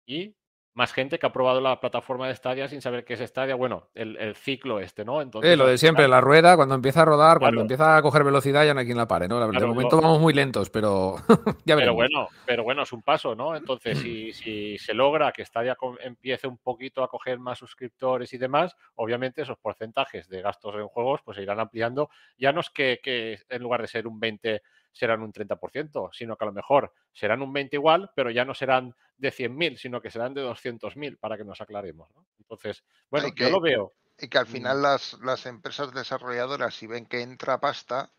y 0.07 0.37
más 0.79 0.93
gente 0.95 1.19
que 1.19 1.27
ha 1.27 1.33
probado 1.33 1.61
la 1.61 1.79
plataforma 1.81 2.29
de 2.29 2.35
Stadia 2.37 2.69
sin 2.69 2.81
saber 2.81 3.05
qué 3.05 3.15
es 3.15 3.21
Stadia. 3.21 3.55
Bueno, 3.57 3.89
el, 3.95 4.17
el 4.17 4.35
ciclo 4.37 4.81
este, 4.81 5.05
¿no? 5.05 5.21
Entonces, 5.21 5.53
Eh, 5.53 5.57
lo 5.57 5.67
de 5.67 5.77
siempre, 5.77 6.09
la 6.09 6.21
rueda, 6.23 6.57
cuando 6.57 6.75
empieza 6.77 7.03
a 7.03 7.05
rodar, 7.05 7.39
cuando 7.39 7.61
empieza 7.61 7.97
a 7.97 8.03
coger 8.03 8.25
velocidad, 8.25 8.65
ya 8.65 8.73
no 8.73 8.81
hay 8.81 8.87
quien 8.87 8.97
la 8.97 9.09
pare, 9.09 9.29
¿no? 9.29 9.39
De 9.41 9.51
Claro, 9.51 9.69
momento 9.69 9.97
lo- 9.97 10.03
vamos 10.03 10.21
muy 10.21 10.33
lentos, 10.33 10.71
pero 10.71 11.17
ya 11.67 11.77
Pero 11.77 11.77
veremos. 11.77 11.95
bueno, 11.97 12.29
pero 12.47 12.63
bueno, 12.65 12.83
es 12.83 12.93
un 12.93 13.03
paso, 13.03 13.35
¿no? 13.35 13.55
Entonces, 13.57 13.99
si, 13.99 14.33
si 14.33 14.79
se 14.79 14.95
logra 14.95 15.33
que 15.33 15.45
Stadia 15.45 15.77
empiece 16.01 16.47
un 16.47 16.59
poquito 16.59 17.03
a 17.03 17.09
coger 17.09 17.39
más 17.39 17.59
suscriptores 17.59 18.33
y 18.33 18.39
demás, 18.39 18.75
obviamente 18.95 19.43
esos 19.43 19.59
porcentajes 19.59 20.29
de 20.29 20.43
gastos 20.43 20.75
en 20.77 20.87
juegos 20.89 21.21
pues 21.25 21.37
se 21.37 21.43
irán 21.43 21.61
ampliando. 21.61 22.09
Ya 22.39 22.53
no 22.53 22.61
es 22.61 22.71
que, 22.71 23.01
que 23.03 23.39
en 23.49 23.63
lugar 23.63 23.83
de 23.83 23.89
ser 23.89 24.07
un 24.07 24.21
20 24.21 24.63
serán 24.93 25.23
un 25.23 25.33
30%, 25.33 26.11
sino 26.13 26.37
que 26.37 26.45
a 26.45 26.47
lo 26.47 26.53
mejor 26.53 26.93
serán 27.13 27.43
un 27.43 27.53
20 27.53 27.77
igual, 27.77 28.11
pero 28.15 28.31
ya 28.31 28.45
no 28.45 28.55
serán 28.55 28.95
de 29.17 29.33
100.000, 29.33 29.77
sino 29.77 30.01
que 30.01 30.11
serán 30.11 30.35
de 30.35 30.43
200.000, 30.43 31.19
para 31.19 31.37
que 31.37 31.45
nos 31.45 31.61
aclaremos, 31.61 32.09
¿no? 32.15 32.27
Entonces, 32.39 32.85
bueno, 33.11 33.29
yo 33.35 33.51
lo 33.51 33.61
veo. 33.61 33.93
Y 34.21 34.29
que 34.29 34.39
al 34.39 34.47
final 34.47 34.83
las, 34.83 35.17
las 35.23 35.47
empresas 35.47 35.93
desarrolladoras, 35.93 36.75
si 36.75 36.89
ven 36.89 37.07
que 37.07 37.21
entra 37.23 37.61
pasta, 37.61 38.11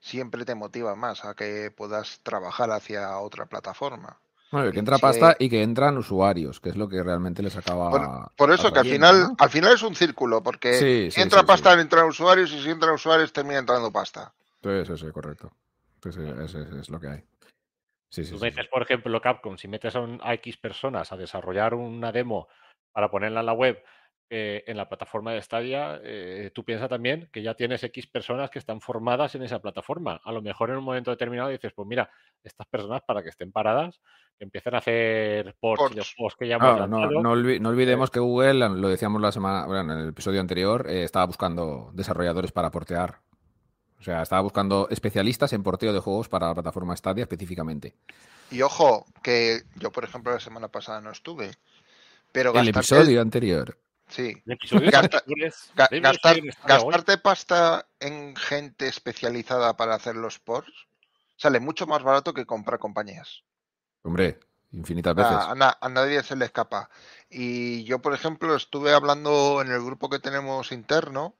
siempre 0.00 0.44
te 0.44 0.54
motiva 0.54 0.96
más 0.96 1.24
a 1.24 1.34
que 1.34 1.70
puedas 1.70 2.20
trabajar 2.22 2.70
hacia 2.70 3.18
otra 3.18 3.46
plataforma. 3.46 4.20
Bueno, 4.50 4.72
que 4.72 4.80
entra 4.80 4.98
pasta 4.98 5.36
y 5.38 5.48
que 5.48 5.62
entran 5.62 5.96
usuarios, 5.96 6.58
que 6.58 6.70
es 6.70 6.76
lo 6.76 6.88
que 6.88 7.00
realmente 7.02 7.40
les 7.42 7.56
acaba. 7.56 7.90
Por, 7.90 8.34
por 8.34 8.52
eso 8.52 8.72
que 8.72 8.80
al 8.80 8.86
final, 8.86 9.20
¿no? 9.20 9.36
al 9.38 9.50
final 9.50 9.74
es 9.74 9.82
un 9.82 9.94
círculo, 9.94 10.42
porque 10.42 11.10
Sí, 11.10 11.20
entra 11.20 11.40
sí, 11.40 11.46
pasta, 11.46 11.74
sí. 11.74 11.80
entran 11.80 12.08
usuarios, 12.08 12.52
y 12.52 12.60
si 12.60 12.68
entran 12.68 12.94
usuarios, 12.94 13.32
termina 13.32 13.60
entrando 13.60 13.92
pasta. 13.92 14.34
Sí, 14.60 14.84
sí, 14.84 14.96
sí, 14.96 15.06
correcto. 15.12 15.52
Sí, 16.02 16.12
sí, 16.12 16.20
es, 16.22 16.54
es- 16.54 16.70
es 16.72 16.88
lo 16.90 17.00
que 17.00 17.08
hay. 17.08 17.22
Sí, 18.12 18.24
sí, 18.24 18.34
Tú 18.34 18.40
metes, 18.40 18.64
sí. 18.64 18.70
por 18.70 18.82
ejemplo, 18.82 19.20
Capcom, 19.20 19.56
si 19.56 19.68
metes 19.68 19.94
a, 19.94 20.00
un, 20.00 20.18
a 20.22 20.34
X 20.34 20.56
personas 20.56 21.12
a 21.12 21.16
desarrollar 21.16 21.74
una 21.74 22.10
demo 22.10 22.48
para 22.92 23.10
ponerla 23.10 23.40
en 23.40 23.46
la 23.46 23.52
web 23.52 23.82
eh, 24.32 24.62
en 24.66 24.76
la 24.76 24.88
plataforma 24.88 25.32
de 25.32 25.42
Stadia, 25.42 26.00
eh, 26.02 26.50
tú 26.54 26.64
piensas 26.64 26.88
también 26.88 27.28
que 27.32 27.42
ya 27.42 27.54
tienes 27.54 27.82
X 27.84 28.06
personas 28.06 28.48
que 28.50 28.58
están 28.60 28.80
formadas 28.80 29.34
en 29.34 29.42
esa 29.42 29.60
plataforma. 29.60 30.20
A 30.24 30.32
lo 30.32 30.40
mejor 30.42 30.70
en 30.70 30.76
un 30.76 30.84
momento 30.84 31.10
determinado 31.10 31.48
dices, 31.50 31.72
pues 31.72 31.86
mira, 31.86 32.10
estas 32.42 32.66
personas 32.68 33.02
para 33.02 33.22
que 33.22 33.28
estén 33.28 33.50
paradas, 33.52 34.00
que 34.38 34.44
empiecen 34.44 34.74
a 34.74 34.78
hacer 34.78 35.54
ports 35.60 35.90
de 35.90 35.94
Ports. 35.96 36.14
juegos 36.16 36.36
que 36.36 36.48
ya 36.48 36.56
hemos 36.56 36.80
Ah, 36.80 36.86
no, 36.86 37.10
no 37.10 37.32
olvi- 37.34 37.60
no 37.60 37.68
olvidemos 37.70 38.10
que 38.10 38.20
Google, 38.20 38.68
lo 38.70 38.88
decíamos 38.88 39.20
la 39.20 39.32
semana, 39.32 39.66
bueno, 39.66 39.92
en 39.92 39.98
el 40.00 40.08
episodio 40.10 40.40
anterior, 40.40 40.88
eh, 40.88 41.02
estaba 41.04 41.26
buscando 41.26 41.90
desarrolladores 41.94 42.52
para 42.52 42.70
portear. 42.70 43.20
O 44.00 44.02
sea, 44.02 44.22
estaba 44.22 44.40
buscando 44.40 44.88
especialistas 44.90 45.52
en 45.52 45.62
porteo 45.62 45.92
de 45.92 46.00
juegos 46.00 46.28
para 46.28 46.48
la 46.48 46.54
plataforma 46.54 46.96
Stadia 46.96 47.22
específicamente. 47.24 47.94
Y 48.50 48.62
ojo, 48.62 49.04
que 49.22 49.62
yo, 49.76 49.92
por 49.92 50.04
ejemplo, 50.04 50.32
la 50.32 50.40
semana 50.40 50.68
pasada 50.68 51.00
no 51.00 51.10
estuve. 51.10 51.52
Pero 52.32 52.54
El 52.54 52.68
episodio 52.68 53.20
anterior. 53.20 53.78
sí, 54.08 54.42
Gasta- 54.90 55.22
ga- 55.26 56.00
gastar- 56.00 56.40
gastarte 56.66 57.18
pasta 57.18 57.86
en 58.00 58.34
gente 58.36 58.88
especializada 58.88 59.76
para 59.76 59.94
hacer 59.94 60.16
los 60.16 60.38
ports 60.38 60.72
sale 61.36 61.60
mucho 61.60 61.86
más 61.86 62.02
barato 62.02 62.32
que 62.34 62.46
comprar 62.46 62.78
compañías. 62.78 63.42
Hombre, 64.02 64.40
infinitas 64.72 65.14
veces. 65.14 65.32
a, 65.32 65.78
a 65.80 65.88
nadie 65.88 66.22
se 66.22 66.36
le 66.36 66.44
escapa. 66.46 66.88
Y 67.28 67.84
yo, 67.84 68.00
por 68.00 68.14
ejemplo, 68.14 68.54
estuve 68.56 68.92
hablando 68.92 69.60
en 69.62 69.70
el 69.72 69.82
grupo 69.82 70.08
que 70.08 70.18
tenemos 70.18 70.70
interno, 70.72 71.34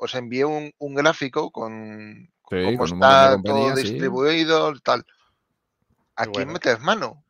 os 0.00 0.14
envié 0.14 0.44
un, 0.44 0.72
un 0.78 0.94
gráfico 0.94 1.50
con, 1.52 2.32
Sí, 2.50 2.56
cómo 2.64 2.78
con 2.78 2.94
está 2.94 3.40
todo 3.42 3.42
compañías, 3.42 3.80
sí. 3.80 3.88
distribuido, 3.90 4.72
tal. 4.80 5.04
Aquí 6.16 6.30
bueno. 6.32 6.52
metes 6.54 6.80
mano. 6.80 7.24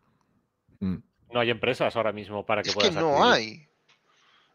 Mm, 0.81 0.97
No 1.33 1.41
hay 1.41 1.51
empresas 1.51 1.95
ahora 1.97 2.13
mismo 2.13 2.45
para 2.47 2.63
que 2.63 2.71
Es 2.71 2.77
que 2.77 2.91
no 2.91 3.23
adquirir. 3.25 3.33
hay. 3.35 3.69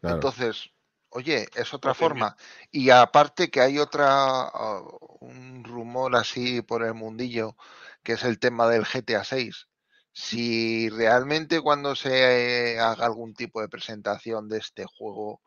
claro. 0.00 0.16
Entonces, 0.16 0.70
oye, 1.10 1.48
es 1.54 1.72
otra 1.74 1.92
bien, 1.92 1.98
forma. 2.00 2.36
Y 2.70 2.90
aparte 2.90 3.50
que 3.50 3.60
hay 3.60 3.78
otra, 3.78 4.06
ah, 4.08 4.82
un 5.20 5.64
rumor 5.64 6.16
así 6.16 6.62
por 6.62 6.82
el 6.84 6.94
mundillo, 6.94 7.56
que 8.02 8.12
es 8.14 8.24
el 8.24 8.38
tema 8.38 8.68
del 8.68 8.84
GTA 8.84 9.24
6. 9.24 9.68
Si 10.12 10.88
realmente 10.90 11.60
cuando 11.60 11.94
se 11.94 12.78
haga 12.80 13.06
algún 13.06 13.34
tipo 13.34 13.60
de 13.60 13.68
presentación 13.68 14.48
de 14.48 14.58
este 14.58 14.84
juego 14.86 15.42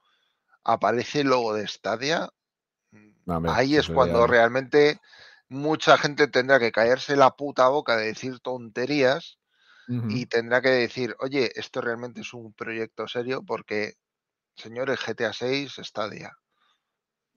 aparece 0.63 1.21
el 1.21 1.27
logo 1.29 1.53
de 1.53 1.67
Stadia, 1.67 2.29
No, 3.37 3.53
ahí 3.53 3.75
es 3.77 3.87
ya- 3.87 3.93
cuando 3.93 4.25
realmente 4.25 4.99
mucha 5.49 5.97
gente 5.97 6.27
tendrá 6.27 6.57
que 6.59 6.71
caerse 6.71 7.15
la 7.15 7.31
puta 7.35 7.67
boca 7.67 7.95
de 7.97 8.07
decir 8.07 8.39
tonterías 8.39 9.37
y 10.07 10.25
tendrá 10.27 10.61
que 10.61 10.69
decir, 10.69 11.15
oye, 11.19 11.51
esto 11.55 11.81
realmente 11.81 12.21
es 12.21 12.33
un 12.33 12.53
proyecto 12.53 13.07
serio 13.07 13.41
porque, 13.45 13.93
señores, 14.55 14.99
GTA 14.99 15.33
6 15.33 15.75
Stadia. 15.83 16.31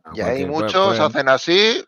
Ah, 0.05 0.11
Y 0.15 0.21
puede- 0.21 0.47
muchos 0.47 0.87
pueden, 0.89 1.03
hacen 1.03 1.29
así. 1.29 1.85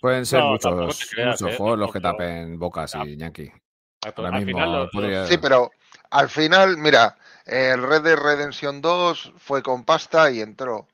pueden 0.00 0.26
ser 0.26 0.40
No, 0.40 0.50
muchos, 0.50 1.08
creas, 1.10 1.40
muchos 1.40 1.54
eh, 1.54 1.56
juegos 1.56 1.78
los 1.78 1.92
que 1.92 2.00
tapen 2.00 2.58
bocas 2.58 2.94
y 2.96 3.16
Yankee. 3.16 3.42
Exacto. 3.44 4.22
Ahora 4.22 4.36
Al 4.36 4.44
mismo 4.44 4.58
final, 4.58 4.72
los- 4.82 4.90
podría- 4.90 5.20
los- 5.20 5.28
Sí, 5.28 5.38
pero 5.38 5.70
al 6.10 6.28
final, 6.28 6.76
mira, 6.76 7.16
el 7.46 7.82
Red 7.82 8.02
Dead 8.02 8.16
Redemption 8.16 8.80
2 8.80 9.32
fue 9.38 9.62
con 9.62 9.84
pasta 9.84 10.30
y 10.30 10.40
entró. 10.40 10.88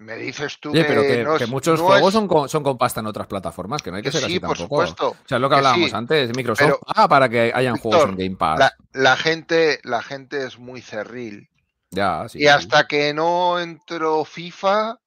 Me 0.00 0.16
dices 0.16 0.56
tú 0.60 0.72
que, 0.72 0.82
pero 0.84 1.02
que, 1.02 1.22
no 1.22 1.36
que 1.36 1.44
es- 1.44 1.50
muchos 1.50 1.78
no 1.78 1.86
juegos 1.86 2.08
es- 2.08 2.14
son, 2.14 2.26
con, 2.26 2.48
son 2.48 2.62
con 2.62 2.78
pasta 2.78 3.00
en 3.00 3.06
otras 3.06 3.26
plataformas, 3.26 3.82
que 3.82 3.90
no 3.90 3.98
hay 3.98 4.02
que, 4.02 4.08
que 4.10 4.16
ser 4.16 4.24
así 4.24 4.32
sí, 4.34 4.40
por 4.40 4.56
tampoco. 4.56 4.86
supuesto. 4.86 5.08
O 5.10 5.28
sea, 5.28 5.38
lo 5.38 5.48
que 5.48 5.52
que 5.54 5.56
hablábamos 5.58 5.90
sí, 5.90 5.94
antes, 5.96 6.34
Microsoft, 6.34 6.64
pero- 6.66 6.78
ah, 6.86 7.06
para 7.06 7.28
que 7.28 7.52
hayan 7.54 7.76
juegos 7.76 8.08
en 8.08 8.16
Game 8.16 8.36
Pass. 8.36 8.58
La, 8.58 8.72
la 8.94 9.16
gente, 9.16 9.78
la 9.84 10.02
gente 10.02 10.44
es 10.46 10.58
muy 10.58 10.80
cerril. 10.80 11.48
Ya, 11.90 12.26
sí. 12.28 12.38
y 12.40 12.46
hasta 12.46 12.86
que 12.86 13.12
no 13.12 13.58
entró 13.60 14.24
FIFA. 14.24 14.98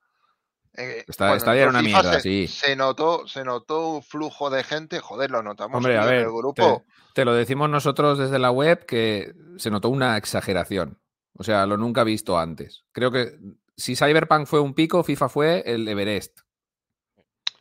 eh, 0.75 1.03
Está- 1.07 1.39
Stadia 1.39 1.61
era 1.63 1.69
una 1.69 1.79
FIFA 1.81 2.01
mierda, 2.01 2.13
se, 2.15 2.21
sí. 2.21 2.47
se 2.47 2.75
notó, 2.75 3.27
se 3.27 3.43
notó 3.43 3.89
un 3.89 4.03
flujo 4.03 4.49
de 4.49 4.63
gente. 4.63 4.99
Joder, 4.99 5.31
lo 5.31 5.41
notamos 5.43 5.77
Hombre, 5.77 5.97
a 5.97 6.03
en 6.03 6.09
ver, 6.09 6.19
el 6.21 6.31
grupo. 6.31 6.83
te, 7.13 7.21
te 7.21 7.25
lo 7.25 7.33
decimos 7.33 7.69
nosotros 7.69 8.17
desde 8.19 8.37
la 8.39 8.51
web 8.51 8.85
que 8.85 9.33
se 9.57 9.69
notó 9.71 9.89
una 9.89 10.17
exageración. 10.17 10.99
O 11.37 11.43
sea, 11.43 11.65
lo 11.65 11.77
nunca 11.77 12.03
visto 12.03 12.37
antes. 12.37 12.83
Creo 12.91 13.11
que 13.11 13.37
si 13.75 13.95
Cyberpunk 13.95 14.45
fue 14.47 14.59
un 14.59 14.73
pico, 14.73 15.03
FIFA 15.03 15.29
fue 15.29 15.63
el 15.65 15.87
Everest. 15.87 16.39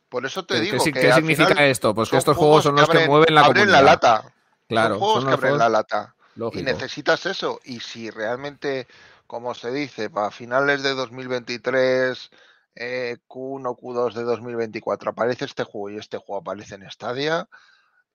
Por 0.09 0.27
eso 0.27 0.45
te 0.45 0.57
¿Qué, 0.57 0.61
digo 0.61 0.85
qué 0.85 0.93
que 0.93 1.01
qué 1.01 1.13
significa 1.13 1.49
final 1.49 1.65
esto? 1.71 1.95
Pues 1.95 2.11
que 2.11 2.19
estos 2.19 2.37
juegos 2.37 2.65
son 2.65 2.77
los 2.77 2.89
que 2.89 2.99
abren- 2.99 3.07
mueven 3.07 3.35
la 3.35 3.41
abren 3.43 3.55
comunidad. 3.65 3.79
la 3.79 3.83
lata. 3.93 4.35
Claro, 4.69 4.95
son 4.95 4.99
juegos 5.01 5.15
son 5.23 5.29
que 5.29 5.35
abren 5.35 5.51
juegos- 5.53 5.59
la 5.59 5.69
lata. 5.69 6.17
Y 6.53 6.63
necesitas 6.63 7.27
eso. 7.27 7.61
Y 7.65 7.81
si 7.81 8.11
realmente, 8.11 8.87
como 9.27 9.55
se 9.55 9.71
dice, 9.71 10.11
para 10.11 10.31
finales 10.31 10.83
de 10.83 10.91
2023, 10.95 12.31
eh, 12.75 13.19
Q1, 13.27 13.75
Q2 13.77 14.15
de 14.15 14.23
2024, 14.23 15.11
aparece 15.11 15.45
este 15.47 15.65
juego 15.65 15.91
y 15.91 15.99
este 15.99 16.19
juego 16.19 16.41
aparece 16.41 16.75
en 16.75 16.91
Stadia, 16.91 17.49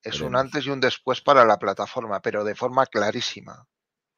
es 0.02 0.20
un 0.20 0.36
antes 0.36 0.66
y 0.66 0.70
un 0.70 0.80
después 0.80 1.20
para 1.20 1.44
la 1.44 1.58
plataforma, 1.58 2.20
pero 2.20 2.44
de 2.44 2.54
forma 2.54 2.86
clarísima. 2.86 3.66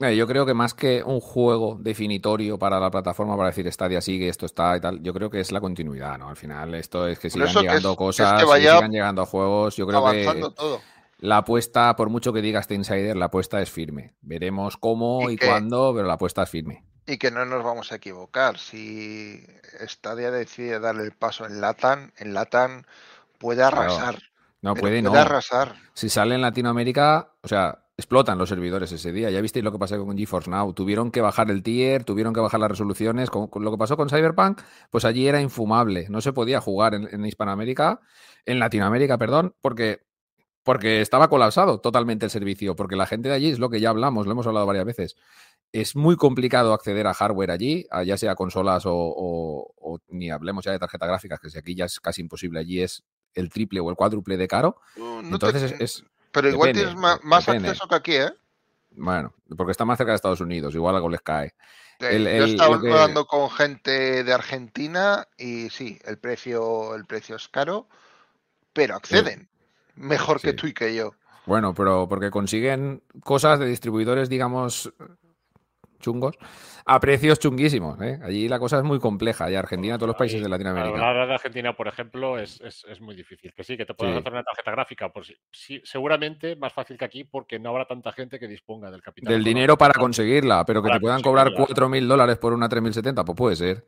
Eh, 0.00 0.16
yo 0.16 0.26
creo 0.26 0.46
que 0.46 0.54
más 0.54 0.72
que 0.72 1.02
un 1.02 1.20
juego 1.20 1.76
definitorio 1.78 2.58
para 2.58 2.80
la 2.80 2.90
plataforma 2.90 3.36
para 3.36 3.50
decir 3.50 3.70
Stadia 3.70 4.00
sigue, 4.00 4.28
esto 4.28 4.46
está 4.46 4.74
y 4.76 4.80
tal, 4.80 5.02
yo 5.02 5.12
creo 5.12 5.28
que 5.28 5.40
es 5.40 5.52
la 5.52 5.60
continuidad, 5.60 6.18
¿no? 6.18 6.30
Al 6.30 6.36
final 6.36 6.74
esto 6.74 7.06
es 7.06 7.18
que 7.18 7.28
sigan 7.28 7.52
que 7.52 7.60
llegando 7.60 7.90
que 7.90 7.96
cosas, 7.96 8.42
es 8.42 8.48
que 8.48 8.60
sigan 8.60 8.90
llegando 8.90 9.26
juegos. 9.26 9.76
Yo 9.76 9.86
creo 9.86 10.10
que 10.10 10.52
todo. 10.56 10.80
la 11.18 11.38
apuesta, 11.38 11.94
por 11.96 12.08
mucho 12.08 12.32
que 12.32 12.40
diga 12.40 12.60
este 12.60 12.74
insider, 12.74 13.14
la 13.14 13.26
apuesta 13.26 13.60
es 13.60 13.70
firme. 13.70 14.14
Veremos 14.22 14.78
cómo 14.78 15.30
Y 15.30 15.36
cuándo, 15.36 15.92
pero 15.94 16.06
la 16.06 16.14
apuesta 16.14 16.44
es 16.44 16.50
firme. 16.50 16.82
Y 17.06 17.18
que 17.18 17.30
no 17.30 17.44
nos 17.44 17.62
vamos 17.62 17.92
a 17.92 17.96
equivocar. 17.96 18.56
Si 18.56 19.44
Stadia 19.86 20.30
decide 20.30 20.80
darle 20.80 21.02
el 21.02 21.12
paso 21.12 21.44
en 21.44 21.60
Latan, 21.60 22.12
en 22.16 22.32
Latan 22.32 22.86
puede 23.38 23.62
arrasar. 23.62 24.22
No 24.62 24.74
pero 24.74 24.82
puede, 24.82 25.02
no. 25.02 25.14
arrasar. 25.14 25.74
Si 25.92 26.08
sale 26.08 26.34
en 26.34 26.42
Latinoamérica, 26.42 27.32
o 27.42 27.48
sea, 27.48 27.80
explotan 28.00 28.36
los 28.38 28.48
servidores 28.48 28.90
ese 28.92 29.12
día. 29.12 29.30
Ya 29.30 29.40
visteis 29.40 29.64
lo 29.64 29.70
que 29.70 29.78
pasó 29.78 30.04
con 30.04 30.16
GeForce 30.18 30.50
Now. 30.50 30.72
Tuvieron 30.74 31.10
que 31.10 31.20
bajar 31.20 31.50
el 31.50 31.62
tier, 31.62 32.04
tuvieron 32.04 32.34
que 32.34 32.40
bajar 32.40 32.58
las 32.60 32.70
resoluciones. 32.70 33.30
Con, 33.30 33.46
con 33.46 33.62
lo 33.64 33.70
que 33.70 33.78
pasó 33.78 33.96
con 33.96 34.08
Cyberpunk, 34.08 34.60
pues 34.90 35.04
allí 35.04 35.28
era 35.28 35.40
infumable. 35.40 36.06
No 36.10 36.20
se 36.20 36.32
podía 36.32 36.60
jugar 36.60 36.94
en, 36.94 37.08
en 37.12 37.24
Hispanoamérica, 37.24 38.00
en 38.46 38.58
Latinoamérica, 38.58 39.16
perdón, 39.18 39.54
porque, 39.60 40.00
porque 40.62 41.00
estaba 41.00 41.28
colapsado 41.28 41.80
totalmente 41.80 42.26
el 42.26 42.30
servicio. 42.30 42.74
Porque 42.76 42.96
la 42.96 43.06
gente 43.06 43.28
de 43.28 43.34
allí 43.36 43.50
es 43.50 43.58
lo 43.58 43.70
que 43.70 43.80
ya 43.80 43.90
hablamos, 43.90 44.26
lo 44.26 44.32
hemos 44.32 44.46
hablado 44.46 44.66
varias 44.66 44.84
veces. 44.84 45.16
Es 45.72 45.94
muy 45.94 46.16
complicado 46.16 46.72
acceder 46.72 47.06
a 47.06 47.14
hardware 47.14 47.52
allí, 47.52 47.86
ya 48.04 48.16
sea 48.16 48.34
consolas 48.34 48.86
o, 48.86 48.92
o- 48.94 49.72
o 49.76 49.98
ni 50.08 50.28
hablemos 50.30 50.64
ya 50.64 50.72
de 50.72 50.78
tarjetas 50.80 51.08
gráficas, 51.08 51.38
que 51.38 51.48
si 51.48 51.58
aquí 51.58 51.74
ya 51.76 51.84
es 51.84 52.00
casi 52.00 52.20
imposible, 52.22 52.58
allí 52.58 52.80
es 52.82 53.04
el 53.34 53.50
triple 53.50 53.78
o 53.78 53.88
el 53.88 53.94
cuádruple 53.94 54.36
de 54.36 54.48
caro. 54.48 54.80
No 54.96 55.38
te- 55.38 55.46
Entonces 55.46 55.62
es- 55.72 55.80
es, 55.80 56.04
pero 56.30 56.48
igual 56.48 56.68
depende, 56.68 56.90
tienes 56.94 57.20
más, 57.22 57.48
acceso 57.48 57.88
que 57.88 57.94
aquí, 57.94 58.14
¿eh? 58.14 58.32
Bueno, 58.92 59.34
porque 59.56 59.72
está 59.72 59.84
más 59.84 59.98
cerca 59.98 60.12
de 60.12 60.16
Estados 60.16 60.40
Unidos, 60.40 60.74
igual 60.74 60.96
algo 60.96 61.08
les 61.08 61.20
cae. 61.20 61.54
El- 62.00 62.24
Yo 62.24 62.44
el- 62.44 62.56
que- 62.56 62.62
hablando 62.90 63.26
con 63.26 63.50
gente 63.50 64.24
de 64.24 64.32
Argentina 64.32 65.26
y 65.36 65.68
sí, 65.70 65.98
el 66.04 66.18
precio, 66.18 66.94
el 66.94 67.04
precio 67.04 67.36
es 67.36 67.48
caro, 67.48 67.88
pero 68.72 68.96
acceden. 68.96 69.48
Mejor 69.94 70.40
que 70.40 70.54
tú 70.54 70.66
y 70.66 70.72
que 70.72 70.94
yo. 70.94 71.14
Bueno, 71.46 71.74
pero 71.74 72.08
porque 72.08 72.30
consiguen 72.30 73.02
cosas 73.22 73.58
de 73.58 73.66
distribuidores, 73.66 74.28
digamos, 74.28 74.92
chungos, 76.00 76.36
a 76.84 76.98
precios 76.98 77.38
chunguísimos. 77.38 78.00
¿eh? 78.02 78.18
Allí 78.22 78.48
la 78.48 78.58
cosa 78.58 78.78
es 78.78 78.82
muy 78.84 78.98
compleja, 78.98 79.50
y 79.50 79.54
Argentina, 79.54 79.96
todos 79.96 80.08
los 80.08 80.16
países 80.16 80.38
Ahí, 80.38 80.42
de 80.42 80.48
Latinoamérica. 80.48 81.08
Hablar 81.08 81.28
de 81.28 81.34
Argentina, 81.34 81.76
por 81.76 81.86
ejemplo, 81.86 82.38
es, 82.38 82.60
es- 82.62 82.84
es 82.88 83.00
muy 83.00 83.14
difícil. 83.14 83.52
Que 83.54 83.62
sí, 83.62 83.76
que 83.76 83.86
te 83.86 83.94
puedes 83.94 84.14
Sí. 84.14 84.18
hacer 84.20 84.32
una 84.32 84.42
tarjeta 84.42 84.70
gráfica, 84.72 85.08
pues 85.12 85.28
sí, 85.28 85.36
sí, 85.52 85.80
seguramente 85.84 86.56
más 86.56 86.72
fácil 86.72 86.96
que 86.98 87.04
aquí 87.04 87.24
porque 87.24 87.58
no 87.58 87.70
habrá 87.70 87.84
tanta 87.86 88.10
gente 88.12 88.38
que 88.38 88.48
disponga 88.48 88.90
del 88.90 89.02
capital. 89.02 89.32
Del 89.32 89.44
dinero 89.44 89.78
para 89.78 89.94
conseguirla, 89.94 90.64
pero 90.64 90.82
que 90.82 90.88
Para 90.88 90.98
te 90.98 91.00
puedan 91.02 91.22
cobrar 91.22 91.46
conseguirla. 91.54 91.66
4.000 91.88 92.08
dólares 92.08 92.38
por 92.38 92.52
una 92.52 92.68
3070, 92.68 93.24
pues 93.24 93.36
puede 93.36 93.56
ser. 93.56 93.84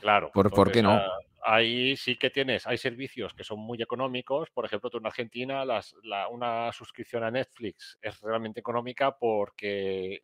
Claro. 0.00 0.30
¿Por- 0.32 0.50
por 0.50 0.70
qué 0.72 0.82
no? 0.82 0.92
ah, 0.92 1.10
Ahí 1.48 1.96
sí 1.96 2.16
que 2.16 2.28
tienes, 2.30 2.66
hay 2.66 2.76
servicios 2.76 3.32
que 3.32 3.44
son 3.44 3.60
muy 3.60 3.80
económicos. 3.80 4.50
Por 4.50 4.64
ejemplo, 4.64 4.90
tú 4.90 4.98
en 4.98 5.06
Argentina, 5.06 5.64
las, 5.64 5.94
la- 6.02 6.26
una 6.26 6.72
suscripción 6.72 7.22
a 7.22 7.30
Netflix 7.30 7.96
es 8.02 8.20
realmente 8.20 8.58
económica 8.58 9.16
porque. 9.16 10.22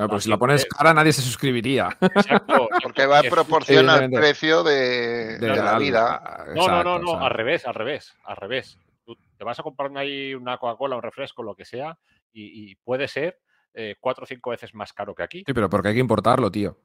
No, 0.00 0.08
pues 0.08 0.24
si 0.24 0.30
la 0.30 0.36
pones 0.38 0.64
cara, 0.66 0.92
nadie 0.94 1.12
se 1.12 1.22
suscribiría. 1.22 1.88
Exacto, 2.00 2.68
Porque 2.82 3.06
va 3.06 3.22
proporción 3.22 3.88
al 3.88 3.96
evidentemente. 4.04 4.18
precio 4.18 4.62
de, 4.62 5.38
de 5.38 5.48
la 5.56 5.78
vida. 5.78 6.46
No, 6.54 6.68
no, 6.68 6.82
no, 6.84 6.98
no, 6.98 7.10
o 7.12 7.16
sea, 7.18 7.26
al 7.26 7.30
revés, 7.32 7.66
al 7.66 7.74
revés, 7.74 8.14
al 8.24 8.36
revés. 8.36 8.78
Tú 9.04 9.16
te 9.36 9.44
vas 9.44 9.58
a 9.58 9.62
comprar 9.62 9.90
ahí 9.96 10.34
una 10.34 10.58
Coca-Cola, 10.58 10.96
un 10.96 11.02
refresco, 11.02 11.42
lo 11.42 11.54
que 11.54 11.64
sea, 11.64 11.98
y, 12.32 12.70
y 12.70 12.74
puede 12.76 13.08
ser 13.08 13.38
eh, 13.74 13.96
cuatro 14.00 14.24
o 14.24 14.26
cinco 14.26 14.50
veces 14.50 14.74
más 14.74 14.92
caro 14.92 15.14
que 15.14 15.22
aquí. 15.22 15.44
Sí, 15.46 15.52
pero 15.52 15.68
porque 15.70 15.88
hay 15.88 15.94
que 15.94 16.00
importarlo, 16.00 16.50
tío. 16.50 16.76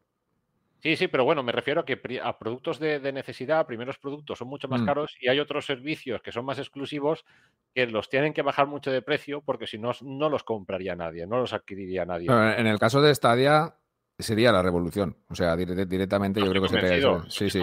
Sí, 0.85 0.95
sí, 0.97 1.07
pero 1.07 1.25
bueno, 1.25 1.41
me 1.41 1.51
refiero 1.51 1.81
a 1.81 1.83
que 1.85 1.99
a 2.21 2.37
productos 2.37 2.77
de, 2.77 2.99
de 2.99 3.11
necesidad, 3.11 3.65
primeros 3.65 3.97
productos 3.97 4.37
son 4.37 4.47
mucho 4.49 4.67
más 4.67 4.81
Mm. 4.81 4.85
caros 4.85 5.17
y 5.19 5.27
hay 5.27 5.39
otros 5.39 5.65
servicios 5.65 6.21
que 6.21 6.31
son 6.31 6.45
más 6.45 6.59
exclusivos 6.59 7.25
que 7.73 7.87
los 7.87 8.07
tienen 8.07 8.33
que 8.33 8.43
bajar 8.43 8.67
mucho 8.67 8.91
de 8.91 9.01
precio 9.01 9.41
porque 9.41 9.65
si 9.65 9.79
no, 9.79 9.93
no 10.03 10.29
los 10.29 10.43
compraría 10.43 10.95
nadie, 10.95 11.25
no 11.25 11.39
los 11.39 11.53
adquiriría 11.53 12.05
nadie. 12.05 12.27
Pero 12.27 12.51
en 12.51 12.67
el 12.67 12.77
caso 12.77 13.01
de 13.01 13.15
Stadia, 13.15 13.73
sería 14.17 14.51
la 14.51 14.61
revolución. 14.61 15.17
O 15.29 15.35
sea, 15.35 15.55
dire- 15.57 15.85
directamente 15.85 16.39
yo 16.39 16.49
creo 16.49 16.61
que 16.61 16.69
sería 16.69 16.95
eso. 16.95 17.23
Sí, 17.29 17.49
sí. 17.49 17.59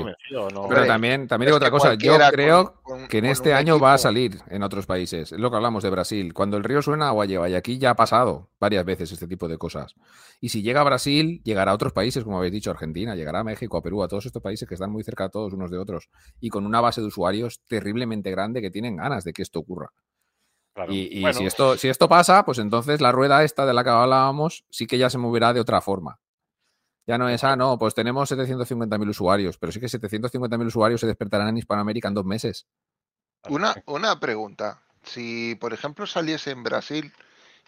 no- 0.53 0.69
Pero 0.69 0.87
también, 0.87 1.27
también 1.27 1.47
digo 1.49 1.57
otra 1.57 1.71
cosa. 1.71 1.95
Yo 1.95 2.19
creo 2.31 2.75
con- 2.83 2.99
con- 3.01 3.09
que 3.09 3.19
en 3.19 3.25
este 3.27 3.55
año 3.55 3.79
va 3.79 3.95
a 3.95 3.99
salir 3.99 4.39
en 4.49 4.63
otros 4.63 4.85
países. 4.87 5.33
Es 5.33 5.39
lo 5.39 5.51
que 5.51 5.57
hablamos 5.57 5.83
de 5.83 5.91
Brasil. 5.91 6.35
Cuando 6.35 6.57
el 6.59 6.65
río 6.65 6.83
suena, 6.83 7.09
agua 7.09 7.25
lleva. 7.27 7.49
Y 7.49 7.55
aquí 7.55 7.79
ya 7.79 7.91
ha 7.91 7.97
pasado 7.97 8.51
varias 8.61 8.85
veces 8.85 9.11
este 9.13 9.27
tipo 9.27 9.49
de 9.49 9.57
cosas. 9.57 9.95
Y 10.41 10.51
si 10.51 10.63
llega 10.63 10.81
a 10.83 10.85
Brasil, 10.85 11.41
llegará 11.45 11.71
a 11.71 11.75
otros 11.75 11.93
países, 11.93 12.23
como 12.25 12.37
habéis 12.39 12.53
dicho, 12.53 12.71
Argentina, 12.71 13.15
llegará 13.15 13.41
a 13.41 13.45
México, 13.45 13.77
a 13.79 13.83
Perú, 13.83 14.03
a 14.03 14.09
todos 14.09 14.27
estos 14.27 14.43
países 14.43 14.69
que 14.69 14.75
están 14.75 14.91
muy 14.91 15.03
cerca 15.05 15.29
todos 15.31 15.53
unos 15.55 15.71
de 15.71 15.79
otros. 15.79 16.11
Y 16.41 16.51
con 16.51 16.67
una 16.67 16.81
base 16.81 17.01
de 17.01 17.07
usuarios 17.07 17.61
terriblemente 17.67 18.31
grande 18.31 18.61
que 18.61 18.71
tienen 18.71 18.97
ganas 18.97 19.25
de 19.25 19.33
que 19.33 19.43
esto 19.43 19.59
ocurra. 19.61 19.91
claro. 20.75 20.93
Y, 20.93 21.09
y 21.19 21.21
Bueno, 21.23 21.39
si, 21.39 21.45
esto, 21.47 21.77
si 21.77 21.89
esto 21.89 22.09
pasa, 22.09 22.45
pues 22.45 22.59
entonces 22.59 23.01
la 23.01 23.13
rueda 23.13 23.45
esta 23.45 23.65
de 23.67 23.75
la 23.75 23.85
que 23.85 23.91
hablábamos 23.91 24.65
sí 24.71 24.87
que 24.87 24.97
ya 24.99 25.09
se 25.11 25.19
moverá 25.19 25.53
de 25.53 25.61
otra 25.61 25.81
forma. 25.81 26.19
Ya 27.07 27.19
no 27.19 27.29
es, 27.29 27.43
ah, 27.45 27.57
no, 27.57 27.79
pues 27.79 27.95
tenemos 27.95 28.29
750.000 28.29 29.09
usuarios, 29.09 29.59
pero 29.59 29.73
sí 29.73 29.81
que 29.81 29.89
750.000 29.89 30.69
usuarios 30.69 31.01
se 31.01 31.07
despertarán 31.07 31.49
en 31.49 31.59
Hispanoamérica 31.59 32.09
en 32.09 32.15
dos 32.15 32.25
meses. 32.25 32.67
Una, 33.47 33.79
una 33.87 34.19
pregunta. 34.19 34.83
Si, 35.05 35.55
por 35.61 35.73
ejemplo, 35.73 36.07
saliese 36.09 36.51
en 36.51 36.65
Brasil, 36.65 37.13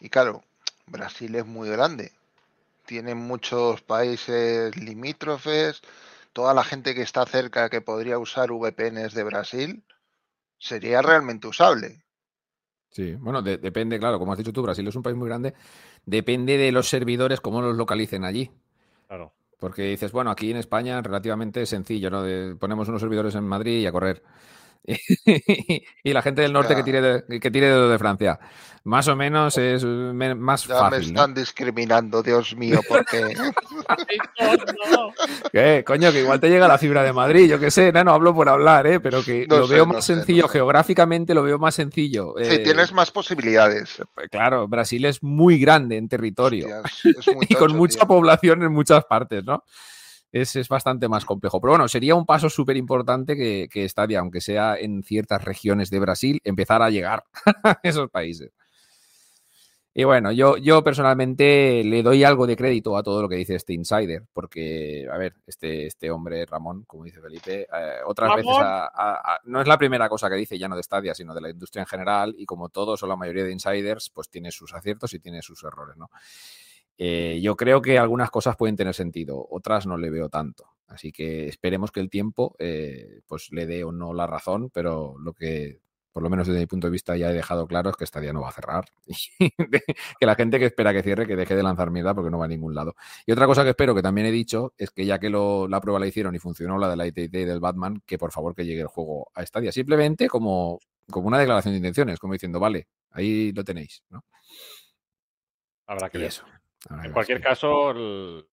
y 0.01 0.09
claro, 0.11 0.43
Brasil 0.87 1.35
es 1.37 1.47
muy 1.47 1.69
grande, 1.69 2.13
tiene 2.87 3.15
muchos 3.15 3.83
países 3.83 4.77
limítrofes, 4.77 5.83
toda 6.33 6.55
la 6.55 6.65
gente 6.65 6.95
que 6.95 7.03
está 7.03 7.27
cerca 7.27 7.71
que 7.71 7.81
podría 7.83 8.19
usar 8.19 8.53
VPNs 8.53 9.15
de 9.15 9.25
Brasil, 9.25 9.85
sería 10.59 11.03
realmente 11.03 11.49
usable. 11.49 12.05
Sí, 12.91 13.15
bueno, 13.17 13.43
de- 13.43 13.59
depende, 13.59 13.99
claro, 13.99 14.19
como 14.19 14.33
has 14.33 14.39
dicho 14.39 14.53
tú, 14.53 14.63
Brasil 14.63 14.87
es 14.87 14.95
un 14.95 15.03
país 15.03 15.17
muy 15.17 15.29
grande, 15.29 15.55
depende 16.07 16.57
de 16.59 16.71
los 16.73 16.89
servidores, 16.89 17.41
cómo 17.41 17.61
los 17.61 17.77
localicen 17.77 18.25
allí. 18.25 18.51
Claro. 19.07 19.33
Porque 19.59 19.83
dices, 19.83 20.13
bueno, 20.13 20.31
aquí 20.31 20.51
en 20.51 20.57
España 20.59 21.01
relativamente 21.01 21.65
sencillo, 21.65 22.11
¿no? 22.11 22.23
De- 22.23 22.55
ponemos 22.57 22.89
unos 22.89 23.01
servidores 23.01 23.35
en 23.35 23.45
Madrid 23.45 23.81
y 23.81 23.87
a 23.87 23.93
correr. 23.93 24.23
y 26.05 26.13
la 26.13 26.23
gente 26.23 26.43
del 26.43 26.53
norte 26.53 26.75
que 26.77 26.83
tire 26.83 27.01
de, 27.01 27.41
que 27.41 27.51
tire 27.51 27.69
de, 27.71 27.89
de 27.89 27.99
Francia. 27.99 28.39
Más 28.87 29.09
o 29.09 29.17
menos 29.17 29.57
es 29.57 29.83
me- 29.83 30.35
más 30.35 30.67
Ya 30.67 30.75
me 30.75 30.81
fácil, 30.81 31.15
¿no? 31.15 31.21
están 31.21 31.33
discriminando, 31.35 32.23
Dios 32.23 32.55
mío, 32.55 32.81
porque 32.87 33.33
Ay, 33.89 34.19
no, 34.39 34.97
no. 35.07 35.13
¿Qué? 35.51 35.83
Coño, 35.87 36.13
que 36.13 36.21
igual 36.21 36.39
te 36.39 36.51
llega 36.51 36.69
la 36.69 36.77
fibra 36.77 37.03
de 37.03 37.15
Madrid, 37.15 37.49
yo 37.49 37.59
qué 37.59 37.71
sé, 37.71 37.93
no, 37.93 38.05
no 38.05 38.13
hablo 38.13 38.35
por 38.35 38.47
hablar, 38.51 38.87
¿eh? 38.87 39.01
Pero 39.01 39.25
que 39.25 39.47
No 39.49 39.61
lo 39.61 39.67
sé, 39.67 39.75
veo 39.75 39.87
más 39.87 40.05
sé, 40.05 40.15
sencillo, 40.17 40.47
sé. 40.49 40.53
geográficamente 40.53 41.33
lo 41.33 41.43
veo 41.43 41.59
más 41.59 41.75
sencillo. 41.75 42.35
sí, 42.37 42.45
Eh, 42.57 42.59
tienes 42.59 42.93
más 42.93 43.11
posibilidades. 43.11 44.03
Claro, 44.31 44.69
Brasil 44.69 45.07
es 45.07 45.23
muy 45.23 45.59
grande 45.59 45.97
en 45.97 46.07
territorio. 46.09 46.67
Hostias, 46.85 47.17
es 47.27 47.35
muy 47.35 47.47
y 47.49 47.55
con 47.55 47.73
mucha 47.75 48.01
tío. 48.01 48.07
población 48.09 48.63
en 48.65 48.73
muchas 48.73 49.03
partes, 49.07 49.43
¿no? 49.45 49.65
Es, 50.35 50.57
es 50.57 50.69
bastante 50.69 51.09
más 51.09 51.25
complejo. 51.25 51.61
Pero 51.61 51.73
bueno, 51.75 51.87
sería 51.87 52.17
un 52.17 52.27
paso 52.27 52.51
súper 52.51 52.77
importante 52.77 53.37
que, 53.37 53.69
que 53.71 53.89
Stadia, 53.89 54.19
aunque 54.19 54.41
sea 54.41 54.77
en 54.77 55.05
ciertas 55.05 55.45
regiones 55.45 55.91
de 55.91 56.01
Brasil, 56.01 56.41
empezar 56.43 56.83
a 56.83 56.91
llegar 56.91 57.23
a 57.63 57.79
esos 57.85 58.11
países. 58.11 58.51
Y 59.97 60.03
bueno, 60.03 60.33
yo, 60.33 60.57
yo 60.57 60.83
personalmente 60.83 61.85
le 61.85 62.03
doy 62.03 62.25
algo 62.25 62.49
de 62.49 62.57
crédito 62.57 62.97
a 62.97 63.05
todo 63.05 63.23
lo 63.23 63.29
que 63.29 63.37
dice 63.37 63.55
este 63.55 63.75
insider, 63.75 64.25
porque, 64.33 65.07
a 65.09 65.17
ver, 65.17 65.35
este, 65.47 65.87
este 65.87 66.11
hombre, 66.11 66.45
Ramón, 66.47 66.83
como 66.85 67.05
dice 67.05 67.21
Felipe, 67.21 67.69
eh, 67.73 67.99
otras 68.05 68.31
Ramón. 68.31 68.45
veces 68.45 68.57
a- 68.59 68.87
a- 68.87 69.35
a- 69.35 69.41
no 69.45 69.61
es 69.61 69.69
la 69.69 69.79
primera 69.79 70.09
cosa 70.09 70.29
que 70.29 70.35
dice, 70.35 70.59
ya 70.59 70.67
no 70.67 70.75
de 70.75 70.83
Stadia, 70.83 71.15
sino 71.15 71.33
de 71.33 71.41
la 71.43 71.51
industria 71.51 71.83
en 71.83 71.87
general, 71.87 72.35
y 72.37 72.45
como 72.45 72.71
todos 72.71 73.01
o 73.05 73.07
la 73.07 73.15
mayoría 73.15 73.45
de 73.45 73.53
insiders, 73.53 74.11
pues 74.11 74.29
tiene 74.29 74.51
sus 74.51 74.75
aciertos 74.75 75.15
y 75.15 75.21
tiene 75.21 75.43
sus 75.43 75.63
errores, 75.63 75.97
¿no? 75.97 76.11
Eh, 76.99 77.41
yo 77.43 77.57
creo 77.57 77.83
que 77.83 77.99
algunas 77.99 78.31
cosas 78.31 78.57
pueden 78.57 78.77
tener 78.77 78.95
sentido, 78.95 79.47
otras 79.51 79.87
no 79.87 79.97
le 79.97 80.11
veo 80.11 80.29
tanto. 80.29 80.71
Así 80.87 81.11
que 81.13 81.49
esperemos 81.49 81.91
que 81.91 82.01
el 82.01 82.11
tiempo 82.11 82.55
eh, 82.59 83.21
pues 83.27 83.49
le 83.53 83.67
dé 83.67 83.85
o 83.85 83.93
no 83.93 84.13
la 84.15 84.27
razón, 84.27 84.71
pero 84.71 85.17
lo 85.19 85.33
que, 85.33 85.81
por 86.13 86.23
lo 86.23 86.31
menos 86.31 86.47
desde 86.47 86.61
mi 86.61 86.67
punto 86.67 86.87
de 86.87 86.93
vista, 86.93 87.17
ya 87.17 87.31
he 87.31 87.35
dejado 87.35 87.67
claro 87.67 87.91
es 87.91 87.97
que 87.97 88.05
esta 88.05 88.21
día 88.21 88.33
no 88.33 88.43
va 88.43 88.51
a 88.51 88.53
cerrar. 88.53 88.85
Que 90.21 90.27
la 90.27 90.35
gente 90.37 90.59
que 90.61 90.67
espera 90.67 90.93
que 90.93 91.03
cierre, 91.03 91.27
que 91.27 91.35
deje 91.37 91.57
de 91.57 91.63
lanzar 91.65 91.91
mierda 91.91 92.15
porque 92.15 92.31
no 92.31 92.39
va 92.39 92.45
a 92.45 92.49
ningún 92.49 92.75
lado. 92.75 92.95
Y 93.27 93.33
otra 93.33 93.47
cosa 93.47 93.65
que 93.65 93.71
espero, 93.71 93.95
que 93.95 94.03
también 94.03 94.27
he 94.29 94.31
dicho, 94.31 94.73
es 94.79 94.91
que 94.91 95.05
ya 95.07 95.19
que 95.19 95.31
lo- 95.31 95.67
la 95.69 95.81
prueba 95.81 95.99
la 95.99 96.07
hicieron 96.07 96.35
y 96.35 96.39
funcionó 96.39 96.79
la 96.79 96.89
de 96.89 96.97
la 96.97 97.07
ITT 97.09 97.45
del 97.47 97.61
Batman, 97.61 98.01
que 98.07 98.19
por 98.19 98.31
favor 98.31 98.55
que 98.55 98.65
llegue 98.65 98.83
el 98.83 98.87
juego 98.89 99.31
a 99.35 99.45
Stadia. 99.45 99.73
Simplemente 99.73 100.29
como, 100.29 100.79
como 101.11 101.27
una 101.29 101.39
declaración 101.39 101.73
de 101.73 101.79
intenciones, 101.79 102.19
como 102.21 102.35
diciendo, 102.35 102.61
vale, 102.61 102.87
ahí 103.11 103.51
lo 103.53 103.65
tenéis. 103.65 104.05
¿no? 104.11 104.23
Habrá 105.87 106.09
que 106.11 106.19
Y 106.19 106.21
ver. 106.21 106.29
eso. 106.29 106.45
En 107.05 107.13
cualquier 107.13 107.41
caso, 107.41 107.91
el- 107.91 108.47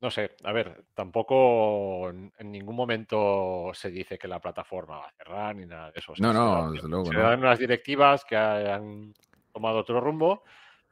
no 0.00 0.10
sé, 0.10 0.34
a 0.42 0.52
ver, 0.52 0.84
tampoco 0.94 2.10
en, 2.10 2.32
ningún 2.50 2.74
momento 2.74 3.70
se 3.72 3.90
dice 3.90 4.18
que 4.18 4.26
la 4.26 4.40
plataforma 4.40 4.98
va 4.98 5.06
a 5.06 5.12
cerrar 5.12 5.54
ni 5.54 5.64
nada 5.64 5.92
de 5.92 6.00
eso. 6.00 6.12
O 6.12 6.16
sea, 6.16 6.26
No, 6.26 6.32
se 6.32 6.38
no, 6.38 6.54
dan- 6.54 6.72
desde 6.72 6.88
luego 6.88 7.06
Se 7.06 7.14
no. 7.14 7.22
dan 7.22 7.38
unas 7.38 7.58
directivas 7.58 8.24
que 8.24 8.36
han 8.36 9.14
tomado 9.52 9.78
otro 9.78 10.00
rumbo, 10.00 10.42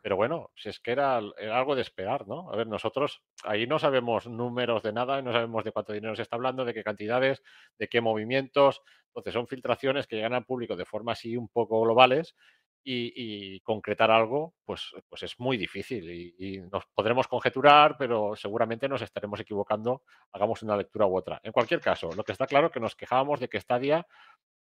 Pero 0.03 0.17
bueno, 0.17 0.51
si 0.57 0.71
es 0.71 0.81
que 0.81 0.93
era, 0.93 1.21
era, 1.39 1.59
algo 1.59 1.75
de 1.75 1.83
esperar, 1.83 2.27
¿no? 2.27 2.51
A 2.51 2.57
ver, 2.57 2.67
nosotros 2.67 3.23
ahí 3.45 3.67
no 3.67 3.79
sabemos 3.79 4.27
números 4.27 4.83
de 4.83 4.95
nada, 4.95 5.21
no 5.21 5.31
sabemos 5.31 5.63
de 5.63 5.73
cuánto 5.73 5.93
dinero 5.93 6.17
se 6.17 6.23
está 6.23 6.37
hablando, 6.37 6.65
de 6.65 6.73
qué 6.73 6.83
cantidades, 6.83 7.43
de 7.79 7.87
qué 7.89 8.01
movimientos. 8.01 8.81
Entonces 9.09 9.35
son 9.35 9.47
filtraciones 9.47 10.07
que 10.07 10.17
llegan 10.17 10.33
al 10.33 10.47
público 10.47 10.75
de 10.75 10.87
forma 10.87 11.13
así 11.13 11.37
un 11.37 11.49
poco 11.49 11.83
globales 11.83 12.35
y, 12.83 13.61
concretar 13.61 14.11
algo, 14.11 14.55
pues, 14.65 14.93
pues 15.09 15.23
es 15.23 15.39
muy 15.39 15.57
difícil 15.57 16.11
y, 16.11 16.61
nos 16.71 16.87
podremos 16.95 17.29
conjeturar, 17.29 17.97
pero 17.99 18.35
seguramente 18.37 18.89
nos 18.89 19.03
estaremos 19.03 19.41
equivocando, 19.41 20.03
hagamos 20.33 20.63
una 20.63 20.77
lectura 20.77 21.07
u 21.07 21.17
otra. 21.17 21.41
En 21.43 21.53
cualquier 21.53 21.81
caso, 21.81 22.11
lo 22.17 22.25
que 22.25 22.33
está 22.33 22.47
claro 22.47 22.69
es 22.69 22.73
que 22.73 22.81
nos 22.81 22.97
quejábamos 22.97 23.41
de 23.41 23.49
que 23.49 23.61
Stadia 23.61 24.07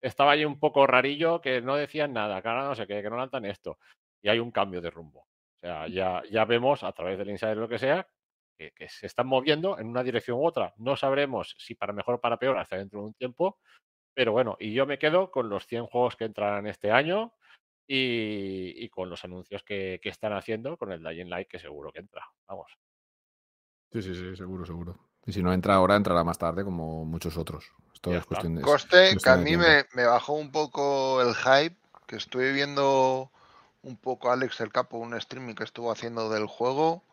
estaba 0.01 0.31
ahí 0.31 0.45
un 0.45 0.59
poco 0.59 0.87
rarillo, 0.87 1.41
que 1.41 1.61
no 1.61 1.75
decían 1.75 2.13
nada, 2.13 2.41
que 2.41 2.47
ahora 2.47 2.65
no 2.65 2.75
sé 2.75 2.87
qué, 2.87 3.01
que 3.01 3.09
no 3.09 3.17
lanzan 3.17 3.45
esto 3.45 3.77
y 4.21 4.29
hay 4.29 4.39
un 4.39 4.51
cambio 4.51 4.81
de 4.81 4.89
rumbo. 4.89 5.21
O 5.21 5.59
sea, 5.59 5.87
ya, 5.87 6.23
ya 6.31 6.45
vemos 6.45 6.83
a 6.83 6.91
través 6.91 7.17
del 7.17 7.29
insider 7.29 7.57
lo 7.57 7.67
que 7.67 7.79
sea 7.79 8.07
que, 8.57 8.89
se 8.89 9.05
están 9.07 9.27
moviendo 9.27 9.79
en 9.79 9.87
una 9.87 10.03
dirección 10.03 10.37
u 10.37 10.45
otra. 10.45 10.73
No 10.77 10.95
sabremos 10.95 11.55
si 11.57 11.75
para 11.75 11.93
mejor 11.93 12.15
o 12.15 12.21
para 12.21 12.37
peor 12.37 12.57
hasta 12.57 12.77
dentro 12.77 13.01
de 13.01 13.07
un 13.07 13.13
tiempo, 13.13 13.59
pero 14.13 14.31
bueno, 14.31 14.57
y 14.59 14.73
yo 14.73 14.85
me 14.85 14.99
quedo 14.99 15.31
con 15.31 15.49
los 15.49 15.65
100 15.67 15.85
juegos 15.87 16.15
que 16.15 16.25
entran 16.25 16.67
este 16.67 16.91
año 16.91 17.33
y, 17.91 18.87
con 18.89 19.09
los 19.09 19.25
anuncios 19.25 19.63
que, 19.63 19.99
están 20.03 20.33
haciendo 20.33 20.77
con 20.77 20.91
el 20.91 21.03
Dying 21.03 21.29
Light, 21.29 21.47
que 21.47 21.57
seguro 21.57 21.91
que 21.91 21.99
entra. 21.99 22.23
Vamos. 22.47 22.71
Sí, 23.91 24.03
sí, 24.03 24.13
sí, 24.13 24.35
seguro, 24.35 24.63
seguro. 24.63 24.99
Y 25.25 25.31
si 25.31 25.41
no 25.41 25.51
entra 25.51 25.73
ahora, 25.73 25.95
entrará 25.95 26.23
más 26.23 26.37
tarde, 26.37 26.63
como 26.63 27.03
muchos 27.03 27.35
otros. 27.35 27.65
Esto 27.93 28.13
es 28.13 28.25
cuestión 28.25 28.55
de. 28.55 28.61
Coste, 28.61 29.17
que 29.21 29.29
a 29.29 29.37
mí 29.37 29.57
me, 29.57 29.85
me, 29.95 30.05
bajó 30.05 30.33
un 30.33 30.51
poco 30.51 31.19
el 31.21 31.33
hype, 31.33 31.75
que 32.05 32.17
estuve 32.17 32.51
viendo 32.51 33.31
un 33.81 33.97
poco 33.97 34.31
Alex 34.31 34.61
el 34.61 34.71
Capo, 34.71 34.99
un 34.99 35.15
streaming 35.15 35.55
que 35.55 35.63
estuvo 35.63 35.91
haciendo 35.91 36.29
del 36.29 36.45
juego 36.45 37.03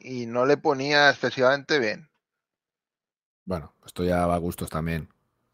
y 0.00 0.24
no 0.24 0.46
le 0.46 0.56
ponía 0.56 1.10
excesivamente 1.10 1.78
bien. 1.78 2.08
Bueno, 3.44 3.74
esto 3.84 4.04
ya 4.04 4.26
va 4.26 4.36
a 4.36 4.38
gustos 4.38 4.70
también. 4.70 5.10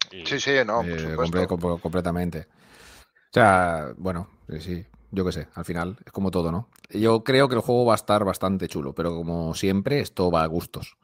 Sí, 0.09 0.39
sí, 0.39 0.51
no, 0.65 0.83
eh, 0.83 1.15
completamente. 1.81 2.47
O 3.31 3.33
sea, 3.33 3.93
bueno, 3.95 4.27
sí, 4.59 4.85
yo 5.09 5.23
qué 5.23 5.31
sé, 5.31 5.47
al 5.55 5.63
final 5.63 5.97
es 6.05 6.11
como 6.11 6.31
todo, 6.31 6.51
¿no? 6.51 6.67
Yo 6.89 7.23
creo 7.23 7.47
que 7.47 7.55
el 7.55 7.61
juego 7.61 7.85
va 7.85 7.93
a 7.93 7.95
estar 7.95 8.25
bastante 8.25 8.67
chulo, 8.67 8.93
pero 8.93 9.15
como 9.15 9.53
siempre, 9.53 10.01
esto 10.01 10.29
va 10.29 10.43
a 10.43 10.47
gustos. 10.47 10.97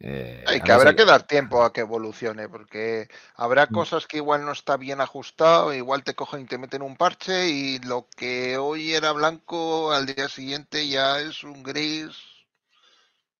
Eh, 0.00 0.42
que 0.64 0.72
habrá 0.72 0.96
que 0.96 1.04
dar 1.04 1.22
tiempo 1.28 1.62
a 1.62 1.72
que 1.72 1.82
evolucione, 1.82 2.48
porque 2.48 3.06
habrá 3.36 3.66
mm. 3.66 3.72
cosas 3.72 4.08
que 4.08 4.16
igual 4.16 4.44
no 4.44 4.50
está 4.50 4.76
bien 4.76 5.00
ajustado, 5.00 5.72
igual 5.72 6.02
te 6.02 6.16
cogen 6.16 6.40
y 6.40 6.46
te 6.46 6.58
meten 6.58 6.82
un 6.82 6.96
parche 6.96 7.50
y 7.50 7.78
lo 7.78 8.08
que 8.16 8.58
hoy 8.58 8.94
era 8.94 9.12
blanco 9.12 9.92
al 9.92 10.06
día 10.06 10.28
siguiente 10.28 10.88
ya 10.88 11.20
es 11.20 11.44
un 11.44 11.62
gris 11.62 12.31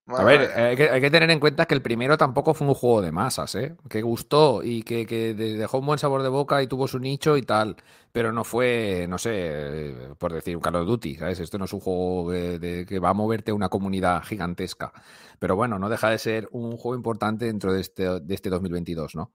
a 0.07 0.25
ver, 0.25 0.51
hay 0.59 1.01
que, 1.01 1.11
tener 1.11 1.31
en 1.31 1.39
cuenta 1.39 1.67
que 1.67 1.75
el 1.75 1.83
primero 1.83 2.19
tampoco 2.19 2.55
fue 2.55 2.67
un 2.67 2.75
juego 2.75 3.03
de 3.03 3.13
masas, 3.13 3.55
¿eh? 3.55 3.77
Que 3.89 4.03
gustó 4.03 4.63
y 4.63 4.83
que, 4.83 5.05
dejó 5.35 5.79
un 5.79 5.87
buen 5.87 5.99
sabor 5.99 6.23
de 6.23 6.29
boca 6.29 6.63
y 6.63 6.67
tuvo 6.67 6.89
su 6.89 6.99
nicho 6.99 7.37
y 7.37 7.43
tal. 7.43 7.77
Pero 8.11 8.33
no 8.33 8.45
fue, 8.45 9.07
no 9.09 9.17
sé, 9.17 9.95
por 10.19 10.33
decir, 10.33 10.57
un 10.57 10.63
Call 10.63 10.77
of 10.77 10.87
Duty, 10.87 11.17
¿sabes? 11.17 11.41
Esto 11.41 11.57
no 11.57 11.67
es 11.67 11.73
un 11.73 11.81
juego 11.81 12.31
que, 12.31 12.99
va 12.99 13.11
a 13.11 13.15
moverte 13.15 13.53
una 13.53 13.69
comunidad 13.69 14.23
gigantesca. 14.25 14.93
Pero 15.39 15.57
bueno, 15.57 15.79
no 15.79 15.89
deja 15.89 16.11
de 16.11 16.19
ser 16.19 16.49
un 16.51 16.77
juego 16.77 16.97
importante 16.97 17.47
dentro 17.47 17.73
de 17.73 17.81
este, 17.81 18.21
de 18.21 18.35
este 18.35 18.51
2022, 18.51 19.15
¿no? 19.15 19.33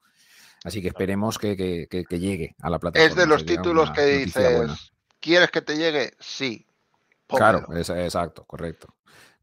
Así 0.64 0.82
que 0.82 0.90
esperemos 0.90 1.38
que, 1.38 1.56
llegue 2.10 2.56
a 2.62 2.70
la 2.70 2.80
plataforma. 2.80 3.10
Es 3.10 3.16
de 3.16 3.26
los 3.26 3.46
títulos 3.46 3.92
que 3.92 4.06
dices, 4.06 4.92
¿quieres 5.20 5.50
que 5.50 5.62
te 5.62 5.78
llegue? 5.78 6.14
Sí. 6.20 6.68
Claro, 7.28 7.66
exacto, 7.74 8.44
correcto. 8.46 8.94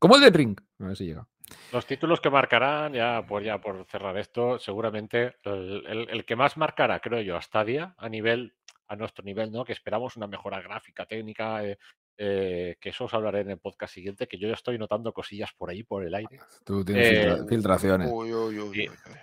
Como 0.04 0.16
el 0.16 0.20
de 0.20 0.28
Ring. 0.28 0.54
A 0.80 0.88
ver 0.88 0.96
si 0.96 1.06
llega. 1.06 1.26
Los 1.72 1.86
títulos 1.86 2.20
que 2.20 2.28
marcarán, 2.28 2.92
ya 2.92 3.24
por, 3.26 3.42
ya 3.42 3.58
por 3.58 3.86
cerrar 3.86 4.18
esto, 4.18 4.58
seguramente 4.58 5.36
el, 5.44 6.26
que 6.26 6.36
más 6.36 6.58
marcará, 6.58 7.00
creo 7.00 7.22
yo, 7.22 7.38
a 7.38 7.40
Stadia, 7.40 7.94
a 7.96 8.10
nivel, 8.10 8.54
a 8.86 8.96
nuestro 8.96 9.24
nivel, 9.24 9.50
¿no? 9.50 9.64
Que 9.64 9.72
esperamos 9.72 10.14
una 10.18 10.26
mejora 10.26 10.60
gráfica, 10.60 11.06
técnica, 11.06 11.64
eh, 11.64 11.78
eh, 12.18 12.76
que 12.78 12.90
eso 12.90 13.06
os 13.06 13.14
hablaré 13.14 13.40
en 13.40 13.52
el 13.52 13.58
podcast 13.60 13.94
siguiente, 13.94 14.28
que 14.28 14.36
yo 14.36 14.46
ya 14.46 14.52
estoy 14.52 14.76
notando 14.76 15.14
cosillas 15.14 15.54
por 15.56 15.70
ahí, 15.70 15.84
por 15.84 16.04
el 16.04 16.14
aire. 16.14 16.38
Tú 16.66 16.84
tienes 16.84 17.10
eh, 17.10 17.46
filtraciones. 17.48 18.12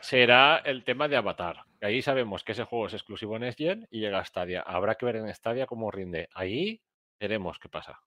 será 0.02 0.64
el 0.66 0.84
tema 0.84 1.08
de 1.08 1.16
Avatar. 1.16 1.58
Ahí 1.80 2.02
sabemos 2.02 2.44
que 2.44 2.54
ese 2.54 2.64
juego 2.64 2.88
es 2.88 2.96
exclusivo 2.96 3.38
en 3.38 3.54
SGen 3.54 3.88
y 3.92 4.00
llega 4.00 4.18
a 4.18 4.26
Stadia. 4.26 4.62
Habrá 4.62 4.96
que 4.96 5.06
ver 5.06 5.18
en 5.18 5.32
Stadia 5.32 5.68
cómo 5.68 5.92
rinde. 5.92 6.28
Ahí 6.34 6.82
veremos 7.20 7.60
qué 7.60 7.70
pasa. 7.70 8.02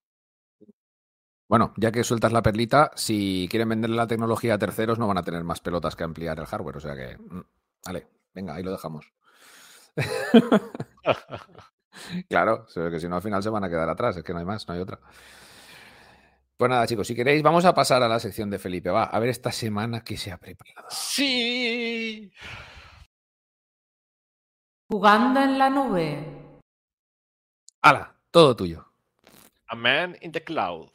Bueno, 1.49 1.75
ya 1.77 1.93
que 1.93 2.05
sueltas 2.05 2.33
la 2.33 2.43
perlita, 2.43 2.91
si 2.95 3.47
quieren 3.51 3.69
venderle 3.69 3.97
la 3.97 4.07
tecnología 4.07 4.55
a 4.55 4.59
terceros, 4.59 4.99
no 4.99 5.07
van 5.07 5.19
a 5.19 5.23
tener 5.23 5.45
más 5.45 5.61
pelotas 5.61 5.95
que 5.95 6.05
ampliar 6.05 6.39
el 6.39 6.47
hardware. 6.47 6.79
O 6.79 6.81
sea 6.81 6.95
que, 6.95 7.19
mm, 7.19 7.43
vale, 7.85 8.09
venga, 8.33 8.55
ahí 8.55 8.63
lo 8.63 8.73
dejamos. 8.73 9.13
claro, 12.29 12.67
que 12.67 12.99
si 12.99 13.09
no 13.09 13.17
al 13.17 13.23
final 13.23 13.43
se 13.43 13.51
van 13.51 13.65
a 13.65 13.69
quedar 13.69 13.89
atrás, 13.89 14.17
es 14.17 14.25
que 14.25 14.33
no 14.33 14.39
hay 14.39 14.47
más, 14.47 14.67
no 14.67 14.75
hay 14.75 14.81
otra. 14.81 14.99
Pues 16.57 16.71
nada, 16.71 16.87
chicos, 16.87 17.07
si 17.07 17.15
queréis, 17.15 17.43
vamos 17.43 17.65
a 17.65 17.75
pasar 17.75 18.03
a 18.03 18.09
la 18.09 18.21
sección 18.21 18.49
de 18.49 18.59
Felipe. 18.59 18.91
Va, 18.91 19.05
a 19.05 19.19
ver 19.19 19.29
esta 19.29 19.51
semana 19.51 20.03
que 20.03 20.17
se 20.17 20.33
ha 20.33 20.39
preparado. 20.39 20.87
Sí. 20.89 22.33
Jugando 24.89 25.41
en 25.41 25.59
la 25.59 25.69
nube. 25.69 26.61
¡Hala! 27.83 28.15
Todo 28.31 28.57
tuyo. 28.57 28.87
A 29.67 29.75
man 29.75 30.17
in 30.23 30.33
the 30.33 30.43
cloud. 30.43 30.91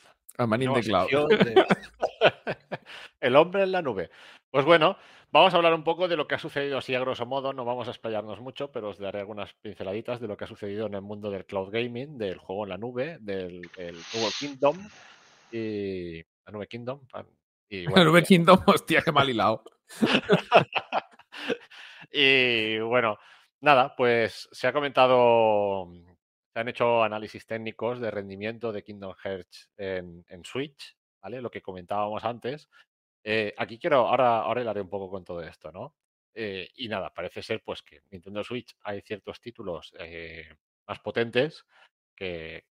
El 3.20 3.36
hombre 3.36 3.64
en 3.64 3.72
la 3.72 3.82
nube. 3.82 4.10
Pues 4.50 4.66
bueno, 4.66 4.98
vamos 5.32 5.54
a 5.54 5.58
hablar 5.58 5.74
un 5.74 5.84
poco 5.84 6.08
de 6.08 6.16
lo 6.16 6.28
que 6.28 6.36
ha 6.36 6.40
sucedido 6.40 6.78
así 6.78 6.96
a 6.96 7.00
grosso 7.00 7.26
modo. 7.26 7.54
No 7.54 7.66
vamos 7.66 7.88
a 7.88 7.92
explayarnos 7.92 8.40
mucho, 8.40 8.72
pero 8.72 8.90
os 8.90 8.98
daré 8.98 9.20
algunas 9.20 9.54
pinceladitas 9.56 10.20
de 10.20 10.28
lo 10.28 10.38
que 10.38 10.46
ha 10.46 10.48
sucedido 10.48 10.88
en 10.88 10.96
el 10.96 11.02
mundo 11.02 11.30
del 11.30 11.46
cloud 11.46 11.72
gaming, 11.72 12.18
del 12.18 12.38
juego 12.38 12.64
en 12.64 12.70
la 12.70 12.78
nube, 12.78 13.18
del 13.20 13.62
nuevo 14.14 14.30
Kingdom 14.40 14.78
y 15.52 16.22
la 16.46 16.52
nube 16.52 16.68
Kingdom. 16.68 17.02
Y, 17.70 17.86
la 17.96 18.04
nube 18.04 18.24
Kingdom, 18.24 18.60
hostia, 18.66 19.02
qué 19.02 19.12
mal 19.12 19.30
hilado. 19.30 19.64
y 22.12 22.80
bueno, 22.80 23.18
nada, 23.62 23.96
pues 23.96 24.48
se 24.52 24.68
ha 24.68 24.74
comentado 24.74 25.88
se 26.54 26.60
han 26.60 26.68
hecho 26.68 27.04
análisis 27.04 27.46
técnicos 27.46 28.00
de 28.00 28.12
rendimiento 28.12 28.72
de 28.72 28.84
Kingdom 28.84 29.14
Hearts 29.24 29.70
en, 29.78 30.26
Switch, 30.44 30.98
¿vale? 31.22 31.42
Lo 31.42 31.52
que 31.52 31.62
comentábamos 31.62 32.24
antes. 32.24 32.70
Eh, 33.24 33.54
aquí 33.58 33.78
quiero, 33.78 34.08
ahora, 34.08 34.40
ahora 34.40 34.62
hablaré 34.62 34.82
un 34.82 34.90
poco 34.90 35.10
con 35.10 35.24
todo 35.24 35.44
esto, 35.44 35.72
¿no? 35.72 35.96
Eh, 36.34 36.70
y 36.76 36.88
nada, 36.88 37.14
parece 37.14 37.42
ser 37.42 37.62
pues 37.64 37.82
que 37.84 38.02
Nintendo 38.12 38.44
Switch 38.44 38.76
hay 38.84 39.02
ciertos 39.02 39.42
títulos 39.42 39.94
eh, 40.00 40.48
más 40.88 41.00
potentes 41.00 41.66
que, 42.16 42.66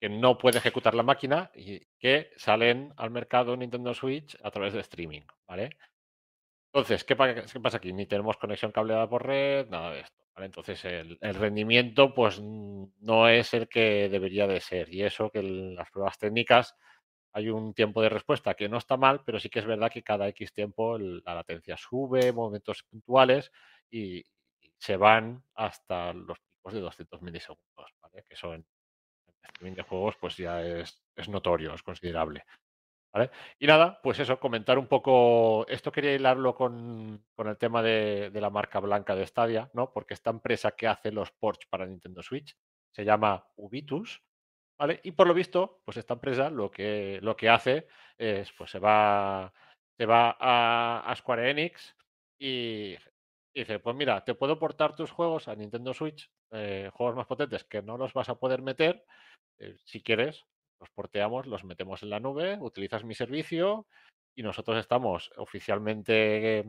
que, 0.00 0.08
no 0.08 0.36
puede 0.36 0.58
ejecutar 0.58 0.94
la 0.94 1.02
máquina 1.02 1.50
y 1.54 1.80
que 1.98 2.30
salen 2.36 2.92
al 2.96 3.10
mercado 3.10 3.56
Nintendo 3.56 3.94
Switch 3.94 4.36
a 4.42 4.50
través 4.50 4.74
de 4.74 4.80
streaming, 4.80 5.22
¿vale? 5.46 5.70
Entonces, 6.72 7.04
¿qué, 7.04 7.16
¿qué 7.16 7.60
pasa 7.60 7.78
aquí? 7.78 7.92
Ni 7.92 8.06
tenemos 8.06 8.36
conexión 8.36 8.72
cableada 8.72 9.08
por 9.08 9.26
red, 9.26 9.68
nada 9.68 9.92
de 9.92 10.00
esto. 10.00 10.27
Entonces 10.44 10.84
el, 10.84 11.18
rendimiento 11.20 12.14
pues 12.14 12.40
no 12.40 13.28
es 13.28 13.54
el 13.54 13.68
que 13.68 14.08
debería 14.08 14.46
de 14.46 14.60
ser. 14.60 14.92
Y 14.92 15.02
eso 15.02 15.30
que 15.30 15.40
en 15.40 15.74
las 15.74 15.90
pruebas 15.90 16.18
técnicas 16.18 16.74
hay 17.32 17.48
un 17.50 17.74
tiempo 17.74 18.02
de 18.02 18.08
respuesta 18.08 18.54
que 18.54 18.68
no 18.68 18.78
está 18.78 18.96
mal, 18.96 19.22
pero 19.24 19.38
sí 19.38 19.48
que 19.48 19.58
es 19.58 19.66
verdad 19.66 19.90
que 19.90 20.02
cada 20.02 20.28
X 20.28 20.52
tiempo 20.52 20.98
la 20.98 21.34
latencia 21.34 21.76
sube, 21.76 22.32
momentos 22.32 22.82
puntuales 22.84 23.50
y, 23.90 24.24
se 24.80 24.96
van 24.96 25.42
hasta 25.54 26.12
los 26.12 26.38
picos 26.38 26.72
de 26.72 26.80
200 26.80 27.20
milisegundos, 27.20 27.90
que 28.12 28.34
eso 28.34 28.54
en, 28.54 28.64
en 29.26 29.34
streaming 29.42 29.74
de 29.74 29.82
juegos 29.82 30.16
pues 30.20 30.36
ya 30.36 30.62
es, 30.62 31.02
es 31.16 31.28
notorio, 31.28 31.74
es 31.74 31.82
considerable. 31.82 32.44
Y 33.58 33.66
nada, 33.66 34.00
pues 34.02 34.18
eso, 34.18 34.38
comentar 34.38 34.78
un 34.78 34.86
poco, 34.86 35.66
esto 35.68 35.92
quería 35.92 36.14
hilarlo 36.14 36.54
con, 36.54 37.24
con 37.34 37.48
el 37.48 37.56
tema 37.56 37.82
de, 37.82 38.30
la 38.34 38.50
marca 38.50 38.80
blanca 38.80 39.14
de 39.14 39.26
Stadia, 39.26 39.70
¿no? 39.74 39.92
Porque 39.92 40.14
esta 40.14 40.30
empresa 40.30 40.72
que 40.72 40.86
hace 40.86 41.12
los 41.12 41.30
ports 41.32 41.66
para 41.66 41.86
Nintendo 41.86 42.22
Switch 42.22 42.56
se 42.92 43.04
llama 43.04 43.46
Ubitus, 43.56 44.22
¿vale? 44.78 45.00
Y 45.02 45.12
por 45.12 45.26
lo 45.26 45.34
visto, 45.34 45.80
pues 45.84 45.96
esta 45.96 46.14
empresa 46.14 46.50
lo 46.50 46.70
que, 46.70 47.18
lo 47.22 47.36
que 47.36 47.48
hace 47.48 47.88
es, 48.16 48.52
pues 48.52 48.70
se 48.70 48.78
va, 48.78 49.52
se 49.96 50.06
va 50.06 50.36
a, 50.38 51.14
Square 51.16 51.50
Enix 51.50 51.96
y, 52.38 52.96
dice, 53.54 53.78
pues 53.80 53.96
mira, 53.96 54.24
te 54.24 54.34
puedo 54.34 54.58
portar 54.58 54.94
tus 54.94 55.10
juegos 55.10 55.48
a 55.48 55.56
Nintendo 55.56 55.92
Switch, 55.94 56.30
eh, 56.52 56.90
juegos 56.92 57.16
más 57.16 57.26
potentes 57.26 57.64
que 57.64 57.82
no 57.82 57.98
los 57.98 58.12
vas 58.12 58.28
a 58.28 58.38
poder 58.38 58.62
meter, 58.62 59.04
eh, 59.58 59.76
si 59.84 60.02
quieres, 60.02 60.46
los 60.80 60.90
porteamos, 60.90 61.46
los 61.46 61.64
metemos 61.64 62.02
en 62.02 62.10
la 62.10 62.20
nube, 62.20 62.58
utilizas 62.60 63.04
mi 63.04 63.14
servicio 63.14 63.86
y 64.34 64.42
nosotros 64.42 64.78
estamos 64.78 65.30
oficialmente 65.36 66.64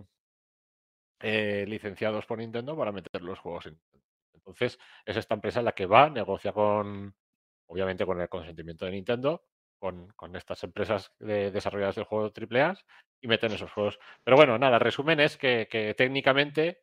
eh, 1.20 1.66
licenciados 1.68 2.26
por 2.26 2.40
Nintendo 2.40 2.78
para 2.78 2.92
meter 2.92 3.22
los 3.22 3.40
juegos 3.40 3.68
en 3.68 3.80
Entonces, 4.34 4.80
es 5.06 5.18
esta 5.18 5.36
empresa 5.36 5.62
la 5.62 5.74
que 5.74 5.86
va, 5.86 6.10
negocia 6.10 6.52
con, 6.52 7.14
obviamente 7.68 8.06
con 8.06 8.20
el 8.22 8.30
consentimiento 8.30 8.86
de 8.86 8.92
Nintendo, 8.92 9.44
con, 9.78 10.10
con 10.14 10.36
estas 10.36 10.64
empresas 10.64 11.14
de, 11.20 11.52
desarrolladoras 11.52 11.96
del 11.96 12.06
juego 12.06 12.32
AAA 12.34 12.78
y 13.22 13.28
meten 13.28 13.52
esos 13.52 13.72
juegos. 13.72 14.00
Pero 14.24 14.38
bueno, 14.38 14.58
nada, 14.58 14.80
resumen 14.80 15.20
es 15.20 15.38
que, 15.38 15.68
que 15.70 15.94
técnicamente 15.94 16.82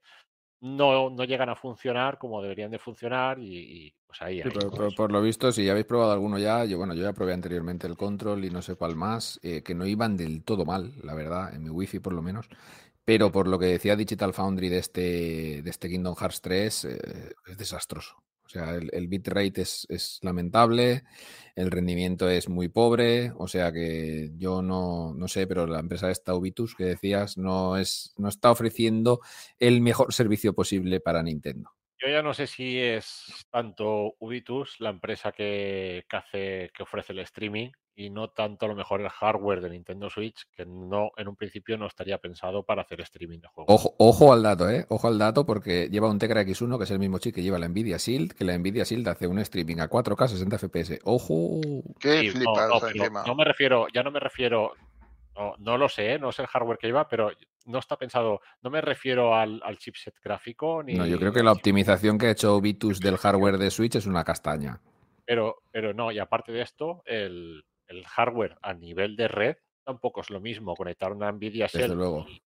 no, 0.61 1.11
no, 1.11 1.25
llegan 1.25 1.49
a 1.49 1.57
funcionar 1.57 2.19
como 2.19 2.43
deberían 2.43 2.71
de 2.71 2.79
funcionar 2.79 3.39
y, 3.39 3.87
y 3.87 3.95
pues 4.07 4.23
ahí. 4.23 4.43
Sí, 4.43 4.49
pero, 4.53 4.71
por, 4.71 4.95
por, 4.95 5.13
lo 5.13 5.21
visto, 5.21 5.51
si 5.53 5.69
habéis 5.69 5.87
probado 5.87 6.13
alguno 6.13 6.39
ya, 6.39 6.65
yo 6.65 6.79
bueno, 6.79 6.95
yo 6.95 7.03
ya 7.03 7.13
probé 7.13 7.35
anteriormente 7.35 7.87
el 7.87 7.97
control 7.97 8.45
y 8.45 8.51
no 8.51 8.63
sé 8.63 8.75
cuál 8.75 8.97
más, 8.97 9.39
eh, 9.43 9.63
que 9.63 9.75
no 9.75 9.87
iban 9.87 10.17
del 10.17 10.43
todo 10.45 10.65
mal, 10.65 10.95
la 11.03 11.15
verdad, 11.15 11.55
en 11.55 11.65
mi 11.65 11.71
wifi 11.71 11.99
por 11.99 12.13
lo 12.13 12.23
menos. 12.23 12.49
Pero 13.05 13.31
por 13.31 13.47
lo 13.47 13.59
que 13.59 13.67
decía 13.67 13.95
Digital 13.95 14.35
Foundry 14.35 14.69
de 14.69 14.79
este, 14.79 15.63
de 15.63 15.71
este 15.71 15.89
Kingdom 15.89 16.17
Hearts 16.17 16.41
3, 16.41 16.85
eh, 16.87 16.99
es 17.47 17.59
desastroso. 17.59 18.17
O 18.47 18.49
sea, 18.49 18.77
el, 18.77 19.09
bitrate 19.09 19.61
es, 19.61 20.21
lamentable, 20.23 21.03
el 21.57 21.71
rendimiento 21.71 22.31
es 22.31 22.49
muy 22.49 22.69
pobre, 22.69 23.33
o 23.37 23.49
sea 23.49 23.73
que 23.73 24.31
yo 24.37 24.63
no, 24.63 25.15
no 25.15 25.27
sé, 25.27 25.49
pero 25.49 25.67
la 25.67 25.81
empresa 25.81 26.13
esta 26.13 26.35
Ubitus 26.35 26.77
que 26.77 26.85
decías 26.85 27.37
no, 27.37 27.77
es, 27.77 28.15
no 28.17 28.29
está 28.29 28.53
ofreciendo 28.53 29.21
el 29.59 29.81
mejor 29.81 30.15
servicio 30.15 30.55
posible 30.55 31.01
para 31.01 31.25
Nintendo. 31.25 31.71
Yo 31.99 32.09
ya 32.09 32.23
no 32.23 32.35
sé 32.35 32.47
si 32.47 32.79
es 32.79 33.47
tanto 33.51 34.15
Ubitus, 34.21 34.77
la 34.81 34.91
empresa 34.91 35.33
que, 35.33 36.05
hace, 36.11 36.71
que 36.73 36.83
ofrece 36.83 37.15
el 37.15 37.21
streaming, 37.21 37.71
y 37.99 38.11
no 38.11 38.29
tanto 38.29 38.67
a 38.67 38.69
lo 38.69 38.75
mejor 38.75 39.01
el 39.01 39.09
hardware 39.09 39.63
de 39.63 39.71
Nintendo 39.71 40.11
Switch, 40.11 40.47
que 40.55 40.67
no 40.67 41.13
en 41.17 41.29
un 41.29 41.35
principio 41.35 41.79
no 41.79 41.87
estaría 41.87 42.19
pensado 42.19 42.63
para 42.63 42.83
hacer 42.83 43.01
streaming 43.01 43.41
de 43.41 43.49
juegos. 43.49 43.75
Ojo, 43.75 43.95
ojo 43.97 44.33
al 44.35 44.43
dato, 44.43 44.69
¿eh? 44.69 44.85
Ojo 44.91 45.09
al 45.09 45.19
dato 45.19 45.47
porque 45.47 45.89
lleva 45.89 46.11
un 46.11 46.19
Tegra 46.19 46.43
X1, 46.43 46.77
que 46.77 46.85
es 46.85 46.91
el 46.91 46.99
mismo 46.99 47.19
chip 47.19 47.35
que 47.35 47.43
lleva 47.43 47.59
la 47.59 47.69
Nvidia 47.69 47.97
Shield, 47.97 48.35
que 48.35 48.45
la 48.45 48.57
Nvidia 48.59 48.85
Shield 48.85 49.09
hace 49.09 49.27
un 49.27 49.39
streaming 49.39 49.79
a 49.79 49.89
4K 49.89 50.29
60 50.29 50.59
FPS. 50.59 51.01
¡Ojo! 51.05 51.61
¡Qué 51.99 52.21
sí, 52.21 52.31
flipado 52.33 52.81
no, 52.81 53.11
no, 53.11 53.25
no, 53.25 53.35
me 53.35 53.45
refiero, 53.45 53.87
ya 53.89 54.03
no 54.03 54.11
me 54.11 54.21
refiero, 54.21 54.75
no, 55.35 55.55
no 55.59 55.79
lo 55.79 55.89
sé, 55.89 56.13
¿eh? 56.13 56.19
no 56.19 56.33
sé 56.33 56.43
el 56.43 56.49
hardware 56.49 56.77
que 56.77 56.89
lleva, 56.89 57.09
pero 57.09 57.31
no 57.65 57.79
está 57.79 57.97
pensado, 57.97 58.43
no 58.61 58.69
me 58.69 58.83
refiero 58.83 59.35
al, 59.35 59.63
al 59.65 59.79
chipset 59.79 60.15
gráfico. 60.23 60.83
Ni, 60.83 60.95
no, 60.95 61.07
yo 61.07 61.19
creo 61.19 61.33
que 61.33 61.43
la 61.43 61.53
optimización 61.53 62.19
que 62.19 62.27
ha 62.27 62.31
hecho 62.33 62.61
Vitus 62.61 63.01
del 63.01 63.17
hardware 63.17 63.57
de 63.57 63.71
Switch 63.71 63.95
es 63.95 64.05
una 64.05 64.23
castaña. 64.23 64.83
Pero, 65.25 65.63
pero 65.73 65.95
no, 65.95 66.13
y 66.13 66.19
aparte 66.19 66.53
de 66.53 66.61
esto, 66.61 67.03
el, 67.07 67.65
el 67.89 68.05
hardware 68.07 68.57
a 68.63 68.75
nivel 68.75 69.17
de 69.17 69.29
red 69.29 69.57
tampoco 69.85 70.21
es 70.21 70.31
lo 70.31 70.41
mismo 70.41 70.75
conectar 70.75 71.13
una 71.13 71.31
Nvidia 71.31 71.69
Shell 71.69 71.93
luego. 71.93 72.27
y 72.29 72.43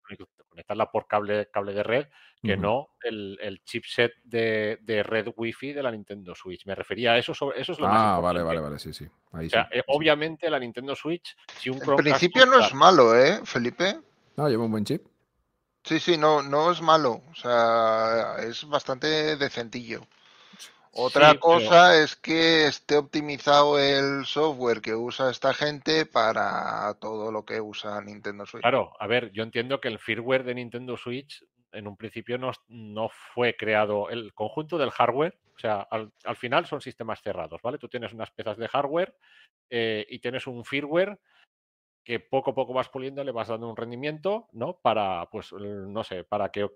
conectarla 0.49 0.91
por 0.91 1.07
cable, 1.07 1.49
cable 1.51 1.73
de 1.73 1.83
red 1.83 2.07
que 2.43 2.53
uh 2.53 2.57
-huh. 2.57 2.61
no 2.61 2.89
el, 3.03 3.39
el, 3.41 3.63
chipset 3.65 4.13
de, 4.25 4.79
de, 4.83 5.03
red 5.03 5.29
Wi-Fi 5.35 5.73
de 5.73 5.83
la 5.83 5.91
Nintendo 5.91 6.35
Switch. 6.35 6.67
Me 6.67 6.75
refería 6.75 7.13
a 7.13 7.19
eso, 7.19 7.33
eso 7.33 7.73
es 7.73 7.79
lo 7.79 7.87
ah, 7.87 7.91
más 7.91 8.03
Ah, 8.03 8.21
vale, 8.21 8.43
vale, 8.43 8.61
vale, 8.61 8.79
sí, 8.79 8.93
sí. 8.93 9.07
Ahí 9.33 9.47
o 9.47 9.51
sea, 9.51 9.69
sí, 9.71 9.79
eh, 9.79 9.83
obviamente 9.87 10.51
la 10.51 10.59
Nintendo 10.59 10.95
Switch, 10.95 11.37
si 11.59 11.71
un 11.71 11.77
En 11.77 11.83
Chromecast 11.83 12.19
principio 12.19 12.47
no 12.47 12.59
es 12.61 12.75
malo, 12.75 13.17
¿eh, 13.17 13.41
Felipe? 13.45 14.01
No, 14.37 14.49
lleva 14.49 14.65
un 14.65 14.71
buen 14.71 14.85
chip. 14.85 15.03
Sí, 15.83 15.99
sí, 15.99 16.19
no, 16.19 16.43
no 16.43 16.71
es 16.71 16.83
malo. 16.83 17.23
O 17.31 17.35
sea, 17.35 18.37
es 18.41 18.67
bastante 18.69 19.37
decentillo. 19.37 20.03
Otra 20.93 21.31
Sí, 21.31 21.39
pero- 21.41 21.41
cosa 21.41 21.97
es 22.03 22.17
que 22.17 22.67
esté 22.67 22.97
optimizado 22.97 23.79
el 23.79 24.25
software 24.27 24.81
que 24.81 24.95
usa 24.95 25.31
esta 25.31 25.55
gente 25.55 26.05
para 26.07 26.95
todo 27.01 27.31
lo 27.31 27.45
que 27.45 27.61
usa 27.61 28.01
Nintendo 28.01 28.45
Switch. 28.45 28.63
Claro, 28.63 28.93
a 28.99 29.07
ver, 29.07 29.31
yo 29.33 29.43
entiendo 29.45 29.81
que 29.81 29.89
el 29.89 29.99
firmware 30.01 30.43
de 30.45 30.55
Nintendo 30.57 30.97
Switch 30.97 31.45
en 31.73 31.87
un 31.87 31.97
principio 31.97 32.37
no, 32.39 32.51
no 32.67 33.09
fue 33.35 33.57
creado 33.57 34.11
el 34.11 34.35
conjunto 34.35 34.77
del 34.79 34.91
hardware, 34.91 35.39
o 35.55 35.59
sea, 35.61 35.83
al, 35.91 36.11
al 36.25 36.37
final 36.37 36.67
son 36.67 36.81
sistemas 36.81 37.23
cerrados, 37.23 37.61
¿vale? 37.63 37.79
Tú 37.79 37.87
tienes 37.89 38.13
unas 38.13 38.33
piezas 38.33 38.57
de 38.57 38.67
hardware 38.67 39.15
eh, 39.71 40.05
y 40.11 40.19
tienes 40.19 40.49
un 40.49 40.65
firmware 40.65 41.21
que 42.03 42.19
poco 42.19 42.51
a 42.51 42.55
poco 42.55 42.73
vas 42.73 42.89
puliendo, 42.89 43.23
le 43.23 43.31
vas 43.31 43.47
dando 43.47 43.69
un 43.69 43.77
rendimiento, 43.77 44.49
¿no? 44.53 44.79
Para, 44.83 45.29
pues, 45.31 45.53
no 45.53 46.03
sé, 46.03 46.25
para 46.25 46.49
que 46.51 46.69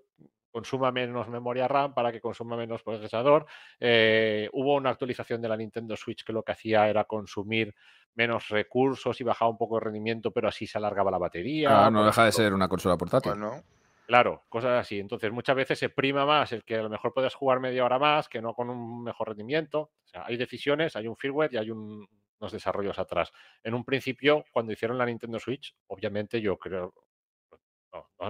consuma 0.55 0.89
menos 0.89 1.27
memoria 1.27 1.67
RAM, 1.67 1.93
para 1.93 2.13
que 2.13 2.21
consuma 2.21 2.55
menos 2.55 2.81
procesador. 2.81 3.45
Eh, 3.77 4.49
hubo 4.53 4.75
una 4.75 4.89
actualización 4.91 5.41
de 5.41 5.49
la 5.49 5.57
Nintendo 5.57 5.97
Switch 5.97 6.23
que 6.23 6.31
lo 6.31 6.43
que 6.43 6.53
hacía 6.53 6.87
era 6.87 7.03
consumir 7.03 7.75
menos 8.13 8.47
recursos 8.47 9.19
y 9.19 9.25
bajaba 9.25 9.51
un 9.51 9.57
poco 9.57 9.75
el 9.77 9.83
rendimiento, 9.83 10.31
pero 10.31 10.47
así 10.47 10.65
se 10.65 10.77
alargaba 10.77 11.11
la 11.11 11.17
batería. 11.17 11.87
Ah, 11.87 11.91
no 11.91 12.05
deja 12.05 12.23
de 12.23 12.31
ser 12.31 12.53
una 12.53 12.69
consola 12.69 12.95
portátil. 12.95 13.33
Bueno, 13.33 13.63
Claro, 14.07 14.45
cosas 14.47 14.79
así. 14.79 14.97
Entonces, 14.97 15.29
muchas 15.29 15.57
veces 15.57 15.77
se 15.77 15.89
prima 15.89 16.25
más 16.25 16.53
el 16.53 16.63
que 16.63 16.75
a 16.75 16.83
lo 16.83 16.89
mejor 16.89 17.11
puedes 17.13 17.33
jugar 17.35 17.59
media 17.59 17.83
hora 17.83 17.99
más 17.99 18.29
que 18.29 18.41
no 18.41 18.53
con 18.53 18.69
un 18.69 19.03
mejor 19.03 19.27
rendimiento. 19.27 19.79
O 20.05 20.07
sea, 20.07 20.25
hay 20.25 20.37
decisiones, 20.37 20.95
hay 20.95 21.07
un 21.07 21.17
firmware 21.17 21.53
y 21.53 21.57
hay 21.57 21.69
un- 21.71 22.07
unos 22.39 22.51
desarrollos 22.53 22.97
atrás. 22.97 23.33
En 23.61 23.73
un 23.73 23.83
principio, 23.83 24.45
cuando 24.53 24.71
hicieron 24.71 24.97
la 24.97 25.05
Nintendo 25.05 25.37
Switch, 25.39 25.75
obviamente 25.87 26.39
yo 26.39 26.57
creo, 26.57 26.93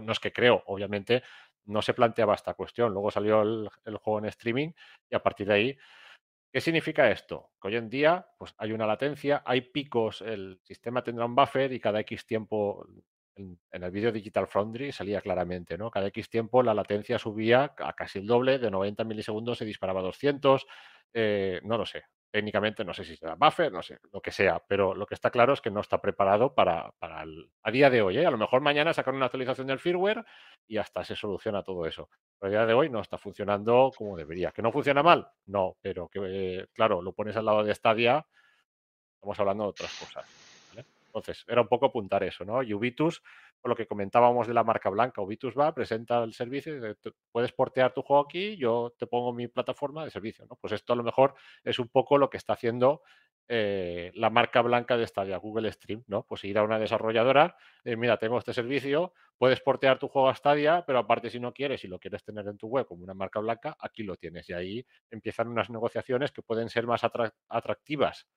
no 0.01 0.11
es 0.11 0.19
que 0.19 0.31
creo, 0.31 0.63
obviamente 0.67 1.23
no 1.65 1.81
se 1.81 1.93
planteaba 1.93 2.35
esta 2.35 2.53
cuestión. 2.53 2.93
Luego 2.93 3.11
salió 3.11 3.41
el, 3.41 3.97
juego 3.97 4.19
en 4.19 4.25
streaming 4.25 4.71
y 5.09 5.15
a 5.15 5.23
partir 5.23 5.47
de 5.47 5.53
ahí, 5.53 5.77
¿qué 6.51 6.61
significa 6.61 7.09
esto? 7.11 7.51
Que 7.61 7.69
hoy 7.69 7.75
en 7.77 7.89
día 7.89 8.27
pues, 8.37 8.53
hay 8.57 8.71
una 8.71 8.87
latencia, 8.87 9.43
hay 9.45 9.61
picos, 9.61 10.21
el 10.21 10.59
sistema 10.63 11.03
tendrá 11.03 11.25
un 11.25 11.35
buffer 11.35 11.71
y 11.73 11.79
cada 11.79 11.99
X 12.01 12.25
tiempo 12.25 12.85
en, 13.35 13.59
en 13.71 13.83
el 13.83 13.91
vídeo 13.91 14.11
Digital 14.11 14.47
Foundry 14.47 14.91
salía 14.91 15.21
claramente, 15.21 15.77
¿no? 15.77 15.91
Cada 15.91 16.07
X 16.07 16.29
tiempo 16.29 16.63
la 16.63 16.73
latencia 16.73 17.19
subía 17.19 17.73
a 17.77 17.93
casi 17.93 18.19
el 18.19 18.27
doble, 18.27 18.59
de 18.59 18.71
90 18.71 19.03
milisegundos 19.03 19.57
se 19.57 19.65
disparaba 19.65 19.99
a 19.99 20.03
200, 20.03 20.65
eh, 21.13 21.61
no 21.63 21.77
lo 21.77 21.85
sé. 21.85 22.03
Técnicamente 22.35 22.83
no 22.83 22.93
sé 22.93 23.05
si 23.05 23.15
será 23.15 23.35
buffer, 23.35 23.71
no 23.71 23.81
sé, 23.81 23.97
lo 24.11 24.19
que 24.19 24.29
sea, 24.29 24.61
pero 24.67 24.93
lo 24.93 25.05
que 25.05 25.13
está 25.13 25.31
claro 25.31 25.53
es 25.53 25.61
que 25.61 25.71
no 25.71 25.79
está 25.79 26.01
preparado 26.01 26.53
para, 26.53 26.91
para 26.99 27.23
el, 27.23 27.49
a 27.63 27.71
día 27.71 27.89
de 27.89 28.01
hoy. 28.01 28.17
¿eh? 28.17 28.25
A 28.25 28.29
lo 28.29 28.37
mejor 28.37 28.59
mañana 28.59 28.93
sacan 28.93 29.15
una 29.15 29.27
actualización 29.27 29.67
del 29.67 29.79
firmware 29.79 30.25
y 30.67 30.75
hasta 30.75 31.05
se 31.05 31.15
soluciona 31.15 31.63
todo 31.63 31.85
eso. 31.85 32.09
Pero 32.37 32.49
a 32.49 32.51
día 32.51 32.65
de 32.65 32.73
hoy 32.73 32.89
no 32.89 32.99
está 32.99 33.17
funcionando 33.17 33.89
como 33.97 34.17
debería. 34.17 34.51
¿Que 34.51 34.61
no 34.61 34.73
funciona 34.73 35.01
mal? 35.01 35.29
No, 35.45 35.77
pero 35.81 36.09
que, 36.09 36.19
eh, 36.25 36.67
claro, 36.73 37.01
lo 37.01 37.13
pones 37.13 37.37
al 37.37 37.45
lado 37.45 37.63
de 37.63 37.73
Stadia, 37.73 38.27
estamos 39.13 39.39
hablando 39.39 39.63
de 39.63 39.69
otras 39.69 39.97
cosas. 39.97 40.25
Entonces, 41.05 41.45
era 41.47 41.61
un 41.61 41.69
poco 41.69 41.85
apuntar 41.85 42.21
eso, 42.25 42.43
¿no? 42.43 42.61
Por 43.65 43.71
lo 43.71 43.75
que 43.75 43.87
comentábamos 43.87 44.45
de 44.47 44.53
la 44.53 44.63
marca 44.63 44.91
blanca, 44.91 45.23
Ubitus 45.23 45.57
va, 45.57 45.73
presenta 45.73 46.23
el 46.23 46.33
servicio, 46.35 46.71
y 46.71 46.75
dice, 46.79 46.93
"Tú 47.01 47.11
puedes 47.31 47.51
portear 47.51 47.95
tu 47.95 48.03
juego 48.03 48.21
aquí, 48.23 48.55
yo 48.57 48.93
te 48.95 49.07
pongo 49.07 49.33
mi 49.33 49.47
plataforma 49.47 50.03
de 50.05 50.11
servicio, 50.11 50.45
¿no? 50.45 50.55
Pues 50.61 50.73
esto 50.73 50.93
a 50.93 50.95
lo 50.95 51.01
mejor 51.01 51.33
es 51.63 51.79
un 51.79 51.87
poco 51.89 52.19
lo 52.19 52.29
que 52.29 52.37
está 52.37 52.53
haciendo 52.53 53.01
eh, 53.47 54.11
la 54.13 54.29
marca 54.29 54.61
blanca 54.61 54.97
de 54.97 55.07
Stadia, 55.07 55.37
Google 55.37 55.71
Stream, 55.71 56.03
¿no? 56.05 56.27
Pues 56.27 56.43
ir 56.43 56.59
a 56.59 56.63
una 56.63 56.77
desarrolladora, 56.77 57.57
eh, 57.83 57.95
mira, 57.95 58.17
tengo 58.17 58.37
este 58.37 58.53
servicio, 58.53 59.13
puedes 59.39 59.61
portear 59.61 59.97
tu 59.97 60.09
juego 60.09 60.29
a 60.29 60.35
Stadia, 60.35 60.83
pero 60.85 60.99
aparte 60.99 61.31
si 61.31 61.39
no 61.39 61.51
quieres 61.51 61.83
y 61.83 61.87
lo 61.87 61.97
quieres 61.97 62.23
tener 62.23 62.47
en 62.47 62.57
tu 62.57 62.67
web 62.67 62.85
como 62.85 63.03
una 63.03 63.15
marca 63.15 63.39
blanca, 63.39 63.75
aquí 63.79 64.03
lo 64.03 64.15
tienes. 64.15 64.47
Y 64.49 64.53
ahí 64.53 64.85
empiezan 65.09 65.47
unas 65.47 65.71
negociaciones 65.71 66.31
que 66.31 66.43
pueden 66.43 66.69
ser 66.69 66.85
más 66.85 67.03
atrac- 67.03 67.33
atractivas 67.49 68.27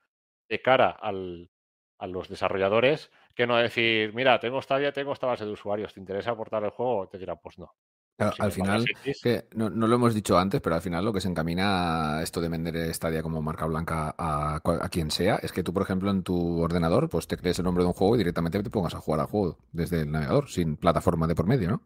de 0.48 0.62
cara 0.62 0.90
al, 0.90 1.50
a 1.98 2.06
los 2.06 2.28
desarrolladores 2.28 3.10
que 3.34 3.46
no 3.46 3.56
decir, 3.56 4.12
mira, 4.14 4.38
tengo 4.40 4.60
Stadia, 4.62 4.92
tengo 4.92 5.12
esta 5.12 5.26
base 5.26 5.44
de 5.44 5.52
usuarios, 5.52 5.92
¿te 5.94 6.00
interesa 6.00 6.30
aportar 6.32 6.64
el 6.64 6.70
juego? 6.70 7.08
Te 7.08 7.18
dirán, 7.18 7.38
pues 7.42 7.58
no. 7.58 7.74
Claro, 8.16 8.32
Si 8.34 8.42
al 8.42 8.50
final, 8.50 8.84
que 9.22 9.44
no, 9.54 9.70
no 9.70 9.86
lo 9.86 9.94
hemos 9.94 10.12
dicho 10.12 10.36
antes, 10.36 10.60
pero 10.60 10.74
al 10.74 10.82
final 10.82 11.04
lo 11.04 11.12
que 11.12 11.20
se 11.20 11.28
encamina 11.28 12.18
a 12.18 12.22
esto 12.24 12.40
de 12.40 12.48
vender 12.48 12.92
Stadia 12.92 13.22
como 13.22 13.40
marca 13.40 13.64
blanca 13.66 14.12
a, 14.18 14.56
a 14.56 14.88
quien 14.88 15.12
sea 15.12 15.36
es 15.36 15.52
que 15.52 15.62
tú, 15.62 15.72
por 15.72 15.84
ejemplo, 15.84 16.10
en 16.10 16.24
tu 16.24 16.60
ordenador, 16.60 17.08
pues 17.08 17.28
te 17.28 17.36
crees 17.36 17.60
el 17.60 17.64
nombre 17.64 17.84
de 17.84 17.88
un 17.88 17.92
juego 17.94 18.16
y 18.16 18.18
directamente 18.18 18.60
te 18.60 18.70
pongas 18.70 18.94
a 18.96 18.98
jugar 19.00 19.20
al 19.20 19.26
juego 19.26 19.58
desde 19.70 20.00
el 20.00 20.10
navegador, 20.10 20.48
sin 20.48 20.76
plataforma 20.76 21.28
de 21.28 21.36
por 21.36 21.46
medio, 21.46 21.68
¿no? 21.70 21.82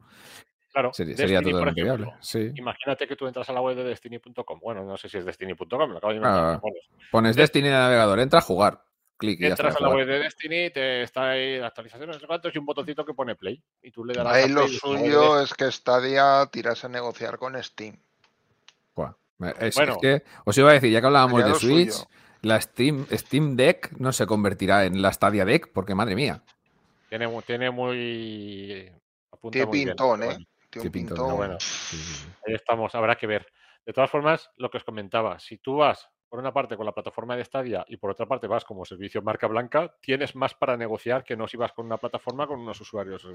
Claro, 0.72 0.90
Sería, 0.94 1.14
Destiny, 1.16 1.42
totalmente 1.50 1.82
ejemplo, 1.82 2.06
viable. 2.06 2.18
Sí. 2.22 2.50
Imagínate 2.54 3.06
que 3.06 3.14
tú 3.14 3.26
entras 3.26 3.46
a 3.50 3.52
la 3.52 3.60
web 3.60 3.76
de 3.76 3.84
Destiny.com. 3.84 4.58
Bueno, 4.62 4.84
no 4.84 4.96
sé 4.96 5.10
si 5.10 5.18
es 5.18 5.26
Destiny.com, 5.26 5.68
me 5.80 5.88
lo 5.92 5.98
acabo 5.98 6.14
de 6.14 6.18
Ah, 6.22 6.28
inventar. 6.30 6.60
pones. 6.62 6.82
Pones 7.10 7.36
Destiny 7.36 7.68
en 7.68 7.74
el 7.74 7.78
navegador, 7.80 8.20
entra 8.20 8.38
a 8.38 8.42
jugar, 8.42 8.82
clic 9.22 9.40
y 9.40 9.42
ya 9.42 9.48
está. 9.50 9.62
Entras 9.68 9.76
a 9.82 9.84
la 9.88 9.94
web 9.94 10.06
de 10.06 10.18
Destiny, 10.18 10.70
te 10.70 11.02
está 11.02 11.30
ahí 11.30 11.58
la 11.58 11.68
actualización, 11.68 12.08
no 12.10 12.18
sé 12.18 12.26
cuántos, 12.26 12.54
y 12.54 12.58
un 12.58 12.66
botoncito 12.66 13.04
que 13.04 13.14
pone 13.14 13.34
play. 13.36 13.62
Y 13.82 13.90
tú 13.90 14.04
le 14.04 14.14
darás 14.14 14.34
ahí 14.34 14.44
a 14.44 14.48
lo 14.48 14.54
play 14.54 14.66
y 14.66 14.70
dices, 14.72 14.82
"Joder, 14.82 15.00
suyo 15.00 15.40
es 15.42 15.54
que 15.54 15.70
Stadia 15.72 16.46
tirase 16.50 16.86
a 16.86 16.90
negociar 16.90 17.38
con 17.38 17.62
Steam. 17.62 17.94
Es, 19.58 19.74
Bueno. 19.74 19.94
es 19.94 19.98
que 20.00 20.22
os 20.44 20.56
iba 20.56 20.70
a 20.70 20.74
decir, 20.74 20.92
ya 20.92 21.00
que 21.00 21.06
hablábamos 21.08 21.44
de 21.44 21.54
Switch, 21.54 21.90
suyo. 21.90 22.08
la 22.42 22.60
Steam, 22.60 23.06
Steam 23.10 23.56
Deck 23.56 23.90
no 23.98 24.12
se 24.12 24.24
convertirá 24.26 24.84
en 24.84 25.02
la 25.02 25.12
Stadia 25.12 25.44
Deck, 25.44 25.72
porque 25.72 25.96
madre 25.96 26.14
mía. 26.14 26.42
Tiene, 27.08 27.28
tiene 27.44 27.70
muy. 27.70 28.88
Tiene 29.50 29.70
bien, 29.70 29.88
pintón, 29.88 30.22
¿eh? 30.22 30.26
bueno, 30.26 30.46
Tiene 30.70 30.90
pintón, 30.90 31.36
bueno, 31.36 31.56
Sí, 31.58 31.96
sí, 31.96 32.02
sí. 32.14 32.28
ahí 32.46 32.54
estamos, 32.54 32.94
habrá 32.94 33.16
que 33.16 33.26
ver. 33.26 33.46
De 33.84 33.92
todas 33.92 34.08
formas, 34.10 34.48
lo 34.58 34.70
que 34.70 34.76
os 34.76 34.84
comentaba, 34.84 35.40
si 35.40 35.58
tú 35.58 35.76
vas 35.78 36.08
por 36.32 36.40
una 36.40 36.54
parte 36.54 36.78
con 36.78 36.86
la 36.86 36.92
plataforma 36.92 37.36
de 37.36 37.44
Stadia 37.44 37.84
y 37.88 37.98
por 37.98 38.10
otra 38.10 38.24
parte 38.24 38.46
vas 38.46 38.64
como 38.64 38.86
servicio 38.86 39.20
marca 39.20 39.46
blanca, 39.48 39.94
tienes 40.00 40.34
más 40.34 40.54
para 40.54 40.78
negociar 40.78 41.24
que 41.24 41.36
no 41.36 41.46
si 41.46 41.58
vas 41.58 41.74
con 41.74 41.84
una 41.84 41.98
plataforma 41.98 42.46
con 42.46 42.58
unos 42.58 42.80
usuarios. 42.80 43.28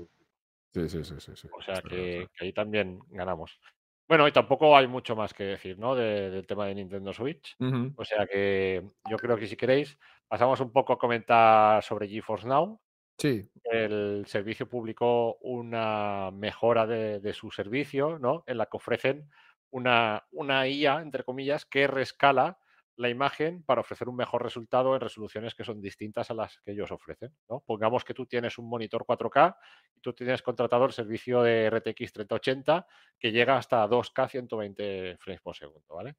Sí, 0.73 0.89
sí, 0.89 1.03
sí, 1.03 1.13
sí, 1.19 1.31
sí. 1.35 1.47
O 1.55 1.61
sea 1.61 1.79
que, 1.83 2.25
ahí 2.39 2.53
también 2.53 2.97
ganamos. 3.09 3.59
Bueno, 4.07 4.27
y 4.27 4.31
tampoco 4.31 4.75
hay 4.75 4.87
mucho 4.87 5.15
más 5.15 5.31
que 5.35 5.43
decir, 5.43 5.77
¿no? 5.77 5.93
De- 5.93 6.31
del 6.31 6.47
tema 6.47 6.65
de 6.65 6.73
Nintendo 6.73 7.13
Switch. 7.13 7.55
O 7.95 8.03
sea 8.03 8.25
que 8.25 8.83
yo 9.07 9.17
creo 9.17 9.37
que 9.37 9.45
si 9.45 9.55
queréis, 9.55 9.99
pasamos 10.27 10.59
un 10.59 10.71
poco 10.71 10.93
a 10.93 10.97
comentar 10.97 11.83
sobre 11.83 12.07
GeForce 12.07 12.47
Now. 12.47 12.81
Sí. 13.19 13.47
El 13.63 14.25
servicio 14.25 14.67
publicó 14.67 15.35
una 15.41 16.31
mejora 16.31 16.87
de, 16.87 17.19
de 17.19 17.33
su 17.35 17.51
servicio, 17.51 18.17
¿no? 18.17 18.43
En 18.47 18.57
la 18.57 18.65
que 18.65 18.77
ofrecen 18.77 19.29
una, 19.69 20.25
una 20.31 20.67
IA, 20.67 21.03
entre 21.03 21.23
comillas, 21.23 21.63
que 21.63 21.85
rescala 21.85 22.57
la 22.97 23.09
imagen 23.09 23.63
para 23.63 23.81
ofrecer 23.81 24.09
un 24.09 24.15
mejor 24.15 24.43
resultado 24.43 24.95
en 24.95 25.01
resoluciones 25.01 25.55
que 25.55 25.63
son 25.63 25.81
distintas 25.81 26.29
a 26.31 26.33
las 26.33 26.59
que 26.61 26.71
ellos 26.71 26.91
ofrecen, 26.91 27.35
¿no? 27.47 27.61
Pongamos 27.61 28.03
que 28.03 28.13
tú 28.13 28.25
tienes 28.25 28.57
un 28.57 28.67
monitor 28.67 29.05
4K 29.05 29.55
y 29.95 30.01
tú 30.01 30.13
tienes 30.13 30.41
contratado 30.41 30.85
el 30.85 30.91
servicio 30.91 31.43
de 31.43 31.69
RTX 31.69 32.13
3080 32.13 32.87
que 33.19 33.31
llega 33.31 33.57
hasta 33.57 33.87
2K 33.87 34.29
120 34.29 35.17
frames 35.19 35.41
por 35.41 35.55
segundo, 35.55 35.95
¿vale? 35.95 36.15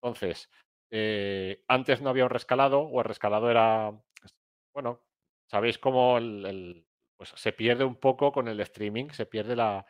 Entonces, 0.00 0.48
eh, 0.90 1.62
antes 1.68 2.00
no 2.00 2.10
había 2.10 2.24
un 2.24 2.30
rescalado 2.30 2.80
o 2.80 3.00
el 3.00 3.04
rescalado 3.04 3.50
era, 3.50 3.92
bueno, 4.72 5.02
sabéis 5.46 5.78
cómo 5.78 6.18
el, 6.18 6.86
pues 7.16 7.32
se 7.36 7.52
pierde 7.52 7.84
un 7.84 7.96
poco 7.96 8.32
con 8.32 8.48
el 8.48 8.60
streaming, 8.60 9.10
se 9.10 9.26
pierde 9.26 9.56
la, 9.56 9.84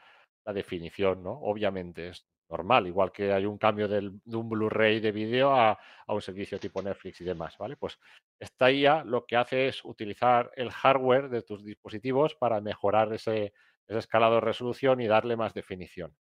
definición, 0.52 1.22
¿no? 1.22 1.30
Obviamente 1.42 2.10
normal, 2.50 2.86
igual 2.86 3.12
que 3.12 3.32
hay 3.32 3.46
un 3.46 3.58
cambio 3.58 3.88
del- 3.88 4.20
de 4.24 4.36
un 4.36 4.48
Blu-ray 4.48 5.00
de 5.00 5.12
vídeo 5.12 5.52
a, 5.54 5.72
a 6.06 6.14
un 6.14 6.22
servicio 6.22 6.58
tipo 6.58 6.82
Netflix 6.82 7.20
y 7.20 7.24
demás, 7.24 7.56
¿vale? 7.58 7.76
Pues 7.76 7.98
esta 8.38 8.70
IA 8.70 9.04
lo 9.04 9.24
que 9.26 9.36
hace 9.36 9.68
es 9.68 9.84
utilizar 9.84 10.50
el 10.56 10.70
hardware 10.70 11.28
de 11.28 11.42
tus 11.42 11.64
dispositivos 11.64 12.34
para 12.34 12.60
mejorar 12.60 13.12
ese, 13.12 13.52
ese 13.86 13.98
escalado 13.98 14.36
de 14.36 14.40
resolución 14.42 15.00
y 15.00 15.06
darle 15.06 15.36
más 15.36 15.54
definición, 15.54 16.16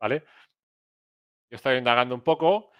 ¿vale? 0.00 0.24
Yo 1.50 1.56
estoy 1.56 1.76
indagando 1.78 2.14
un 2.14 2.22
poco, 2.22 2.70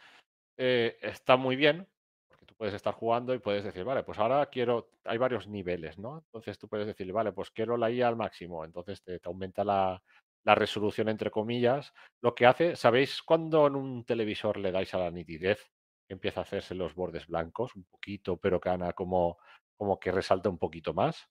eh, 0.59 0.99
está 1.03 1.37
muy 1.37 1.57
bien, 1.57 1.89
porque 2.29 2.47
tú 2.47 2.55
puedes 2.57 2.75
estar 2.75 2.95
jugando 2.95 3.35
y 3.35 3.39
puedes 3.41 3.65
decir, 3.65 3.85
vale, 3.85 4.05
pues 4.05 4.19
ahora 4.19 4.47
quiero, 4.47 4.91
hay 5.05 5.19
varios 5.19 5.49
niveles, 5.49 5.99
¿no? 5.99 6.19
Entonces 6.19 6.59
tú 6.59 6.69
puedes 6.69 6.87
decir, 6.87 7.13
vale, 7.13 7.33
pues 7.33 7.51
quiero 7.51 7.77
la 7.77 7.91
IA 7.91 8.09
al 8.09 8.17
máximo, 8.17 8.65
entonces 8.65 9.03
te, 9.03 9.19
te 9.21 9.29
aumenta 9.29 9.65
la, 9.65 10.03
la 10.45 10.55
resolución 10.55 11.09
entre 11.09 11.31
comillas. 11.31 11.93
Lo 12.23 12.35
que 12.35 12.47
hace, 12.47 12.77
¿sabéis 12.77 13.23
cuando 13.23 13.67
en 13.67 13.77
un 13.77 14.05
televisor 14.05 14.57
le 14.59 14.73
dais 14.73 14.93
a 14.95 14.99
la 14.99 15.11
nitidez? 15.11 15.71
Empieza 16.09 16.41
a 16.41 16.43
hacerse 16.45 16.75
los 16.75 16.95
bordes 16.95 17.27
blancos 17.27 17.77
un 17.77 17.85
poquito, 17.85 18.37
pero 18.39 18.59
gana 18.61 18.93
como, 18.93 19.39
como 19.77 19.99
que 20.01 20.13
resalta 20.13 20.49
un 20.49 20.59
poquito 20.59 20.95
más. 20.95 21.29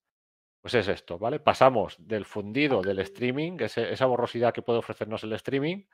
Pues 0.61 0.73
es 0.75 0.87
esto, 0.89 1.17
¿vale? 1.17 1.39
Pasamos 1.39 1.95
del 1.99 2.25
fundido 2.25 2.81
del 2.81 2.99
streaming, 2.99 3.57
ese- 3.61 3.91
esa 3.93 4.05
borrosidad 4.07 4.53
que 4.53 4.61
puede 4.61 4.79
ofrecernos 4.79 5.23
el 5.23 5.33
streaming, 5.33 5.85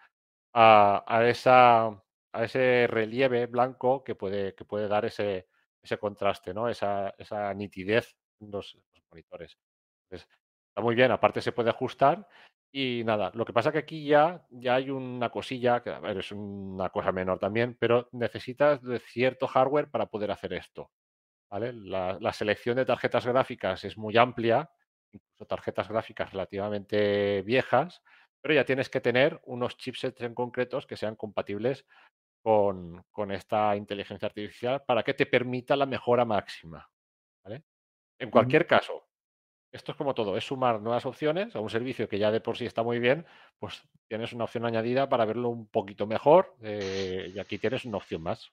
a, 0.54 1.04
a 1.08 1.28
esa, 1.28 1.86
a 1.88 2.44
ese 2.44 2.88
relieve 2.88 3.46
blanco 3.48 4.04
que 4.04 4.16
puede, 4.16 4.56
que 4.56 4.66
puede 4.66 4.88
dar 4.88 5.06
ese, 5.06 5.48
ese 5.84 5.98
contraste, 5.98 6.54
¿no? 6.54 6.70
Esa, 6.70 7.14
esa 7.18 7.54
nitidez 7.54 8.16
en 8.40 8.52
los, 8.52 8.76
los 8.94 9.04
monitores. 9.12 9.58
Entonces, 10.10 10.30
está 10.70 10.82
muy 10.82 10.96
bien, 10.96 11.12
aparte 11.12 11.42
se 11.42 11.52
puede 11.52 11.70
ajustar 11.70 12.28
y 12.78 13.06
nada, 13.06 13.32
lo 13.36 13.46
que 13.46 13.54
pasa 13.54 13.72
que 13.72 13.78
aquí 13.78 14.06
ya, 14.06 14.46
ya 14.50 14.76
hay 14.76 14.90
una 14.90 15.30
cosilla, 15.30 15.82
que 15.82 15.92
a 15.92 16.00
ver, 16.02 16.18
es 16.18 16.34
una 16.34 16.90
cosa 16.90 17.14
menor 17.14 17.40
también, 17.40 17.78
pero 17.80 18.10
necesitas 18.12 18.82
de 18.82 19.00
cierto 19.00 19.48
hardware 19.48 19.90
para 19.90 20.08
poder 20.08 20.30
hacer 20.30 20.52
esto. 20.52 20.92
¿vale? 21.50 21.72
La, 21.72 22.18
la 22.20 22.34
selección 22.34 22.76
de 22.76 22.84
tarjetas 22.84 23.26
gráficas 23.26 23.86
es 23.86 23.98
muy 23.98 24.18
amplia, 24.18 24.70
incluso 25.14 25.46
tarjetas 25.48 25.88
gráficas 25.88 26.34
relativamente 26.34 27.44
viejas, 27.44 28.02
pero 28.42 28.54
ya 28.54 28.66
tienes 28.66 28.90
que 28.90 29.00
tener 29.00 29.40
unos 29.46 29.78
chipsets 29.78 30.20
en 30.24 30.36
concretos 30.36 30.86
que 30.86 30.98
sean 30.98 31.16
compatibles 31.16 31.86
con, 32.44 33.06
con 33.10 33.32
esta 33.32 33.74
inteligencia 33.78 34.26
artificial 34.26 34.84
para 34.86 35.02
que 35.02 35.14
te 35.14 35.28
permita 35.28 35.78
la 35.78 35.86
mejora 35.86 36.26
máxima. 36.26 36.86
¿vale? 37.42 37.64
En 38.20 38.30
cualquier 38.30 38.68
caso, 38.68 39.08
esto 39.76 39.92
es 39.92 39.98
como 39.98 40.14
todo, 40.16 40.38
es 40.38 40.46
sumar 40.46 40.82
nuevas 40.82 41.06
opciones 41.06 41.56
a 41.56 41.60
un 41.60 41.70
servicio 41.70 42.08
que 42.10 42.20
ya 42.20 42.32
de 42.32 42.42
por 42.42 42.58
sí 42.58 42.66
está 42.66 42.84
muy 42.84 43.00
bien, 43.00 43.26
pues 43.60 43.84
tienes 44.08 44.34
una 44.34 44.46
opción 44.46 44.66
añadida 44.66 45.10
para 45.10 45.26
verlo 45.26 45.50
un 45.50 45.68
poquito 45.68 46.08
mejor 46.08 46.56
eh, 46.62 47.32
y 47.36 47.40
aquí 47.40 47.58
tienes 47.60 47.86
una 47.86 47.98
opción 47.98 48.22
más. 48.24 48.52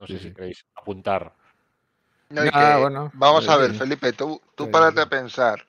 No 0.00 0.06
Sí, 0.06 0.14
sé 0.14 0.20
si 0.20 0.32
queréis 0.34 0.64
apuntar. 0.74 1.32
No, 2.30 2.42
Ah, 2.52 2.76
que- 2.76 2.80
bueno, 2.80 3.10
vamos 3.14 3.48
a 3.48 3.56
eh, 3.56 3.56
ver, 3.56 3.72
sí. 3.72 3.78
Felipe, 3.78 4.12
tú, 4.12 4.40
tú 4.56 4.70
párate 4.70 5.00
a 5.00 5.06
pensar. 5.08 5.66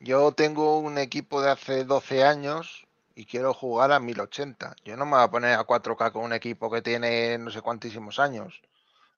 Yo 0.00 0.32
tengo 0.32 0.78
un 0.78 0.98
equipo 0.98 1.40
de 1.42 1.50
hace 1.50 1.84
12 1.84 2.24
años 2.24 2.86
y 3.14 3.24
quiero 3.26 3.54
jugar 3.54 3.92
a 3.92 4.00
1080. 4.00 4.74
Yo 4.84 4.96
no 4.96 5.04
me 5.04 5.12
voy 5.12 5.22
a 5.22 5.30
poner 5.30 5.58
a 5.58 5.64
4K 5.64 6.10
con 6.12 6.24
un 6.24 6.32
equipo 6.32 6.70
que 6.70 6.82
tiene 6.82 7.38
no 7.38 7.50
sé 7.50 7.60
cuantísimos 7.62 8.18
años. 8.18 8.60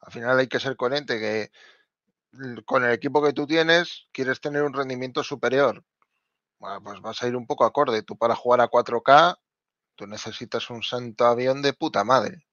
Al 0.00 0.12
final 0.12 0.38
hay 0.38 0.48
que 0.48 0.60
ser 0.60 0.76
coherente 0.76 1.18
que 1.20 1.50
con 2.64 2.84
el 2.84 2.92
equipo 2.92 3.22
que 3.22 3.32
tú 3.32 3.46
tienes 3.46 4.08
quieres 4.12 4.40
tener 4.40 4.62
un 4.62 4.74
rendimiento 4.74 5.22
superior. 5.22 5.84
Bueno, 6.58 6.82
pues 6.82 7.00
vas 7.00 7.22
a 7.22 7.28
ir 7.28 7.36
un 7.36 7.46
poco 7.46 7.64
acorde. 7.64 8.02
Tú 8.02 8.16
para 8.16 8.34
jugar 8.34 8.60
a 8.60 8.68
4K, 8.68 9.38
tú 9.94 10.06
necesitas 10.06 10.70
un 10.70 10.82
santo 10.82 11.26
avión 11.26 11.62
de 11.62 11.72
puta 11.72 12.04
madre. 12.04 12.46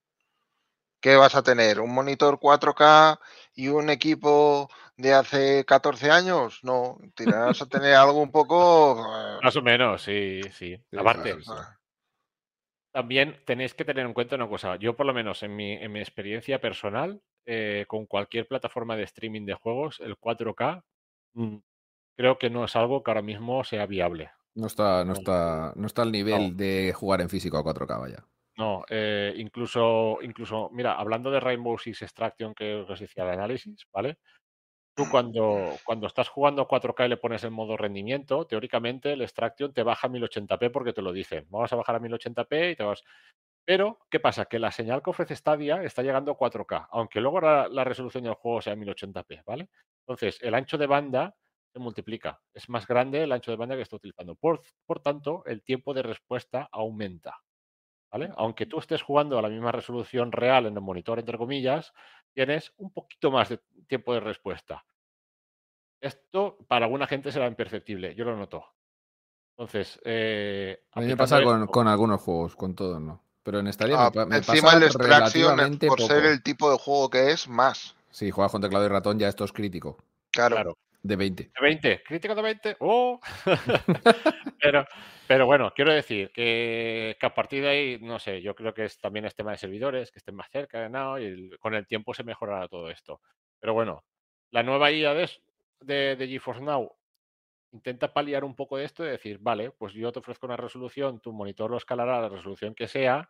¿Qué 1.00 1.16
vas 1.16 1.36
a 1.36 1.44
tener? 1.44 1.80
¿Un 1.82 1.94
monitor 1.94 2.40
4K 2.40 3.20
y 3.54 3.68
un 3.68 3.90
equipo 3.90 4.70
de 4.98 5.14
hace 5.14 5.64
14 5.66 6.10
años? 6.10 6.60
No, 6.64 6.98
tirarás 7.16 7.62
a 7.62 7.68
tener 7.68 7.94
algo 7.94 8.22
un 8.22 8.32
poco... 8.32 9.06
eh, 9.16 9.40
Más 9.44 9.56
o 9.56 9.62
menos, 9.62 10.02
sí, 10.02 10.42
sí. 10.52 10.76
Aparte, 10.98 11.36
sí. 11.42 11.52
también 12.92 13.40
tenéis 13.46 13.74
que 13.76 13.86
tener 13.86 14.06
en 14.06 14.14
cuenta 14.14 14.36
una 14.36 14.50
cosa. 14.50 14.78
Yo, 14.78 14.96
por 14.96 15.06
lo 15.06 15.14
menos 15.14 15.44
en 15.44 15.56
mi, 15.56 15.74
en 15.74 15.92
mi 15.92 16.00
experiencia 16.00 16.60
personal, 16.60 17.22
eh, 17.46 17.86
con 17.88 18.06
cualquier 18.06 18.48
plataforma 18.48 18.96
de 18.98 19.04
streaming 19.04 19.46
de 19.46 19.54
juegos, 19.54 20.00
el 20.00 20.18
4K 20.18 20.84
mm, 21.34 21.58
creo 22.18 22.38
que 22.38 22.50
no 22.50 22.66
es 22.66 22.76
algo 22.76 23.04
que 23.04 23.12
ahora 23.12 23.22
mismo 23.22 23.64
sea 23.64 23.86
viable. 23.86 24.32
No 24.56 24.68
está, 24.68 25.04
no 25.04 25.14
está, 25.14 25.74
no 25.76 25.86
está 25.86 26.02
al 26.04 26.12
nivel 26.12 26.52
No. 26.52 26.56
de 26.58 26.94
jugar 26.94 27.22
en 27.22 27.30
físico 27.30 27.58
a 27.58 27.64
4K, 27.64 28.00
vaya. 28.00 28.26
No, 28.58 28.86
eh, 28.90 29.34
incluso, 29.36 30.20
incluso, 30.22 30.70
mira, 30.72 30.94
hablando 30.94 31.30
de 31.30 31.42
Rainbow 31.42 31.78
Six 31.78 32.04
Extraction 32.04 32.56
que 32.56 32.76
os 32.76 33.00
decía 33.00 33.24
el 33.26 33.32
análisis, 33.32 33.86
¿vale? 33.92 34.18
Tú 34.96 35.06
cuando, 35.12 35.74
cuando 35.86 36.08
estás 36.08 36.30
jugando 36.30 36.62
a 36.62 36.68
4K 36.70 37.06
y 37.06 37.10
le 37.10 37.18
pones 37.18 37.44
en 37.44 37.52
modo 37.52 37.76
rendimiento, 37.78 38.48
teóricamente 38.48 39.12
el 39.14 39.22
Extraction 39.24 39.74
te 39.74 39.84
baja 39.84 40.08
a 40.08 40.10
1080p 40.10 40.72
porque 40.72 40.94
te 40.94 41.02
lo 41.02 41.12
dicen. 41.12 41.46
Vamos 41.50 41.74
a 41.74 41.76
bajar 41.76 41.96
a 41.96 42.00
1080p 42.00 42.72
y 42.72 42.76
te 42.78 42.84
vas. 42.84 43.04
Pero, 43.66 44.00
¿qué 44.12 44.20
pasa? 44.20 44.46
Que 44.46 44.60
la 44.60 44.72
señal 44.72 45.02
que 45.02 45.10
ofrece 45.10 45.36
Stadia 45.36 45.82
está 45.84 46.04
llegando 46.04 46.32
a 46.32 46.38
4K, 46.38 46.88
aunque 46.92 47.20
luego 47.20 47.42
la, 47.42 47.68
la 47.68 47.84
resolución 47.84 48.24
del 48.24 48.36
juego 48.36 48.62
sea 48.62 48.76
1080p, 48.76 49.44
¿vale? 49.44 49.70
Entonces, 50.02 50.40
el 50.42 50.54
ancho 50.54 50.78
de 50.78 50.86
banda 50.86 51.36
se 51.74 51.80
multiplica. 51.80 52.40
Es 52.54 52.70
más 52.70 52.88
grande 52.88 53.24
el 53.24 53.32
ancho 53.32 53.52
de 53.52 53.58
banda 53.58 53.76
que 53.76 53.82
está 53.82 53.98
utilizando. 53.98 54.36
Por, 54.36 54.62
por 54.86 55.02
tanto, 55.02 55.44
el 55.46 55.64
tiempo 55.64 55.94
de 55.94 56.04
respuesta 56.04 56.70
aumenta. 56.72 57.42
¿Vale? 58.12 58.32
Aunque 58.38 58.66
tú 58.66 58.80
estés 58.80 59.02
jugando 59.02 59.38
a 59.38 59.42
la 59.42 59.50
misma 59.50 59.74
resolución 59.74 60.32
real 60.32 60.68
en 60.68 60.76
el 60.76 60.82
monitor, 60.82 61.20
entre 61.20 61.38
comillas, 61.38 61.92
tienes 62.34 62.72
un 62.78 62.94
poquito 62.94 63.30
más 63.30 63.50
de 63.50 63.60
tiempo 63.88 64.14
de 64.14 64.22
respuesta. 64.22 64.86
Esto 66.00 66.58
para 66.68 66.86
alguna 66.86 67.08
gente 67.08 67.32
será 67.32 67.48
imperceptible, 67.48 68.16
yo 68.16 68.24
lo 68.24 68.38
noto. 68.38 68.64
Entonces, 69.58 70.00
eh, 70.06 70.86
A 70.94 71.02
mí 71.02 71.08
me 71.08 71.14
aplicando 71.14 71.66
pasa 71.66 71.72
con 71.72 71.88
algunos 71.90 72.22
juegos, 72.22 72.56
con 72.56 72.74
todos 72.74 73.02
no. 73.02 73.25
Pero 73.46 73.60
en 73.60 73.72
Stadia 73.72 73.96
ah, 74.00 74.12
me, 74.14 74.26
me 74.26 74.38
encima 74.38 74.62
pasa 74.64 74.78
el 74.78 74.84
extraction, 74.84 75.20
relativamente 75.20 75.88
por 75.88 76.00
poco. 76.00 76.08
ser 76.12 76.26
el 76.26 76.42
tipo 76.42 76.72
de 76.72 76.80
juego 76.80 77.12
que 77.12 77.30
es, 77.30 77.48
más. 77.48 77.96
Si 78.10 78.32
juegas 78.32 78.52
con 78.52 78.60
teclado 78.60 78.86
y 78.86 78.88
ratón 78.88 79.20
ya 79.20 79.28
esto 79.28 79.46
es 79.46 79.52
crítico. 79.52 79.98
Claro. 80.32 80.56
Claro. 80.56 80.78
De 81.04 81.16
20. 81.16 81.44
De 81.44 81.52
20, 81.62 82.02
crítico 82.04 82.34
de 82.34 82.42
20, 82.42 82.78
¡oh! 82.80 83.20
pero, 84.60 84.88
pero 85.28 85.46
bueno, 85.46 85.72
quiero 85.76 85.94
decir 85.94 86.32
que, 86.34 87.16
que 87.20 87.26
a 87.28 87.36
partir 87.36 87.62
de 87.62 87.70
ahí, 87.70 88.00
no 88.02 88.18
sé, 88.18 88.42
yo 88.42 88.56
creo 88.56 88.74
que 88.74 88.86
es, 88.86 89.00
también 89.00 89.26
es 89.26 89.36
tema 89.36 89.52
de 89.52 89.58
servidores, 89.58 90.12
que 90.12 90.18
estén 90.18 90.34
más 90.34 90.50
cerca, 90.50 90.90
¿no? 90.90 91.20
y 91.20 91.26
el- 91.26 91.60
con 91.60 91.76
el 91.76 91.86
tiempo 91.86 92.16
se 92.16 92.24
mejorará 92.24 92.68
todo 92.68 92.90
esto. 92.90 93.22
Pero 93.60 93.76
bueno, 93.76 94.04
la 94.50 94.64
nueva 94.64 94.92
IA 94.92 95.14
de, 95.14 95.30
de, 95.82 96.16
de 96.16 96.28
GeForce 96.28 96.62
Now 96.64 96.92
intenta 97.72 98.14
paliar 98.14 98.44
un 98.44 98.56
poco 98.56 98.78
de 98.78 98.86
esto 98.86 99.06
y 99.06 99.10
decir, 99.10 99.40
vale, 99.40 99.72
pues 99.72 99.94
yo 99.94 100.12
te 100.12 100.20
ofrezco 100.20 100.46
una 100.48 100.58
resolución, 100.58 101.20
tu 101.20 101.34
monitor 101.34 101.70
lo 101.72 101.78
escalará 101.78 102.18
a 102.20 102.22
la 102.22 102.30
resolución 102.30 102.76
que 102.76 102.88
sea. 102.88 103.30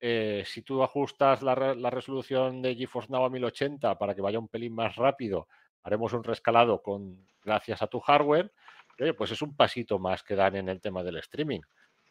eh, 0.00 0.44
si 0.46 0.62
tú 0.62 0.82
ajustas 0.82 1.42
la, 1.42 1.54
re- 1.54 1.76
la 1.76 1.90
resolución 1.90 2.62
de 2.62 2.74
GeForce 2.76 3.12
Now 3.12 3.24
a 3.26 3.30
1080 3.30 3.98
para 3.98 4.14
que 4.14 4.22
vaya 4.22 4.38
un 4.38 4.48
pelín 4.48 4.74
más 4.74 4.96
rápido, 4.96 5.48
haremos 5.82 6.12
un 6.12 6.24
rescalado 6.24 6.82
con 6.82 7.26
gracias 7.42 7.82
a 7.82 7.86
tu 7.86 8.00
hardware. 8.00 8.52
Oye, 9.00 9.14
pues 9.14 9.30
es 9.32 9.42
un 9.42 9.56
pasito 9.56 9.98
más 9.98 10.22
que 10.22 10.36
dan 10.36 10.56
en 10.56 10.68
el 10.68 10.80
tema 10.80 11.02
del 11.02 11.18
streaming. 11.18 11.60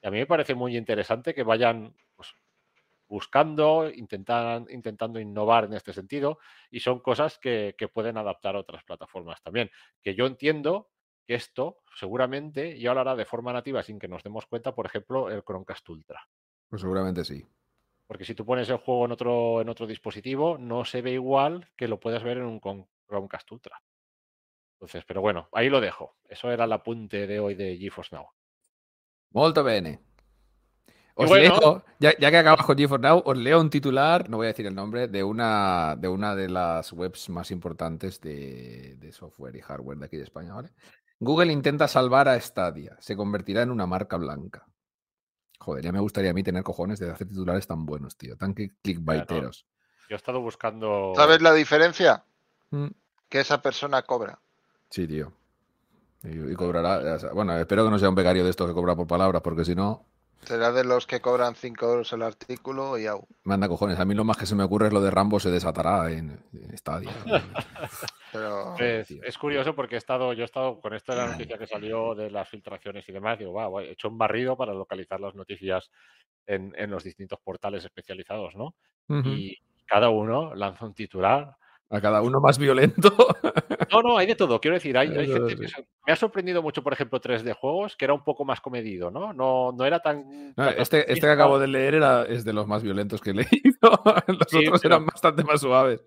Y 0.02 0.08
a 0.08 0.12
mí 0.12 0.20
me 0.20 0.26
parece 0.28 0.56
muy 0.56 0.78
interesante 0.78 1.34
que 1.34 1.44
vayan 1.44 1.96
pues, 2.16 2.34
buscando, 3.08 3.90
intentan, 3.90 4.68
intentando 4.70 5.20
innovar 5.20 5.66
en 5.66 5.74
este 5.74 5.94
sentido, 5.94 6.38
y 6.70 6.80
son 6.80 7.00
cosas 7.00 7.40
que, 7.40 7.76
que 7.78 7.88
pueden 7.88 8.18
adaptar 8.18 8.56
a 8.56 8.60
otras 8.60 8.84
plataformas 8.84 9.41
también. 9.41 9.72
Que 10.04 10.14
yo 10.16 10.28
entiendo 10.28 10.90
que 11.30 11.35
esto 11.35 11.77
seguramente 11.93 12.80
ya 12.80 12.91
lo 12.91 13.01
hará 13.01 13.15
de 13.15 13.23
forma 13.23 13.53
nativa 13.53 13.84
sin 13.84 13.99
que 13.99 14.07
nos 14.07 14.23
demos 14.23 14.47
cuenta, 14.47 14.73
por 14.73 14.88
ejemplo, 14.88 15.30
el 15.30 15.43
Chromecast 15.43 15.88
Ultra. 15.88 16.27
Pues 16.68 16.81
seguramente 16.81 17.23
sí. 17.23 17.45
Porque 18.07 18.26
si 18.26 18.34
tú 18.34 18.43
pones 18.43 18.68
el 18.69 18.77
juego 18.77 19.06
en 19.06 19.11
otro, 19.11 19.61
en 19.61 19.69
otro 19.69 19.85
dispositivo, 19.85 20.57
no 20.57 20.85
se 20.85 21.03
ve 21.03 21.11
igual 21.11 21.69
que 21.77 21.88
lo 21.88 21.99
puedes 21.99 22.23
ver 22.23 22.38
en 22.38 22.45
un 22.45 22.60
Chromecast 23.07 23.51
Ultra. 23.51 23.80
Entonces, 24.73 25.03
pero 25.06 25.22
bueno, 25.22 25.49
ahí 25.51 25.69
lo 25.69 25.80
dejo. 25.80 26.15
Eso 26.27 26.49
era 26.49 26.64
el 26.64 26.72
apunte 26.72 27.27
de 27.27 27.39
hoy 27.39 27.53
de 27.53 27.77
GeForce 27.77 28.15
Now. 28.15 28.30
Molto 29.30 29.64
bene. 29.64 29.99
Os 31.14 31.30
bueno. 31.30 31.60
leo, 31.60 31.85
ya, 31.99 32.18
ya 32.18 32.31
que 32.31 32.38
acabas 32.38 32.65
con 32.65 32.76
GeForce 32.76 33.06
Now, 33.06 33.22
os 33.23 33.38
leo 33.38 33.61
un 33.61 33.69
titular, 33.69 34.27
no 34.30 34.38
voy 34.38 34.45
a 34.45 34.47
decir 34.47 34.65
el 34.65 34.73
nombre, 34.73 35.07
de 35.07 35.23
una 35.23 35.95
de, 35.95 36.07
una 36.07 36.34
de 36.34 36.49
las 36.49 36.91
webs 36.91 37.30
más 37.30 37.51
importantes 37.51 38.19
de, 38.19 38.95
de 38.95 39.11
software 39.11 39.56
y 39.56 39.60
hardware 39.60 39.99
de 39.99 40.06
aquí 40.06 40.18
de 40.18 40.23
España, 40.23 40.56
¿vale? 40.56 40.69
Google 41.20 41.52
intenta 41.52 41.88
salvar 41.88 42.28
a 42.30 42.40
Stadia, 42.40 42.96
se 43.00 43.16
convertirá 43.16 43.62
en 43.62 43.72
una 43.72 43.86
marca 43.86 44.18
blanca. 44.18 44.66
Joder, 45.60 45.84
ya 45.84 45.91
me 45.91 46.00
gustaría 46.00 46.32
a 46.32 46.34
mí 46.34 46.44
tener 46.44 46.64
cojones 46.64 47.00
de 47.00 47.12
hacer 47.12 47.28
titulares 47.28 47.68
tan 47.68 47.86
buenos, 47.86 48.16
tío, 48.18 48.38
tan 48.38 48.54
click- 48.56 48.76
clickbaiteros. 48.82 49.66
Yo 50.10 50.16
he 50.16 50.18
estado 50.18 50.40
buscando. 50.41 51.14
¿Sabes 51.16 51.41
la 51.41 51.54
diferencia? 51.54 52.24
Mm, 52.72 52.88
Que 53.28 53.41
esa 53.41 53.62
persona 53.62 54.02
cobra. 54.04 54.40
Sí, 54.90 55.06
tío. 55.08 55.34
Y, 56.24 56.52
y 56.52 56.56
cobrará, 56.56 57.18
bueno, 57.34 57.56
espero 57.58 57.84
que 57.86 57.91
no 57.91 58.00
sea 58.00 58.10
un 58.10 58.16
becario 58.16 58.44
de 58.44 58.50
estos 58.50 58.68
que 58.68 58.74
cobra 58.74 58.96
por 58.96 59.06
palabras, 59.08 59.41
porque 59.41 59.64
si 59.66 59.76
no, 59.76 60.06
Será 60.44 60.72
de 60.72 60.84
los 60.84 61.06
que 61.06 61.20
cobran 61.22 61.56
5 61.56 61.86
euros 61.86 62.14
el 62.14 62.22
artículo 62.24 62.98
y 62.98 63.06
au. 63.06 63.28
manda 63.44 63.68
cojones. 63.68 63.99
A 63.99 64.06
mí 64.06 64.16
lo 64.16 64.24
más 64.24 64.38
que 64.38 64.45
se 64.45 64.56
me 64.56 64.64
ocurre 64.64 64.88
es 64.88 64.94
lo 64.94 65.02
de 65.02 65.11
Rambo 65.11 65.40
se 65.40 65.52
desatará 65.52 66.11
en, 66.11 66.40
en 66.53 66.78
Stadia. 66.78 67.11
Pero 68.32 68.74
Pues, 68.78 69.11
es 69.11 69.38
curioso 69.38 69.76
porque 69.76 69.95
he 69.95 69.98
estado, 69.98 70.34
yo 70.34 70.44
he 70.44 70.45
estado 70.45 70.80
con 70.80 70.91
de 70.91 71.16
la 71.16 71.28
noticia 71.28 71.57
que 71.57 71.68
salió 71.68 72.16
de 72.16 72.32
las 72.32 72.48
filtraciones 72.48 73.07
y 73.07 73.11
demás, 73.11 73.38
digo, 73.40 73.53
va, 73.53 73.68
guay, 73.68 73.88
he 73.88 73.91
hecho 73.91 74.07
un 74.10 74.18
barrido 74.18 74.56
para 74.57 74.74
localizar 74.74 75.20
las 75.20 75.36
noticias 75.36 75.90
en, 76.45 76.74
en 76.78 76.90
los 76.90 77.03
distintos 77.03 77.40
portales 77.44 77.86
especializados, 77.86 78.56
¿no? 78.56 78.76
Y 79.26 79.57
cada 79.86 80.10
uno 80.10 80.53
lanza 80.53 80.86
un 80.86 80.94
titular. 80.94 81.56
A 81.90 81.99
cada 82.02 82.22
uno 82.22 82.40
más 82.40 82.60
violento. 82.60 83.11
No, 83.91 84.02
no, 84.02 84.18
hay 84.18 84.28
de 84.28 84.36
todo. 84.36 84.60
Quiero 84.60 84.76
decir, 84.76 84.98
hay, 84.98 85.10
hay 85.10 85.28
gente 85.28 85.56
que 85.56 85.68
se- 85.68 85.88
me 86.06 86.14
ha 86.14 86.16
sorprendido 86.16 86.61
mucho, 86.61 86.82
por 86.84 86.94
ejemplo, 86.94 87.20
3D 87.20 87.53
Juegos, 87.53 87.95
que 87.95 88.06
era 88.06 88.14
un 88.14 88.24
poco 88.24 88.45
más 88.45 88.61
comedido, 88.61 89.11
¿no? 89.11 89.34
No, 89.34 89.72
no 89.72 89.86
era 89.86 89.99
tan. 89.99 90.53
No, 90.56 90.70
este, 90.70 91.11
este 91.11 91.22
que 91.28 91.32
acabo 91.32 91.60
de 91.60 91.68
leer 91.68 91.95
era, 91.95 92.24
es 92.24 92.44
de 92.45 92.53
los 92.53 92.68
más 92.68 92.84
violentos 92.84 93.22
que 93.22 93.32
he 93.32 93.34
leído. 93.36 93.80
Los 94.28 94.48
Sí, 94.49 94.57
otros 94.68 94.82
pero- 94.82 94.95
eran 94.95 95.06
bastante 95.06 95.44
más 95.44 95.61
suaves. 95.61 96.02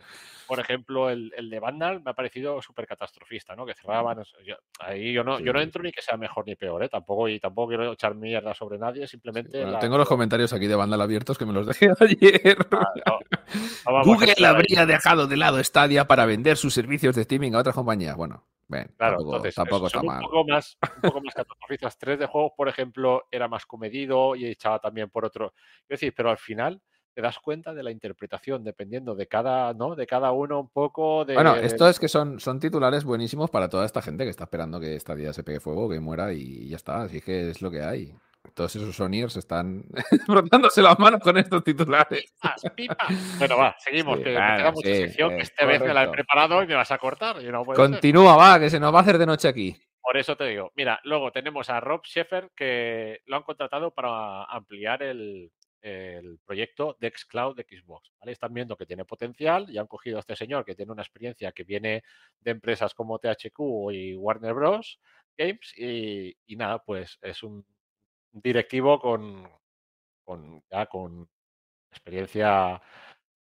Por 0.57 0.61
ejemplo, 0.61 1.11
el, 1.11 1.33
el 1.37 1.49
de 1.51 1.61
Vandal 1.61 2.03
me 2.03 2.11
ha 2.11 2.15
parecido 2.15 2.61
súper 2.63 2.87
catastrofista, 2.87 3.57
¿no? 3.57 3.65
Que 3.67 3.75
cerraban. 3.75 4.25
sea, 4.25 4.39
yo- 4.45 4.57
ahí 4.81 5.13
yo 5.13 5.25
no, 5.25 5.39
yo 5.41 5.53
no 5.53 5.59
Sí. 5.59 5.65
entro 5.65 5.83
ni 5.83 5.93
que 5.93 6.03
sea 6.03 6.17
mejor 6.17 6.47
ni 6.47 6.55
peor, 6.57 6.83
¿eh? 6.85 6.89
Tampoco, 6.89 7.29
y 7.29 7.41
tampoco 7.41 7.69
quiero 7.69 7.93
echar 7.93 8.15
mierda 8.15 8.55
sobre 8.55 8.79
nadie, 8.79 9.07
simplemente. 9.07 9.59
Bueno, 9.59 9.73
la- 9.73 9.79
tengo 9.79 9.97
los 9.99 10.09
comentarios 10.09 10.53
aquí 10.53 10.67
de 10.67 10.75
Vandal 10.75 11.01
abiertos 11.01 11.39
que 11.39 11.47
me 11.47 11.53
los 11.53 11.67
dejé 11.81 11.91
ayer. 12.01 12.57
Ah, 12.73 12.93
no, 13.07 13.19
no 13.93 14.05
Google 14.05 14.31
entrar 14.31 14.51
ahí. 14.51 14.57
habría 14.57 14.87
dejado 14.87 15.27
de 15.27 15.37
lado 15.37 15.63
Stadia 15.63 16.07
para 16.07 16.27
vender 16.27 16.57
sus 16.57 16.75
servicios 16.75 17.15
de 17.17 17.23
streaming 17.23 17.53
a 17.53 17.59
otras 17.59 17.75
compañías. 17.75 18.17
Bueno, 18.17 18.45
ven, 18.69 18.91
Claro, 18.97 19.17
tampoco, 19.17 19.37
entonces 19.37 19.55
tampoco 19.55 19.87
está 19.87 20.01
un 20.01 20.07
mal. 20.07 20.21
poco 20.23 20.45
más, 20.47 20.79
un 20.97 21.01
poco 21.03 21.21
más 21.23 21.35
catastrofistas. 21.35 21.99
3 21.99 22.19
de 22.19 22.27
juegos, 22.27 22.53
por 22.57 22.69
ejemplo, 22.69 23.25
era 23.31 23.49
más 23.49 23.67
comedido 23.67 24.35
y 24.37 24.47
echaba 24.47 24.79
también 24.79 25.11
por 25.11 25.25
otro. 25.25 25.53
Es 25.83 25.89
decir, 26.01 26.13
pero 26.17 26.31
al 26.31 26.39
final 26.39 26.81
te 27.15 27.23
das 27.23 27.39
cuenta 27.39 27.75
de 27.75 27.83
la 27.83 27.91
interpretación 27.91 28.65
dependiendo 28.65 29.15
de 29.15 29.27
cada, 29.27 29.75
¿no? 29.75 29.95
De 29.95 30.07
cada 30.07 30.33
uno 30.33 30.61
un 30.61 30.69
poco 30.69 31.25
de. 31.25 31.35
Bueno, 31.35 31.55
esto 31.57 31.89
es 31.89 31.99
que 31.99 32.09
son, 32.09 32.41
son 32.41 32.59
titulares 32.59 33.05
buenísimos 33.05 33.51
para 33.51 33.69
toda 33.69 33.85
esta 33.85 34.03
gente 34.03 34.25
que 34.25 34.31
está 34.31 34.45
esperando 34.45 34.81
que 34.81 34.97
esta 34.97 35.15
día 35.15 35.33
se 35.33 35.45
pegue 35.45 35.61
fuego, 35.61 35.89
que 35.89 36.01
muera 36.01 36.33
y 36.33 36.69
ya 36.69 36.77
está. 36.77 37.03
Así 37.03 37.21
que 37.21 37.51
es 37.51 37.63
lo 37.63 37.71
que 37.71 37.83
hay. 37.83 38.15
Todos 38.55 38.75
esos 38.75 38.97
Sonyers 38.97 39.37
están 39.37 39.85
frotándose 40.27 40.83
las 40.83 40.99
manos 40.99 41.21
con 41.21 41.39
estos 41.39 41.63
titulares. 41.63 42.35
¡Ah, 42.43 42.57
pipa! 42.75 43.07
Bueno, 43.39 43.57
va, 43.57 43.77
seguimos, 43.79 44.19
Sí, 44.19 44.25
que 44.25 44.33
bueno, 44.33 44.51
me 44.51 44.57
queda 44.59 44.73
mucha 44.73 44.89
sí, 44.89 44.97
sección 44.97 45.31
que 45.37 45.43
esta 45.43 45.65
vez 45.65 45.81
me 45.81 45.95
la 45.95 46.05
he 46.05 46.09
preparado 46.09 46.63
y 46.63 46.67
me 46.67 46.75
vas 46.75 46.91
a 46.91 46.99
cortar. 46.99 47.41
Y 47.41 47.47
no 47.47 47.65
puede 47.65 47.77
ser. 47.77 47.91
Continúa, 47.91 48.37
va, 48.37 48.59
que 48.59 48.69
se 48.69 48.81
nos 48.81 48.93
va 48.93 48.99
a 48.99 49.03
hacer 49.03 49.19
de 49.19 49.27
noche 49.27 49.49
aquí. 49.49 49.77
Por 50.03 50.17
eso 50.17 50.37
te 50.37 50.45
digo. 50.45 50.73
Mira, 50.75 51.01
luego 51.05 51.31
tenemos 51.31 51.71
a 51.71 51.79
Rob 51.79 52.03
Sheffer 52.05 52.51
que 52.57 53.21
lo 53.27 53.37
han 53.37 53.45
contratado 53.45 53.93
para 53.93 54.45
ampliar 54.45 55.03
el, 55.03 55.53
el 55.83 56.39
proyecto 56.45 56.97
de 57.01 57.11
Xcloud 57.11 57.57
de 57.57 57.65
Xbox. 57.65 58.13
¿vale? 58.21 58.33
Están 58.33 58.55
viendo 58.55 58.77
que 58.77 58.87
tiene 58.87 59.05
potencial 59.05 59.69
y 59.69 59.79
han 59.79 59.89
cogido 59.89 60.17
a 60.17 60.21
este 60.21 60.37
señor 60.37 60.65
que 60.65 60.75
tiene 60.75 60.93
una 60.93 61.03
experiencia 61.03 61.53
que 61.53 61.65
viene 61.65 62.05
de 62.41 62.51
empresas 62.53 62.95
como 62.95 63.19
THQ 63.19 63.91
y 63.93 64.15
Warner 64.15 64.55
Bros. 64.55 65.01
Games 65.37 65.73
y, 65.77 66.37
y 66.47 66.57
nada, 66.57 66.83
pues 66.85 67.19
es 67.23 67.43
un 67.43 67.65
directivo 68.33 69.01
con, 69.01 69.49
con, 70.25 70.63
ya 70.71 70.87
con 70.87 71.29
experiencia 71.91 72.81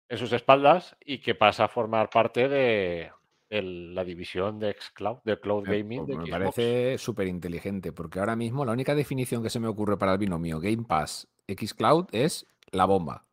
en 0.08 0.18
sus 0.18 0.32
espaldas 0.32 0.96
y 1.04 1.18
que 1.18 1.34
pasa 1.34 1.64
a 1.64 1.68
formar 1.68 2.10
parte 2.10 2.48
de, 2.48 3.10
la 3.48 4.04
división 4.04 4.58
de 4.58 4.74
Xcloud, 4.78 5.18
de 5.24 5.38
Cloud 5.38 5.64
Gaming 5.64 6.06
de 6.06 6.16
me 6.16 6.26
Xbox. 6.26 6.30
parece 6.30 6.98
súper 6.98 7.26
inteligente, 7.26 7.92
porque 7.92 8.18
ahora 8.18 8.36
mismo 8.36 8.64
la 8.64 8.72
única 8.72 8.94
definición 8.94 9.42
que 9.42 9.50
se 9.50 9.60
me 9.60 9.68
ocurre 9.68 9.98
para 9.98 10.12
el 10.12 10.18
binomio 10.18 10.58
Game 10.58 10.84
Pass 10.88 11.31
Xcloud 11.48 12.06
es 12.12 12.46
la 12.70 12.84
bomba. 12.84 13.24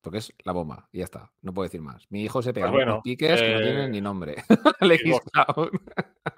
Porque 0.00 0.18
es 0.18 0.32
la 0.42 0.50
bomba, 0.52 0.88
y 0.90 0.98
ya 0.98 1.04
está. 1.04 1.30
No 1.42 1.54
puedo 1.54 1.62
decir 1.68 1.80
más. 1.80 2.10
Mi 2.10 2.22
hijo 2.24 2.42
se 2.42 2.52
pega 2.52 2.66
Pues 2.66 2.78
bueno, 2.78 2.92
unos 2.94 3.02
piques 3.04 3.40
que 3.40 3.52
no 3.52 3.60
eh, 3.60 3.62
tienen 3.62 3.90
ni 3.92 4.00
nombre. 4.00 4.34
El 4.80 4.98
Xbox. 4.98 5.24
Xcloud. 5.30 5.70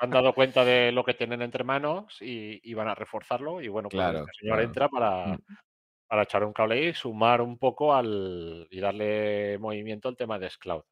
han 0.01 0.11
dado 0.11 0.35
cuenta 0.35 0.65
de 0.67 0.93
lo 0.93 1.03
que 1.03 1.15
tienen 1.15 1.41
entre 1.41 1.65
manos 1.65 2.19
y, 2.21 2.61
y 2.63 2.75
van 2.75 2.89
a 2.89 2.95
reforzarlo. 2.95 3.63
Y 3.63 3.69
bueno, 3.69 3.89
pues 3.89 3.99
Claro, 3.99 4.19
este 4.21 4.33
señor 4.41 4.57
claro. 4.57 4.69
entra 4.69 4.89
para, 4.91 5.27
Mm. 5.29 5.39
para 6.09 6.23
echar 6.25 6.45
un 6.45 6.53
cable 6.53 6.89
y 6.91 6.93
sumar 6.95 7.41
un 7.41 7.57
poco 7.57 7.95
al 7.95 8.69
y 8.71 8.81
darle 8.81 9.57
movimiento 9.59 10.09
al 10.11 10.17
tema 10.19 10.39
de 10.39 10.51
Xcloud. 10.51 10.83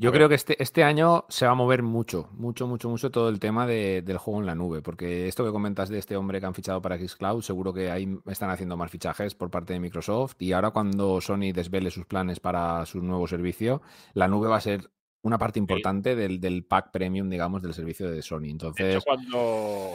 Yo 0.00 0.12
creo 0.12 0.28
que 0.28 0.36
este, 0.36 0.62
este 0.62 0.84
año 0.84 1.24
se 1.28 1.44
va 1.44 1.52
a 1.52 1.54
mover 1.56 1.82
mucho, 1.82 2.28
mucho, 2.34 2.68
mucho, 2.68 2.88
mucho 2.88 3.10
todo 3.10 3.28
el 3.28 3.40
tema 3.40 3.66
de- 3.66 4.00
del 4.02 4.16
juego 4.18 4.38
en 4.40 4.46
la 4.46 4.54
nube, 4.54 4.80
porque 4.80 5.26
esto 5.26 5.44
que 5.44 5.50
comentas 5.50 5.88
de 5.88 5.98
este 5.98 6.16
hombre 6.16 6.38
que 6.38 6.46
han 6.46 6.54
fichado 6.54 6.80
para 6.80 6.96
Xcloud, 6.96 7.42
seguro 7.42 7.72
que 7.72 7.90
ahí 7.90 8.08
están 8.26 8.50
haciendo 8.50 8.76
más 8.76 8.90
fichajes 8.92 9.34
por 9.34 9.50
parte 9.50 9.72
de 9.72 9.80
Microsoft 9.80 10.36
y 10.38 10.52
ahora 10.52 10.70
cuando 10.70 11.20
Sony 11.20 11.50
desvele 11.52 11.90
sus 11.90 12.06
planes 12.06 12.38
para 12.38 12.86
su 12.86 13.02
nuevo 13.02 13.26
servicio, 13.26 13.82
la 14.14 14.28
nube 14.28 14.46
va 14.48 14.56
a 14.58 14.60
ser 14.60 14.88
una 15.22 15.36
parte 15.36 15.58
importante 15.58 16.14
del, 16.14 16.40
del 16.40 16.64
pack 16.64 16.92
premium, 16.92 17.28
digamos, 17.28 17.60
del 17.60 17.74
servicio 17.74 18.08
de 18.08 18.22
Sony. 18.22 18.40
De 18.42 18.48
hecho, 18.50 18.66
Entonces, 18.68 19.04
cuando. 19.04 19.92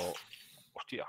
Hostia, 0.73 1.05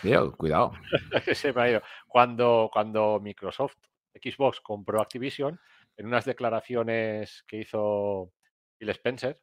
tío, 0.00 0.30
cuidado. 0.36 0.72
se 1.34 1.52
me 1.52 1.62
ha 1.62 1.70
ido. 1.70 1.82
Cuando, 2.06 2.70
cuando 2.72 3.18
Microsoft, 3.20 3.74
Xbox 4.14 4.60
compró 4.60 5.00
Activision, 5.00 5.58
en 5.98 6.06
unas 6.06 6.24
declaraciones 6.24 7.44
que 7.46 7.58
hizo 7.58 8.32
Phil 8.78 8.88
Spencer. 8.90 9.38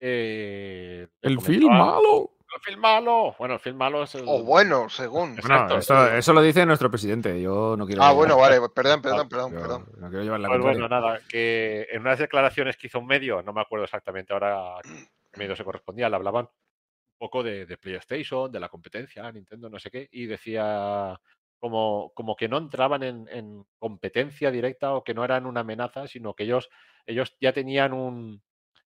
eh, 0.00 1.08
El 1.22 1.40
film 1.40 1.70
malo. 1.70 2.32
El 2.54 2.62
film 2.62 2.80
malo. 2.80 3.36
Bueno, 3.38 3.54
el 3.54 3.60
film 3.60 3.76
malo 3.76 4.02
es 4.02 4.14
el. 4.14 4.24
O 4.26 4.42
bueno, 4.42 4.88
según. 4.88 5.34
Exacto. 5.38 5.78
Eso, 5.78 6.12
eso 6.12 6.32
lo 6.32 6.40
dice 6.42 6.64
nuestro 6.66 6.90
presidente. 6.90 7.40
Yo 7.40 7.76
no 7.76 7.86
quiero. 7.86 8.02
Ah, 8.02 8.12
bueno, 8.12 8.36
vale. 8.36 8.58
Perdón, 8.74 9.02
perdón, 9.02 9.28
perdón, 9.28 9.52
perdón. 9.52 9.88
No 9.98 10.08
quiero 10.08 10.24
llevar 10.24 10.40
la 10.40 10.48
Pues 10.48 10.60
bueno, 10.60 10.88
nada, 10.88 11.20
que 11.28 11.86
en 11.90 12.00
unas 12.00 12.18
declaraciones 12.18 12.76
que 12.76 12.86
hizo 12.88 12.98
un 12.98 13.06
medio, 13.06 13.42
no 13.42 13.52
me 13.52 13.60
acuerdo 13.60 13.84
exactamente 13.84 14.32
ahora 14.32 14.76
qué 15.32 15.38
medio 15.38 15.54
se 15.56 15.64
correspondía, 15.64 16.08
le 16.08 16.16
hablaban 16.16 16.46
un 16.46 17.18
poco 17.18 17.42
de, 17.42 17.66
de 17.66 17.76
PlayStation, 17.76 18.50
de 18.50 18.60
la 18.60 18.68
competencia, 18.68 19.30
Nintendo, 19.30 19.68
no 19.68 19.78
sé 19.78 19.90
qué, 19.90 20.08
y 20.12 20.26
decía 20.26 21.20
como, 21.58 22.12
como 22.14 22.36
que 22.36 22.48
no 22.48 22.58
entraban 22.58 23.02
en, 23.02 23.28
en 23.28 23.64
competencia 23.78 24.50
directa 24.50 24.94
o 24.94 25.04
que 25.04 25.14
no 25.14 25.24
eran 25.24 25.46
una 25.46 25.60
amenaza, 25.60 26.06
sino 26.06 26.34
que 26.34 26.44
ellos, 26.44 26.68
ellos 27.06 27.36
ya 27.40 27.52
tenían 27.52 27.92
un, 27.92 28.42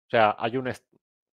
o 0.07 0.09
sea, 0.09 0.35
hay 0.37 0.57
un, 0.57 0.71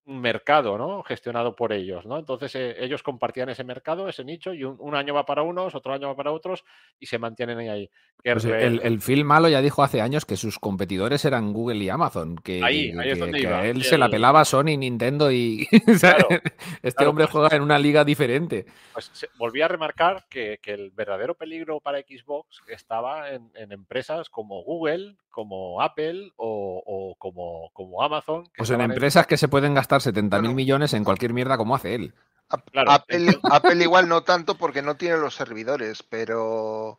un 0.09 0.21
mercado, 0.23 0.79
¿no? 0.79 1.03
Gestionado 1.03 1.55
por 1.55 1.73
ellos, 1.73 2.07
¿no? 2.07 2.19
Entonces 2.19 2.55
eh, 2.55 2.77
ellos 2.83 3.03
compartían 3.03 3.51
ese 3.51 3.63
mercado, 3.63 4.09
ese 4.09 4.25
nicho, 4.25 4.55
y 4.55 4.65
un, 4.65 4.77
un 4.81 4.95
año 4.95 5.13
va 5.13 5.27
para 5.27 5.43
unos, 5.43 5.75
otro 5.75 5.93
año 5.93 6.09
va 6.09 6.17
para 6.17 6.33
otros, 6.33 6.65
y 6.99 7.05
se 7.07 7.19
mantienen 7.19 7.59
ahí. 7.69 7.91
Pues 8.25 8.45
el, 8.47 8.81
el 8.83 9.01
Phil 9.01 9.25
Malo 9.25 9.49
ya 9.49 9.61
dijo 9.61 9.83
hace 9.83 10.01
años 10.01 10.25
que 10.25 10.37
sus 10.37 10.59
competidores 10.59 11.25
eran 11.27 11.53
Google 11.53 11.85
y 11.85 11.89
Amazon, 11.91 12.37
que, 12.37 12.65
Ahí, 12.65 12.89
es 12.89 12.97
que- 13.03 13.15
donde 13.17 13.39
que 13.39 13.45
iba. 13.47 13.59
a 13.61 13.67
él 13.67 13.83
se 13.85 13.99
la 13.99 14.07
El- 14.07 14.11
pelaba 14.11 14.45
Sony, 14.47 14.77
Nintendo 14.79 15.31
y 15.31 15.67
Claro, 16.01 16.27
este 16.83 16.93
claro, 16.97 17.11
hombre 17.11 17.27
pues- 17.27 17.33
juega 17.33 17.55
en 17.57 17.63
una 17.63 17.79
liga 17.79 18.03
diferente. 18.05 18.65
Pues 18.95 19.29
volví 19.39 19.61
a 19.61 19.69
remarcar 19.69 20.25
que, 20.31 20.59
que 20.63 20.73
el 20.73 20.91
verdadero 20.91 21.35
peligro 21.35 21.81
para 21.81 21.99
Xbox 22.01 22.63
estaba 22.69 23.31
en, 23.31 23.51
en 23.55 23.73
empresas 23.73 24.31
como 24.31 24.63
Google, 24.63 25.17
como 25.39 25.81
Apple 25.81 26.33
o, 26.37 26.83
o 26.85 27.15
como, 27.17 27.71
como 27.73 28.03
Amazon. 28.03 28.43
que 28.47 28.51
Pues 28.57 28.71
en 28.71 28.81
empresas 28.81 29.25
que 29.29 29.37
se 29.37 29.47
pueden 29.47 29.73
gastar 29.73 30.03
70 30.03 30.37
mil 30.39 30.49
Bueno. 30.49 30.57
millones 30.57 30.95
en 30.95 31.05
cualquier 31.05 31.33
mierda 31.33 31.57
como 31.57 31.77
hace 31.77 31.95
él. 31.95 32.13
Claro, 32.73 32.91
Apple, 32.91 33.39
Apple 33.45 33.85
igual 33.85 34.09
no 34.09 34.25
tanto 34.25 34.57
porque 34.57 34.83
no 34.83 34.97
tiene 34.97 35.17
los 35.19 35.37
servidores, 35.37 36.03
pero 36.03 36.99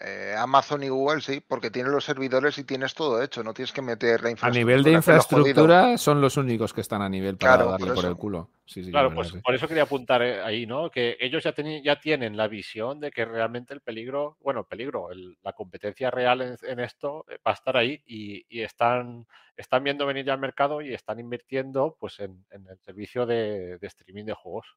Eh, 0.00 0.34
Amazon 0.38 0.82
y 0.84 0.88
Google 0.88 1.20
sí, 1.20 1.40
porque 1.40 1.70
tienen 1.72 1.90
los 1.90 2.04
servidores 2.04 2.56
y 2.58 2.64
tienes 2.64 2.94
todo 2.94 3.20
hecho, 3.20 3.42
no 3.42 3.52
tienes 3.52 3.72
que 3.72 3.82
meter 3.82 4.22
la 4.22 4.28
A 4.28 4.32
infraestructura. 4.32 4.52
nivel 4.64 4.82
de 4.84 4.90
lo 4.92 4.96
infraestructura 4.96 5.98
son 5.98 6.20
los 6.20 6.36
únicos 6.36 6.72
que 6.72 6.82
están 6.82 7.02
a 7.02 7.08
nivel 7.08 7.36
para 7.36 7.56
Claro, 7.56 7.70
darle 7.72 7.92
por 7.92 8.04
el 8.04 8.14
culo. 8.16 8.48
Sí, 8.64 8.84
sí, 8.84 8.90
Claro, 8.92 9.08
la 9.08 9.14
pues 9.16 9.32
por 9.42 9.54
eso 9.54 9.66
quería 9.66 9.82
apuntar 9.84 10.22
eh, 10.22 10.40
ahí, 10.40 10.66
¿no? 10.66 10.88
Que 10.90 11.16
ellos 11.18 11.42
ya, 11.42 11.52
ya 11.82 11.98
tienen 11.98 12.36
la 12.36 12.46
visión 12.46 13.00
de 13.00 13.10
que 13.10 13.24
realmente 13.24 13.74
el 13.74 13.80
peligro, 13.80 14.36
bueno, 14.40 14.60
el 14.60 14.66
peligro, 14.66 15.10
el- 15.10 15.36
la 15.42 15.52
competencia 15.52 16.10
real 16.12 16.42
en, 16.42 16.56
en 16.62 16.78
esto 16.80 17.24
eh, 17.28 17.38
va 17.44 17.50
a 17.50 17.54
estar 17.54 17.76
ahí 17.76 18.00
y, 18.06 18.44
y 18.48 18.60
están, 18.62 19.26
están 19.56 19.82
viendo 19.82 20.06
venir 20.06 20.26
ya 20.26 20.34
al 20.34 20.38
mercado 20.38 20.80
y 20.80 20.94
están 20.94 21.18
invirtiendo 21.18 21.96
pues 21.98 22.20
en, 22.20 22.44
en 22.50 22.68
el 22.68 22.78
servicio 22.78 23.26
de, 23.26 23.78
de 23.78 23.86
streaming 23.88 24.26
de 24.26 24.34
juegos, 24.34 24.76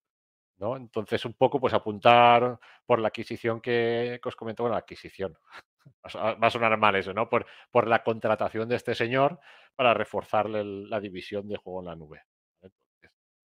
¿no? 0.61 0.77
Entonces, 0.77 1.25
un 1.25 1.33
poco 1.33 1.59
pues 1.59 1.73
apuntar 1.73 2.57
por 2.85 2.99
la 2.99 3.07
adquisición 3.09 3.59
que, 3.59 4.19
que 4.21 4.29
os 4.29 4.35
comento, 4.35 4.63
bueno, 4.63 4.75
la 4.75 4.79
adquisición. 4.79 5.35
Va 6.15 6.47
a 6.47 6.51
sonar 6.51 6.77
mal 6.77 6.95
eso, 6.95 7.11
¿no? 7.13 7.27
Por, 7.27 7.45
por 7.71 7.87
la 7.87 8.03
contratación 8.03 8.69
de 8.69 8.75
este 8.75 8.93
señor 8.95 9.39
para 9.75 9.93
reforzarle 9.95 10.61
el- 10.61 10.89
la 10.89 10.99
división 10.99 11.47
de 11.47 11.57
juego 11.57 11.79
en 11.79 11.85
la 11.87 11.95
nube. 11.95 12.21
Entonces, 12.61 13.11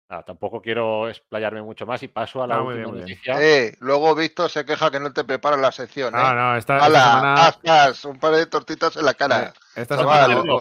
nada, 0.09 0.23
tampoco 0.23 0.63
quiero 0.63 1.09
explayarme 1.09 1.61
mucho 1.63 1.85
más 1.85 2.03
y 2.03 2.09
paso 2.09 2.43
a 2.43 2.47
la 2.47 2.57
No, 2.57 2.65
muy 2.65 2.75
última 2.77 2.93
bien, 2.93 3.01
noticia. 3.03 3.43
Eh, 3.43 3.77
luego 3.81 4.15
Víctor 4.15 4.49
se 4.49 4.65
queja 4.65 4.91
que 4.91 5.01
no 5.01 5.13
te 5.13 5.25
prepara 5.25 5.59
la 5.59 5.71
sección, 5.73 6.15
¿eh? 6.15 6.19
No, 6.19 6.35
no, 6.35 6.57
esta, 6.57 6.77
esta 6.77 6.87
¡Hala! 6.87 7.53
semana. 7.63 7.95
Un 8.15 8.19
par 8.19 8.33
de 8.35 8.47
tortitas 8.47 8.97
en 8.97 9.05
la 9.05 9.13
cara. 9.15 9.53
Esta 9.77 9.97
Chaval. 9.99 10.31
semana, 10.31 10.41
ole, 10.41 10.51
un 10.51 10.61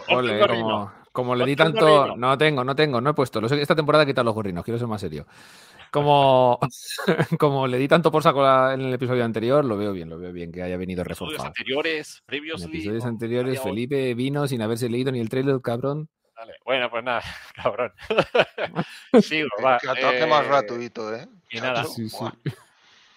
como, 1.12 1.34
le 1.36 1.44
di 1.46 1.52
un 1.52 1.56
tanto. 1.56 1.86
gorrino. 1.86 2.16
No 2.16 2.36
tengo, 2.36 2.64
no 2.64 2.74
tengo, 2.76 3.00
no 3.00 3.10
he 3.10 3.14
puesto. 3.14 3.38
Esta 3.46 3.74
temporada 3.76 4.04
he 4.04 4.06
quitado 4.06 4.24
los 4.26 4.34
gorrinos, 4.34 4.64
quiero 4.64 4.78
ser 4.78 4.88
más 4.88 5.00
serio. 5.00 5.26
Como, 5.94 6.58
como 7.38 7.68
le 7.68 7.78
di 7.78 7.86
tanto 7.86 8.10
por 8.10 8.20
saco 8.24 8.42
la- 8.42 8.74
en 8.74 8.80
el 8.80 8.92
episodio 8.94 9.24
anterior, 9.24 9.64
lo 9.64 9.76
veo 9.76 9.92
bien, 9.92 10.08
lo 10.10 10.18
veo 10.18 10.32
bien 10.32 10.50
que 10.50 10.60
haya 10.60 10.76
venido 10.76 11.02
Episodios 11.02 11.34
reforzado. 11.34 11.46
anteriores, 11.46 12.16
En 12.18 12.26
previously. 12.26 12.66
episodios 12.78 13.04
anteriores, 13.04 13.60
Felipe 13.62 14.12
vino 14.14 14.48
sin 14.48 14.60
haberse 14.60 14.88
leído 14.88 15.12
ni 15.12 15.20
el 15.20 15.28
trailer, 15.28 15.60
cabrón. 15.62 16.08
Vale, 16.36 16.54
Bueno, 16.64 16.90
pues 16.90 17.04
nada, 17.04 17.22
cabrón. 17.54 17.92
Sigo, 19.22 19.46
Eh, 19.58 19.62
va. 19.64 19.78
que 19.78 19.88
ataque 19.88 20.26
más 20.26 20.44
eh, 20.44 20.48
gratuito, 20.48 21.14
¿eh? 21.14 21.28
y 21.52 21.60
nada. 21.60 21.84
Sí, 21.84 22.08
sí. 22.08 22.24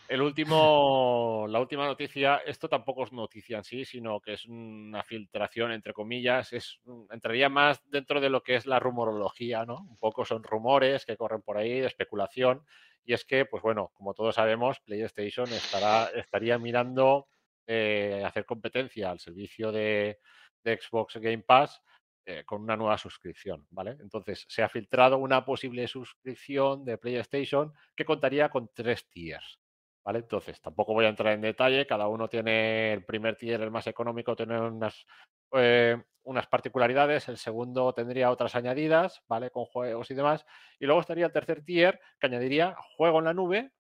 El 0.10 0.22
último, 0.22 1.48
la 1.50 1.60
última 1.60 1.86
noticia, 1.86 2.38
esto 2.46 2.70
tampoco 2.70 3.04
es 3.04 3.12
noticia 3.12 3.58
en 3.58 3.64
sí, 3.66 3.84
sino 3.84 4.22
que 4.22 4.34
es 4.34 4.46
una 4.46 5.04
filtración, 5.04 5.74
entre 5.74 5.92
comillas, 5.92 6.54
es, 6.54 6.80
entraría 7.12 7.50
más 7.50 7.82
dentro 7.90 8.22
de 8.22 8.30
lo 8.30 8.42
que 8.42 8.56
es 8.56 8.66
la 8.66 8.80
rumorología, 8.80 9.66
¿no? 9.66 9.86
Un 9.90 9.98
poco 9.98 10.24
son 10.24 10.44
rumores 10.44 11.06
que 11.06 11.18
corren 11.18 11.42
por 11.42 11.58
ahí, 11.58 11.80
especulación, 11.80 12.64
y 13.04 13.14
es 13.14 13.26
que, 13.26 13.46
pues 13.46 13.62
bueno, 13.62 13.92
como 13.96 14.14
todos 14.14 14.36
sabemos, 14.36 14.80
PlayStation 14.80 15.48
estará, 15.50 16.10
estaría 16.16 16.58
mirando 16.58 17.28
eh, 17.66 18.24
hacer 18.26 18.46
competencia 18.46 19.12
al 19.12 19.20
servicio 19.20 19.74
de, 19.74 20.20
de 20.64 20.80
Xbox 20.82 21.18
Game 21.18 21.44
Pass 21.44 21.82
eh, 22.26 22.44
con 22.46 22.62
una 22.62 22.78
nueva 22.78 22.98
suscripción, 22.98 23.68
¿vale? 23.72 23.98
Entonces, 24.00 24.46
se 24.48 24.64
ha 24.64 24.70
filtrado 24.70 25.18
una 25.18 25.44
posible 25.44 25.86
suscripción 25.88 26.86
de 26.86 26.98
PlayStation 26.98 27.74
que 27.94 28.06
contaría 28.06 28.50
con 28.50 28.70
tres 28.74 29.10
tiers. 29.10 29.60
¿Vale? 30.08 30.20
Entonces, 30.20 30.62
tampoco 30.62 30.94
voy 30.94 31.04
a 31.04 31.10
entrar 31.10 31.34
en 31.34 31.42
detalle, 31.42 31.86
cada 31.86 32.08
uno 32.08 32.30
tiene 32.30 32.94
el 32.94 33.04
primer 33.04 33.36
tier, 33.36 33.60
el 33.60 33.72
más 33.72 33.88
económico, 33.88 34.38
tiene 34.38 34.58
unas, 34.58 35.06
eh, 35.52 36.02
unas 36.24 36.48
particularidades, 36.48 37.28
el 37.28 37.36
segundo 37.36 37.92
tendría 37.92 38.32
otras 38.32 38.56
añadidas, 38.56 39.22
¿vale? 39.28 39.52
Con 39.52 39.66
juegos 39.66 40.10
y 40.10 40.14
demás, 40.14 40.46
y 40.80 40.86
luego 40.86 41.02
estaría 41.02 41.26
el 41.26 41.34
tercer 41.34 41.62
tier 41.66 42.00
que 42.22 42.28
añadiría 42.28 42.74
juego 42.96 43.20
en 43.20 43.26
la 43.26 43.34
nube 43.34 43.74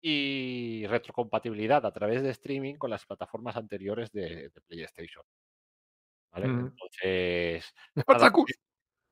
y 0.00 0.86
retrocompatibilidad 0.86 1.84
a 1.84 1.92
través 1.92 2.22
de 2.22 2.30
streaming 2.30 2.76
con 2.76 2.90
las 2.90 3.04
plataformas 3.04 3.56
anteriores 3.56 4.12
de, 4.12 4.50
de 4.50 4.60
PlayStation. 4.68 5.24
¿Vale? 6.30 6.46
Ujú. 6.46 6.66
Entonces, 6.68 7.74
nada. 8.06 8.32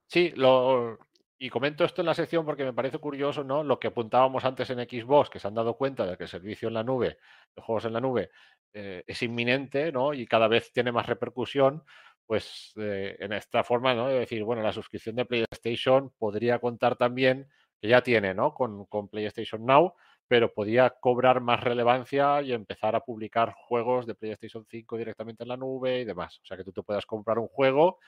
Sí, 0.06 0.31
lo, 0.36 0.97
y 1.39 1.51
comento 1.51 1.85
esto 1.85 2.01
en 2.03 2.07
la 2.07 2.15
sección 2.15 2.45
porque 2.45 2.65
me 2.65 2.73
parece 2.73 2.99
curioso, 2.99 3.45
¿no? 3.45 3.63
Lo 3.63 3.79
que 3.79 3.89
apuntábamos 3.89 4.45
antes 4.45 4.71
en 4.71 4.79
Xbox, 4.79 5.29
que 5.29 5.39
se 5.39 5.49
han 5.49 5.55
dado 5.55 5.77
cuenta 5.77 6.07
de 6.07 6.17
que 6.17 6.25
el 6.25 6.29
servicio 6.29 6.69
en 6.69 6.75
la 6.75 6.83
nube, 6.83 7.19
de 7.55 7.63
juegos 7.63 7.85
en 7.85 7.93
la 7.93 8.01
nube, 8.01 8.31
eh, 8.73 9.05
es 9.07 9.23
inminente, 9.23 9.93
¿no? 9.93 10.15
Y 10.15 10.27
cada 10.27 10.49
vez 10.49 10.73
tiene 10.73 10.93
más 10.93 11.07
repercusión, 11.07 11.83
pues 12.27 12.73
eh, 12.77 13.17
en 13.21 13.33
esta 13.33 13.65
forma, 13.65 13.95
¿no? 13.95 14.09
De 14.09 14.21
decir, 14.21 14.45
bueno, 14.45 14.63
la 14.63 14.73
suscripción 14.73 15.17
de 15.17 15.27
PlayStation 15.27 16.11
podría 16.19 16.59
contar 16.59 16.97
también, 16.97 17.49
que 17.81 17.89
ya 17.89 18.03
tiene, 18.03 18.33
¿no? 18.35 18.55
Con, 18.55 18.87
con 18.87 19.09
PlayStation 19.09 19.65
Now, 19.67 19.95
pero 20.29 20.55
podía 20.55 20.91
cobrar 20.91 21.41
más 21.43 21.63
relevancia 21.63 22.41
y 22.43 22.53
empezar 22.53 22.97
a 22.97 23.01
publicar 23.01 23.53
juegos 23.53 24.07
de 24.07 24.15
PlayStation 24.15 24.65
5 24.69 24.97
directamente 24.97 25.45
en 25.45 25.51
la 25.51 25.57
nube 25.59 26.01
y 26.01 26.05
demás. 26.05 26.41
O 26.43 26.47
sea, 26.47 26.57
que 26.57 26.65
tú 26.65 26.73
te 26.73 26.83
puedas 26.83 27.05
comprar 27.05 27.39
un 27.39 27.49
juego 27.49 27.99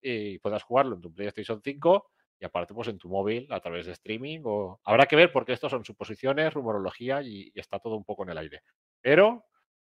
y 0.00 0.38
puedas 0.38 0.62
jugarlo 0.62 0.94
en 0.94 1.00
tu 1.02 1.12
PlayStation 1.12 1.60
5 1.62 2.10
y 2.38 2.44
aparte 2.44 2.74
pues 2.74 2.88
en 2.88 2.98
tu 2.98 3.08
móvil 3.08 3.46
a 3.50 3.60
través 3.60 3.86
de 3.86 3.92
streaming 3.92 4.40
o 4.44 4.80
habrá 4.84 5.06
que 5.06 5.16
ver 5.16 5.32
porque 5.32 5.52
estos 5.52 5.70
son 5.70 5.84
suposiciones, 5.84 6.52
rumorología 6.52 7.22
y, 7.22 7.50
y 7.54 7.60
está 7.60 7.78
todo 7.78 7.96
un 7.96 8.04
poco 8.04 8.24
en 8.24 8.30
el 8.30 8.38
aire. 8.38 8.62
Pero 9.00 9.46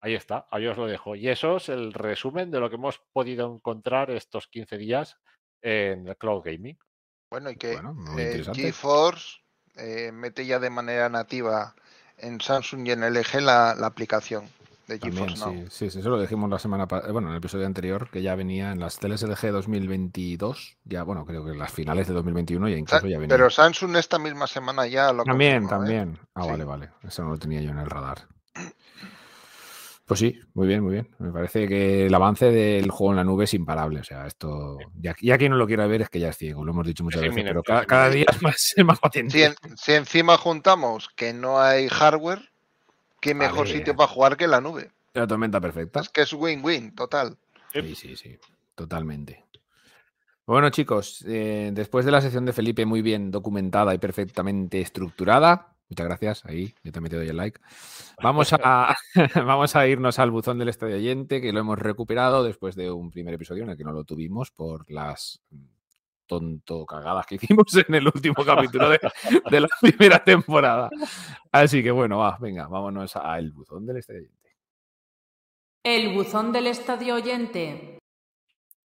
ahí 0.02 0.16
está, 0.16 0.48
ahí 0.52 0.68
os 0.68 0.78
lo 0.78 0.88
dejo. 0.88 1.16
Y 1.16 1.30
eso 1.30 1.57
es 1.57 1.70
el 1.70 1.94
resumen 1.94 2.52
de 2.52 2.60
lo 2.60 2.70
que 2.70 2.76
hemos 2.76 3.02
podido 3.11 3.53
encontrar 3.53 4.11
estos 4.11 4.48
15 4.48 4.78
días 4.78 5.18
en 5.61 6.07
el 6.07 6.18
cloud 6.18 6.44
gaming. 6.44 6.78
Bueno, 7.30 7.52
y 7.52 7.57
que 7.57 7.74
Bueno, 7.74 7.95
eh. 8.18 8.44
GeForce 8.53 9.40
eh, 9.76 10.11
mete 10.11 10.45
ya 10.45 10.60
de 10.60 10.70
manera 10.70 11.10
nativa 11.10 11.76
en 12.18 12.41
Samsung 12.41 12.88
y 12.88 12.91
en 12.91 13.02
LG 13.02 13.41
la, 13.41 13.76
la 13.76 13.88
aplicación 13.88 14.49
de 14.90 14.99
También, 14.99 15.28
Now. 15.40 15.53
sí, 15.53 15.66
sí, 15.70 15.90
sí, 15.91 15.99
eso 15.99 16.10
lo 16.10 16.20
dijimos 16.20 16.49
la 16.49 16.60
semana 16.60 16.88
pasada, 16.88 17.14
bueno, 17.14 17.30
en 17.30 17.34
el 17.34 17.38
episodio 17.38 17.66
anterior, 17.66 18.10
que 18.10 18.22
ya 18.22 18.36
venía 18.36 18.72
en 18.74 18.80
las 18.80 18.99
teles 18.99 19.24
LG 19.24 19.52
2022, 19.52 20.78
ya, 20.84 21.03
bueno, 21.03 21.26
creo 21.26 21.45
que 21.45 21.52
en 21.52 21.60
las 21.60 21.72
finales 21.72 22.07
de 22.07 22.14
2021 22.16 22.68
ya 22.68 22.76
incluso 22.78 23.07
ya 23.07 23.18
venía. 23.20 23.36
Pero 23.36 23.49
Samsung 23.49 23.95
esta 23.95 24.20
misma 24.20 24.48
semana 24.48 24.86
ya 24.88 25.14
lo 25.14 25.24
También, 25.24 25.61
confirmado, 25.61 25.84
¿eh? 25.84 25.95
también. 25.98 26.20
Ah, 26.36 26.44
Sí. 26.44 26.49
vale, 26.49 26.64
vale. 26.66 26.90
Eso 27.07 27.24
no 27.24 27.30
lo 27.30 27.38
tenía 27.38 27.61
yo 27.61 27.70
en 27.72 27.78
el 27.80 27.90
radar. 27.90 28.28
Pues 30.06 30.22
sí, 30.22 30.40
muy 30.56 30.66
bien, 30.68 30.82
muy 30.82 30.94
bien. 30.94 31.07
Me 31.20 31.32
parece 31.32 31.68
que 31.68 32.07
el 32.07 32.14
avance 32.16 32.45
del 32.49 32.90
juego 32.90 33.11
en 33.14 33.18
la 33.18 33.24
nube 33.24 33.44
es 33.44 33.53
imparable. 33.53 33.99
O 33.99 34.03
sea, 34.03 34.26
esto. 34.26 34.80
Ya, 34.95 35.16
ya 35.22 35.38
quien 35.38 35.52
no 35.52 35.57
lo 35.57 35.68
quiera 35.68 35.86
ver 35.86 36.02
es 36.02 36.10
que 36.10 36.20
ya 36.20 36.30
es 36.30 36.38
ciego, 36.38 36.66
lo 36.66 36.72
hemos 36.72 36.88
dicho 36.88 37.03
muchas 37.03 37.22
Es 37.22 37.30
veces, 37.30 37.44
pero 37.48 37.61
cada, 37.61 38.10
día 38.10 38.26
es 38.28 38.41
más, 38.41 38.74
es 38.76 38.84
más 38.84 38.99
potente. 38.99 39.32
Si, 39.38 39.44
en- 39.44 39.78
si 39.78 39.91
encima 39.94 40.36
juntamos 40.38 41.10
que 41.16 41.32
no 41.34 41.60
hay 41.61 41.88
hardware, 41.90 42.49
qué 43.21 43.33
mejor 43.33 43.67
Vale. 43.67 43.77
sitio 43.77 43.95
para 43.95 44.07
jugar 44.07 44.37
que 44.37 44.47
la 44.47 44.61
nube. 44.61 44.91
La 45.13 45.27
tormenta 45.27 45.59
perfecta. 45.59 45.99
Es 46.01 46.09
que 46.09 46.21
es 46.21 46.33
win-win, 46.33 46.95
total. 46.95 47.37
Sí, 47.73 47.95
sí, 47.95 48.15
sí, 48.15 48.37
totalmente. 48.75 49.45
Bueno, 50.45 50.69
chicos, 50.71 51.23
eh, 51.27 51.69
después 51.73 52.05
de 52.05 52.11
la 52.11 52.21
sección 52.21 52.45
de 52.45 52.53
Felipe 52.53 52.85
muy 52.85 53.03
bien 53.03 53.29
documentada 53.29 53.93
y 53.93 53.99
perfectamente 53.99 54.81
estructurada, 54.81 55.75
muchas 55.89 56.07
gracias, 56.07 56.45
ahí, 56.45 56.73
yo 56.83 56.91
también 56.91 57.11
te 57.11 57.17
doy 57.17 57.27
el 57.27 57.37
like. 57.37 57.61
Vamos 58.23 58.53
a, 58.53 58.95
vamos 59.35 59.75
a 59.75 59.87
irnos 59.87 60.17
al 60.17 60.31
buzón 60.31 60.57
del 60.57 60.69
estadio 60.69 60.95
oyente, 60.95 61.39
que 61.39 61.53
lo 61.53 61.59
hemos 61.59 61.77
recuperado 61.77 62.43
después 62.43 62.75
de 62.75 62.89
un 62.89 63.11
primer 63.11 63.35
episodio 63.35 63.63
en 63.63 63.69
el 63.69 63.77
que 63.77 63.83
no 63.83 63.91
lo 63.91 64.05
tuvimos 64.05 64.49
por 64.49 64.89
las 64.89 65.39
tonto 66.30 66.85
cagadas 66.85 67.26
que 67.26 67.35
hicimos 67.41 67.76
en 67.76 67.95
el 67.95 68.06
último 68.06 68.45
capítulo 68.45 68.89
de, 68.89 68.99
de 69.49 69.60
la 69.60 69.68
primera 69.81 70.23
temporada. 70.23 70.89
Así 71.51 71.84
que 71.84 71.91
bueno, 71.91 72.19
va, 72.19 72.38
venga, 72.39 72.68
vámonos 72.68 73.15
al 73.18 73.51
buzón 73.51 73.85
del 73.85 73.97
estadio 73.97 74.22
oyente. 74.22 74.56
El 75.84 76.14
buzón 76.14 76.51
del 76.53 76.68
estadio 76.68 77.15
oyente. 77.15 77.99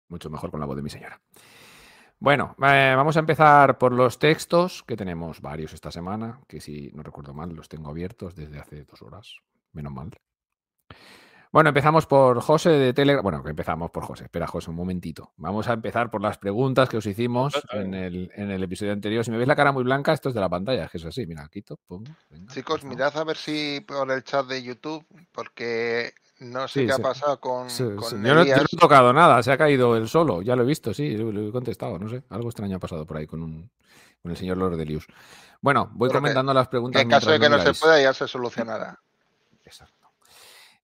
mucho 0.08 0.30
mejor 0.30 0.50
con 0.50 0.60
la 0.60 0.66
voz 0.66 0.76
de 0.76 0.82
mi 0.82 0.90
señora. 0.90 1.20
Bueno, 2.20 2.54
eh, 2.62 2.94
vamos 2.96 3.16
a 3.16 3.20
empezar 3.20 3.76
por 3.76 3.92
los 3.92 4.18
textos, 4.18 4.82
que 4.84 4.96
tenemos 4.96 5.40
varios 5.42 5.74
esta 5.74 5.90
semana, 5.90 6.40
que 6.48 6.60
si 6.60 6.90
no 6.94 7.02
recuerdo 7.02 7.34
mal 7.34 7.52
los 7.52 7.68
tengo 7.68 7.90
abiertos 7.90 8.34
desde 8.34 8.60
hace 8.60 8.84
dos 8.84 9.02
horas, 9.02 9.36
menos 9.72 9.92
mal. 9.92 10.10
Bueno, 11.54 11.68
empezamos 11.68 12.04
por 12.06 12.40
José 12.40 12.70
de 12.70 12.92
Telegram. 12.92 13.22
Bueno, 13.22 13.44
que 13.44 13.50
empezamos 13.50 13.88
por 13.92 14.02
José. 14.02 14.24
Espera, 14.24 14.48
José, 14.48 14.70
un 14.70 14.76
momentito. 14.76 15.34
Vamos 15.36 15.68
a 15.68 15.74
empezar 15.74 16.10
por 16.10 16.20
las 16.20 16.36
preguntas 16.36 16.88
que 16.88 16.96
os 16.96 17.06
hicimos 17.06 17.54
en 17.70 17.94
el, 17.94 18.28
en 18.34 18.50
el 18.50 18.60
episodio 18.64 18.92
anterior. 18.92 19.24
Si 19.24 19.30
me 19.30 19.36
veis 19.36 19.46
la 19.46 19.54
cara 19.54 19.70
muy 19.70 19.84
blanca, 19.84 20.12
esto 20.12 20.30
es 20.30 20.34
de 20.34 20.40
la 20.40 20.48
pantalla, 20.48 20.88
que 20.88 20.98
es 20.98 21.04
así. 21.04 21.24
Mira, 21.28 21.48
quito, 21.52 21.78
pongo. 21.86 22.10
venga, 22.28 22.52
Chicos, 22.52 22.82
mirad 22.82 23.16
a 23.16 23.22
ver 23.22 23.36
si 23.36 23.80
por 23.86 24.10
el 24.10 24.24
chat 24.24 24.46
de 24.48 24.64
YouTube, 24.64 25.06
porque 25.30 26.14
no 26.40 26.66
sé 26.66 26.80
Sí, 26.80 26.86
qué 26.88 26.92
sí. 26.92 27.00
ha 27.00 27.04
pasado 27.04 27.38
con, 27.38 27.70
Sí, 27.70 27.84
con 27.84 28.02
sí. 28.02 28.16
Yo, 28.16 28.18
no, 28.18 28.34
yo 28.34 28.40
Elías. 28.40 28.58
no 28.58 28.64
he 28.72 28.76
tocado 28.76 29.12
nada, 29.12 29.40
se 29.44 29.52
ha 29.52 29.56
caído 29.56 29.96
él 29.96 30.08
solo, 30.08 30.42
ya 30.42 30.56
lo 30.56 30.64
he 30.64 30.66
visto, 30.66 30.92
sí, 30.92 31.16
lo, 31.16 31.48
he 31.48 31.52
contestado, 31.52 32.00
no 32.00 32.08
sé, 32.08 32.24
algo 32.30 32.48
extraño 32.48 32.78
ha 32.78 32.80
pasado 32.80 33.06
por 33.06 33.16
ahí 33.18 33.28
con, 33.28 33.40
un, 33.44 33.70
con 34.20 34.32
el 34.32 34.36
señor 34.36 34.56
Lordelius. 34.56 35.06
Bueno, 35.60 35.88
voy 35.92 36.08
Pero 36.08 36.18
que- 36.18 36.22
comentando 36.22 36.52
las 36.52 36.66
Que 36.66 36.70
preguntas. 36.72 37.00
en 37.00 37.08
caso 37.08 37.30
de 37.30 37.38
que 37.38 37.48
no 37.48 37.60
se 37.60 37.74
pueda, 37.74 38.02
ya 38.02 38.12
se 38.12 38.26
solucionará. 38.26 38.98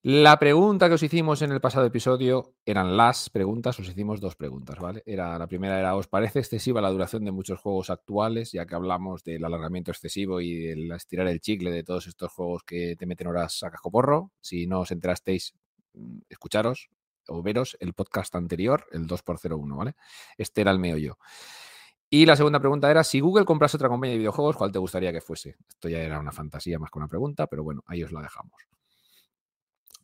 La 0.02 0.38
pregunta 0.38 0.88
que 0.88 0.94
os 0.94 1.02
hicimos 1.02 1.42
en 1.42 1.52
el 1.52 1.60
pasado 1.60 1.84
episodio 1.84 2.54
eran 2.64 2.96
las 2.96 3.28
preguntas, 3.28 3.78
os 3.80 3.86
hicimos 3.86 4.18
dos 4.18 4.34
preguntas, 4.34 4.78
¿vale? 4.78 5.02
Era, 5.04 5.38
la 5.38 5.46
primera 5.46 5.78
era, 5.78 5.94
¿os 5.94 6.08
parece 6.08 6.38
excesiva 6.38 6.80
la 6.80 6.88
duración 6.88 7.22
de 7.26 7.32
muchos 7.32 7.60
juegos 7.60 7.90
actuales? 7.90 8.52
Ya 8.52 8.64
que 8.64 8.74
hablamos 8.74 9.24
del 9.24 9.44
alargamiento 9.44 9.90
excesivo 9.90 10.40
y 10.40 10.54
del 10.54 10.90
estirar 10.92 11.26
el 11.26 11.42
chicle 11.42 11.70
de 11.70 11.84
todos 11.84 12.06
estos 12.06 12.32
juegos 12.32 12.62
que 12.62 12.96
te 12.96 13.04
meten 13.04 13.26
horas 13.26 13.62
a 13.62 13.70
cascoporro. 13.70 14.32
Si 14.40 14.66
no 14.66 14.80
os 14.80 14.90
enterasteis, 14.90 15.52
mm, 15.92 16.20
escucharos 16.30 16.88
o 17.28 17.42
veros 17.42 17.76
el 17.78 17.92
podcast 17.92 18.34
anterior, 18.36 18.86
el 18.92 19.06
2x01, 19.06 19.76
¿vale? 19.76 19.96
Este 20.38 20.62
era 20.62 20.70
el 20.70 20.78
meollo. 20.78 21.18
Y 22.08 22.24
la 22.24 22.36
segunda 22.36 22.58
pregunta 22.58 22.90
era, 22.90 23.04
si 23.04 23.20
Google 23.20 23.44
comprase 23.44 23.76
otra 23.76 23.90
compañía 23.90 24.14
de 24.14 24.18
videojuegos, 24.20 24.56
¿cuál 24.56 24.72
te 24.72 24.78
gustaría 24.78 25.12
que 25.12 25.20
fuese? 25.20 25.56
Esto 25.68 25.90
ya 25.90 25.98
era 25.98 26.18
una 26.18 26.32
fantasía 26.32 26.78
más 26.78 26.90
que 26.90 26.98
una 26.98 27.08
pregunta, 27.08 27.48
pero 27.48 27.62
bueno, 27.64 27.82
ahí 27.86 28.02
os 28.02 28.12
la 28.12 28.22
dejamos. 28.22 28.79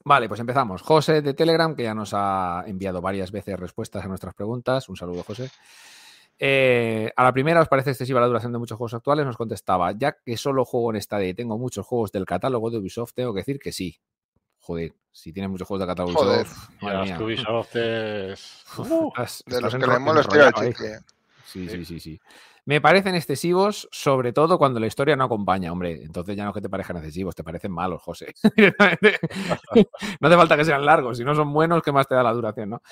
Vale, 0.09 0.29
pues 0.29 0.39
empezamos. 0.39 0.83
José 0.83 1.21
de 1.21 1.35
Telegram, 1.35 1.75
que 1.75 1.83
ya 1.83 1.93
nos 1.93 2.13
ha 2.15 2.63
enviado 2.69 3.01
varias 3.01 3.33
veces 3.33 3.59
respuestas 3.59 4.05
a 4.05 4.09
nuestras 4.09 4.35
preguntas. 4.35 4.89
Un 4.89 4.97
saludo, 4.97 5.25
José. 5.25 5.51
Eh, 6.39 7.11
a 7.17 7.25
la 7.25 7.33
primera, 7.33 7.61
¿os 7.61 7.67
parece 7.67 7.91
excesiva 7.91 8.21
la 8.21 8.29
duración 8.29 8.53
de 8.53 8.59
muchos 8.59 8.77
juegos 8.79 8.95
actuales? 8.95 9.27
Nos 9.27 9.37
contestaba, 9.37 9.91
ya 9.99 10.13
que 10.25 10.37
solo 10.37 10.65
juego 10.65 10.95
en 10.95 11.03
Stadia 11.03 11.29
y 11.29 11.35
tengo 11.35 11.59
muchos 11.59 11.85
juegos 11.85 12.13
del 12.13 12.25
catálogo 12.25 12.71
de 12.71 12.79
Ubisoft, 12.79 13.15
tengo 13.15 13.35
que 13.35 13.41
decir 13.41 13.59
que 13.59 13.73
sí. 13.73 13.99
Joder, 14.61 14.93
si 15.11 15.33
tienes 15.33 15.51
muchos 15.51 15.67
juegos 15.67 15.81
del 15.81 15.89
catálogo 15.89 16.25
de 16.25 16.37
Ubisoft, 16.43 16.69
mía. 16.83 17.19
Ubisoft 17.21 17.75
es... 17.77 18.65
Uh, 18.79 19.09
Estás- 19.09 19.43
De 19.47 19.61
los 19.61 19.75
que 19.75 20.37
le 20.37 20.43
ahí. 20.45 20.53
chicle. 20.73 20.99
Sí, 21.47 21.69
sí, 21.69 21.85
sí, 21.85 21.99
sí. 21.99 22.21
Me 22.69 22.81
parecen 22.81 23.15
excesivos, 23.15 23.89
sobre 23.93 24.33
todo 24.33 24.59
cuando 24.59 24.81
la 24.81 24.89
historia 24.89 25.15
no 25.15 25.25
acompaña. 25.25 25.71
Hombre, 25.71 26.03
entonces 26.03 26.37
ya 26.37 26.43
no 26.45 26.51
es 26.51 26.55
que 26.55 26.61
te 26.61 26.69
parezcan 26.69 26.97
excesivos, 26.97 27.35
te 27.35 27.45
parecen 27.45 27.71
malos, 27.73 28.03
José. 28.03 28.35
No 30.21 30.29
hace 30.29 30.37
falta 30.37 30.57
que 30.57 30.65
sean 30.65 30.85
largos, 30.85 31.19
si 31.19 31.25
no 31.25 31.35
son 31.35 31.53
buenos, 31.53 31.83
¿qué 31.83 31.93
más 31.93 32.07
te 32.09 32.15
da 32.15 32.23
la 32.23 32.33
duración, 32.33 32.71
no? 32.71 32.83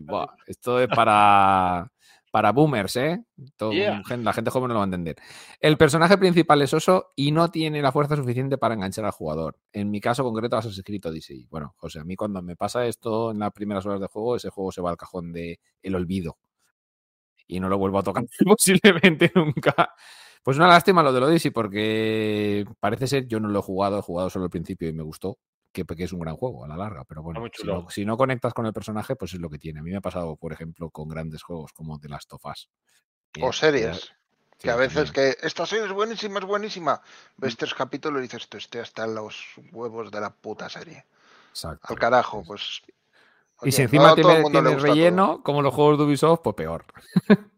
Buah, 0.00 0.26
esto 0.46 0.80
es 0.80 0.88
para, 0.88 1.90
para 2.32 2.52
boomers, 2.52 2.96
¿eh? 2.96 3.24
Todo- 3.56 3.72
Yeah. 3.72 4.02
gen- 4.04 4.24
La 4.24 4.32
gente 4.32 4.50
joven 4.50 4.68
no 4.68 4.74
lo 4.74 4.80
va 4.80 4.84
a 4.84 4.86
entender. 4.86 5.16
El 5.60 5.76
personaje 5.76 6.18
principal 6.18 6.60
es 6.62 6.74
oso 6.74 7.12
y 7.14 7.30
no 7.32 7.50
tiene 7.50 7.82
la 7.82 7.92
fuerza 7.92 8.16
suficiente 8.16 8.58
para 8.58 8.74
enganchar 8.74 9.04
al 9.04 9.12
jugador. 9.12 9.58
En 9.72 9.90
mi 9.90 10.00
caso 10.00 10.24
concreto, 10.24 10.56
has 10.56 10.66
escrito 10.66 11.10
Odyssey. 11.10 11.46
Bueno, 11.50 11.74
José, 11.76 12.00
a 12.00 12.04
mí 12.04 12.16
cuando 12.16 12.42
me 12.42 12.56
pasa 12.56 12.84
esto 12.86 13.30
en 13.30 13.38
las 13.38 13.52
primeras 13.52 13.86
horas 13.86 14.00
de 14.00 14.08
juego, 14.08 14.36
ese 14.36 14.50
juego 14.50 14.72
se 14.72 14.80
va 14.80 14.90
al 14.90 14.96
cajón 14.96 15.32
de 15.32 15.60
el 15.82 15.94
olvido. 15.94 16.36
Y 17.46 17.60
no 17.60 17.68
lo 17.68 17.78
vuelvo 17.78 17.98
a 17.98 18.02
tocar 18.02 18.24
posiblemente 18.46 19.30
nunca. 19.34 19.94
Pues 20.42 20.56
una 20.58 20.68
lástima 20.68 21.02
lo 21.02 21.12
del 21.12 21.24
Odyssey, 21.24 21.50
porque 21.50 22.64
parece 22.78 23.06
ser, 23.06 23.26
yo 23.26 23.40
no 23.40 23.48
lo 23.48 23.58
he 23.58 23.62
jugado, 23.62 23.98
he 23.98 24.02
jugado 24.02 24.30
solo 24.30 24.44
al 24.44 24.50
principio 24.50 24.88
y 24.88 24.92
me 24.92 25.02
gustó, 25.02 25.38
que, 25.72 25.84
que 25.84 26.04
es 26.04 26.12
un 26.12 26.20
gran 26.20 26.36
juego 26.36 26.64
a 26.64 26.68
la 26.68 26.76
larga, 26.76 27.04
pero 27.04 27.22
bueno, 27.22 27.44
si 27.52 27.66
no, 27.66 27.90
si 27.90 28.04
no 28.04 28.16
conectas 28.16 28.54
con 28.54 28.64
el 28.66 28.72
personaje, 28.72 29.16
pues 29.16 29.34
es 29.34 29.40
lo 29.40 29.50
que 29.50 29.58
tiene. 29.58 29.80
A 29.80 29.82
mí 29.82 29.90
me 29.90 29.96
ha 29.96 30.00
pasado, 30.00 30.36
por 30.36 30.52
ejemplo, 30.52 30.90
con 30.90 31.08
grandes 31.08 31.42
juegos 31.42 31.72
como 31.72 31.98
The 31.98 32.08
Last 32.08 32.32
of 32.32 32.44
Us. 32.46 32.70
O 33.42 33.52
series. 33.52 33.96
sí, 34.02 34.10
Que 34.60 34.70
a 34.70 34.76
veces 34.76 35.12
también. 35.12 35.34
que 35.40 35.46
esta 35.46 35.66
serie 35.66 35.86
es 35.86 35.92
buenísima, 35.92 36.38
es 36.38 36.44
buenísima. 36.44 37.02
Ves 37.36 37.56
tres 37.56 37.74
capítulos 37.74 38.20
y 38.20 38.22
dices, 38.22 38.42
esto 38.44 38.56
esté 38.56 38.80
hasta 38.80 39.06
los 39.06 39.44
huevos 39.72 40.10
de 40.12 40.20
la 40.20 40.30
puta 40.30 40.68
serie. 40.68 41.04
Exacto. 41.50 41.88
Al 41.88 41.98
carajo, 41.98 42.44
Sí. 42.56 42.82
Y 43.62 43.72
si 43.72 43.82
encima 43.82 44.08
no 44.08 44.12
a 44.12 44.16
todo 44.20 44.32
el 44.32 44.38
tiene, 44.38 44.42
mundo 44.42 44.62
le 44.62 44.70
tiene 44.70 44.70
gusta 44.70 44.94
todo. 44.94 44.94
relleno, 44.94 45.42
como 45.42 45.62
los 45.62 45.74
juegos 45.74 45.98
de 45.98 46.04
Ubisoft, 46.04 46.40
pues 46.42 46.54
peor. 46.56 46.84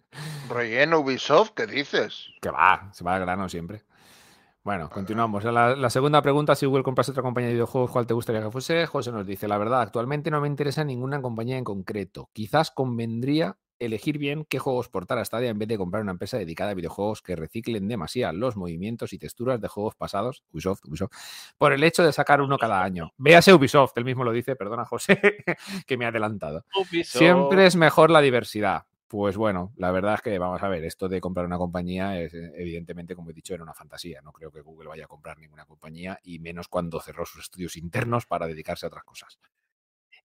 Relleno 0.49 1.01
Ubisoft, 1.01 1.51
¿qué 1.55 1.67
dices? 1.67 2.29
Que 2.41 2.51
va, 2.51 2.91
se 2.93 3.05
va 3.05 3.15
al 3.17 3.21
grano 3.23 3.49
siempre. 3.49 3.85
Bueno, 4.65 4.91
continuamos. 4.91 5.45
La, 5.45 5.77
la 5.77 5.91
segunda 5.91 6.21
pregunta, 6.23 6.55
si 6.55 6.67
Google 6.67 6.83
comprase 6.83 7.11
otra 7.13 7.23
compañía 7.23 7.49
de 7.49 7.55
videojuegos, 7.55 7.91
¿cuál 7.91 8.07
te 8.07 8.15
gustaría 8.15 8.43
que 8.43 8.51
fuese? 8.51 8.87
José 8.87 9.13
nos 9.13 9.27
dice, 9.27 9.49
la 9.49 9.59
verdad, 9.59 9.81
actualmente 9.83 10.31
no 10.31 10.41
me 10.41 10.49
interesa 10.49 10.85
ninguna 10.85 11.23
compañía 11.23 11.57
en 11.57 11.65
concreto. 11.65 12.29
Quizás 12.33 12.71
convendría 12.71 13.57
elegir 13.79 14.19
bien 14.19 14.45
qué 14.45 14.59
juegos 14.59 14.89
portar 14.89 15.19
a 15.19 15.25
Stadia 15.25 15.51
en 15.51 15.59
vez 15.59 15.69
de 15.69 15.79
comprar 15.79 16.03
una 16.03 16.13
empresa 16.13 16.39
dedicada 16.39 16.73
a 16.73 16.75
videojuegos 16.75 17.23
que 17.23 17.37
reciclen 17.37 17.89
demasiado 17.89 18.33
los 18.35 18.57
movimientos 18.57 19.13
y 19.13 19.19
texturas 19.19 19.61
de 19.61 19.69
juegos 19.69 19.95
pasados, 19.95 20.45
Ubisoft, 20.53 20.85
Ubisoft, 20.85 21.13
por 21.57 21.73
el 21.73 21.83
hecho 21.85 22.03
de 22.03 22.13
sacar 22.13 22.41
uno 22.41 22.59
cada 22.59 22.83
año. 22.83 23.13
Véase 23.17 23.53
Ubisoft, 23.53 23.93
él 23.97 24.05
mismo 24.05 24.25
lo 24.25 24.33
dice, 24.33 24.57
perdona 24.57 24.85
José, 24.85 25.21
que 25.87 25.97
me 25.97 26.05
ha 26.05 26.09
adelantado. 26.09 26.65
Ubisoft. 26.75 27.19
Siempre 27.19 27.67
es 27.67 27.77
mejor 27.77 28.11
la 28.11 28.21
diversidad. 28.21 28.85
Pues 29.09 29.39
bueno, 29.39 29.73
la 29.77 29.91
verdad 29.91 30.15
es 30.15 30.21
que 30.21 30.39
vamos 30.39 30.63
a 30.63 30.69
ver, 30.69 30.85
esto 30.85 31.09
de 31.09 31.19
comprar 31.19 31.47
una 31.47 31.57
compañía 31.57 32.21
es 32.21 32.35
eh, 32.35 32.53
evidentemente, 32.57 33.17
como 33.17 33.31
he 33.31 33.33
dicho, 33.33 33.55
era 33.55 33.63
una 33.63 33.73
fantasía. 33.73 34.21
No 34.21 34.33
creo 34.33 34.53
que 34.53 34.61
Google 34.61 34.89
vaya 34.89 35.05
a 35.05 35.09
comprar 35.09 35.39
ninguna 35.39 35.65
compañía 35.65 36.19
y 36.23 36.41
menos 36.41 36.69
cuando 36.69 37.01
cerró 37.01 37.25
sus 37.25 37.45
estudios 37.45 37.79
internos 37.79 38.27
para 38.27 38.47
dedicarse 38.47 38.85
a 38.85 38.89
otras 38.89 39.05
cosas. 39.05 39.39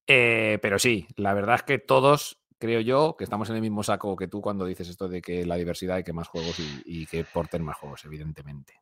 Eh, 0.05 0.59
pero 0.61 0.79
sí, 0.79 1.07
la 1.15 1.33
verdad 1.33 1.55
es 1.55 1.63
que 1.63 1.79
todos, 1.79 2.42
creo 2.63 2.79
yo, 2.79 3.17
que 3.17 3.25
estamos 3.25 3.49
en 3.49 3.57
el 3.57 3.61
mismo 3.61 3.83
saco 3.83 4.15
que 4.15 4.29
tú 4.29 4.39
cuando 4.39 4.63
dices 4.63 4.87
esto 4.87 5.09
de 5.09 5.21
que 5.21 5.45
la 5.45 5.57
diversidad 5.57 5.97
hay 5.97 6.03
que 6.05 6.13
más 6.13 6.29
juegos 6.29 6.57
y, 6.59 6.81
y 6.85 7.05
que 7.05 7.25
porten 7.25 7.61
más 7.61 7.75
juegos, 7.75 8.05
evidentemente. 8.05 8.75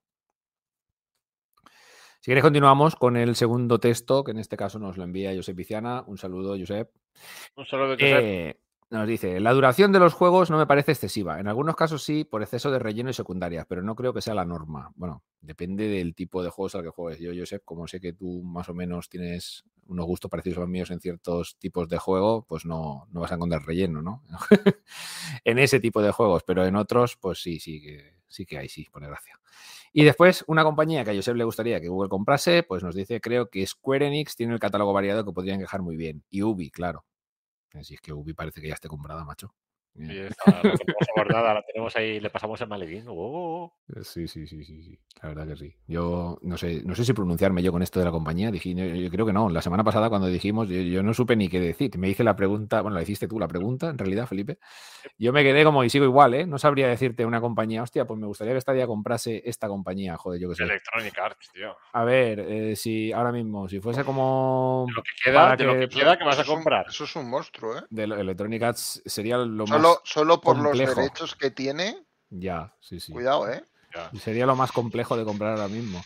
Si 2.20 2.26
quieres, 2.26 2.44
continuamos 2.44 2.96
con 2.96 3.18
el 3.18 3.36
segundo 3.36 3.80
texto, 3.80 4.24
que 4.24 4.30
en 4.30 4.38
este 4.38 4.56
caso 4.56 4.78
nos 4.78 4.98
lo 4.98 5.04
envía 5.04 5.36
Josep 5.36 5.56
Viciana. 5.56 6.04
Un 6.06 6.20
saludo, 6.20 6.56
Josep. 6.56 6.92
Un 7.56 7.66
saludo 7.66 7.94
Josep. 7.94 8.24
Eh, 8.24 8.61
nos 8.92 9.08
dice, 9.08 9.40
la 9.40 9.54
duración 9.54 9.94
de 9.94 10.00
los 10.00 10.14
juegos 10.14 10.50
no 10.50 10.58
me 10.58 10.68
parece 10.68 10.92
excesiva. 10.92 11.40
En 11.40 11.48
algunos 11.48 11.78
casos 11.78 12.04
sí, 12.04 12.26
por 12.26 12.42
exceso 12.42 12.70
de 12.72 12.78
relleno 12.78 13.10
y 13.10 13.14
secundarias, 13.14 13.66
pero 13.68 13.82
no 13.82 13.96
creo 13.96 14.14
que 14.14 14.22
sea 14.22 14.34
la 14.34 14.44
norma. 14.44 14.92
Bueno, 14.96 15.24
depende 15.40 15.88
del 15.88 16.14
tipo 16.14 16.44
de 16.44 16.50
juegos 16.50 16.76
al 16.76 16.84
que 16.84 16.90
juegues. 16.90 17.22
Yo, 17.22 17.32
Josep, 17.34 17.64
como 17.64 17.88
sé 17.88 18.02
que 18.02 18.12
tú 18.12 18.44
más 18.44 18.68
o 18.68 18.74
menos 18.74 19.08
tienes 19.08 19.64
unos 19.88 20.06
gustos 20.06 20.30
parecidos 20.30 20.58
a 20.58 20.62
los 20.62 20.70
míos 20.70 20.92
en 20.92 21.00
ciertos 21.00 21.58
tipos 21.58 21.88
de 21.88 22.00
juego, 22.00 22.46
pues 22.46 22.66
no, 22.66 23.08
no 23.12 23.22
vas 23.22 23.32
a 23.32 23.36
encontrar 23.36 23.66
relleno, 23.66 24.02
¿no? 24.02 24.24
en 25.46 25.60
ese 25.60 25.80
tipo 25.80 26.02
de 26.02 26.12
juegos, 26.12 26.44
pero 26.44 26.66
en 26.66 26.76
otros, 26.76 27.16
pues 27.16 27.42
sí, 27.42 27.60
sí 27.60 27.82
que, 27.82 28.16
sí 28.28 28.46
que 28.46 28.58
hay, 28.58 28.68
sí, 28.68 28.88
por 28.92 29.02
desgracia. 29.02 29.40
Y 29.94 30.04
después, 30.04 30.44
una 30.48 30.66
compañía 30.66 31.06
que 31.06 31.12
a 31.12 31.16
Josep 31.16 31.38
le 31.38 31.46
gustaría 31.46 31.80
que 31.80 31.88
Google 31.88 32.10
comprase, 32.10 32.64
pues 32.64 32.84
nos 32.84 32.94
dice, 32.94 33.22
creo 33.22 33.50
que 33.50 33.66
Square 33.66 34.08
Enix 34.08 34.36
tiene 34.36 34.54
el 34.54 34.60
catálogo 34.60 34.92
variado 34.92 35.24
que 35.26 35.32
podrían 35.32 35.60
encajar 35.60 35.82
muy 35.82 35.96
bien. 35.96 36.24
Y 36.30 36.44
Ubi, 36.44 36.72
claro. 36.72 37.06
Así 37.74 37.96
es 37.96 38.02
que 38.02 38.14
Ubi 38.14 38.34
parece 38.34 38.62
que 38.62 38.68
ya 38.70 38.76
esté 38.76 38.88
comprada, 38.88 39.26
macho. 39.26 39.54
Sí, 39.94 40.04
Eh, 40.10 40.28
esta, 40.30 40.52
la 40.52 40.62
tenemos 40.62 41.08
guardada, 41.16 41.54
la 41.56 41.62
tenemos 41.64 41.96
ahí, 41.98 42.20
le 42.20 42.30
pasamos 42.30 42.60
el 42.62 42.68
maletín. 42.70 43.06
Oh, 43.10 43.74
Sí, 44.04 44.26
sí, 44.28 44.48
sí, 44.48 44.64
sí, 44.64 44.82
sí. 44.84 44.98
La 45.22 45.30
verdad 45.30 45.48
que 45.48 45.58
sí. 45.58 45.76
Yo 45.86 46.40
no 46.44 46.58
sé, 46.58 46.82
no 46.86 46.96
sé 46.96 47.04
si 47.04 47.12
pronunciarme 47.14 47.62
yo 47.62 47.74
con 47.74 47.82
esto 47.84 48.00
de 48.00 48.06
la 48.06 48.12
compañía. 48.12 48.50
Dije, 48.52 48.74
yo, 48.74 48.86
yo 48.86 49.10
creo 49.12 49.26
que 49.26 49.34
no. 49.34 49.50
La 49.50 49.62
semana 49.62 49.84
pasada 49.84 50.08
cuando 50.10 50.28
dijimos, 50.28 50.70
yo, 50.70 50.78
yo 50.80 51.04
no 51.04 51.14
supe 51.14 51.36
ni 51.36 51.50
qué 51.50 51.60
decir. 51.60 51.98
Me 51.98 52.08
hice 52.10 52.24
la 52.24 52.36
pregunta, 52.38 52.82
bueno, 52.82 52.96
la 52.96 53.04
hiciste 53.04 53.28
tú 53.28 53.38
la 53.38 53.50
pregunta, 53.50 53.90
en 53.90 53.98
realidad, 53.98 54.28
Felipe. 54.28 54.60
Yo 55.18 55.34
me 55.34 55.44
quedé 55.44 55.64
como 55.66 55.84
y 55.84 55.90
sigo 55.90 56.06
igual, 56.06 56.34
¿eh? 56.36 56.46
No 56.48 56.58
sabría 56.58 56.88
decirte 56.88 57.26
una 57.26 57.42
compañía, 57.42 57.84
hostia, 57.84 58.06
pues 58.06 58.18
me 58.20 58.28
gustaría 58.28 58.54
que 58.54 58.62
Stadia 58.62 58.88
comprase 58.88 59.42
esta 59.46 59.68
compañía, 59.68 60.16
joder, 60.16 60.40
yo 60.40 60.50
qué 60.50 60.56
sé. 60.56 60.64
Electronic 60.64 61.20
Arts, 61.20 61.50
tío. 61.54 61.76
A 61.92 62.04
ver, 62.06 62.40
eh, 62.40 62.76
si 62.78 63.12
ahora 63.12 63.34
mismo, 63.34 63.68
si 63.68 63.82
fuese 63.82 64.06
como 64.06 64.86
De 64.88 64.94
lo 64.94 65.04
que 65.04 65.12
queda, 65.24 65.56
de 65.58 65.64
lo 65.66 65.74
que- 65.74 65.80
que 65.90 66.00
queda 66.00 66.18
que 66.18 66.24
vas 66.24 66.40
a 66.40 66.42
un- 66.44 66.48
comprar. 66.48 66.86
eso 66.90 67.04
es 67.04 67.16
un 67.18 67.30
monstruo, 67.30 67.78
¿eh? 67.78 67.82
de 67.90 68.08
lo- 68.08 68.16
Electronic 68.16 68.64
Arts 68.64 69.02
sería 69.06 69.38
lo 69.38 69.66
más 69.68 69.81
solo 70.04 70.42
por 70.42 70.56
complejo. 70.56 70.88
los 70.88 70.96
derechos 70.96 71.36
que 71.36 71.52
tiene, 71.52 72.06
ya, 72.30 72.74
sí, 72.80 73.00
sí. 73.00 73.12
cuidado, 73.12 73.50
¿eh? 73.50 73.64
Ya. 73.94 74.10
Sería 74.20 74.46
lo 74.46 74.56
más 74.56 74.72
complejo 74.72 75.18
de 75.18 75.26
comprar 75.26 75.52
ahora 75.52 75.68
mismo. 75.68 76.02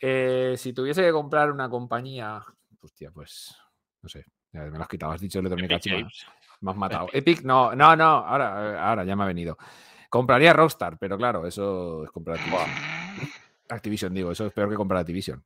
Eh, 0.00 0.56
si 0.58 0.72
tuviese 0.72 1.02
que 1.02 1.12
comprar 1.12 1.50
una 1.50 1.68
compañía, 1.70 2.44
hostia, 2.80 3.10
pues 3.10 3.56
no 4.02 4.08
sé, 4.08 4.24
ya 4.52 4.62
me 4.62 4.76
lo 4.76 4.82
has 4.82 4.88
quitado, 4.88 5.12
has 5.12 5.20
dicho 5.20 5.40
Games. 5.40 6.26
me 6.60 6.70
has 6.70 6.76
matado. 6.76 7.08
Epic, 7.12 7.42
no, 7.42 7.74
no, 7.74 7.96
no, 7.96 8.04
ahora, 8.04 8.88
ahora 8.88 9.04
ya 9.04 9.16
me 9.16 9.24
ha 9.24 9.26
venido. 9.26 9.56
Compraría 10.10 10.52
Rockstar, 10.52 10.98
pero 10.98 11.16
claro, 11.16 11.46
eso 11.46 12.04
es 12.04 12.10
comprar 12.10 12.38
Activision. 12.38 12.70
Activision, 13.68 14.14
digo, 14.14 14.30
eso 14.30 14.46
es 14.46 14.52
peor 14.52 14.68
que 14.68 14.76
comprar 14.76 15.00
Activision. 15.00 15.42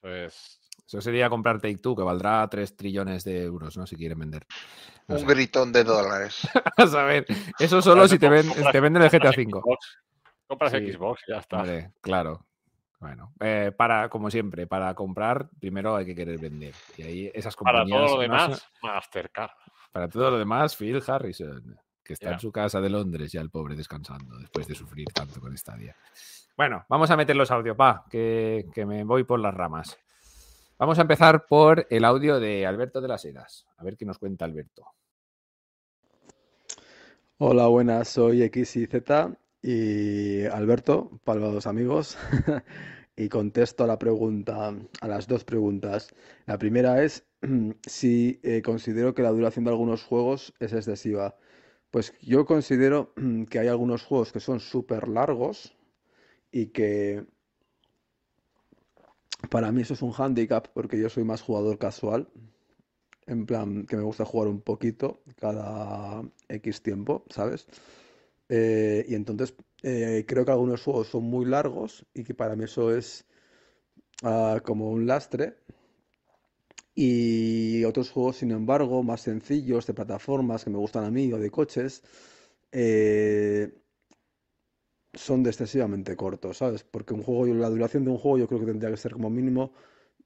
Pues 0.00 0.57
Eso 0.88 1.02
sería 1.02 1.28
comprar 1.28 1.60
Take 1.60 1.76
Two, 1.76 1.94
que 1.94 2.02
valdrá 2.02 2.48
3 2.48 2.74
trillones 2.74 3.22
de 3.22 3.42
euros, 3.44 3.76
¿no? 3.76 3.86
Si 3.86 3.94
quieren 3.94 4.18
vender. 4.18 4.46
No 5.06 5.16
Un 5.16 5.20
sé. 5.20 5.26
gritón 5.26 5.70
de 5.70 5.84
dólares. 5.84 6.48
A 6.78 6.86
saber, 6.86 7.26
eso 7.58 7.82
solo 7.82 8.08
si 8.08 8.18
te, 8.18 8.28
ven, 8.30 8.46
compras- 8.48 8.72
te 8.72 8.80
venden 8.80 9.02
el 9.02 9.08
GTA 9.10 9.18
compras 9.18 9.36
V. 9.36 9.44
Xbox, 9.50 9.98
Compras 10.46 10.72
Sí. 10.72 10.92
Xbox 10.92 11.22
ya 11.28 11.36
está. 11.36 11.56
Vale, 11.58 11.92
claro. 12.00 12.46
Bueno, 13.00 13.32
eh, 13.38 13.70
para, 13.76 14.08
como 14.08 14.30
siempre, 14.30 14.66
para 14.66 14.92
comprar, 14.94 15.48
primero 15.60 15.94
hay 15.94 16.06
que 16.06 16.14
querer 16.16 16.38
vender. 16.38 16.74
Y 16.96 17.02
ahí 17.02 17.30
esas 17.34 17.54
Para 17.54 17.80
compañías. 17.80 18.06
todo 18.06 18.16
lo 18.16 18.22
demás, 18.22 18.66
Mastercard. 18.82 19.50
para 19.92 20.08
todo 20.08 20.30
lo 20.32 20.38
demás, 20.38 20.74
Phil 20.74 21.00
Harrison, 21.06 21.78
que 22.02 22.14
está 22.14 22.32
en 22.32 22.40
su 22.40 22.50
casa 22.50 22.80
de 22.80 22.88
Londres, 22.88 23.30
ya 23.30 23.40
el 23.42 23.50
pobre 23.50 23.76
descansando, 23.76 24.36
después 24.38 24.66
de 24.66 24.74
sufrir 24.74 25.06
tanto 25.12 25.38
con 25.40 25.56
Stadia. 25.56 25.94
Bueno, 26.56 26.86
vamos 26.88 27.08
a 27.10 27.16
meter 27.16 27.36
los 27.36 27.50
audios, 27.52 27.76
pa, 27.76 28.04
que, 28.10 28.66
que 28.74 28.84
me 28.86 29.04
voy 29.04 29.22
por 29.24 29.38
las 29.38 29.54
ramas. 29.54 29.96
Vamos 30.78 30.96
a 31.00 31.02
empezar 31.02 31.46
por 31.46 31.88
el 31.90 32.04
audio 32.04 32.38
de 32.38 32.64
Alberto 32.64 33.00
de 33.00 33.08
las 33.08 33.24
Heras. 33.24 33.66
A 33.78 33.82
ver 33.82 33.96
qué 33.96 34.04
nos 34.04 34.20
cuenta 34.20 34.44
Alberto. 34.44 34.86
Hola, 37.38 37.66
buenas, 37.66 38.06
soy 38.06 38.48
XYZ 38.48 39.36
y 39.60 40.44
Alberto, 40.44 41.20
para 41.24 41.40
los 41.40 41.66
amigos, 41.66 42.16
y 43.16 43.28
contesto 43.28 43.82
a 43.82 43.86
la 43.88 43.98
pregunta, 43.98 44.72
a 45.00 45.08
las 45.08 45.26
dos 45.26 45.42
preguntas. 45.42 46.14
La 46.46 46.58
primera 46.58 47.02
es 47.02 47.26
si 47.84 48.38
eh, 48.44 48.62
considero 48.62 49.14
que 49.14 49.22
la 49.22 49.30
duración 49.30 49.64
de 49.64 49.72
algunos 49.72 50.04
juegos 50.04 50.54
es 50.60 50.72
excesiva. 50.72 51.34
Pues 51.90 52.14
yo 52.20 52.46
considero 52.46 53.12
que 53.50 53.58
hay 53.58 53.66
algunos 53.66 54.04
juegos 54.04 54.30
que 54.30 54.38
son 54.38 54.60
súper 54.60 55.08
largos 55.08 55.76
y 56.52 56.66
que 56.66 57.26
para 59.50 59.72
mí 59.72 59.82
eso 59.82 59.94
es 59.94 60.02
un 60.02 60.12
handicap 60.12 60.68
porque 60.74 60.98
yo 60.98 61.08
soy 61.08 61.24
más 61.24 61.42
jugador 61.42 61.78
casual. 61.78 62.28
En 63.26 63.44
plan, 63.46 63.86
que 63.86 63.96
me 63.96 64.02
gusta 64.02 64.24
jugar 64.24 64.48
un 64.48 64.60
poquito 64.62 65.20
cada 65.38 66.22
X 66.48 66.82
tiempo, 66.82 67.24
¿sabes? 67.28 67.66
Eh, 68.48 69.04
y 69.08 69.14
entonces 69.14 69.54
eh, 69.82 70.24
creo 70.26 70.44
que 70.44 70.50
algunos 70.50 70.82
juegos 70.82 71.08
son 71.08 71.24
muy 71.24 71.44
largos 71.44 72.06
y 72.14 72.24
que 72.24 72.34
para 72.34 72.56
mí 72.56 72.64
eso 72.64 72.94
es 72.96 73.26
ah, 74.22 74.60
como 74.64 74.90
un 74.90 75.06
lastre. 75.06 75.56
Y 76.94 77.84
otros 77.84 78.10
juegos, 78.10 78.38
sin 78.38 78.50
embargo, 78.50 79.02
más 79.04 79.20
sencillos, 79.20 79.86
de 79.86 79.94
plataformas 79.94 80.64
que 80.64 80.70
me 80.70 80.78
gustan 80.78 81.04
a 81.04 81.10
mí 81.10 81.32
o 81.32 81.38
de 81.38 81.50
coches, 81.50 82.02
eh, 82.72 83.72
son 85.18 85.42
de 85.42 85.50
excesivamente 85.50 86.16
cortos, 86.16 86.58
¿sabes? 86.58 86.84
Porque 86.84 87.14
un 87.14 87.22
juego, 87.22 87.46
la 87.54 87.68
duración 87.68 88.04
de 88.04 88.10
un 88.10 88.18
juego 88.18 88.38
yo 88.38 88.46
creo 88.48 88.60
que 88.60 88.66
tendría 88.66 88.90
que 88.90 88.96
ser 88.96 89.12
como 89.12 89.30
mínimo 89.30 89.72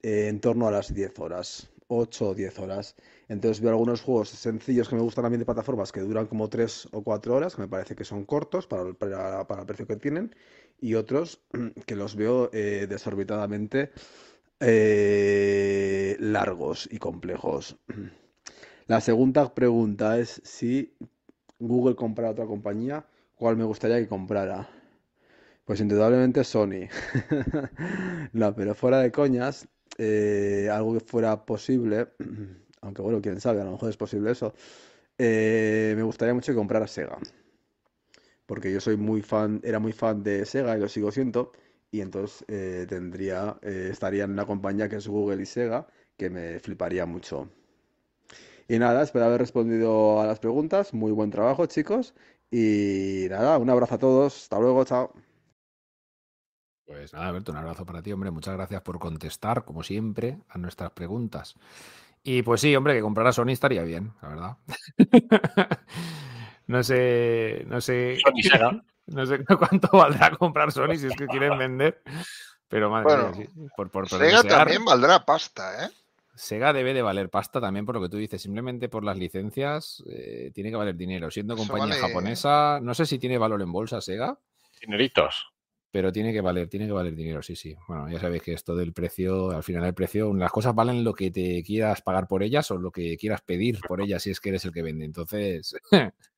eh, 0.03 0.29
en 0.29 0.41
torno 0.41 0.69
a 0.69 0.71
las 0.71 0.93
10 0.93 1.19
horas, 1.19 1.71
8 1.89 2.29
o 2.31 2.35
10 2.35 2.59
horas. 2.59 2.97
Entonces 3.29 3.61
veo 3.61 3.71
algunos 3.71 4.01
juegos 4.03 4.31
sencillos 4.31 4.89
que 4.89 4.97
me 4.97 5.03
gustan 5.03 5.31
mí 5.31 5.39
de 5.39 5.45
plataformas 5.45 5.93
que 5.93 6.01
duran 6.01 6.27
como 6.27 6.49
3 6.49 6.89
o 6.93 7.03
4 7.03 7.35
horas, 7.35 7.55
que 7.55 7.63
me 7.63 7.69
parece 7.69 7.95
que 7.95 8.05
son 8.05 8.25
cortos 8.25 8.67
para 8.67 8.83
el, 8.83 8.97
precio 8.97 9.87
que 9.87 9.97
tienen, 9.97 10.35
y 10.81 10.95
otros 10.95 11.41
que 11.87 11.97
los 11.97 12.17
veo 12.17 12.51
eh, 12.53 12.87
desorbitadamente 12.89 13.93
eh, 14.61 16.17
largos 16.21 16.89
y 16.91 16.99
complejos. 16.99 17.77
La 18.87 19.01
segunda 19.01 19.55
pregunta 19.55 20.19
es 20.19 20.43
si 20.45 20.95
Google 21.59 21.95
compra 21.95 22.31
otra 22.31 22.47
compañía, 22.47 23.07
¿cuál 23.37 23.57
me 23.57 23.65
gustaría 23.65 23.99
que 23.99 24.09
comprara? 24.09 24.69
Pues 25.65 25.81
indudablemente 25.81 26.45
Sony. 26.45 26.89
no, 28.33 28.55
pero 28.55 28.75
fuera 28.75 28.99
de 29.01 29.13
coñas, 29.13 29.69
eh, 29.99 30.69
algo 30.73 30.95
que 30.95 31.01
fuera 31.01 31.45
posible, 31.45 32.09
aunque 32.81 33.03
bueno, 33.03 33.21
quién 33.23 33.41
sabe, 33.41 33.61
a 33.61 33.65
lo 33.65 33.73
mejor 33.73 33.91
es 33.91 33.97
posible 33.97 34.33
eso, 34.33 34.55
eh, 35.19 35.95
me 35.97 36.03
gustaría 36.03 36.35
mucho 36.35 36.53
que 36.53 36.57
comprara 36.57 36.87
Sega. 36.87 37.19
Porque 38.47 38.73
yo 38.73 38.81
soy 38.81 38.97
muy 38.97 39.23
fan, 39.23 39.61
era 39.65 39.79
muy 39.79 39.93
fan 39.93 40.23
de 40.23 40.45
Sega 40.47 40.77
y 40.77 40.81
lo 40.81 40.89
sigo 40.89 41.11
siendo 41.11 41.53
y 41.91 42.01
entonces 42.01 42.45
eh, 42.49 42.87
tendría, 42.89 43.59
estaría 43.63 44.25
en 44.25 44.33
una 44.33 44.47
compañía 44.47 44.89
que 44.89 44.97
es 44.97 45.09
Google 45.09 45.43
y 45.43 45.47
Sega, 45.47 45.87
que 46.17 46.31
me 46.31 46.59
fliparía 46.61 47.07
mucho. 47.07 47.49
Y 48.69 48.79
nada, 48.79 49.03
espero 49.03 49.27
haber 49.27 49.41
respondido 49.41 50.21
a 50.21 50.27
las 50.27 50.39
preguntas. 50.41 50.95
Muy 50.95 51.13
buen 51.13 51.31
trabajo, 51.31 51.67
chicos. 51.67 52.15
Y 52.51 53.27
nada, 53.31 53.59
un 53.59 53.71
abrazo 53.71 53.95
a 53.97 53.99
todos. 53.99 54.37
Hasta 54.45 54.59
luego, 54.59 54.85
chao. 54.85 55.13
Pues 56.87 57.13
nada, 57.13 57.29
Alberto, 57.29 57.53
un 57.53 57.59
abrazo 57.59 57.87
para 57.87 58.03
ti, 58.03 58.13
hombre. 58.13 58.31
Muchas 58.31 58.55
gracias 58.55 58.83
por 58.83 58.99
contestar, 58.99 59.65
como 59.65 59.83
siempre, 59.83 60.39
a 60.49 60.59
nuestras 60.59 60.91
preguntas. 60.93 61.55
Y 62.23 62.43
pues 62.43 62.61
sí, 62.61 62.75
hombre, 62.77 62.95
que 62.95 63.01
comprar 63.01 63.27
a 63.27 63.33
Sony 63.33 63.49
estaría 63.51 63.83
bien, 63.83 64.13
la 64.23 64.29
verdad. 64.29 64.57
no 66.67 66.83
sé, 66.83 67.65
no 67.69 67.81
sé. 67.81 68.19
No 69.05 69.27
sé 69.27 69.45
cuánto 69.59 69.89
valdrá 69.93 70.31
comprar 70.31 70.71
Sony 70.71 70.95
si 70.97 71.09
es 71.09 71.17
que 71.17 71.27
quieren 71.27 71.59
vender. 71.59 72.03
Pero 72.69 72.89
madre 72.89 73.05
Bueno, 73.05 73.37
mía, 73.37 73.47
sí, 73.53 73.61
por, 73.77 73.91
por, 73.91 74.09
por 74.09 74.19
Sega 74.21 74.43
desear- 74.43 74.59
también 74.59 74.85
valdrá 74.85 75.25
pasta, 75.25 75.85
¿eh? 75.87 75.91
Sega 76.37 76.73
debe 76.73 76.95
de 76.95 77.03
valer 77.03 77.29
pasta 77.29 77.61
también 77.61 77.85
por 77.85 77.97
lo 77.97 78.01
que 78.01 78.09
tú 78.09 78.17
dices. 78.17 78.41
Simplemente 78.41 78.89
por 78.89 79.03
las 79.05 79.19
licencias 79.19 80.03
eh, 80.09 80.53
tiene 80.55 80.71
que 80.71 80.77
valer 80.77 80.95
dinero. 80.97 81.33
Siendo 81.33 81.55
Eso 81.55 81.65
compañía 81.65 81.97
vale- 81.97 82.01
japonesa, 82.01 82.79
no 82.81 82.95
sé 82.95 83.05
si 83.05 83.19
tiene 83.19 83.39
valor 83.39 83.61
en 83.61 83.73
bolsa 83.73 84.01
Sega, 84.01 84.39
Dineritos. 84.81 85.52
Pero 85.93 86.11
tiene 86.11 86.33
que 86.33 86.41
valer, 86.41 86.69
tiene 86.69 86.87
que 86.87 86.93
valer 86.93 87.15
dinero, 87.15 87.43
sí, 87.43 87.55
sí. 87.55 87.77
Bueno, 87.87 88.09
ya 88.11 88.19
sabéis 88.19 88.43
que 88.43 88.55
esto 88.55 88.75
del 88.75 88.95
precio, 88.95 89.51
al 89.51 89.63
final 89.63 89.85
el 89.85 89.95
precio, 89.95 90.33
las 90.35 90.51
cosas 90.51 90.75
valen 90.75 91.05
lo 91.05 91.13
que 91.13 91.31
te 91.31 91.63
quieras 91.63 92.01
pagar 92.01 92.27
por 92.27 92.43
ellas 92.43 92.71
o 92.71 92.79
lo 92.79 92.91
que 92.91 93.19
quieras 93.19 93.43
pedir 93.43 93.79
por 93.87 94.01
ellas 94.01 94.23
si 94.23 94.31
es 94.31 94.41
que 94.41 94.49
eres 94.49 94.65
el 94.65 94.73
que 94.73 94.83
vende. 94.83 95.05
Entonces, 95.05 95.77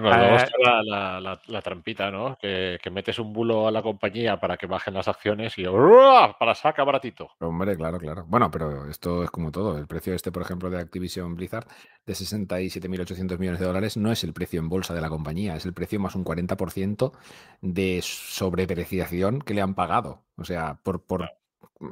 Bueno, 0.00 0.16
luego 0.18 0.36
está 0.36 0.56
la, 0.62 0.82
la- 0.82 1.20
la- 1.20 1.40
la 1.46 1.62
trampita, 1.62 2.10
¿no? 2.10 2.36
Que, 2.40 2.78
que 2.82 2.90
metes 2.90 3.18
un 3.18 3.32
bulo 3.32 3.66
a 3.68 3.70
la 3.70 3.82
compañía 3.82 4.38
para 4.38 4.56
que 4.56 4.66
bajen 4.66 4.94
las 4.94 5.08
acciones 5.08 5.56
y 5.58 5.64
¡ruah! 5.66 6.36
para 6.38 6.54
saca 6.54 6.84
baratito. 6.84 7.30
Hombre, 7.40 7.76
claro, 7.76 7.98
claro. 7.98 8.24
Bueno, 8.26 8.50
pero 8.50 8.88
esto 8.88 9.22
es 9.24 9.30
como 9.30 9.50
todo. 9.50 9.76
El 9.78 9.86
precio 9.86 10.14
este, 10.14 10.30
por 10.32 10.42
ejemplo, 10.42 10.70
de 10.70 10.78
Activision 10.80 11.34
Blizzard 11.34 11.66
de 12.06 12.14
67.800 12.14 13.38
millones 13.38 13.60
de 13.60 13.66
dólares 13.66 13.96
no 13.96 14.10
es 14.12 14.24
el 14.24 14.32
precio 14.32 14.60
en 14.60 14.68
bolsa 14.68 14.94
de 14.94 15.00
la 15.00 15.08
compañía, 15.08 15.56
es 15.56 15.66
el 15.66 15.74
precio 15.74 16.00
más 16.00 16.14
un 16.14 16.24
40% 16.24 17.12
de 17.60 18.00
sobrepreciación 18.02 19.40
que 19.40 19.54
le 19.54 19.62
han 19.62 19.74
pagado. 19.74 20.24
O 20.36 20.44
sea, 20.44 20.78
por, 20.82 21.04
por... 21.04 21.30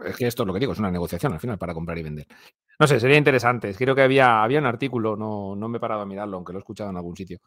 Es 0.04 0.16
que 0.16 0.26
esto 0.26 0.42
es 0.42 0.46
lo 0.46 0.52
que 0.52 0.60
digo, 0.60 0.72
es 0.72 0.78
una 0.78 0.90
negociación 0.90 1.32
al 1.32 1.40
final 1.40 1.58
para 1.58 1.74
comprar 1.74 1.98
y 1.98 2.02
vender. 2.02 2.26
No 2.78 2.86
sé, 2.86 3.00
sería 3.00 3.16
interesante. 3.16 3.74
Creo 3.74 3.94
que 3.94 4.02
había, 4.02 4.42
había 4.42 4.58
un 4.58 4.66
artículo, 4.66 5.16
no, 5.16 5.54
no 5.56 5.68
me 5.68 5.78
he 5.78 5.80
parado 5.80 6.02
a 6.02 6.06
mirarlo, 6.06 6.36
aunque 6.36 6.52
lo 6.52 6.58
he 6.58 6.60
escuchado 6.60 6.90
en 6.90 6.96
algún 6.96 7.16
sitio, 7.16 7.38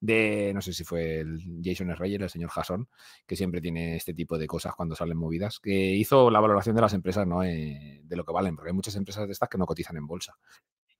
de, 0.00 0.52
no 0.54 0.60
sé 0.62 0.72
si 0.72 0.84
fue 0.84 1.20
el 1.20 1.40
Jason 1.62 1.92
Schreier, 1.92 2.22
el 2.22 2.30
señor 2.30 2.50
Jason, 2.50 2.88
que 3.26 3.36
siempre 3.36 3.60
tiene 3.60 3.96
este 3.96 4.14
tipo 4.14 4.38
de 4.38 4.46
cosas 4.46 4.74
cuando 4.74 4.94
salen 4.94 5.16
movidas, 5.16 5.60
que 5.60 5.94
hizo 5.94 6.30
la 6.30 6.40
valoración 6.40 6.76
de 6.76 6.82
las 6.82 6.92
empresas, 6.92 7.26
¿no? 7.26 7.42
Eh, 7.42 8.00
de 8.04 8.16
lo 8.16 8.24
que 8.24 8.32
valen, 8.32 8.56
porque 8.56 8.70
hay 8.70 8.76
muchas 8.76 8.96
empresas 8.96 9.26
de 9.26 9.32
estas 9.32 9.48
que 9.48 9.58
no 9.58 9.66
cotizan 9.66 9.96
en 9.96 10.06
bolsa. 10.06 10.36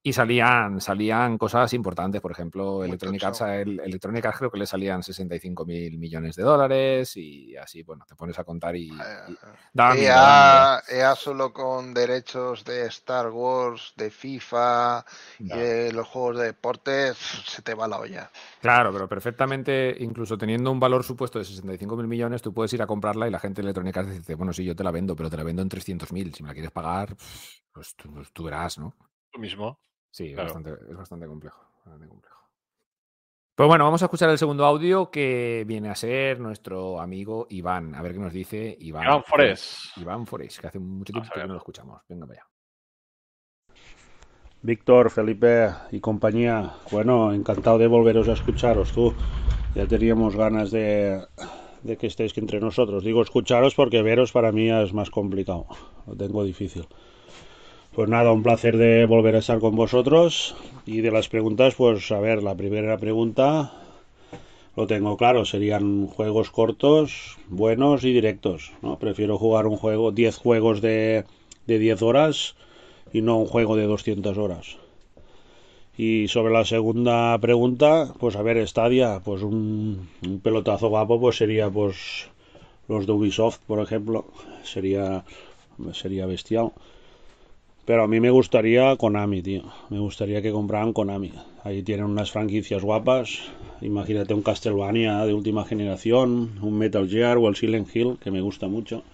Y 0.07 0.13
salían, 0.13 0.81
salían 0.81 1.37
cosas 1.37 1.73
importantes, 1.73 2.21
por 2.21 2.31
ejemplo, 2.31 2.85
Electronic 2.85 3.25
Arts, 3.25 3.41
él- 3.41 3.81
Electronic 3.85 4.25
Arts 4.25 4.39
creo 4.39 4.51
que 4.53 4.59
le 4.59 4.67
salían 4.67 5.03
65 5.03 5.65
mil 5.67 5.99
millones 5.99 6.37
de 6.37 6.45
dólares 6.45 7.17
y 7.17 7.57
así, 7.57 7.83
bueno, 7.83 8.05
te 8.07 8.15
pones 8.15 8.39
a 8.39 8.45
contar 8.45 8.77
y... 8.77 8.87
y 8.87 8.93
Eh, 8.93 8.95
miedo, 9.27 9.39
daba 9.75 9.97
EA, 9.97 10.83
EA 10.89 11.15
solo 11.17 11.53
con 11.53 11.93
derechos 11.93 12.65
de 12.65 12.87
Star 12.87 13.31
Wars, 13.31 13.95
de 13.97 14.11
FIFA 14.11 15.05
y 15.41 15.49
de 15.49 15.93
los 15.93 16.07
juegos 16.07 16.39
de 16.39 16.45
deporte, 16.45 17.13
se 17.15 17.63
te 17.63 17.75
va 17.75 17.89
la 17.89 17.99
olla. 17.99 18.31
Claro, 18.61 18.93
pero 18.93 19.09
perfectamente, 19.09 19.97
incluso 19.99 20.39
teniendo 20.39 20.71
un 20.71 20.79
valor 20.79 21.03
supuesto 21.03 21.41
de 21.41 21.45
65 21.45 21.97
mil 21.97 22.07
millones, 22.07 22.43
tú 22.43 22.55
puedes 22.55 22.73
ir 22.73 22.81
a 22.81 22.87
comprarla 22.87 23.27
y 23.27 23.33
la 23.33 23.41
gente 23.41 23.61
de 23.61 23.67
Electronic 23.67 23.97
Arts 23.97 24.13
dice, 24.13 24.37
bueno, 24.37 24.53
sí, 24.53 24.65
yo 24.65 24.77
te 24.77 24.85
la 24.85 24.93
vendo, 24.93 25.17
pero 25.17 25.29
te 25.31 25.37
la 25.37 25.43
vendo 25.43 25.63
en 25.63 25.69
300 25.69 26.13
mil. 26.13 26.33
Si 26.33 26.45
me 26.45 26.51
la 26.51 26.55
quieres 26.55 26.71
pagar, 26.71 27.17
pues 27.73 27.97
tú, 27.97 28.09
pues 28.13 28.33
tú 28.33 28.45
verás, 28.45 28.79
¿no? 28.79 28.95
Tú 29.33 29.41
mismo. 29.41 29.81
Sí, 30.17 30.33
Claro. 30.33 30.49
es, 30.49 30.55
bastante, 30.55 30.91
es 30.91 30.97
bastante 30.97 31.27
complejo. 31.27 31.61
bastante 31.85 32.09
complejo. 32.09 32.37
Pues 33.55 33.69
bueno, 33.69 33.85
vamos 33.85 34.01
a 34.01 34.07
escuchar 34.07 34.31
el 34.31 34.39
segundo 34.39 34.65
audio 34.65 35.11
que 35.11 35.65
viene 35.67 35.91
a 35.91 35.95
ser 35.95 36.41
nuestro 36.41 36.99
amigo 37.01 37.47
Iván. 37.51 37.95
A 37.95 38.01
ver 38.01 38.13
qué 38.15 38.19
nos 38.19 38.33
dice 38.33 38.75
Iván. 38.81 39.05
Iván 39.05 39.25
Forés. 39.25 39.93
Iván 39.97 40.27
Forés, 40.27 40.59
que 40.59 40.69
hace 40.69 40.79
mucho 40.79 41.13
tiempo 41.13 41.31
a 41.31 41.35
que 41.43 41.47
no 41.47 41.53
lo 41.53 41.59
escuchamos. 41.59 42.01
Venga, 42.09 42.25
vaya. 42.25 42.47
Víctor, 44.63 45.11
Felipe 45.11 45.69
y 45.91 46.01
compañía, 46.01 46.73
bueno, 46.91 47.33
encantado 47.35 47.77
de 47.77 47.87
volveros 47.87 48.29
a 48.29 48.33
escucharos 48.33 48.93
tú. 48.93 49.15
Ya 49.75 49.87
teníamos 49.87 50.35
ganas 50.35 50.71
de, 50.71 51.23
de 51.83 51.97
que 51.99 52.07
estéis 52.07 52.37
entre 52.39 52.59
nosotros. 52.59 53.05
Digo 53.05 53.21
escucharos 53.21 53.75
porque 53.75 54.01
veros 54.01 54.33
para 54.33 54.51
mí 54.51 54.71
es 54.71 54.95
más 54.95 55.11
complicado, 55.11 55.67
lo 56.07 56.17
tengo 56.17 56.43
difícil. 56.43 56.87
Pues 57.97 58.11
nada, 58.11 58.31
un 58.31 58.43
placer 58.43 58.77
de 58.77 59.07
volver 59.07 59.37
a 59.37 59.39
estar 59.39 59.59
con 59.59 59.75
vosotros. 59.75 60.55
Y 60.85 61.01
de 61.01 61.11
las 61.11 61.31
preguntas, 61.31 61.77
pues 61.77 62.13
a 62.13 62.21
ver, 62.21 62.43
la 62.43 62.55
primera 62.55 62.99
pregunta 62.99 63.73
lo 64.77 64.87
tengo 64.87 65.17
claro, 65.17 65.47
serían 65.47 66.07
juegos 66.07 66.51
cortos, 66.51 67.39
buenos 67.49 68.05
y 68.05 68.13
directos. 68.13 68.73
¿no? 68.83 68.99
Prefiero 68.99 69.39
jugar 69.39 69.67
un 69.67 69.79
juego, 69.79 70.13
10 70.13 70.37
juegos 70.37 70.83
de, 70.83 71.25
de 71.67 71.79
10 71.79 72.03
horas 72.03 72.55
y 73.15 73.23
no 73.23 73.39
un 73.39 73.47
juego 73.47 73.77
de 73.77 73.87
200 73.87 74.37
horas. 74.37 74.77
Y 75.97 76.29
sobre 76.29 76.53
la 76.53 76.67
segunda 76.67 77.39
pregunta, 77.39 78.13
pues 78.21 78.37
a 78.37 78.43
ver, 78.43 78.69
Stadia, 78.69 79.23
pues 79.25 79.41
un, 79.41 80.11
un 80.23 80.41
pelotazo 80.41 80.91
guapo, 80.91 81.19
pues 81.19 81.37
sería 81.39 81.71
pues 81.71 82.29
los 82.89 83.07
de 83.07 83.13
Ubisoft, 83.13 83.61
por 83.67 83.81
ejemplo, 83.81 84.27
sería 84.65 85.25
sería 85.95 86.27
bestial. 86.27 86.73
Pero 87.87 88.03
a 88.03 88.09
mí 88.09 88.19
me 88.19 88.31
gustaría 88.31 88.97
Konami, 88.97 89.43
tío. 89.43 89.63
Me 89.91 90.01
gustaría 90.01 90.43
que 90.43 90.51
compraran 90.51 90.93
Konami. 90.93 91.33
Ahí 91.63 91.85
tienen 91.85 92.07
unas 92.07 92.33
franquicias 92.33 92.83
guapas. 92.83 93.49
Imagínate 93.81 94.35
un 94.35 94.43
Castlevania 94.43 95.25
de 95.25 95.33
última 95.33 95.65
generación, 95.65 96.59
un 96.63 96.77
Metal 96.79 97.09
Gear 97.09 97.39
o 97.39 97.49
el 97.49 97.55
Silent 97.55 97.95
Hill, 97.95 98.19
que 98.21 98.33
me 98.33 98.41
gusta 98.41 98.67
mucho. 98.67 99.05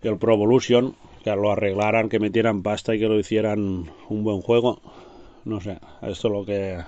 El 0.00 0.16
Pro 0.16 0.34
Evolution, 0.34 0.94
que 1.24 1.34
lo 1.34 1.50
arreglaran, 1.50 2.08
que 2.08 2.20
metieran 2.20 2.62
pasta 2.62 2.94
y 2.94 3.00
que 3.00 3.08
lo 3.08 3.18
hicieran 3.18 3.90
un 4.08 4.22
buen 4.22 4.42
juego. 4.42 4.80
No 5.44 5.60
sé, 5.60 5.78
esto 6.02 6.28
es 6.28 6.34
lo 6.34 6.44
que 6.44 6.78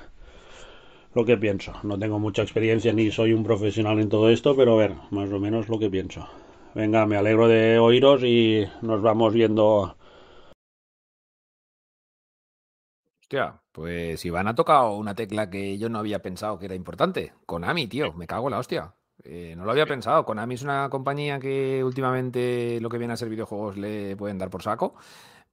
lo 1.13 1.25
que 1.25 1.37
pienso. 1.37 1.73
No 1.83 1.99
tengo 1.99 2.21
mucha 2.21 2.43
experiencia 2.43 2.93
ni 2.93 3.11
soy 3.11 3.33
un 3.33 3.43
profesional 3.43 3.99
en 3.99 4.09
todo 4.09 4.31
esto, 4.31 4.55
pero 4.55 4.75
a 4.75 4.77
ver, 4.77 4.93
más 5.11 5.29
o 5.33 5.41
menos 5.41 5.69
lo 5.69 5.81
que 5.81 5.91
pienso. 5.91 6.29
Venga, 6.73 7.05
me 7.05 7.17
alegro 7.17 7.49
de 7.49 7.81
oíros 7.81 8.23
y 8.23 8.65
nos 8.83 9.03
vamos 9.03 9.35
viendo 9.35 9.97
Hostia, 13.31 13.61
pues 13.71 14.25
Iván 14.25 14.49
ha 14.49 14.57
tocado 14.57 14.97
una 14.97 15.15
tecla 15.15 15.49
que 15.49 15.79
yo 15.79 15.89
no 15.89 16.01
había 16.01 16.19
pensado 16.19 16.59
que 16.59 16.65
era 16.65 16.75
importante. 16.75 17.33
Konami, 17.47 17.87
tío, 17.87 18.13
me 18.15 18.27
cago 18.27 18.49
en 18.49 18.51
la 18.51 18.59
hostia. 18.59 18.93
Eh, 19.23 19.55
no 19.57 19.65
lo 19.65 19.71
había 19.71 19.87
pensado. 19.87 20.25
Konami 20.25 20.57
es 20.57 20.63
una 20.63 20.89
compañía 20.91 21.39
que 21.39 21.85
últimamente 21.85 22.81
lo 22.81 22.89
que 22.89 22.99
viene 22.99 23.13
a 23.15 23.17
ser 23.17 23.29
videojuegos 23.29 23.77
le 23.77 24.17
pueden 24.17 24.37
dar 24.37 24.51
por 24.51 24.65
saco. 24.65 24.97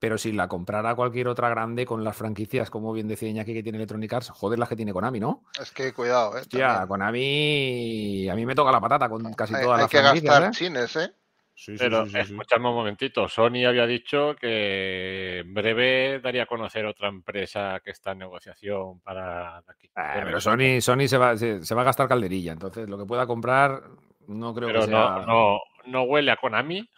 Pero 0.00 0.18
si 0.18 0.32
la 0.32 0.48
comprara 0.48 0.96
cualquier 0.96 1.28
otra 1.28 1.50
grande 1.50 1.86
con 1.86 2.02
las 2.02 2.16
franquicias, 2.16 2.68
como 2.68 2.92
bien 2.92 3.06
decía 3.06 3.28
Iñaki, 3.28 3.54
que 3.54 3.62
tiene 3.62 3.78
Electronic 3.78 4.12
Arts, 4.12 4.30
joder 4.30 4.58
las 4.58 4.68
que 4.68 4.74
tiene 4.74 4.92
Konami, 4.92 5.20
¿no? 5.20 5.44
Es 5.60 5.70
que 5.70 5.92
cuidado, 5.92 6.36
¿eh? 6.36 6.40
Hostia. 6.40 6.84
Konami 6.88 8.28
a 8.28 8.34
mí 8.34 8.44
me 8.44 8.56
toca 8.56 8.72
la 8.72 8.80
patata 8.80 9.08
con 9.08 9.32
casi 9.34 9.54
Hay, 9.54 9.62
todas 9.62 9.76
hay 9.76 9.82
las 9.82 9.90
que 9.92 9.98
franquicias, 10.00 10.32
gastar 10.32 10.48
¿eh? 10.48 10.52
chines, 10.52 10.96
¿eh? 10.96 11.14
Sí, 11.58 11.72
sí, 11.72 11.76
Pero 11.76 12.04
sí, 12.04 12.12
sí, 12.12 12.16
sí. 12.24 12.32
escuchadme 12.34 12.68
un 12.68 12.76
momentito. 12.76 13.28
Sony 13.28 13.66
había 13.66 13.84
dicho 13.84 14.36
que 14.40 15.40
en 15.40 15.52
breve 15.52 16.20
daría 16.20 16.44
a 16.44 16.46
conocer 16.46 16.86
otra 16.86 17.08
empresa 17.08 17.80
que 17.84 17.90
está 17.90 18.12
en 18.12 18.18
negociación 18.18 19.00
para 19.00 19.60
la 19.60 19.64
Ah, 19.96 20.20
pero 20.22 20.40
Sony, 20.40 20.80
Sony 20.80 21.08
se, 21.08 21.18
va, 21.18 21.36
se, 21.36 21.64
se 21.64 21.74
va 21.74 21.80
a 21.80 21.86
gastar 21.86 22.06
calderilla, 22.06 22.52
entonces 22.52 22.88
lo 22.88 22.96
que 22.96 23.06
pueda 23.06 23.26
comprar 23.26 23.82
no 24.28 24.54
creo 24.54 24.68
Pero 24.68 24.80
que 24.82 24.86
sea... 24.86 24.94
no, 24.94 25.26
no, 25.26 25.60
no 25.86 26.02
huele 26.04 26.30
a 26.30 26.36
Konami. 26.36 26.88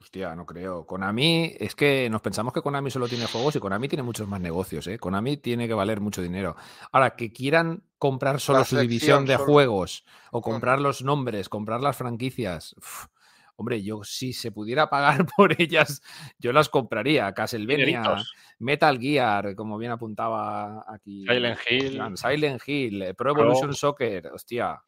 Hostia, 0.00 0.34
no 0.34 0.46
creo. 0.46 0.86
Konami, 0.86 1.54
es 1.58 1.74
que 1.74 2.08
nos 2.08 2.22
pensamos 2.22 2.54
que 2.54 2.62
Konami 2.62 2.90
solo 2.90 3.08
tiene 3.08 3.26
juegos 3.26 3.56
y 3.56 3.60
Konami 3.60 3.88
tiene 3.88 4.02
muchos 4.02 4.26
más 4.26 4.40
negocios, 4.40 4.86
¿eh? 4.86 4.98
Konami 4.98 5.36
tiene 5.36 5.68
que 5.68 5.74
valer 5.74 6.00
mucho 6.00 6.22
dinero. 6.22 6.56
Ahora, 6.92 7.14
que 7.14 7.30
quieran 7.30 7.82
comprar 7.98 8.40
solo 8.40 8.64
su 8.64 8.78
división 8.78 9.26
de 9.26 9.34
solo. 9.34 9.44
juegos 9.46 10.06
o 10.30 10.40
comprar 10.40 10.80
los 10.80 11.02
nombres, 11.02 11.50
comprar 11.50 11.80
las 11.82 11.96
franquicias. 11.96 12.74
uf, 12.78 13.06
hombre, 13.56 13.82
yo 13.82 14.02
si 14.04 14.32
se 14.32 14.50
pudiera 14.52 14.88
pagar 14.88 15.26
por 15.36 15.60
ellas, 15.60 16.02
yo 16.38 16.52
las 16.52 16.68
compraría. 16.68 17.32
Castlevania, 17.32 17.84
Dineritos. 18.02 18.32
Metal 18.58 18.98
Gear, 18.98 19.54
como 19.54 19.78
bien 19.78 19.92
apuntaba 19.92 20.84
aquí. 20.92 21.24
Silent 21.26 21.58
Hill. 21.68 22.02
Silent 22.16 22.62
Hill, 22.66 23.14
Pro 23.16 23.32
Pro. 23.34 23.42
Evolution 23.42 23.74
Soccer, 23.74 24.28
hostia. 24.28 24.80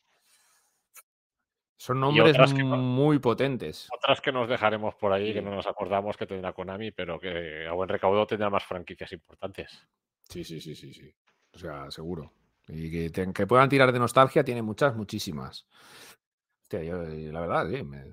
Son 1.79 2.01
nombres 2.01 2.37
que 2.55 2.65
muy 2.65 3.19
potentes. 3.19 3.87
Otras 3.93 4.21
que 4.23 4.33
nos 4.33 4.49
dejaremos 4.49 4.95
por 4.95 5.13
ahí, 5.13 5.35
que 5.35 5.43
no 5.43 5.51
nos 5.55 5.67
acordamos 5.67 6.17
que 6.17 6.27
tendrá 6.27 6.53
Konami, 6.55 6.91
pero 6.91 7.19
que 7.21 7.67
a 7.67 7.73
buen 7.73 7.89
recaudo 7.89 8.27
tendrá 8.27 8.49
más 8.49 8.65
franquicias 8.65 9.13
importantes. 9.13 9.87
Sí, 10.29 10.43
sí, 10.43 10.59
sí, 10.61 10.75
sí, 10.75 10.95
sí. 10.95 11.15
O 11.53 11.59
sea, 11.59 11.91
seguro. 11.91 12.33
Y 12.69 12.91
que, 12.91 13.11
te- 13.11 13.33
que 13.33 13.47
puedan 13.47 13.69
tirar 13.69 13.93
de 13.93 13.99
nostalgia 13.99 14.43
tiene 14.43 14.63
muchas, 14.63 14.97
muchísimas. 14.97 15.67
Hostia, 16.63 16.83
yo, 16.83 17.03
la 17.03 17.41
verdad, 17.41 17.69
sí, 17.71 17.83
me- 17.85 18.13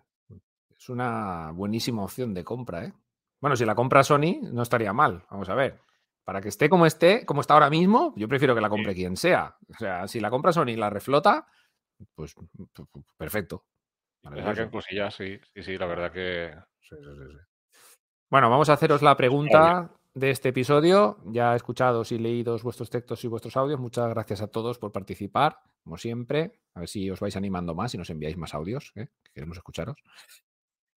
es 0.83 0.89
una 0.89 1.51
buenísima 1.51 2.03
opción 2.03 2.33
de 2.33 2.43
compra, 2.43 2.83
¿eh? 2.83 2.93
Bueno, 3.41 3.55
si 3.55 3.63
la 3.63 3.73
compra 3.73 4.03
Sony, 4.03 4.41
no 4.41 4.63
estaría 4.63 4.91
mal. 4.91 5.23
Vamos 5.31 5.47
a 5.47 5.55
ver. 5.55 5.79
Para 6.25 6.41
que 6.41 6.49
esté 6.49 6.67
como 6.69 6.85
esté, 6.85 7.25
como 7.25 7.39
está 7.39 7.53
ahora 7.53 7.69
mismo, 7.69 8.13
yo 8.17 8.27
prefiero 8.27 8.53
que 8.53 8.61
la 8.61 8.69
compre 8.69 8.93
quien 8.93 9.15
sea. 9.15 9.55
O 9.69 9.77
sea, 9.77 10.07
si 10.07 10.19
la 10.19 10.29
compra 10.29 10.51
Sony 10.51 10.69
y 10.69 10.75
la 10.75 10.89
reflota, 10.89 11.47
pues 12.15 12.35
perfecto. 13.17 13.65
Saquen 14.23 14.69
cosillas, 14.69 15.15
sí, 15.15 15.39
sí, 15.53 15.63
sí, 15.63 15.77
la 15.77 15.85
verdad 15.85 16.11
que 16.11 16.53
Sí, 16.81 16.95
sí, 16.97 17.05
sí, 17.05 17.31
sí. 17.31 17.79
Bueno, 18.29 18.49
vamos 18.49 18.69
a 18.69 18.73
haceros 18.73 19.01
la 19.01 19.15
pregunta 19.15 19.91
de 20.13 20.31
este 20.31 20.49
episodio. 20.49 21.17
Ya 21.25 21.55
escuchados 21.55 22.11
y 22.11 22.17
leídos 22.17 22.63
vuestros 22.63 22.89
textos 22.89 23.23
y 23.23 23.27
vuestros 23.27 23.55
audios. 23.55 23.79
Muchas 23.79 24.09
gracias 24.09 24.41
a 24.41 24.47
todos 24.47 24.79
por 24.79 24.91
participar, 24.91 25.59
como 25.83 25.97
siempre. 25.97 26.59
A 26.73 26.81
ver 26.81 26.89
si 26.89 27.09
os 27.09 27.21
vais 27.21 27.37
animando 27.37 27.73
más 27.73 27.93
y 27.93 27.97
nos 27.97 28.09
enviáis 28.09 28.35
más 28.35 28.53
audios, 28.53 28.91
¿eh? 28.95 29.07
que 29.23 29.31
queremos 29.33 29.57
escucharos. 29.57 29.95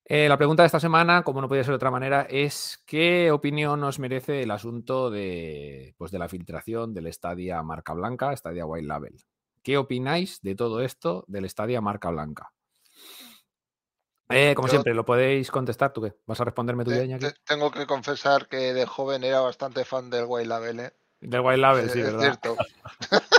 Eh, 0.08 0.28
la 0.28 0.36
pregunta 0.38 0.62
de 0.62 0.66
esta 0.68 0.78
semana, 0.78 1.24
como 1.24 1.40
no 1.40 1.48
podía 1.48 1.64
ser 1.64 1.72
de 1.72 1.76
otra 1.76 1.90
manera, 1.90 2.22
es 2.30 2.80
¿qué 2.86 3.32
opinión 3.32 3.82
os 3.82 3.98
merece 3.98 4.42
el 4.42 4.52
asunto 4.52 5.10
de, 5.10 5.96
pues 5.98 6.12
de 6.12 6.20
la 6.20 6.28
filtración 6.28 6.94
del 6.94 7.12
Stadia 7.12 7.60
marca 7.64 7.92
blanca, 7.92 8.36
Stadia 8.36 8.66
White 8.66 8.86
Label? 8.86 9.16
¿Qué 9.64 9.76
opináis 9.76 10.40
de 10.42 10.54
todo 10.54 10.80
esto 10.80 11.24
del 11.26 11.50
Stadia 11.50 11.80
marca 11.80 12.10
blanca? 12.10 12.52
Eh, 14.28 14.54
como 14.54 14.68
Yo- 14.68 14.72
siempre, 14.72 14.94
lo 14.94 15.04
podéis 15.04 15.50
contestar. 15.50 15.92
¿Tú 15.92 16.02
qué? 16.02 16.14
¿Vas 16.24 16.40
a 16.40 16.44
responderme 16.44 16.84
tú, 16.84 16.90
Te- 16.92 17.18
te- 17.18 17.34
tengo 17.44 17.72
que 17.72 17.86
confesar 17.86 18.46
que 18.46 18.74
de 18.74 18.86
joven 18.86 19.24
era 19.24 19.40
bastante 19.40 19.84
fan 19.84 20.08
del 20.10 20.24
White 20.28 20.48
Label, 20.48 20.80
¿eh? 20.80 20.92
Del 21.20 21.40
White 21.40 21.58
Label, 21.58 21.90
sí, 21.90 21.98
es 21.98 22.04
¿verdad? 22.06 22.20
cierto. 22.20 22.56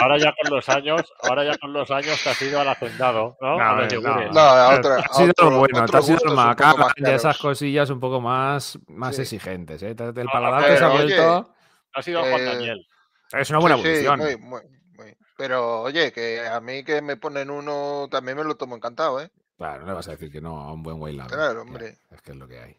ahora 0.00 0.18
ya 0.18 0.34
con 0.40 0.50
los 0.54 0.68
años, 0.68 1.12
ahora 1.22 1.44
ya 1.44 1.58
con 1.58 1.72
los 1.72 1.90
años 1.90 2.22
te 2.22 2.30
has 2.30 2.42
ido 2.42 2.60
al 2.60 2.68
hacendado, 2.68 3.36
¿no? 3.40 3.58
No, 3.58 3.62
A 3.64 3.80
los 3.82 4.02
no. 4.02 4.40
a 4.40 4.76
otra, 4.78 4.96
Te 4.96 5.02
has 5.02 5.16
sido 5.16 5.50
lo 5.50 5.58
bueno, 5.58 5.84
te 5.86 5.96
has 5.96 6.04
sido 6.06 6.16
gusto 6.16 6.28
el 6.30 6.34
más 6.36 6.56
y 6.96 7.10
esas 7.10 7.38
cosillas 7.38 7.90
un 7.90 8.00
poco 8.00 8.20
más, 8.20 8.78
más 8.88 9.16
Sí. 9.16 9.22
exigentes. 9.22 9.82
¿eh? 9.82 9.94
El 9.98 10.14
No, 10.24 10.30
paladar 10.32 10.66
te 10.66 10.76
se 10.76 10.84
ha 10.84 10.88
vuelto. 10.88 11.54
Ha 11.94 12.02
sido 12.02 12.20
Juan 12.20 12.40
Eh, 12.40 12.44
Daniel. 12.44 12.86
Es 13.32 13.50
una 13.50 13.58
buena 13.58 13.76
Sí, 13.76 13.82
sí, 13.82 13.88
evolución. 14.06 14.18
muy, 14.20 14.36
muy, 14.36 14.60
muy. 14.96 15.16
Pero 15.36 15.82
oye, 15.82 16.12
que 16.12 16.46
a 16.46 16.60
mí 16.60 16.82
que 16.84 17.00
me 17.02 17.16
ponen 17.16 17.50
uno 17.50 18.08
también 18.10 18.36
me 18.38 18.44
lo 18.44 18.56
tomo 18.56 18.76
encantado, 18.76 19.20
¿eh? 19.20 19.30
Claro, 19.56 19.80
no 19.82 19.86
le 19.88 19.92
vas 19.94 20.08
a 20.08 20.12
decir 20.12 20.30
que 20.30 20.40
no 20.40 20.60
a 20.60 20.72
un 20.72 20.82
buen 20.82 21.16
Label. 21.16 21.32
Claro, 21.32 21.54
Ya, 21.54 21.60
hombre. 21.60 21.98
Es 22.10 22.22
que 22.22 22.30
es 22.32 22.36
lo 22.36 22.46
que 22.46 22.58
hay. 22.60 22.76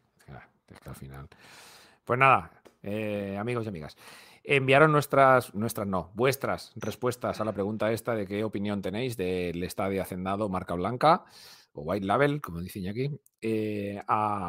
Es 0.69 0.79
que 0.79 0.89
al 0.89 0.95
final. 0.95 1.27
Pues 2.05 2.19
nada, 2.19 2.51
eh, 2.83 3.37
amigos 3.39 3.65
y 3.65 3.69
amigas. 3.69 3.97
Enviaron 4.51 4.91
nuestras, 4.91 5.53
nuestras 5.53 5.85
no, 5.85 6.09
vuestras 6.15 6.71
respuestas 6.75 7.39
a 7.39 7.45
la 7.45 7.53
pregunta 7.53 7.91
esta 7.91 8.15
de 8.15 8.25
qué 8.25 8.43
opinión 8.43 8.81
tenéis 8.81 9.15
del 9.15 9.63
estadio 9.63 10.01
hacendado 10.01 10.49
marca 10.49 10.73
blanca 10.73 11.23
o 11.73 11.83
white 11.83 12.03
label, 12.03 12.41
como 12.41 12.59
dice 12.59 12.89
aquí. 12.89 13.11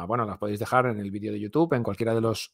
bueno, 0.07 0.25
las 0.25 0.39
podéis 0.39 0.57
dejar 0.57 0.87
en 0.87 0.99
el 0.99 1.11
vídeo 1.11 1.31
de 1.31 1.39
YouTube, 1.39 1.73
en 1.73 1.83
cualquiera 1.83 2.15
de 2.15 2.21
los 2.21 2.51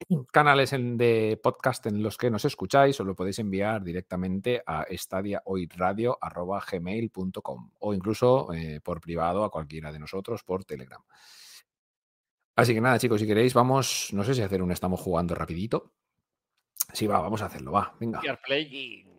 canales 0.32 0.70
de 0.70 1.38
podcast 1.42 1.84
en 1.84 2.02
los 2.02 2.16
que 2.16 2.30
nos 2.30 2.46
escucháis, 2.46 2.98
o 2.98 3.04
lo 3.04 3.14
podéis 3.14 3.40
enviar 3.40 3.84
directamente 3.84 4.62
a 4.64 4.84
estadiaoiradio.gmail.com 4.84 7.70
o 7.78 7.92
incluso 7.92 8.50
eh, 8.54 8.80
por 8.82 9.02
privado 9.02 9.44
a 9.44 9.50
cualquiera 9.50 9.92
de 9.92 9.98
nosotros 9.98 10.42
por 10.44 10.64
Telegram. 10.64 11.02
Así 12.54 12.72
que 12.72 12.80
nada, 12.80 12.98
chicos, 12.98 13.20
si 13.20 13.26
queréis, 13.26 13.52
vamos, 13.52 14.08
no 14.14 14.24
sé 14.24 14.34
si 14.34 14.40
hacer 14.40 14.62
un 14.62 14.72
estamos 14.72 14.98
jugando 14.98 15.34
rapidito. 15.34 15.92
Sí, 16.92 17.06
va, 17.06 17.20
vamos 17.20 17.42
a 17.42 17.46
hacerlo, 17.46 17.72
va, 17.72 17.94
venga. 18.00 18.20
We 18.22 18.28
are 18.28 18.40
playing. 18.44 19.18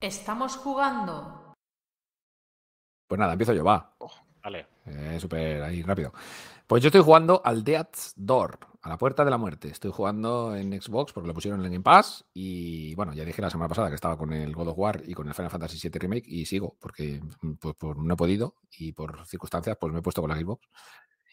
Estamos 0.00 0.56
jugando. 0.56 1.54
Pues 3.08 3.18
nada, 3.18 3.32
empiezo 3.32 3.52
yo, 3.52 3.64
va. 3.64 3.94
Vale. 4.42 4.66
Eh, 4.86 5.18
Súper 5.20 5.62
ahí, 5.62 5.82
rápido. 5.82 6.12
Pues 6.66 6.82
yo 6.82 6.88
estoy 6.88 7.02
jugando 7.02 7.42
al 7.44 7.64
Death's 7.64 8.14
Door, 8.16 8.58
a 8.82 8.88
la 8.88 8.96
puerta 8.96 9.24
de 9.24 9.30
la 9.30 9.36
muerte. 9.36 9.68
Estoy 9.68 9.90
jugando 9.90 10.54
en 10.56 10.80
Xbox 10.80 11.12
porque 11.12 11.26
lo 11.26 11.34
pusieron 11.34 11.60
en 11.60 11.66
el 11.66 11.72
Game 11.72 11.82
Pass. 11.82 12.24
Y 12.32 12.94
bueno, 12.94 13.12
ya 13.12 13.24
dije 13.24 13.42
la 13.42 13.50
semana 13.50 13.68
pasada 13.68 13.88
que 13.88 13.96
estaba 13.96 14.16
con 14.16 14.32
el 14.32 14.54
God 14.54 14.68
of 14.68 14.78
War 14.78 15.02
y 15.04 15.12
con 15.12 15.26
el 15.28 15.34
Final 15.34 15.50
Fantasy 15.50 15.76
VII 15.88 15.98
Remake 15.98 16.24
y 16.28 16.46
sigo 16.46 16.76
porque 16.80 17.20
pues, 17.60 17.74
por- 17.74 17.98
no 17.98 18.14
he 18.14 18.16
podido 18.16 18.54
y 18.78 18.92
por 18.92 19.26
circunstancias 19.26 19.76
pues 19.78 19.92
me 19.92 19.98
he 19.98 20.02
puesto 20.02 20.22
con 20.22 20.30
la 20.30 20.36
Xbox. 20.38 20.66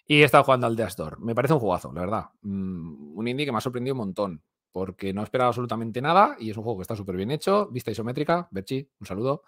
Y 0.08 0.22
he 0.22 0.24
estado 0.24 0.46
jugando 0.46 0.68
al 0.68 0.76
Death's 0.76 0.96
Door. 0.96 1.20
Me 1.20 1.36
parece 1.36 1.54
un 1.54 1.60
jugazo, 1.60 1.92
la 1.92 2.02
verdad. 2.02 2.26
Mm, 2.42 3.18
un 3.18 3.28
indie 3.28 3.46
que 3.46 3.52
me 3.52 3.58
ha 3.58 3.62
sorprendido 3.62 3.94
un 3.94 4.00
montón 4.00 4.42
porque 4.72 5.14
no 5.14 5.24
esperaba 5.24 5.50
absolutamente 5.50 6.02
nada 6.02 6.38
y 6.40 6.50
es 6.50 6.58
un 6.58 6.64
juego 6.64 6.80
que 6.80 6.84
está 6.84 6.96
súper 6.96 7.18
bien 7.18 7.32
hecho. 7.32 7.68
Vista 7.68 7.92
isométrica, 7.92 8.48
Berchi, 8.52 8.90
un 9.00 9.08
saludo. 9.08 9.44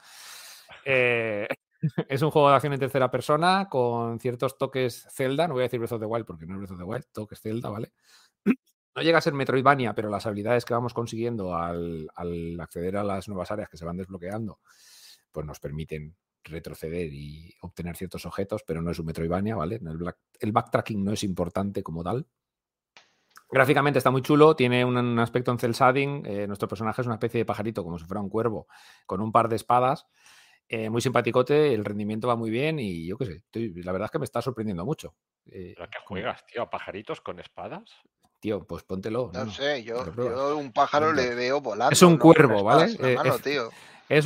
Eh, 0.83 1.47
es 2.09 2.21
un 2.21 2.31
juego 2.31 2.49
de 2.49 2.55
acción 2.55 2.73
en 2.73 2.79
tercera 2.79 3.09
persona 3.09 3.69
con 3.69 4.19
ciertos 4.19 4.57
toques 4.57 5.07
Zelda. 5.11 5.47
No 5.47 5.53
voy 5.53 5.61
a 5.61 5.65
decir 5.67 5.79
Breath 5.79 5.93
of 5.93 6.01
the 6.01 6.05
Wild 6.05 6.25
porque 6.25 6.45
no 6.45 6.55
es 6.55 6.59
Breath 6.59 6.71
of 6.71 6.77
the 6.77 6.83
Wild, 6.83 7.05
toques 7.13 7.39
Zelda, 7.39 7.69
¿vale? 7.69 7.91
No 8.95 9.03
llega 9.03 9.19
a 9.19 9.21
ser 9.21 9.33
Metroidvania, 9.33 9.93
pero 9.93 10.09
las 10.09 10.25
habilidades 10.25 10.65
que 10.65 10.73
vamos 10.73 10.95
consiguiendo 10.95 11.55
al, 11.55 12.09
al 12.15 12.59
acceder 12.59 12.97
a 12.97 13.03
las 13.03 13.29
nuevas 13.29 13.51
áreas 13.51 13.69
que 13.69 13.77
se 13.77 13.85
van 13.85 13.95
desbloqueando, 13.95 14.59
pues 15.31 15.45
nos 15.45 15.59
permiten 15.59 16.17
retroceder 16.43 17.09
y 17.13 17.53
obtener 17.61 17.95
ciertos 17.95 18.25
objetos, 18.25 18.63
pero 18.65 18.81
no 18.81 18.91
es 18.91 18.99
un 18.99 19.05
Metroidvania, 19.05 19.55
¿vale? 19.55 19.75
El, 19.75 19.97
black- 19.97 20.17
el 20.39 20.51
backtracking 20.51 21.03
no 21.03 21.13
es 21.13 21.23
importante 21.23 21.83
como 21.83 22.03
tal. 22.03 22.27
Gráficamente 23.51 23.97
está 23.97 24.11
muy 24.11 24.21
chulo, 24.21 24.55
tiene 24.55 24.85
un, 24.85 24.95
un 24.95 25.19
aspecto 25.19 25.51
en 25.51 25.57
cel 25.57 25.71
shading. 25.73 26.23
eh, 26.25 26.45
nuestro 26.47 26.67
personaje 26.67 27.01
es 27.01 27.07
una 27.07 27.15
especie 27.15 27.39
de 27.39 27.45
pajarito, 27.45 27.83
como 27.83 27.97
si 27.97 28.05
fuera 28.05 28.21
un 28.21 28.29
cuervo, 28.29 28.67
con 29.05 29.21
un 29.21 29.31
par 29.31 29.49
de 29.49 29.55
espadas. 29.55 30.05
eh, 30.71 30.87
muy 30.91 31.01
simpaticote, 31.01 31.73
el 31.73 31.83
rendimiento 31.83 32.27
va 32.27 32.35
muy 32.35 32.51
bien 32.51 32.77
y 32.77 33.07
yo 33.07 33.17
qué 33.17 33.25
sé, 33.25 33.33
estoy- 33.37 33.73
la 33.81 33.91
verdad 33.91 34.05
es 34.05 34.11
que 34.11 34.19
me 34.19 34.25
está 34.25 34.39
sorprendiendo 34.39 34.85
mucho. 34.85 35.15
Eh, 35.47 35.73
¿Pero 35.75 35.89
qué 35.89 35.97
juegas, 36.05 36.45
tío? 36.45 36.61
¿A 36.61 36.69
pajaritos 36.69 37.21
con 37.21 37.39
espadas? 37.39 37.89
Tío, 38.39 38.67
pues 38.67 38.83
póntelo. 38.83 39.31
No 39.33 39.49
sé, 39.51 39.83
yo, 39.83 40.05
yo 40.15 40.55
un 40.57 40.71
pájaro 40.71 41.11
le 41.11 41.33
veo 41.33 41.59
volando. 41.59 41.91
Es 41.91 42.03
un 42.03 42.17
cuervo, 42.19 42.63
¿vale? 42.63 42.91
Eh, 42.99 43.15
mano, 43.15 43.39
tío. 43.39 43.69
Es 43.69 43.73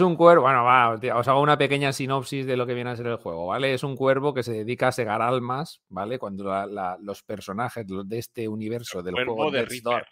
un 0.01 0.15
cuervo, 0.15 0.43
bueno, 0.43 0.63
va, 0.63 0.91
os 1.15 1.27
hago 1.27 1.41
una 1.41 1.57
pequeña 1.57 1.91
sinopsis 1.91 2.45
de 2.45 2.55
lo 2.55 2.65
que 2.65 2.73
viene 2.73 2.91
a 2.91 2.95
ser 2.95 3.07
el 3.07 3.17
juego, 3.17 3.47
¿vale? 3.47 3.73
Es 3.73 3.83
un 3.83 3.95
cuervo 3.97 4.33
que 4.33 4.41
se 4.43 4.53
dedica 4.53 4.87
a 4.87 4.91
segar 4.93 5.21
almas, 5.21 5.81
¿vale? 5.89 6.17
Cuando 6.19 6.45
la- 6.45 6.65
la- 6.65 6.97
los 7.01 7.21
personajes 7.23 7.85
de 7.87 8.17
este 8.17 8.47
universo 8.47 9.03
del 9.03 9.15
juego 9.25 9.51
de 9.51 9.59
Door. 9.83 10.05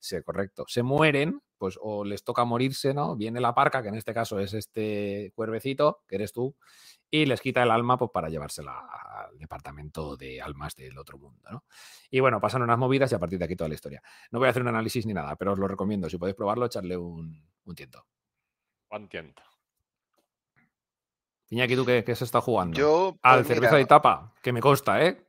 Sí, 0.00 0.16
correcto. 0.22 0.64
Se 0.68 0.82
mueren, 0.82 1.40
pues 1.56 1.78
o 1.80 2.04
les 2.04 2.24
toca 2.24 2.44
morirse, 2.44 2.92
¿no? 2.92 3.16
Viene 3.16 3.40
la 3.40 3.54
parca, 3.54 3.82
que 3.82 3.88
en 3.88 3.94
este 3.94 4.12
caso 4.12 4.38
es 4.38 4.52
este 4.52 5.32
cuervecito, 5.34 6.02
que 6.06 6.16
eres 6.16 6.32
tú, 6.32 6.54
y 7.10 7.24
les 7.24 7.40
quita 7.40 7.62
el 7.62 7.70
alma 7.70 7.96
pues, 7.96 8.10
para 8.12 8.28
llevársela 8.28 8.80
al 8.80 9.38
departamento 9.38 10.16
de 10.16 10.42
almas 10.42 10.74
del 10.74 10.98
otro 10.98 11.16
mundo, 11.18 11.48
¿no? 11.50 11.64
Y 12.10 12.20
bueno, 12.20 12.38
pasan 12.40 12.62
unas 12.62 12.76
movidas 12.76 13.12
y 13.12 13.14
a 13.14 13.18
partir 13.18 13.38
de 13.38 13.46
aquí 13.46 13.56
toda 13.56 13.68
la 13.68 13.76
historia. 13.76 14.02
No 14.30 14.40
voy 14.40 14.48
a 14.48 14.50
hacer 14.50 14.60
un 14.62 14.68
análisis 14.68 15.06
ni 15.06 15.14
nada, 15.14 15.36
pero 15.36 15.52
os 15.52 15.58
lo 15.58 15.68
recomiendo. 15.68 16.10
Si 16.10 16.18
podéis 16.18 16.36
probarlo, 16.36 16.66
echarle 16.66 16.96
un, 16.98 17.42
un 17.64 17.74
tiento. 17.74 18.04
Iñaki, 21.50 21.76
¿tú 21.76 21.84
qué, 21.84 22.04
qué 22.04 22.16
se 22.16 22.24
está 22.24 22.40
jugando? 22.40 22.76
Yo, 22.78 23.16
Al 23.22 23.40
pues 23.40 23.48
cerveza 23.48 23.72
mira, 23.72 23.78
de 23.78 23.86
tapa, 23.86 24.32
que 24.42 24.52
me 24.52 24.60
consta, 24.60 25.04
¿eh? 25.04 25.24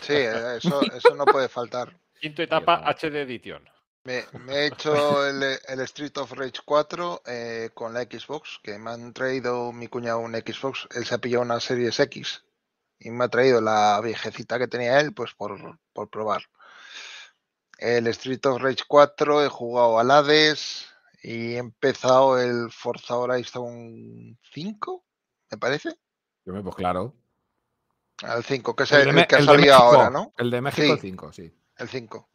Sí, 0.00 0.14
eso, 0.56 0.80
eso 0.82 1.14
no 1.14 1.24
puede 1.24 1.48
faltar. 1.48 1.98
Quinto 2.20 2.42
etapa. 2.42 2.82
HD 2.84 3.16
Edition. 3.22 3.68
Me, 4.04 4.24
me 4.44 4.54
he 4.54 4.66
hecho 4.66 5.26
el, 5.26 5.42
el 5.42 5.80
Street 5.80 6.16
of 6.16 6.32
Rage 6.32 6.60
4 6.64 7.22
eh, 7.26 7.70
con 7.74 7.92
la 7.92 8.02
Xbox, 8.02 8.58
que 8.62 8.78
me 8.78 8.90
han 8.90 9.12
traído 9.12 9.72
mi 9.72 9.88
cuñado 9.88 10.20
un 10.20 10.34
Xbox, 10.34 10.88
él 10.94 11.04
se 11.04 11.14
ha 11.14 11.18
pillado 11.18 11.42
una 11.44 11.60
Series 11.60 12.00
X 12.00 12.44
y 12.98 13.10
me 13.10 13.24
ha 13.24 13.28
traído 13.28 13.60
la 13.60 14.00
viejecita 14.02 14.58
que 14.58 14.68
tenía 14.68 15.00
él, 15.00 15.12
pues 15.12 15.34
por, 15.34 15.78
por 15.92 16.08
probar. 16.08 16.42
El 17.78 18.06
Street 18.08 18.44
of 18.44 18.60
Rage 18.60 18.84
4 18.86 19.44
he 19.44 19.48
jugado 19.48 19.98
al 19.98 20.10
Hades 20.10 20.89
y 21.22 21.54
he 21.54 21.58
empezado 21.58 22.40
el 22.40 22.70
Forza 22.70 23.16
Horizon 23.16 24.38
5, 24.52 25.04
me 25.50 25.58
parece. 25.58 25.90
Yo 26.44 26.52
me 26.52 26.62
pues 26.62 26.74
claro. 26.76 27.14
Al 28.22 28.44
5, 28.44 28.76
que 28.76 28.82
es 28.84 28.92
El 28.92 29.08
el, 29.08 29.14
de 29.14 29.20
el 29.22 29.26
que 29.26 29.34
ha 29.36 29.38
el 29.38 29.44
salido 29.44 29.74
ahora, 29.74 30.10
¿no? 30.10 30.32
El 30.36 30.50
de 30.50 30.60
México 30.60 30.82
Sí. 30.86 30.90
el 30.92 30.98
5, 31.00 31.32
sí. 31.32 31.54
El 31.76 31.88
5. 31.88 32.30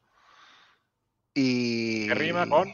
Y... 1.33 2.07
¿Qué 2.07 2.15
rima 2.15 2.47
con? 2.47 2.73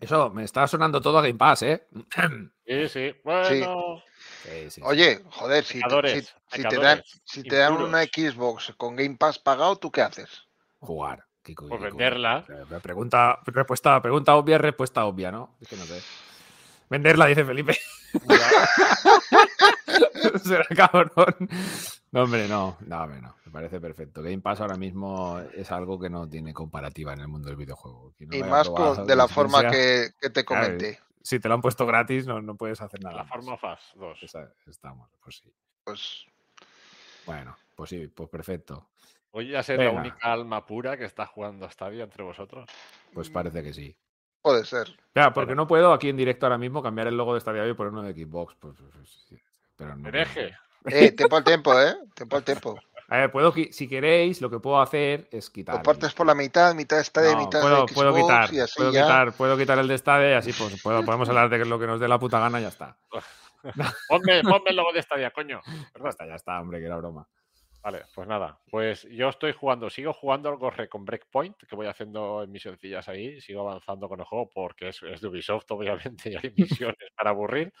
Eso, 0.00 0.30
me 0.30 0.44
está 0.44 0.66
sonando 0.66 1.00
todo 1.00 1.18
a 1.18 1.22
Game 1.22 1.34
Pass, 1.34 1.62
¿eh? 1.62 1.86
Sí, 2.66 2.88
sí. 2.88 3.14
Bueno, 3.24 4.02
Sí, 4.44 4.70
sí. 4.70 4.80
Oye, 4.84 5.22
joder, 5.30 5.64
si 5.64 5.80
te, 5.80 6.20
si- 6.22 6.28
si 6.52 6.62
te 6.62 6.76
dan, 6.78 7.02
si 7.24 7.42
te 7.42 7.56
dan 7.56 7.72
una. 7.74 8.02
Xbox 8.04 8.72
con 8.76 8.94
Game 8.94 9.16
Pass 9.16 9.38
pagado, 9.40 9.76
¿tú 9.76 9.90
qué 9.90 10.02
haces? 10.02 10.28
Jugar. 10.78 11.26
Kiko, 11.42 11.64
Kiko. 11.66 11.78
venderla. 11.78 12.44
Pregunta, 12.82 13.38
respuesta, 13.46 14.00
pregunta 14.02 14.34
obvia, 14.36 14.58
respuesta 14.58 15.04
obvia, 15.04 15.30
¿no? 15.32 15.56
Es 15.60 15.68
que 15.68 15.76
no 15.76 15.84
sé. 15.84 16.00
Venderla, 16.88 17.26
dice 17.26 17.44
Felipe. 17.44 17.78
Será 20.44 20.64
cabrón. 20.76 21.34
No, 22.12 22.22
hombre, 22.24 22.48
no. 22.48 22.76
No, 22.86 23.02
hombre, 23.02 23.20
no. 23.20 23.34
Me 23.44 23.52
parece 23.52 23.80
perfecto. 23.80 24.22
Game 24.22 24.40
Pass 24.40 24.60
ahora 24.60 24.76
mismo 24.76 25.38
es 25.54 25.70
algo 25.70 25.98
que 25.98 26.10
no 26.10 26.28
tiene 26.28 26.52
comparativa 26.52 27.12
en 27.12 27.20
el 27.20 27.28
mundo 27.28 27.48
del 27.48 27.56
videojuego. 27.56 28.12
No 28.18 28.36
y 28.36 28.42
más 28.42 28.68
probado, 28.68 28.96
con- 28.96 29.06
de 29.06 29.16
la 29.16 29.28
forma 29.28 29.70
que, 29.70 30.08
que 30.20 30.30
te 30.30 30.44
Claro, 30.44 30.64
comenté. 30.66 30.98
Si 31.22 31.38
te 31.38 31.48
lo 31.48 31.54
han 31.54 31.60
puesto 31.60 31.86
gratis, 31.86 32.26
no, 32.26 32.40
no 32.42 32.56
puedes 32.56 32.80
hacer 32.80 33.00
nada. 33.02 33.16
la 33.18 33.22
más. 33.24 33.32
forma 33.32 33.56
FAS 33.56 33.80
2. 33.94 34.22
Esa- 34.22 34.52
estamos, 34.66 35.08
pues 35.22 35.36
sí. 35.36 35.52
Pues 35.84 36.24
Bueno, 37.26 37.56
pues 37.76 37.90
sí, 37.90 38.06
pues 38.08 38.28
perfecto. 38.28 38.88
Voy 39.32 39.54
a 39.54 39.62
ser 39.62 39.78
la 39.80 39.90
única 39.90 40.32
alma 40.32 40.66
pura 40.66 40.96
que 40.96 41.04
está 41.04 41.26
jugando 41.26 41.68
Stadia 41.70 42.04
entre 42.04 42.24
vosotros. 42.24 42.68
Pues 43.14 43.30
parece 43.30 43.62
que 43.62 43.72
sí. 43.72 43.96
puede 44.42 44.64
ser. 44.64 44.88
Ya, 45.14 45.32
porque 45.32 45.54
no 45.54 45.66
puedo 45.66 45.92
aquí 45.92 46.08
en 46.08 46.16
directo 46.16 46.46
ahora 46.46 46.58
mismo 46.58 46.82
cambiar 46.82 47.06
el 47.06 47.16
logo 47.16 47.34
de 47.34 47.40
Stadia 47.40 47.66
y 47.68 47.74
poner 47.74 47.92
uno 47.92 48.02
de 48.02 48.12
Xbox. 48.12 48.56
Pues, 48.58 48.74
pues, 48.76 48.90
pues, 48.92 49.24
sí, 49.28 49.40
pero 49.76 49.94
no. 49.96 50.08
Hereje. 50.08 50.56
Eh, 50.86 51.12
tiempo 51.12 51.36
al 51.36 51.44
tiempo, 51.44 51.78
¿eh? 51.78 51.94
Tiempo 52.14 52.36
al 52.36 52.42
tiempo. 52.44 52.78
A 53.08 53.16
ver, 53.16 53.30
puedo, 53.32 53.52
si 53.52 53.88
queréis, 53.88 54.40
lo 54.40 54.48
que 54.48 54.60
puedo 54.60 54.80
hacer 54.80 55.28
es 55.32 55.50
quitar. 55.50 55.76
Lo 55.76 55.82
partes 55.82 56.12
por 56.14 56.26
la 56.26 56.34
mitad, 56.34 56.74
mitad 56.74 57.00
está 57.00 57.20
de 57.20 57.32
No, 57.34 57.40
mitad 57.40 57.60
puedo, 57.60 57.74
de 57.74 57.80
Xbox 57.82 57.94
puedo 57.94 58.14
quitar, 58.14 58.54
y 58.54 58.60
así 58.60 58.74
puedo 58.76 58.92
ya. 58.92 59.02
quitar, 59.02 59.32
puedo 59.32 59.58
quitar 59.58 59.78
el 59.80 59.88
de 59.88 59.98
Stadia 59.98 60.30
y 60.30 60.34
así 60.34 60.52
pues, 60.52 60.80
puedo- 60.80 61.04
podemos 61.04 61.28
hablar 61.28 61.50
de 61.50 61.64
lo 61.64 61.78
que 61.78 61.86
nos 61.88 61.98
dé 61.98 62.06
la 62.06 62.18
puta 62.20 62.38
gana 62.38 62.60
y 62.60 62.62
ya 62.62 62.68
está. 62.68 62.96
Ponme, 64.08 64.42
ponme 64.42 64.70
el 64.70 64.76
logo 64.76 64.92
de 64.92 65.02
Stadia, 65.02 65.30
coño. 65.32 65.60
Ya 66.02 66.08
está, 66.08 66.26
ya 66.26 66.36
está, 66.36 66.60
hombre, 66.60 66.78
que 66.78 66.86
era 66.86 66.96
broma. 66.96 67.26
Vale, 67.82 68.02
pues 68.14 68.28
nada. 68.28 68.60
Pues 68.70 69.08
yo 69.10 69.28
estoy 69.28 69.52
jugando, 69.52 69.88
sigo 69.88 70.12
jugando 70.12 70.50
al 70.50 70.56
Gorre 70.56 70.88
con 70.88 71.04
Breakpoint, 71.04 71.56
que 71.56 71.76
voy 71.76 71.86
haciendo 71.86 72.42
en 72.42 72.50
misioncillas 72.50 73.08
ahí, 73.08 73.40
sigo 73.40 73.62
avanzando 73.62 74.08
con 74.08 74.20
el 74.20 74.26
juego 74.26 74.50
porque 74.52 74.88
es, 74.88 75.02
es 75.02 75.20
de 75.20 75.28
Ubisoft, 75.28 75.64
obviamente, 75.70 76.30
y 76.30 76.36
hay 76.36 76.52
misiones 76.56 76.96
para 77.16 77.30
aburrir. 77.30 77.72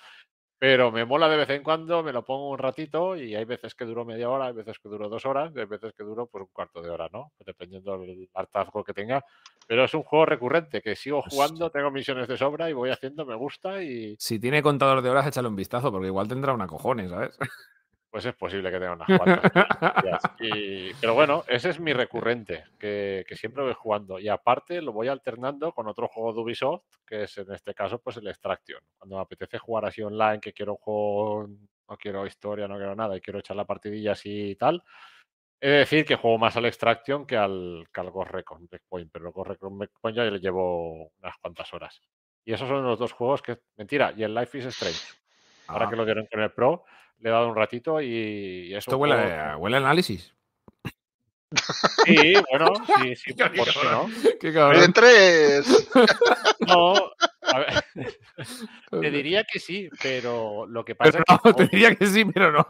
Pero 0.58 0.92
me 0.92 1.06
mola 1.06 1.28
de 1.28 1.38
vez 1.38 1.48
en 1.50 1.62
cuando, 1.62 2.02
me 2.02 2.12
lo 2.12 2.22
pongo 2.22 2.50
un 2.50 2.58
ratito 2.58 3.16
y 3.16 3.34
hay 3.34 3.46
veces 3.46 3.74
que 3.74 3.86
duro 3.86 4.04
media 4.04 4.28
hora, 4.28 4.46
hay 4.46 4.52
veces 4.52 4.78
que 4.78 4.90
duro 4.90 5.08
dos 5.08 5.24
horas, 5.24 5.50
y 5.56 5.58
hay 5.58 5.64
veces 5.64 5.94
que 5.94 6.04
duro 6.04 6.26
pues 6.26 6.42
un 6.42 6.50
cuarto 6.52 6.82
de 6.82 6.90
hora, 6.90 7.08
¿no? 7.10 7.32
Dependiendo 7.46 7.98
del 7.98 8.28
hartazgo 8.34 8.84
que 8.84 8.92
tenga. 8.92 9.24
Pero 9.66 9.84
es 9.84 9.94
un 9.94 10.02
juego 10.02 10.26
recurrente 10.26 10.82
que 10.82 10.96
sigo 10.96 11.22
jugando, 11.22 11.70
tengo 11.70 11.90
misiones 11.90 12.28
de 12.28 12.36
sobra 12.36 12.68
y 12.68 12.74
voy 12.74 12.90
haciendo, 12.90 13.24
me 13.24 13.36
gusta 13.36 13.82
y 13.82 14.16
Si 14.18 14.38
tiene 14.38 14.62
contador 14.62 15.00
de 15.00 15.08
horas, 15.08 15.26
échale 15.26 15.48
un 15.48 15.56
vistazo, 15.56 15.90
porque 15.90 16.08
igual 16.08 16.28
tendrá 16.28 16.52
una 16.52 16.66
cojones, 16.66 17.10
¿sabes? 17.10 17.38
pues 18.10 18.26
es 18.26 18.34
posible 18.34 18.70
que 18.70 18.78
tenga 18.78 18.92
unas 18.92 19.08
cuantas. 19.16 19.52
Y- 20.40 20.92
pero 20.94 21.14
bueno, 21.14 21.44
ese 21.46 21.70
es 21.70 21.78
mi 21.80 21.92
recurrente, 21.92 22.64
que, 22.78 23.24
que 23.26 23.36
siempre 23.36 23.62
voy 23.62 23.74
jugando. 23.74 24.18
Y 24.18 24.28
aparte 24.28 24.82
lo 24.82 24.92
voy 24.92 25.08
alternando 25.08 25.72
con 25.72 25.86
otro 25.86 26.08
juego 26.08 26.32
de 26.32 26.40
Ubisoft, 26.40 26.84
que 27.06 27.22
es 27.24 27.38
en 27.38 27.52
este 27.52 27.72
caso 27.74 28.00
pues 28.00 28.16
el 28.16 28.26
Extraction. 28.28 28.80
Cuando 28.98 29.16
me 29.16 29.22
apetece 29.22 29.58
jugar 29.58 29.84
así 29.84 30.02
online, 30.02 30.40
que 30.40 30.52
quiero 30.52 30.76
juego, 30.76 31.46
no 31.88 31.96
quiero 31.96 32.26
historia, 32.26 32.66
no 32.66 32.76
quiero 32.76 32.96
nada, 32.96 33.16
y 33.16 33.20
quiero 33.20 33.38
echar 33.38 33.56
la 33.56 33.64
partidilla 33.66 34.12
así 34.12 34.50
y 34.50 34.56
tal. 34.56 34.82
He 35.62 35.68
de 35.68 35.76
decir 35.78 36.04
que 36.06 36.16
juego 36.16 36.38
más 36.38 36.56
al 36.56 36.64
Extraction 36.64 37.26
que 37.26 37.36
al, 37.36 37.84
que 37.92 38.00
al 38.00 38.10
Ghost 38.10 38.30
Recon 38.30 38.66
Breakpoint, 38.66 39.10
pero 39.12 39.26
el 39.26 39.32
Ghost 39.32 39.50
Recon 39.50 39.78
Breakpoint 39.78 40.16
ya 40.16 40.24
le 40.24 40.38
llevo 40.40 41.12
unas 41.20 41.36
cuantas 41.40 41.72
horas. 41.74 42.00
Y 42.44 42.54
esos 42.54 42.66
son 42.66 42.82
los 42.82 42.98
dos 42.98 43.12
juegos 43.12 43.42
que, 43.42 43.58
mentira, 43.76 44.14
y 44.16 44.22
el 44.22 44.34
Life 44.34 44.56
is 44.58 44.64
Strange. 44.66 44.98
Ahora 45.66 45.86
Ah, 45.86 45.90
que 45.90 45.96
lo 45.96 46.04
dieron 46.06 46.26
con 46.26 46.40
el 46.40 46.50
Pro, 46.52 46.84
le 47.20 47.28
he 47.28 47.32
dado 47.32 47.48
un 47.48 47.56
ratito 47.56 48.00
y 48.00 48.72
es 48.72 48.78
Esto 48.78 48.96
huele, 48.98 49.14
juego 49.14 49.40
a- 49.40 49.56
huele 49.56 49.76
a 49.76 49.80
análisis. 49.80 50.34
Sí, 52.04 52.34
bueno, 52.50 52.72
sí, 52.96 53.16
sí, 53.16 53.34
Qué 53.34 53.44
¿por 53.44 53.66
qué 53.72 53.84
no? 53.90 54.06
Qué 54.40 54.46
De 54.48 54.52
cabrón. 54.52 54.92
tres. 54.92 55.88
No, 56.66 56.94
a 57.52 57.58
ver, 57.58 57.84
te 59.00 59.10
diría 59.10 59.44
que 59.44 59.58
sí, 59.58 59.88
pero 60.02 60.66
lo 60.66 60.84
que 60.84 60.94
pasa 60.94 61.10
Pero 61.12 61.24
es 61.26 61.40
que 61.42 61.48
no, 61.48 61.54
te 61.56 61.66
diría 61.66 61.94
que 61.94 62.06
sí, 62.06 62.24
pero 62.24 62.52
no. 62.52 62.66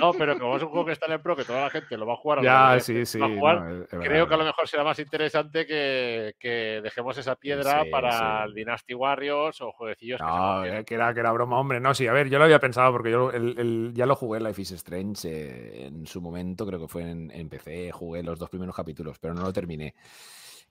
no, 0.00 0.12
pero 0.14 0.38
como 0.38 0.56
es 0.56 0.62
un 0.62 0.68
juego 0.70 0.86
que 0.86 0.92
está 0.92 1.06
en 1.06 1.12
el 1.12 1.20
Pro, 1.20 1.36
que 1.36 1.44
toda 1.44 1.62
la 1.62 1.70
gente 1.70 1.96
lo 1.96 2.06
va 2.06 2.14
a 2.14 2.16
jugar, 2.16 2.42
Ya, 2.42 2.74
de 2.74 2.80
sí, 2.80 2.92
gente 2.92 3.06
sí. 3.06 3.18
a 3.22 3.28
jugar, 3.28 3.60
no, 3.60 3.68
es- 3.68 3.74
es 3.84 3.90
verdad, 3.92 4.06
creo 4.06 4.28
que 4.28 4.34
a 4.34 4.38
lo 4.38 4.44
mejor 4.44 4.68
será 4.68 4.84
más 4.84 4.98
interesante 4.98 5.66
que, 5.66 6.34
que 6.38 6.80
dejemos 6.82 7.16
esa 7.18 7.36
piedra 7.36 7.84
Sí, 7.84 7.90
para 7.90 8.42
sí. 8.42 8.48
el 8.48 8.54
Dynasty 8.54 8.94
Warriors 8.94 9.60
o 9.60 9.72
jueguecillos 9.72 10.18
que 10.20 10.24
No, 10.26 10.32
mantienen. 10.54 10.80
eh, 10.80 10.84
que 10.84 10.94
era, 10.94 11.14
que 11.14 11.20
era 11.20 11.32
broma, 11.32 11.58
hombre. 11.58 11.80
No, 11.80 11.94
sí, 11.94 12.06
a 12.06 12.12
ver, 12.12 12.28
yo 12.28 12.38
lo 12.38 12.44
había 12.44 12.58
pensado 12.60 12.92
porque 12.92 13.10
yo 13.10 13.30
el- 13.30 13.58
el- 13.58 13.92
ya 13.94 14.06
lo 14.06 14.16
jugué 14.16 14.40
Life 14.40 14.62
is 14.62 14.72
Strange 14.72 15.28
eh, 15.28 15.86
en 15.86 16.06
su 16.06 16.20
momento, 16.20 16.66
creo 16.66 16.80
que 16.80 16.88
fue 16.88 17.02
en, 17.10 17.30
en 17.30 17.48
PC, 17.48 17.90
jugué 17.92 18.22
los 18.22 18.38
dos 18.38 18.50
primeros 18.50 18.74
capítulos, 18.74 19.18
pero 19.18 19.34
no 19.34 19.42
lo 19.42 19.52
terminé. 19.52 19.94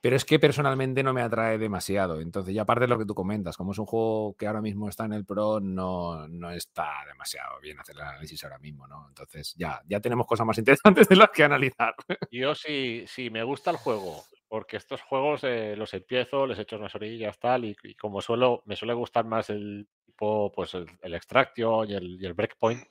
Pero 0.06 0.18
es 0.18 0.24
que 0.24 0.38
personalmente 0.38 1.02
no 1.02 1.14
me 1.14 1.24
atrae 1.24 1.58
demasiado. 1.58 2.22
Entonces, 2.22 2.54
ya 2.54 2.62
aparte 2.62 2.84
de 2.84 2.90
lo 2.90 3.00
que 3.00 3.08
tú 3.08 3.16
comentas, 3.16 3.58
como 3.58 3.72
es 3.72 3.80
un 3.80 3.88
juego 3.88 4.36
que 4.38 4.46
ahora 4.46 4.62
mismo 4.62 4.88
está 4.88 5.06
en 5.06 5.14
el 5.14 5.26
Pro, 5.26 5.60
no, 5.60 6.28
no 6.28 6.52
está 6.52 7.04
demasiado 7.08 7.60
bien 7.60 7.80
hacer 7.80 7.96
el 7.96 8.04
análisis 8.04 8.44
ahora 8.44 8.60
mismo, 8.60 8.86
¿no? 8.86 9.08
Entonces, 9.08 9.56
ya, 9.58 9.82
ya 9.88 10.00
tenemos 10.00 10.28
cosas 10.28 10.46
más 10.46 10.58
interesantes 10.60 11.10
de 11.10 11.16
las 11.16 11.32
que 11.32 11.44
analizar. 11.44 11.96
Yo 12.30 12.54
sí, 12.54 13.04
sí, 13.08 13.32
me 13.32 13.42
gusta 13.42 13.72
el 13.72 13.78
juego, 13.78 14.22
porque 14.48 14.78
estos 14.78 15.02
juegos 15.02 15.44
eh, 15.44 15.76
los 15.76 15.92
empiezo, 15.96 16.46
les 16.46 16.60
echo 16.60 16.78
unas 16.78 16.94
orillas 16.94 17.40
tal, 17.40 17.66
y, 17.66 17.76
y 17.82 17.96
como 17.96 18.22
suelo, 18.22 18.62
me 18.68 18.76
suele 18.76 18.94
gustar 18.94 19.26
más 19.26 19.50
el 19.50 19.88
tipo, 20.06 20.52
pues 20.52 20.76
el, 20.76 21.16
Extraction 21.16 21.90
y 21.90 21.94
y 21.94 22.26
el 22.28 22.34
Breakpoint, 22.36 22.86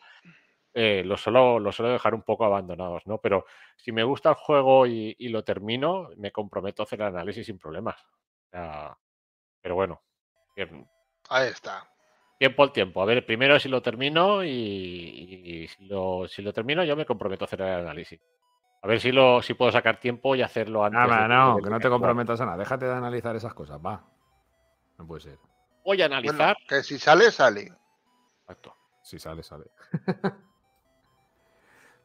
eh, 0.74 1.02
los 1.05 1.20
suelo, 1.22 1.59
los 1.59 1.74
suelo 1.76 1.92
dejar 1.92 2.14
un 2.14 2.22
poco 2.22 2.44
abandonados, 2.44 3.06
¿no? 3.06 3.18
Pero 3.18 3.46
si 3.76 3.92
me 3.92 4.02
gusta 4.05 4.30
el 4.30 4.34
juego 4.34 4.86
y, 4.86 5.14
y 5.18 5.28
lo 5.28 5.44
termino, 5.44 6.09
me 6.16 6.32
comprometo 6.32 6.82
a 6.82 6.84
hacer 6.84 7.01
el 7.01 7.06
análisis 7.09 7.46
sin 7.46 7.59
problemas. 7.59 7.96
Pero 8.51 9.74
bueno, 9.74 10.02
bien, 10.55 10.86
Ahí 11.30 11.48
está. 11.48 11.88
tiempo 12.38 12.62
al 12.62 12.72
tiempo. 12.72 13.01
A 13.02 13.06
ver, 13.06 13.24
primero 13.24 13.59
si 13.59 13.68
lo 13.68 13.80
termino 13.80 14.44
y, 14.44 14.51
y 14.51 15.68
si, 15.68 15.86
lo, 15.86 16.28
si 16.28 16.42
lo 16.42 16.52
termino 16.52 16.84
yo 16.84 16.96
me 16.96 17.06
comprometo 17.06 17.44
a 17.44 17.46
hacer 17.46 17.62
el 17.62 17.68
análisis. 17.80 18.20
A 18.82 18.86
ver 18.86 19.01
si 19.01 19.12
lo 19.12 19.40
si 19.40 19.55
puedo 19.55 19.72
sacar 19.72 19.98
tiempo 19.98 20.34
y 20.36 20.42
hacerlo 20.42 20.84
antes. 20.84 21.01
Nada, 21.01 21.22
de 21.22 21.28
no, 21.28 21.56
de 21.56 21.62
que 21.62 21.70
no 21.70 21.80
te 21.80 21.88
comprometas 21.88 22.38
a 22.42 22.44
nada. 22.44 22.59
Déjate 22.59 22.84
de 22.84 22.92
analizar 22.92 23.34
esas 23.34 23.55
cosas, 23.55 23.78
va. 23.84 24.05
No 24.98 25.06
puede 25.06 25.22
ser. 25.22 25.38
Voy 25.84 26.02
a 26.02 26.06
Bueno, 26.09 26.16
analizar. 26.18 26.56
que 26.68 26.82
si 26.82 26.98
sale, 26.98 27.30
sale. 27.30 27.72
Exacto. 28.42 28.76
Si 29.02 29.18
sale, 29.18 29.42
sale. 29.42 29.64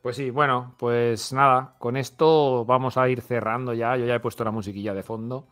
pues 0.02 0.16
sí, 0.16 0.30
bueno, 0.30 0.76
pues 0.78 1.34
nada, 1.34 1.76
con 1.78 1.98
esto 1.98 2.64
vamos 2.66 2.98
a 2.98 3.10
ir 3.10 3.22
cerrando 3.22 3.74
ya. 3.74 3.98
Yo 3.98 4.06
ya 4.06 4.16
he 4.16 4.20
puesto 4.20 4.44
la 4.44 4.52
musiquilla 4.52 4.94
de 4.94 5.04
fondo. 5.04 5.48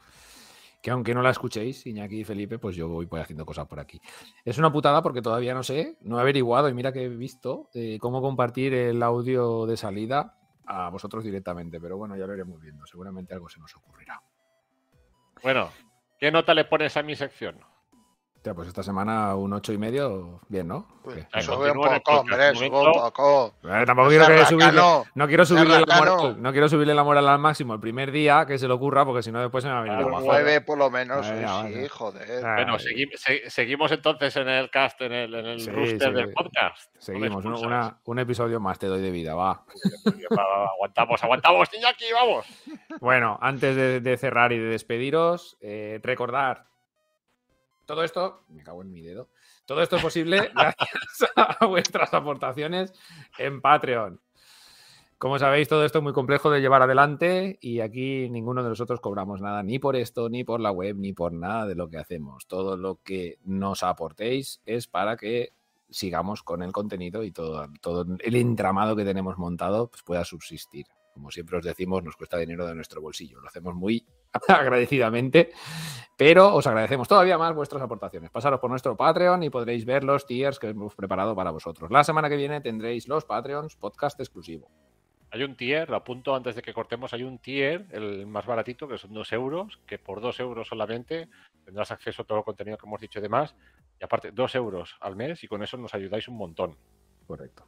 Que 0.82 0.91
aunque 0.91 1.14
no 1.14 1.22
la 1.22 1.32
escuchéis, 1.32 1.86
Iñaki 1.86 2.22
y 2.22 2.24
Felipe, 2.24 2.60
pues 2.60 2.76
yo 2.76 2.88
voy, 2.88 3.07
haciendo 3.19 3.45
cosas 3.45 3.68
por 3.68 3.80
aquí. 3.80 3.99
Es 4.45 4.57
una 4.57 4.72
putada 4.72 5.02
porque 5.02 5.22
todavía 5.22 5.53
no 5.53 5.64
sé, 5.64 5.98
no 6.02 6.18
he 6.18 6.22
averiguado 6.22 6.69
y 6.69 6.74
mira 6.74 6.94
que 6.94 7.03
he 7.03 7.10
visto 7.10 7.69
eh, 7.74 7.98
cómo 7.99 8.22
compartir 8.22 8.74
el 8.74 9.02
audio 9.03 9.65
de 9.65 9.76
salida 9.76 10.38
a 10.65 10.90
vosotros 10.90 11.24
directamente. 11.24 11.80
Pero 11.82 11.98
bueno, 11.98 12.15
ya 12.15 12.28
lo 12.28 12.34
iremos 12.34 12.61
viendo. 12.61 12.86
Seguramente 12.86 13.34
algo 13.34 13.49
se 13.49 13.60
nos 13.60 13.76
ocurrirá. 13.76 14.22
Bueno, 15.44 15.72
¿qué 16.19 16.32
nota 16.32 16.53
le 16.53 16.65
pones 16.65 16.95
a 16.95 17.03
mi 17.03 17.15
sección? 17.15 17.60
Hostia, 18.38 18.54
pues 18.54 18.68
esta 18.68 18.84
semana 18.84 19.36
un 19.36 19.52
ocho 19.52 19.74
y 19.74 19.78
medio, 19.80 20.40
bien, 20.48 20.68
¿no? 20.68 20.86
Pues, 21.04 21.26
sube 21.44 21.72
un 21.72 21.78
poco, 21.82 22.20
hombre, 22.20 22.52
un 22.52 22.56
sube 22.56 22.70
un 22.70 22.92
poco. 22.94 23.56
Eh, 23.64 23.84
tampoco 23.86 24.10
quiero 24.10 24.28
que 24.28 24.46
subirle, 24.46 24.82
no 25.16 25.28
quiero 25.28 25.44
subirle 25.46 25.82
la 25.86 25.98
moral, 25.98 26.42
no 26.42 26.52
quiero 26.52 26.70
subirle 26.70 26.94
la 26.94 27.04
moral 27.04 27.28
al 27.28 27.40
máximo 27.40 27.74
el 27.74 27.80
primer 27.80 28.12
día 28.12 28.46
que 28.46 28.58
se 28.60 28.68
le 28.68 28.74
ocurra, 28.76 29.04
porque 29.06 29.24
si 29.24 29.32
no 29.32 29.42
después 29.42 29.64
se 29.64 29.70
me 29.70 29.74
va 29.74 29.80
a 29.80 29.84
venir 29.84 29.98
Ah, 29.98 30.02
abajo. 30.04 30.22
Nueve 30.28 30.62
por 30.62 30.78
lo 30.78 30.90
menos, 30.92 31.26
sí, 31.26 31.34
vale. 31.44 31.90
joder. 31.90 32.46
Ah, 32.46 32.54
Bueno, 32.58 32.78
segui- 32.78 33.10
se- 33.16 33.50
seguimos 33.50 33.92
entonces 33.92 34.36
en 34.38 34.48
el 34.48 34.70
cast, 34.70 35.02
en 35.02 35.14
el, 35.14 35.34
en 35.34 35.46
el 35.48 35.60
Sí, 35.60 35.72
rooster 35.72 36.10
sí, 36.10 36.14
del 36.14 36.28
sí. 36.28 36.34
podcast. 36.34 36.94
No 36.96 37.02
Seguimos, 37.02 37.44
un- 37.46 37.54
expulsas. 37.54 37.68
una- 37.68 37.98
un 38.06 38.20
episodio 38.20 38.60
más 38.60 38.78
te 38.78 38.86
doy 38.88 39.02
de 39.02 39.12
vida, 39.12 39.34
va. 39.34 39.54
Va, 39.54 39.64
va, 40.38 40.44
va, 40.60 40.66
aguantamos, 40.76 41.24
aguantamos, 41.24 41.70
Iñaki, 41.74 42.06
vamos. 42.14 42.46
Bueno, 43.02 43.38
antes 43.42 43.76
de, 43.76 44.00
de 44.00 44.18
cerrar 44.18 44.52
y 44.54 44.60
de 44.60 44.66
despediros, 44.68 45.58
eh, 45.60 46.00
recordar 46.04 46.66
todo 47.88 48.04
esto, 48.04 48.44
me 48.50 48.64
cago 48.64 48.84
en 48.84 48.92
mi 48.92 49.02
dedo, 49.02 49.30
todo 49.66 49.82
esto 49.82 49.96
es 49.96 50.04
posible 50.04 50.52
gracias 50.54 51.32
a 51.36 51.66
vuestras 51.66 52.14
aportaciones 52.14 52.94
en 53.40 53.62
Patreon. 53.62 54.22
Como 55.18 55.40
sabéis, 55.40 55.68
todo 55.68 55.84
esto 55.84 55.98
es 55.98 56.04
muy 56.04 56.14
complejo 56.14 56.52
de 56.52 56.62
llevar 56.62 56.84
adelante 56.84 57.58
y 57.60 57.80
aquí 57.80 58.30
ninguno 58.30 58.62
de 58.62 58.70
nosotros 58.70 59.00
cobramos 59.00 59.42
nada, 59.42 59.64
ni 59.64 59.80
por 59.80 59.96
esto, 59.96 60.30
ni 60.30 60.44
por 60.44 60.60
la 60.60 60.70
web, 60.70 60.96
ni 60.98 61.14
por 61.14 61.34
nada 61.34 61.66
de 61.66 61.74
lo 61.74 61.90
que 61.90 61.98
hacemos. 61.98 62.46
Todo 62.46 62.78
lo 62.78 63.00
que 63.02 63.40
nos 63.44 63.82
aportéis 63.82 64.62
es 64.66 64.86
para 64.86 65.18
que 65.18 65.54
sigamos 65.90 66.44
con 66.44 66.62
el 66.62 66.72
contenido 66.72 67.24
y 67.24 67.32
todo, 67.32 67.66
todo 67.82 68.06
el 68.20 68.36
entramado 68.36 68.96
que 68.96 69.06
tenemos 69.06 69.40
montado 69.40 69.88
pues, 69.88 70.04
pueda 70.04 70.24
subsistir. 70.24 70.86
Como 71.18 71.31
siempre 71.31 71.57
os 71.57 71.65
decimos, 71.65 72.03
nos 72.03 72.15
cuesta 72.15 72.38
dinero 72.38 72.68
de 72.68 72.76
nuestro 72.76 73.02
bolsillo. 73.02 73.41
Lo 73.41 73.48
hacemos 73.48 73.73
muy 73.73 74.06
agradecidamente, 74.48 75.49
pero 76.15 76.53
os 76.53 76.68
agradecemos 76.68 77.07
todavía 77.07 77.39
más 77.39 77.56
vuestras 77.56 77.81
aportaciones. 77.81 78.30
Pasaros 78.30 78.60
por 78.60 78.69
nuestro 78.69 78.95
Patreon 78.95 79.41
y 79.41 79.49
podréis 79.49 79.84
ver 79.84 80.03
los 80.03 80.27
tiers 80.27 80.60
que 80.60 80.68
hemos 80.68 80.94
preparado 80.94 81.35
para 81.35 81.49
vosotros. 81.49 81.89
La 81.89 82.03
semana 82.03 82.30
que 82.30 82.35
viene 82.35 82.61
tendréis 82.61 83.07
los 83.07 83.26
Patreons 83.26 83.76
podcast 83.77 84.19
exclusivo. 84.19 84.69
Hay 85.31 85.41
un 85.41 85.57
tier, 85.57 85.89
lo 85.89 85.95
apunto 85.95 86.35
antes 86.35 86.56
de 86.56 86.61
que 86.61 86.72
cortemos, 86.72 87.11
hay 87.14 87.23
un 87.23 87.39
tier, 87.39 87.88
el 87.89 88.27
más 88.27 88.45
baratito, 88.45 88.88
que 88.88 88.99
son 88.99 89.11
dos 89.11 89.34
euros, 89.34 89.80
que 89.88 89.98
por 89.98 90.22
dos 90.22 90.39
euros 90.39 90.68
solamente 90.68 91.30
tendrás 91.65 91.89
acceso 91.89 92.22
a 92.22 92.26
todo 92.26 92.38
el 92.38 92.44
contenido 92.44 92.77
que 92.77 92.85
hemos 92.85 93.02
dicho 93.02 93.18
y 93.18 93.23
demás. 93.23 93.56
Y 93.99 94.06
aparte, 94.06 94.31
dos 94.31 94.53
euros 94.53 94.95
al 94.99 95.15
mes 95.15 95.44
y 95.44 95.48
con 95.48 95.64
eso 95.64 95.77
nos 95.77 95.95
ayudáis 95.95 96.27
un 96.27 96.38
montón. 96.38 96.77
Correcto. 97.26 97.65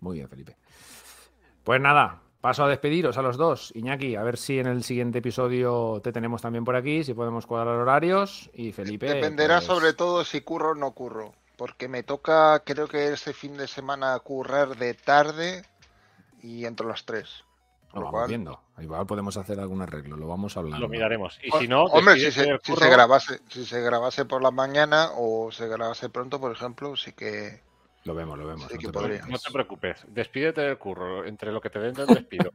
Muy 0.00 0.18
bien, 0.18 0.28
Felipe. 0.28 0.56
Pues 1.68 1.82
nada, 1.82 2.22
paso 2.40 2.64
a 2.64 2.68
despediros 2.68 3.18
a 3.18 3.20
los 3.20 3.36
dos. 3.36 3.72
Iñaki, 3.74 4.16
a 4.16 4.22
ver 4.22 4.38
si 4.38 4.58
en 4.58 4.68
el 4.68 4.82
siguiente 4.82 5.18
episodio 5.18 6.00
te 6.02 6.12
tenemos 6.12 6.40
también 6.40 6.64
por 6.64 6.74
aquí, 6.74 7.04
si 7.04 7.12
podemos 7.12 7.44
cuadrar 7.44 7.74
horarios. 7.74 8.48
Y 8.54 8.72
Felipe. 8.72 9.04
Dependerá 9.04 9.56
pues, 9.56 9.66
sobre 9.66 9.92
todo 9.92 10.24
si 10.24 10.40
curro 10.40 10.70
o 10.70 10.74
no 10.74 10.92
curro. 10.92 11.34
Porque 11.58 11.86
me 11.86 12.02
toca, 12.02 12.60
creo 12.60 12.88
que 12.88 13.12
este 13.12 13.34
fin 13.34 13.58
de 13.58 13.68
semana, 13.68 14.18
currar 14.20 14.78
de 14.78 14.94
tarde 14.94 15.62
y 16.42 16.64
entre 16.64 16.86
las 16.86 17.04
tres. 17.04 17.44
Lo 17.92 18.00
lo 18.00 18.06
vamos 18.06 18.12
cual- 18.12 18.28
viendo. 18.28 18.60
Igual 18.78 19.06
podemos 19.06 19.36
hacer 19.36 19.60
algún 19.60 19.82
arreglo, 19.82 20.16
lo 20.16 20.26
vamos 20.26 20.56
hablando. 20.56 20.78
Lo 20.78 20.88
miraremos. 20.88 21.38
Y 21.42 21.50
si 21.50 21.68
no, 21.68 21.84
Hombre, 21.84 22.18
si 22.18 22.32
se 22.32 22.88
grabase, 22.88 23.40
si 23.50 23.66
se 23.66 23.82
grabase 23.82 24.24
por 24.24 24.40
la 24.40 24.50
mañana 24.50 25.10
o 25.18 25.52
se 25.52 25.68
grabase 25.68 26.08
pronto, 26.08 26.40
por 26.40 26.50
ejemplo, 26.50 26.96
sí 26.96 27.12
que 27.12 27.60
Lo 28.08 28.14
vemos, 28.14 28.38
lo 28.38 28.46
vemos. 28.46 28.66
Sí 28.72 28.78
no 28.82 28.90
te 28.90 28.98
preocupes. 28.98 29.28
No 29.28 29.38
te 29.38 29.50
preocupes, 29.52 30.04
despídete 30.08 30.62
del 30.62 30.78
curro. 30.78 31.26
Entre 31.26 31.52
lo 31.52 31.60
que 31.60 31.68
te 31.68 31.78
den 31.78 31.94
del 31.94 32.06
despido 32.06 32.52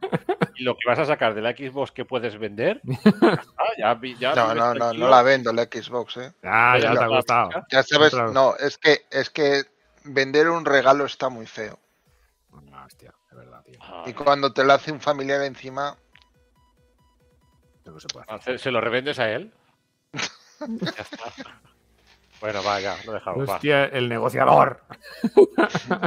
y 0.55 0.63
lo 0.63 0.73
que 0.73 0.87
vas 0.87 0.97
a 0.97 1.05
sacar 1.05 1.35
de 1.35 1.41
la 1.43 1.51
Xbox 1.51 1.91
que 1.91 2.05
puedes 2.05 2.39
vender, 2.39 2.81
ah, 3.21 3.65
ya, 3.77 3.93
vi- 3.93 4.17
ya 4.17 4.33
no, 4.33 4.55
no, 4.55 4.73
no, 4.73 4.93
no 4.93 5.07
la 5.07 5.21
vendo 5.21 5.53
la 5.53 5.65
Xbox, 5.65 6.17
eh. 6.17 6.33
Ah, 6.41 6.79
ya 6.79 6.91
Ya 6.93 6.97
te 6.97 7.03
ha 7.03 7.07
gustado. 7.07 7.49
Ya 7.71 7.83
sabes, 7.83 8.13
no, 8.33 8.55
es 8.55 8.79
que 8.79 9.05
es 9.11 9.29
que 9.29 9.61
vender 10.05 10.49
un 10.49 10.65
regalo 10.65 11.05
está 11.05 11.29
muy 11.29 11.45
feo. 11.45 11.77
Ah, 12.71 12.85
hostia, 12.87 13.13
de 13.29 13.37
verdad, 13.37 13.63
tío. 13.63 13.77
Ah, 13.79 14.05
Y 14.07 14.13
cuando 14.13 14.51
te 14.51 14.63
lo 14.63 14.73
hace 14.73 14.91
un 14.91 15.01
familiar 15.01 15.39
encima, 15.43 15.95
Esto 17.75 17.91
no 17.91 17.99
se 17.99 18.07
puede 18.07 18.25
hacer. 18.27 18.57
¿Se, 18.57 18.63
se 18.63 18.71
lo 18.71 18.81
revendes 18.81 19.19
a 19.19 19.29
él? 19.29 19.53
ya 20.13 20.89
está. 21.03 21.61
Bueno, 22.43 22.61
va, 22.61 22.77
ya, 22.81 22.97
lo 23.05 23.13
dejamos. 23.13 23.47
Va. 23.47 23.53
Hostia, 23.55 23.85
el 23.85 24.09
negociador. 24.09 24.83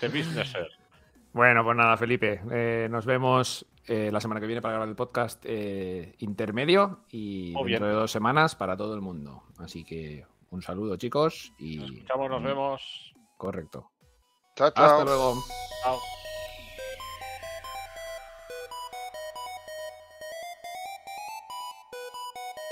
The 0.00 0.08
businesser. 0.08 0.68
Bueno, 1.32 1.64
pues 1.64 1.74
nada, 1.78 1.96
Felipe. 1.96 2.42
eh, 2.50 2.88
nos 2.90 3.06
vemos 3.06 3.64
eh, 3.86 4.10
la 4.12 4.20
semana 4.20 4.38
que 4.38 4.46
viene 4.46 4.60
para 4.60 4.72
grabar 4.72 4.88
el 4.90 4.94
podcast 4.96 5.42
eh, 5.46 6.14
intermedio 6.18 7.00
y 7.10 7.52
Muy 7.54 7.70
dentro 7.72 7.86
bien. 7.86 7.94
de 7.94 8.00
dos 8.02 8.10
semanas 8.10 8.54
para 8.54 8.76
todo 8.76 8.94
el 8.94 9.00
mundo. 9.00 9.44
Así 9.58 9.82
que 9.82 10.26
un 10.50 10.60
saludo, 10.60 10.96
chicos. 10.98 11.54
Y 11.58 11.78
Nos 11.78 11.90
escuchamos, 11.90 12.28
nos 12.28 12.42
vemos. 12.42 13.14
Correcto. 13.38 13.90
chao, 14.56 14.70
chao. 14.72 14.84
Hasta 14.84 15.04
luego. 15.04 15.42
Chao. 15.82 16.23